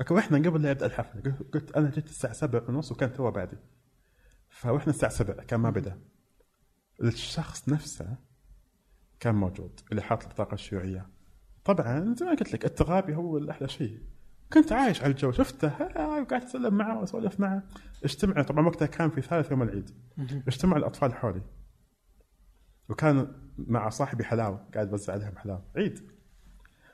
okay 0.00 0.14
وإحنا 0.14 0.38
قبل 0.38 0.62
لا 0.62 0.70
يبدأ 0.70 0.86
الحفله 0.86 1.34
قلت- 1.54 1.72
أنا 1.76 1.90
جيت 1.90 2.06
الساعة 2.06 2.32
7 2.32 2.62
ونص 2.68 2.92
وكان 2.92 3.12
تو 3.12 3.30
بادئ 3.30 3.56
فاحنا 4.48 4.92
الساعة 4.92 5.12
7 5.12 5.36
كان 5.44 5.60
ما 5.60 5.70
بدأ. 5.70 5.98
الشخص 7.02 7.68
نفسه 7.68 8.16
كان 9.20 9.34
موجود 9.34 9.80
اللي 9.90 10.02
حاط 10.02 10.22
البطاقه 10.22 10.54
الشيوعيه 10.54 11.08
طبعا 11.64 12.14
زي 12.14 12.26
ما 12.26 12.30
قلت 12.30 12.52
لك 12.52 12.64
التغابي 12.64 13.14
هو 13.14 13.38
الأحلى 13.38 13.68
شيء. 13.68 14.00
كنت 14.52 14.72
عايش 14.72 15.02
على 15.02 15.10
الجو 15.10 15.32
شفته 15.32 15.68
ها، 15.68 16.06
وقعدت 16.06 16.44
أسلم 16.44 16.74
معه 16.74 17.00
وأسولف 17.00 17.40
معه. 17.40 17.62
اجتمع 18.04 18.42
طبعا 18.42 18.66
وقتها 18.66 18.86
كان 18.86 19.10
في 19.10 19.22
ثالث 19.22 19.50
يوم 19.50 19.62
العيد. 19.62 19.90
اجتمع 20.48 20.76
الأطفال 20.76 21.14
حولي. 21.14 21.42
وكان 22.88 23.32
مع 23.58 23.88
صاحبي 23.88 24.24
حلاوه 24.24 24.66
قاعد 24.74 24.90
يوزع 24.90 25.12
عليهم 25.12 25.36
حلاوه 25.36 25.64
عيد. 25.76 26.10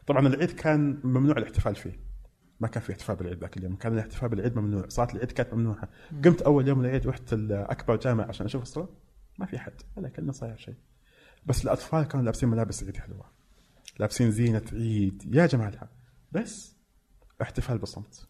طبعا 0.07 0.27
العيد 0.27 0.51
كان 0.51 1.01
ممنوع 1.05 1.37
الاحتفال 1.37 1.75
فيه. 1.75 2.01
ما 2.61 2.69
كان 2.69 2.83
في 2.83 2.93
احتفال 2.93 3.17
بالعيد 3.17 3.39
ذاك 3.39 3.57
اليوم. 3.57 3.77
كان 3.77 3.93
الاحتفال 3.93 4.29
بالعيد 4.29 4.57
ممنوع. 4.59 4.89
صلاه 4.89 5.09
العيد 5.15 5.33
كانت 5.33 5.55
ممنوعة. 5.55 5.89
قمت 6.25 6.43
أول 6.43 6.69
يوم 6.69 6.81
العيد 6.81 7.07
رحت 7.07 7.33
اكبر 7.33 7.97
جامع 7.97 8.25
عشان 8.25 8.47
أشوف 8.47 8.63
الصلاة. 8.63 8.89
ما 9.39 9.47
في 9.47 9.59
حد 9.59 9.83
ولا 9.97 10.09
كأنه 10.09 10.33
صاير 10.33 10.57
شيء. 10.57 10.75
بس 11.47 11.65
الأطفال 11.65 12.05
كانوا 12.05 12.25
لابسين 12.25 12.49
ملابس 12.49 12.85
عيد 12.85 12.97
حلوة. 12.97 13.31
لابسين 13.99 14.31
زينة 14.31 14.63
عيد. 14.73 15.35
يا 15.35 15.47
جمالها 15.47 15.91
بس 16.33 16.77
احتفال 17.43 17.79
بصمت. 17.79 18.29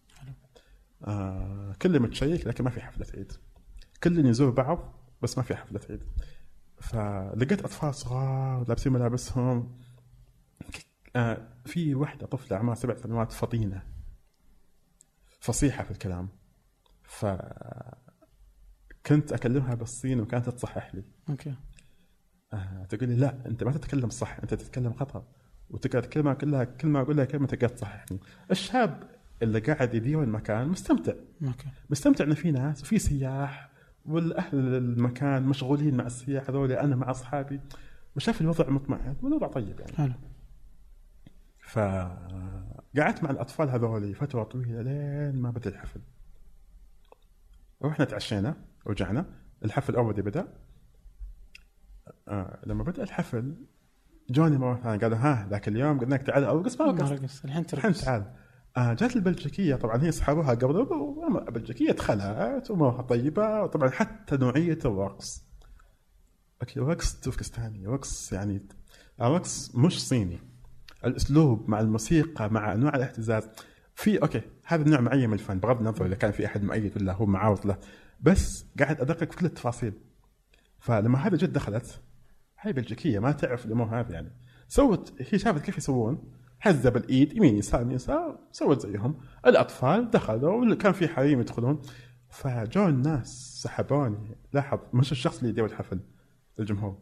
آه 1.05 1.73
كله 1.83 1.99
متشيك 1.99 2.47
لكن 2.47 2.65
ما 2.65 2.71
في 2.71 2.81
حفلة 2.81 3.07
عيد. 3.15 3.33
كلنا 4.03 4.31
يزور 4.31 4.51
بعض 4.51 4.95
بس 5.23 5.39
ما 5.39 5.45
في 5.45 5.57
حفلة 5.57 5.81
عيد. 5.91 6.03
فلقيت 6.81 7.63
أطفال 7.63 7.95
صغار 7.95 8.69
لابسين 8.69 8.93
ملابسهم. 8.93 9.81
آه 11.17 11.49
في 11.65 11.95
واحدة 11.95 12.27
طفلة 12.27 12.57
عمرها 12.57 12.75
سبع 12.75 12.95
سنوات 12.95 13.33
فطينة. 13.33 13.83
فصيحة 15.41 15.85
في 15.85 15.91
الكلام. 15.91 16.29
ف 17.03 17.27
كنت 19.07 19.33
أكلمها 19.33 19.75
بالصين 19.75 20.21
وكانت 20.21 20.49
تصحح 20.49 20.95
لي. 20.95 21.05
okay. 21.29 21.55
آه 22.53 22.87
تقول 22.89 23.09
لي 23.09 23.17
لا 23.17 23.47
أنت 23.47 23.65
ما 23.65 23.73
تتكلم 23.73 24.11
صح 24.11 24.39
أنت 24.39 24.55
تتكلم 24.55 24.93
خطأ. 24.93 25.25
وتقعد 25.71 26.05
كل 26.05 26.23
ما 26.23 26.33
أقول 26.33 26.53
لها 26.53 26.65
كل 26.65 26.89
ما 26.89 27.01
أقول 27.01 27.17
لها 27.17 27.25
كلمة 27.25 27.47
تقعد 27.47 27.75
تصححني 27.75 28.21
الشاب 28.51 29.03
اللي 29.43 29.59
قاعد 29.59 29.95
يدير 29.95 30.23
المكان 30.23 30.69
مستمتع. 30.69 31.13
okay 31.45 31.67
مستمتع 31.91 32.25
إنه 32.25 32.35
في 32.35 32.51
ناس 32.51 32.83
وفي 32.83 32.99
سياح 32.99 33.71
والأهل 34.07 34.75
المكان 34.75 35.43
مشغولين 35.43 35.97
مع 35.97 36.07
السياح 36.07 36.51
هذول 36.51 36.73
أنا 36.73 36.97
مع 36.97 37.11
أصحابي. 37.11 37.61
وشاف 38.17 38.41
الوضع 38.41 38.71
مطمئن 38.71 39.17
والوضع 39.23 39.47
طيب 39.47 39.81
يعني. 39.81 39.93
حلو. 39.93 40.15
فقعدت 41.61 43.25
مع 43.25 43.31
الأطفال 43.31 43.71
هذول 43.71 44.15
فترة 44.15 44.43
طويلة 44.43 44.83
لين 44.83 45.43
ما 45.43 45.51
بدأ 45.51 45.71
الحفل. 45.71 46.01
رحنا 47.83 48.05
تعشينا 48.05 48.57
ورجعنا 48.87 49.27
الحفل 49.65 49.97
already 49.97 50.23
بدأ. 50.23 50.49
آه 52.29 52.59
لما 52.67 52.85
بدأ 52.85 53.03
الحفل 53.03 53.55
جوني 54.31 54.59
مرة 54.59 54.81
ثانية 54.83 54.99
قالوا 54.99 55.19
ها 55.19 55.47
ذاك 55.51 55.69
اليوم 55.69 56.01
قلنا 56.01 56.15
لك 56.15 56.23
تعال 56.23 56.45
ارقص 56.45 56.81
ما 56.81 56.87
ما 56.87 56.93
رقصت 56.93 57.13
رقص 57.13 57.45
الحين 57.45 57.61
الحين 57.65 57.67
ترقص 57.67 58.05
تعال. 58.05 58.33
آه 58.77 58.95
جات 58.95 59.17
البلجيكية 59.17 59.75
طبعا 59.75 60.03
هي 60.03 60.13
صحابها 60.13 60.55
قبل 60.55 60.87
البلجيكيه 61.49 61.93
دخلت 61.93 62.71
وامورها 62.71 63.03
طيبة 63.03 63.63
وطبعا 63.63 63.91
حتى 63.91 64.37
نوعية 64.37 64.79
الرقص 64.85 65.45
okay 66.63 66.81
رقص 66.81 67.21
تركستاني 67.21 67.87
رقص 67.87 68.33
يعني 68.33 68.69
رقص 69.21 69.75
مش 69.75 70.09
صيني. 70.09 70.41
الأسلوب 71.05 71.71
مع 71.71 71.81
الموسيقى 71.81 72.51
مع 72.53 72.73
أنواع 72.73 72.97
الاهتزاز 72.97 73.49
في 73.95 74.23
okay 74.23 74.43
هذا 74.67 74.89
نوع 74.91 75.01
معين 75.01 75.29
من 75.29 75.35
الفن 75.35 75.59
بغض 75.59 75.79
النظر 75.79 76.07
إذا 76.07 76.15
كان 76.15 76.33
في 76.33 76.47
أحد 76.47 76.63
مؤيد 76.65 76.97
ولا 76.97 77.13
هو 77.13 77.27
معارض 77.27 77.67
له. 77.67 77.77
بس 78.21 78.67
قاعد 78.79 79.01
أدقق 79.01 79.31
في 79.31 79.37
كل 79.39 79.47
التفاصيل. 79.47 79.93
فلما 80.83 81.19
هذا 81.19 81.37
جد 81.37 81.53
دخلت 81.53 82.01
هاي 82.61 82.73
بلجيكية 82.73 83.19
ما 83.19 83.33
تعرف 83.33 83.67
الأمور 83.67 84.01
هذه 84.01 84.13
يعني. 84.13 84.33
سوت 84.69 85.15
هي 85.19 85.39
شافت 85.39 85.65
كيف 85.65 85.79
يسوون 85.79 86.33
هزة 86.61 86.91
بالإيد 86.91 87.37
يمين 87.37 87.57
يسار 87.57 87.83
يمين 87.83 87.95
يسار 87.95 88.39
سوت 88.53 88.87
زيهم. 88.87 89.21
الأطفال 89.47 90.11
دخلوا 90.11 90.75
كان 90.75 90.93
في 90.93 91.09
حريم 91.09 91.41
يدخلون. 91.41 91.83
فجو 92.31 92.89
الناس 92.89 93.61
سحبوني. 93.63 94.37
لاحظ 94.53 94.79
مش 94.93 95.13
الشخص 95.13 95.39
اللي 95.39 95.51
يدير 95.51 95.67
الحفل 95.67 96.01
الجمهور. 96.59 96.99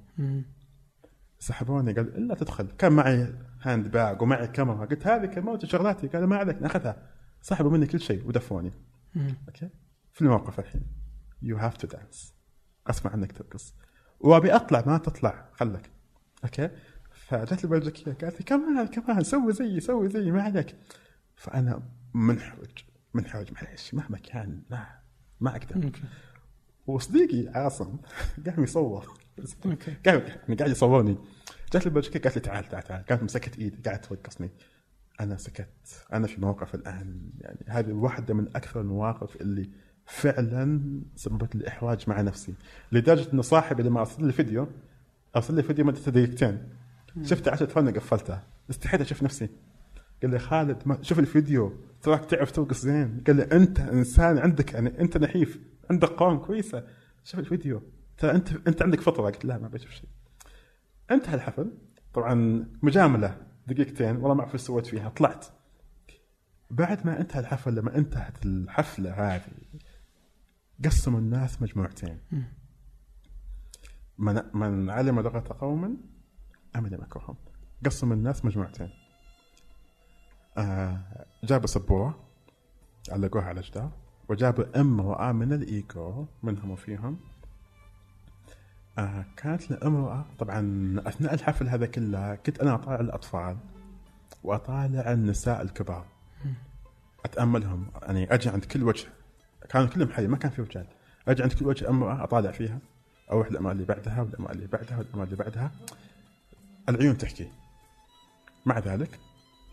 سحبوني 1.38 1.92
قال 1.92 2.16
الا 2.16 2.34
تدخل. 2.34 2.66
كان 2.70 2.92
معي 2.92 3.34
hand 3.62 3.88
bag 3.88 4.22
ومعي 4.22 4.48
كاميرا. 4.48 4.86
قلت 4.86 5.06
هذه 5.06 5.26
كاميرتي 5.26 5.66
شغلاتي 5.66 6.06
قال 6.08 6.26
ما 6.26 6.36
عليك 6.36 6.62
ناخذها. 6.62 7.10
سحبوا 7.40 7.70
مني 7.70 7.86
كل 7.86 8.00
شيء 8.00 8.28
ودفوني. 8.28 8.72
okay؟ 9.16 9.70
في 10.12 10.22
الموقف 10.22 10.58
الحين. 10.58 10.82
you 11.42 11.56
have 11.56 11.76
to 11.76 11.86
dance 11.86 12.39
أسمع 12.86 13.12
عنك 13.12 13.32
ترقص. 13.32 13.74
وأبي 14.20 14.56
أطلع 14.56 14.82
ما 14.86 14.98
تطلع. 14.98 15.48
خلك. 15.52 15.90
okay؟ 16.44 16.70
فجت 17.10 17.64
البلجيكيه 17.64 18.12
قالت 18.12 18.38
لي 18.38 18.44
come 18.44 18.72
on 18.72 18.86
come 18.86 19.10
on 19.10 19.22
سوي 19.22 19.52
زيي 19.52 19.80
سوي 19.80 20.08
زيي 20.08 20.30
ما 20.30 20.42
عليك. 20.42 20.76
فأنا 21.36 21.82
منحرج 22.14 22.84
منحرج 23.14 23.52
معلش 23.52 23.94
مهما 23.94 24.18
كان 24.18 24.62
ما 24.70 24.86
ما 25.40 25.50
أقدر. 25.50 25.90
وصديقي 26.86 27.48
عاصم 27.58 27.96
قاعد 28.46 28.58
يصور 28.58 29.18
قاعد 30.06 30.28
يعني 30.28 30.54
قاعد 30.54 30.70
يصورني. 30.70 31.18
جت 31.74 31.86
البلجيكيه 31.86 32.20
قالت 32.20 32.36
لي 32.36 32.40
تعال 32.40 32.64
تعال 32.64 32.82
تعال. 32.82 33.04
كانت 33.04 33.22
مسكت 33.22 33.58
إيدي 33.58 33.82
قاعد 33.82 34.00
ترقصني. 34.00 34.50
أنا 35.20 35.36
سكت. 35.36 36.06
أنا 36.12 36.26
في 36.26 36.40
موقف 36.40 36.74
الآن 36.74 37.30
يعني 37.40 37.64
هذه 37.68 37.92
واحدة 37.92 38.34
من 38.34 38.56
أكثر 38.56 38.80
المواقف 38.80 39.36
اللي 39.36 39.70
فعلا 40.10 40.80
سببت 41.16 41.56
لي 41.56 41.68
إحراج 41.68 42.04
مع 42.08 42.20
نفسي. 42.20 42.54
لدرجة 42.92 43.32
ان 43.34 43.42
صاحبي 43.42 43.82
لما 43.82 44.00
أرسل 44.00 44.26
لي 44.26 44.32
فيديو 44.32 44.68
أرسل 45.36 45.54
لي 45.54 45.62
فيديو 45.62 45.84
مدته 45.84 46.10
دقيقتين. 46.10 46.68
شفته 47.22 47.50
10 47.50 47.66
ثواني 47.66 47.90
قفلته. 47.90 48.40
استحيت 48.70 49.00
أشوف 49.00 49.22
نفسي. 49.22 49.48
قال 50.22 50.30
لي 50.30 50.38
خالد 50.38 50.82
ما 50.86 50.98
شوف 51.02 51.18
الفيديو. 51.18 51.72
تراك 52.02 52.24
تعرف 52.24 52.50
ترقص 52.50 52.82
زين. 52.82 53.22
قال 53.26 53.36
لي 53.36 53.42
أنت 53.42 53.80
إنسان 53.80 54.38
عندك 54.38 54.72
يعني 54.74 55.00
أنت 55.00 55.16
نحيف 55.16 55.60
عندك 55.90 56.08
قوام 56.08 56.38
كويسة. 56.38 56.84
شوف 57.24 57.40
الفيديو. 57.40 57.82
ترى 58.18 58.30
أنت 58.30 58.52
أنت 58.68 58.82
عندك 58.82 59.00
فطرة. 59.00 59.24
قلت 59.24 59.44
لا 59.44 59.58
ما 59.58 59.68
بشوف 59.68 59.90
شيء. 59.90 60.08
انتهى 61.10 61.34
الحفل 61.34 61.72
طبعا 62.14 62.66
مجاملة 62.82 63.36
دقيقتين 63.66 64.16
والله 64.16 64.34
ما 64.34 64.40
أعرف 64.40 64.52
إيش 64.52 64.60
سويت 64.60 64.86
فيها. 64.86 65.08
طلعت. 65.08 65.46
بعد 66.70 67.06
ما 67.06 67.20
انتهى 67.20 67.40
الحفل 67.40 67.74
لما 67.74 67.96
انتهت 67.96 68.44
الحفلة 68.44 69.12
هذه 69.12 69.42
قسموا 70.84 71.18
الناس 71.18 71.62
مجموعتين. 71.62 72.20
من 74.18 74.42
من 74.54 74.90
علم 74.90 75.20
لغة 75.20 75.56
قوم 75.60 76.00
أمن 76.76 77.00
مكرهم. 77.00 77.36
قسموا 77.86 78.14
الناس 78.14 78.44
مجموعتين. 78.44 78.90
آه 80.58 81.26
جابوا 81.44 81.66
سبوره 81.66 82.28
علقوها 83.10 83.44
على 83.44 83.60
الجدار 83.60 83.90
وجابوا 84.28 84.80
امرأة 84.80 85.32
من 85.32 85.52
الإيجو 85.52 86.26
منهم 86.42 86.70
وفيهم. 86.70 87.20
آه 88.98 89.26
كانت 89.36 89.70
الامرأة 89.70 90.26
طبعا 90.38 90.60
أثناء 91.06 91.34
الحفل 91.34 91.68
هذا 91.68 91.86
كله 91.86 92.34
كنت 92.34 92.58
أنا 92.60 92.74
أطالع 92.74 93.00
الأطفال 93.00 93.58
وأطالع 94.42 95.12
النساء 95.12 95.62
الكبار. 95.62 96.06
أتأملهم 97.24 97.90
يعني 98.02 98.34
أجي 98.34 98.48
عند 98.48 98.64
كل 98.64 98.82
وجه. 98.82 99.08
كانوا 99.70 99.86
كلهم 99.88 100.12
حي 100.12 100.26
ما 100.26 100.36
كان 100.36 100.50
في 100.50 100.62
رجال 100.62 100.86
أجي 101.28 101.42
عند 101.42 101.52
كل 101.52 101.66
وجه 101.66 101.88
امرأة 101.88 102.24
أطالع 102.24 102.50
فيها 102.50 102.78
أروح 103.32 103.46
الأمرأة 103.46 103.72
اللي 103.72 103.84
بعدها 103.84 104.22
والأمرأة 104.22 104.52
اللي 104.52 104.66
بعدها 104.66 104.98
والأمرأة 104.98 105.24
اللي 105.24 105.36
بعدها. 105.36 105.70
العيون 106.88 107.18
تحكي. 107.18 107.48
مع 108.66 108.78
ذلك 108.78 109.18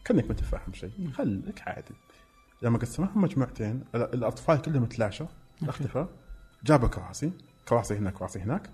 كأنك 0.05 0.29
متفاهم 0.29 0.73
شيء. 0.73 1.11
خليك 1.13 1.61
عادي. 1.67 1.93
لما 2.61 2.77
قسموهم 2.77 3.21
مجموعتين. 3.21 3.83
ال- 3.95 4.13
الأطفال 4.13 4.61
كلهم 4.61 4.85
تلاشوا. 4.85 5.27
اختفوا. 5.63 6.05
جابوا 6.63 6.87
كراسي. 6.87 7.31
كراسي 7.67 7.95
هنا 7.97 8.11
كراسي 8.11 8.39
هناك. 8.39 8.69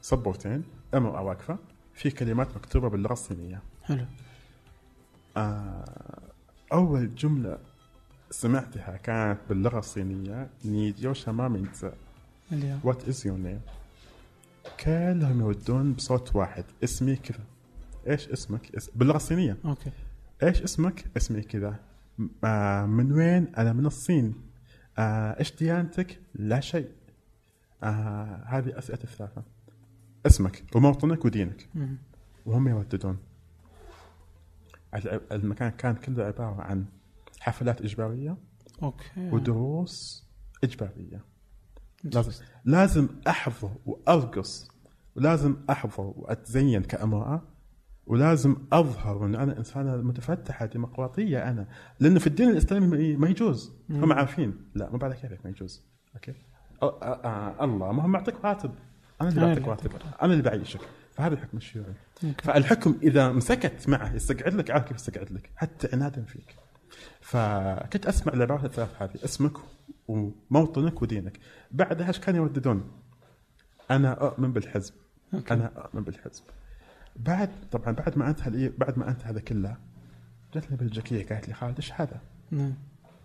سبورتين 0.00 0.64
امرأة 0.94 1.22
واقفة 1.22 1.58
في 1.94 2.10
كلمات 2.10 2.56
مكتوبة 2.56 2.88
باللغة 2.88 3.12
الصينية. 3.12 3.62
حلو. 3.82 4.06
آه 5.36 5.84
أول 6.72 7.14
جملة 7.14 7.58
سمعتها 8.32 8.96
كانت 8.96 9.38
باللغة 9.48 9.78
الصينية. 9.78 10.50
نيجيو 10.64 11.12
شما 11.12 11.48
مينزا 11.48 11.94
اليوم 12.52 12.80
وات 12.84 13.08
از 13.08 13.26
يور 13.26 13.38
نيم 13.38 13.60
كلهم 14.80 15.40
يردون 15.40 15.92
بصوت 15.92 16.36
واحد. 16.36 16.64
اسمي 16.84 17.16
كذا. 17.16 17.44
إيش 18.08 18.28
اسمك؟ 18.28 18.76
اس... 18.76 18.90
باللغة 18.90 19.16
الصينية. 19.16 19.56
okay. 19.64 19.90
إيش 20.42 20.62
اسمك؟ 20.62 21.04
اسمي 21.16 21.42
كذا. 21.42 21.76
آه 22.44 22.86
من 22.86 23.12
وين؟ 23.12 23.54
أنا 23.54 23.72
من 23.72 23.86
الصين. 23.86 24.34
آه 24.98 25.38
إيش 25.38 25.56
ديانتك؟ 25.56 26.20
لا 26.34 26.60
شيء. 26.60 26.90
آه 27.82 28.42
هذه 28.46 28.78
أسئلة 28.78 29.02
الثلاثة. 29.04 29.42
اسمك 30.26 30.64
وموطنك 30.74 31.24
ودينك. 31.24 31.68
وهم 32.46 32.68
يرددون 32.68 33.18
المكان 35.32 35.70
كان 35.70 35.94
كله 35.94 36.24
عبارة 36.24 36.62
عن 36.62 36.84
حفلات 37.42 37.80
إجبارية 37.82 38.36
okay. 38.82 39.30
ودروس 39.30 40.26
إجبارية. 40.64 41.24
لازم 42.04 42.32
لازم 42.64 43.08
احضر 43.28 43.70
وأرقص 43.86 44.68
ولازم 45.16 45.56
احضر 45.70 46.12
وأتزين 46.16 46.82
كأمرأة 46.82 47.42
ولازم 48.06 48.56
أظهر 48.72 49.26
إن 49.26 49.34
أنا 49.34 49.58
إنسانة 49.58 49.96
متفتحة 49.96 50.66
ديمقراطية 50.66 51.50
أنا. 51.50 51.68
لأنه 52.00 52.18
في 52.18 52.26
الدين 52.26 52.48
الإسلامي 52.48 53.16
ما 53.16 53.28
يجوز. 53.28 53.72
هم 53.90 54.12
عارفين. 54.12 54.54
لا 54.74 54.90
مو 54.90 54.98
بعد 54.98 55.12
كيفك 55.12 55.38
ما 55.44 55.50
يجوز. 55.50 55.82
أوكي؟ 56.14 56.32
أ- 56.32 56.34
أ- 56.34 57.58
أ- 57.58 57.62
الله. 57.62 57.92
ما 57.92 58.02
هو 58.02 58.08
معطيك 58.08 58.44
راتب. 58.44 58.74
أنا 59.20 59.28
اللي 59.28 59.40
أنا 59.52 59.60
بعطيك 59.60 59.92
راتب. 59.92 60.06
أنا 60.22 60.32
اللي 60.32 60.42
بعيشك. 60.42 60.80
فهذا 61.12 61.34
الحكم 61.34 61.56
الشيوعي. 61.56 61.94
فالحكم 62.42 62.98
إذا 63.02 63.32
مسكت 63.32 63.88
معه 63.88 64.14
يستقعد 64.14 64.54
لك 64.54 64.70
عارف 64.70 64.84
كيف 64.84 64.96
يستقعد 64.96 65.32
لك. 65.32 65.50
حتى 65.56 65.88
عنادا 65.92 66.22
فيك. 66.22 66.56
فكنت 67.20 68.06
أسمع 68.06 68.32
العبارات 68.32 68.64
الثلاث 68.64 69.02
هذه 69.02 69.24
اسمك 69.24 69.52
وموطنك 70.08 71.02
ودينك 71.02 71.38
بعدها 71.70 72.08
إيش 72.08 72.18
كانوا 72.18 72.44
يرددون؟ 72.44 72.90
أنا 73.90 74.12
أؤمن 74.12 74.52
بالحزب 74.52 74.94
okay. 75.34 75.54
أنا 75.54 75.66
أؤمن 75.76 76.02
بالحزب 76.02 76.44
بعد 77.16 77.50
طبعا 77.72 77.92
بعد 77.92 78.18
ما 78.18 78.28
أنتهى 78.28 78.68
بعد 78.68 78.98
ما 78.98 79.08
أنتهى 79.08 79.30
هذا 79.30 79.40
كله 79.40 79.76
جت 80.54 80.70
لي 80.70 80.76
بلجيكيه 80.76 81.26
قالت 81.26 81.48
لي 81.48 81.54
خالد 81.54 81.76
إيش 81.76 81.92
هذا؟ 81.92 82.20
نعم. 82.50 82.74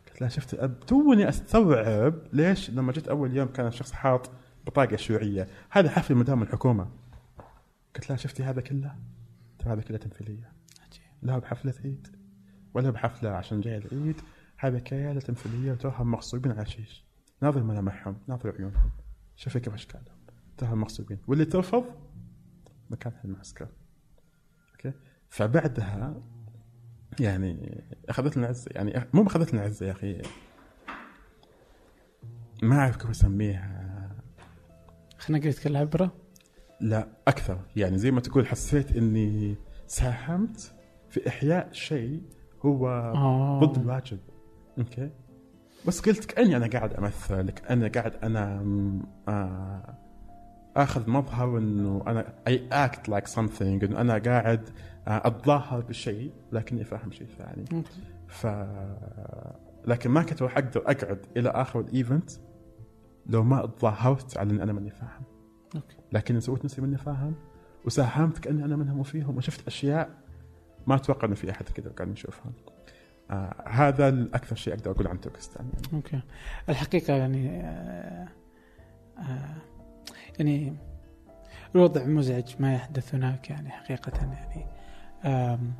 قلت 0.07 0.21
لها 0.21 0.29
شفت 0.29 0.53
الاب 0.53 0.79
توني 0.79 1.29
أستوعب 1.29 2.13
ليش 2.33 2.69
لما 2.69 2.91
جيت 2.91 3.07
أول 3.07 3.37
يوم 3.37 3.47
كان 3.47 3.67
الشخص 3.67 3.91
حاط 3.91 4.29
بطاقة 4.65 4.95
شيوعية 4.95 5.47
هذا 5.69 5.89
حفل 5.89 6.15
مدام 6.15 6.43
الحكومة 6.43 6.89
قلت 7.95 8.09
لها 8.09 8.17
شفتي 8.17 8.43
هذا 8.43 8.61
كله؟ 8.61 8.95
ترى 9.59 9.73
هذا 9.73 9.81
كله 9.81 9.97
تمثيلية. 9.97 10.51
لا 11.21 11.37
بحفلة 11.37 11.73
عيد 11.83 12.16
ولا 12.77 12.89
بحفلة 12.89 13.29
عشان 13.29 13.61
جاي 13.61 13.77
العيد. 13.77 14.21
هذا 14.57 14.79
كيالة 14.79 15.19
تمثيليه 15.19 15.71
وتوهم 15.71 16.11
مغصوبين 16.11 16.51
على 16.51 16.65
شيش 16.65 17.03
ناظر 17.41 17.63
ملامحهم 17.63 18.17
ناظر 18.27 18.55
عيونهم. 18.55 18.91
شوفي 19.35 19.59
كيف 19.59 19.73
اشكالهم 19.73 20.17
توهم 20.57 20.81
مغصوبين. 20.81 21.17
واللي 21.27 21.45
ترفض؟ 21.45 21.85
مكانها 22.89 23.21
المعسكر 23.25 23.67
أوكي؟ 24.71 24.93
فبعدها 25.29 26.21
يعني 27.19 27.83
أخذتنا 28.09 28.45
العزه 28.45 28.71
يعني 28.71 29.07
مو 29.13 29.21
ما 29.21 29.27
أخذتنا 29.27 29.61
العزة 29.61 29.85
يا 29.85 29.91
أخي. 29.91 30.21
ما 32.63 32.79
أعرف 32.79 32.97
كيف 32.97 33.09
أسميها. 33.09 34.15
خنقتك 35.17 35.67
العبره 35.67 36.15
لا 36.81 37.07
أكثر. 37.27 37.59
يعني 37.75 37.97
زي 37.97 38.11
ما 38.11 38.21
تقول 38.21 38.47
حسيت 38.47 38.97
إني 38.97 39.55
ساهمت 39.87 40.73
في 41.09 41.27
إحياء 41.27 41.71
شيء 41.71 42.36
هو 42.65 42.87
آه. 42.89 43.59
ضد 43.63 43.77
الواجب. 43.77 44.19
okay؟ 44.77 45.09
بس 45.87 46.01
قلت 46.01 46.25
كاني 46.25 46.57
أنا 46.57 46.67
قاعد 46.67 46.93
امثل 46.93 47.49
كاني 47.49 47.87
قاعد 47.87 48.15
أنا 48.23 48.63
آه 49.27 49.97
آخذ 50.75 51.09
مظهر 51.09 51.57
إنه 51.57 52.03
أنا 52.07 52.33
I 52.47 52.67
act 52.71 53.09
like 53.09 53.27
something 53.27 53.83
إنه 53.83 54.01
أنا 54.01 54.17
قاعد 54.17 54.69
آه 55.07 55.27
أتظاهر 55.27 55.81
بشيء 55.81 56.31
لكني 56.51 56.83
فاهم 56.83 57.11
شيء 57.11 57.27
ثاني. 57.37 57.83
ف 58.27 58.47
لكن 59.85 60.09
ما 60.11 60.23
كنت 60.23 60.41
راح 60.41 60.57
أقدر 60.57 60.81
أقعد 60.81 61.25
إلى 61.37 61.49
آخر 61.49 61.79
ال 61.79 61.88
event 61.88 62.31
لو 63.25 63.43
ما 63.43 63.65
تظاهرت 63.65 64.37
على 64.37 64.51
ان 64.51 64.61
أنا 64.61 64.73
ماني 64.73 64.89
فاهم. 64.91 65.23
okay. 65.75 65.97
لكن 66.11 66.39
سويت 66.39 66.65
نفسي 66.65 66.81
ماني 66.81 66.97
فاهم 66.97 67.33
وساهمت 67.85 68.37
كأني 68.37 68.65
أنا 68.65 68.75
منهم 68.75 68.99
وفيهم 68.99 69.37
وشفت 69.37 69.67
أشياء 69.67 70.09
ما 70.87 70.95
أتوقع 70.95 71.27
إنه 71.27 71.35
في 71.35 71.51
أحد 71.51 71.69
كذا 71.69 71.89
قاعد 71.91 72.11
يشوفها 72.11 72.51
آه 73.31 73.63
هذا 73.67 74.09
الأكثر 74.09 74.55
شيء 74.55 74.73
أقدر 74.73 74.91
أقول 74.91 75.07
عن 75.07 75.21
تركستان 75.21 75.69
يعني. 75.73 75.87
okay. 75.93 76.21
الحقيقة 76.69 77.13
يعني 77.13 77.61
آه 77.61 78.27
آه 79.17 79.55
يعني 80.39 80.73
الوضع 81.75 82.05
مزعج 82.05 82.55
ما 82.59 82.73
يحدث 82.73 83.15
هناك 83.15 83.49
يعني 83.49 83.69
حقيقة 83.69 84.11
يعني. 84.17 84.65
آم 85.25 85.73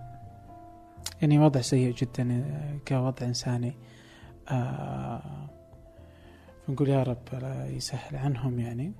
يعني 1.21 1.39
وضع 1.39 1.61
سيء 1.61 1.93
جدا 1.95 2.31
آه، 2.31 2.77
كوضع 2.87 3.25
إنساني. 3.25 3.73
آه 4.49 5.49
فنقول 6.67 6.89
يا 6.89 7.03
رب 7.03 7.27
لا 7.33 7.67
يسهل 7.67 8.15
عنهم 8.15 8.59
يعني. 8.59 8.93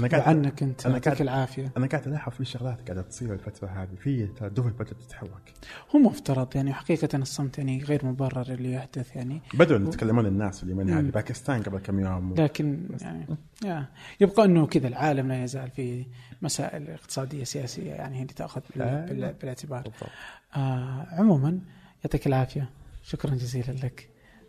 أنا 0.00 0.08
قاعد 0.08 0.22
وعنك 0.22 0.62
أنت 0.62 0.86
أنا 0.86 0.94
يعطيك 0.94 1.08
قاعد- 1.08 1.20
العافية. 1.20 1.72
أنا 1.76 1.86
قاعد 1.86 2.06
الاحظ 2.06 2.32
في 2.32 2.44
شغلات 2.44 2.80
قاعدة 2.86 3.02
تصير 3.02 3.32
الفترة 3.32 3.68
هذه. 3.68 3.94
في 3.98 4.26
ترى 4.26 4.48
دول 4.50 4.70
بدات 4.70 4.88
تتحرك. 5.02 5.52
هو 5.94 5.98
مفترض 6.00 6.56
يعني 6.56 6.72
حقيقة 6.74 7.08
الصمت 7.18 7.58
يعني 7.58 7.82
غير 7.84 8.06
مبرر 8.06 8.42
اللي 8.54 8.72
يحدث 8.72 9.16
يعني. 9.16 9.42
بدأوا 9.54 9.88
يتكلمون 9.88 10.26
الناس 10.26 10.58
في 10.58 10.64
اليمن 10.64 10.90
هذه. 10.90 11.10
باكستان 11.10 11.62
قبل 11.62 11.78
كم 11.78 12.00
يوم 12.00 12.34
لكن 12.34 12.88
يعني 13.00 13.26
يا. 13.64 13.86
يبقى 14.20 14.44
أنه 14.44 14.66
كذا 14.66 14.88
العالم 14.88 15.28
لا 15.28 15.44
يزال 15.44 15.70
في 15.70 16.06
مسائل 16.42 16.90
اقتصادية 16.90 17.44
سياسية 17.44 17.92
يعني 17.92 18.16
هي 18.18 18.22
اللي 18.22 18.32
تأخذ 18.34 18.60
بال- 18.76 18.82
آه. 18.82 19.06
بال- 19.06 19.32
بالاعتبار. 19.32 19.82
بالضبط. 19.82 20.10
آه 20.56 21.06
عموما 21.10 21.58
يعطيك 22.04 22.26
العافية. 22.26 22.70
شكرا 23.02 23.30
جزيلا 23.34 23.72
لك. 23.72 24.08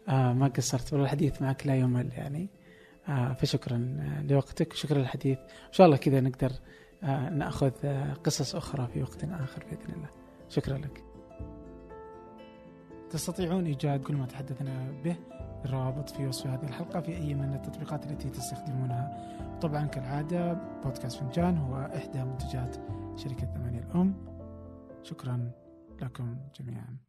آه 0.09 0.33
ما 0.33 0.47
قصرت 0.47 0.93
والله 0.93 1.05
الحديث 1.05 1.41
معك 1.41 1.67
لا 1.67 1.75
يمل 1.75 2.09
يعني. 2.13 2.49
فشكرا 3.33 3.97
آه، 3.99 4.21
لوقتك 4.21 4.71
وشكرا 4.73 4.97
للحديث. 4.97 5.37
إن 5.39 5.71
شاء 5.71 5.85
الله 5.85 5.97
كذا 5.97 6.19
نقدر 6.21 6.51
آه 7.03 7.29
نأخذ 7.29 7.71
آه 7.83 8.13
قصص 8.13 8.55
أخرى 8.55 8.87
في 8.87 9.01
وقت 9.01 9.23
آخر 9.23 9.65
بإذن 9.65 9.93
الله. 9.93 10.09
شكرا 10.49 10.77
لك. 10.77 11.03
تستطيعون 13.09 13.65
إيجاد 13.65 14.01
كل 14.01 14.15
ما 14.15 14.25
تحدثنا 14.25 14.91
به 15.03 15.15
الروابط 15.65 16.09
في 16.09 16.27
وصف 16.27 16.47
هذه 16.47 16.63
الحلقة 16.63 17.01
في 17.01 17.17
أي 17.17 17.33
من 17.33 17.53
التطبيقات 17.53 18.05
التي 18.05 18.29
تستخدمونها. 18.29 19.35
طبعا 19.61 19.85
كالعادة 19.85 20.53
بودكاست 20.83 21.19
فنجان 21.19 21.57
هو 21.57 21.75
إحدى 21.95 22.23
منتجات 22.23 22.75
شركة 23.15 23.53
ثمانية 23.53 23.79
الأم. 23.79 24.13
شكرا 25.03 25.51
لكم 26.01 26.37
جميعا. 26.59 27.08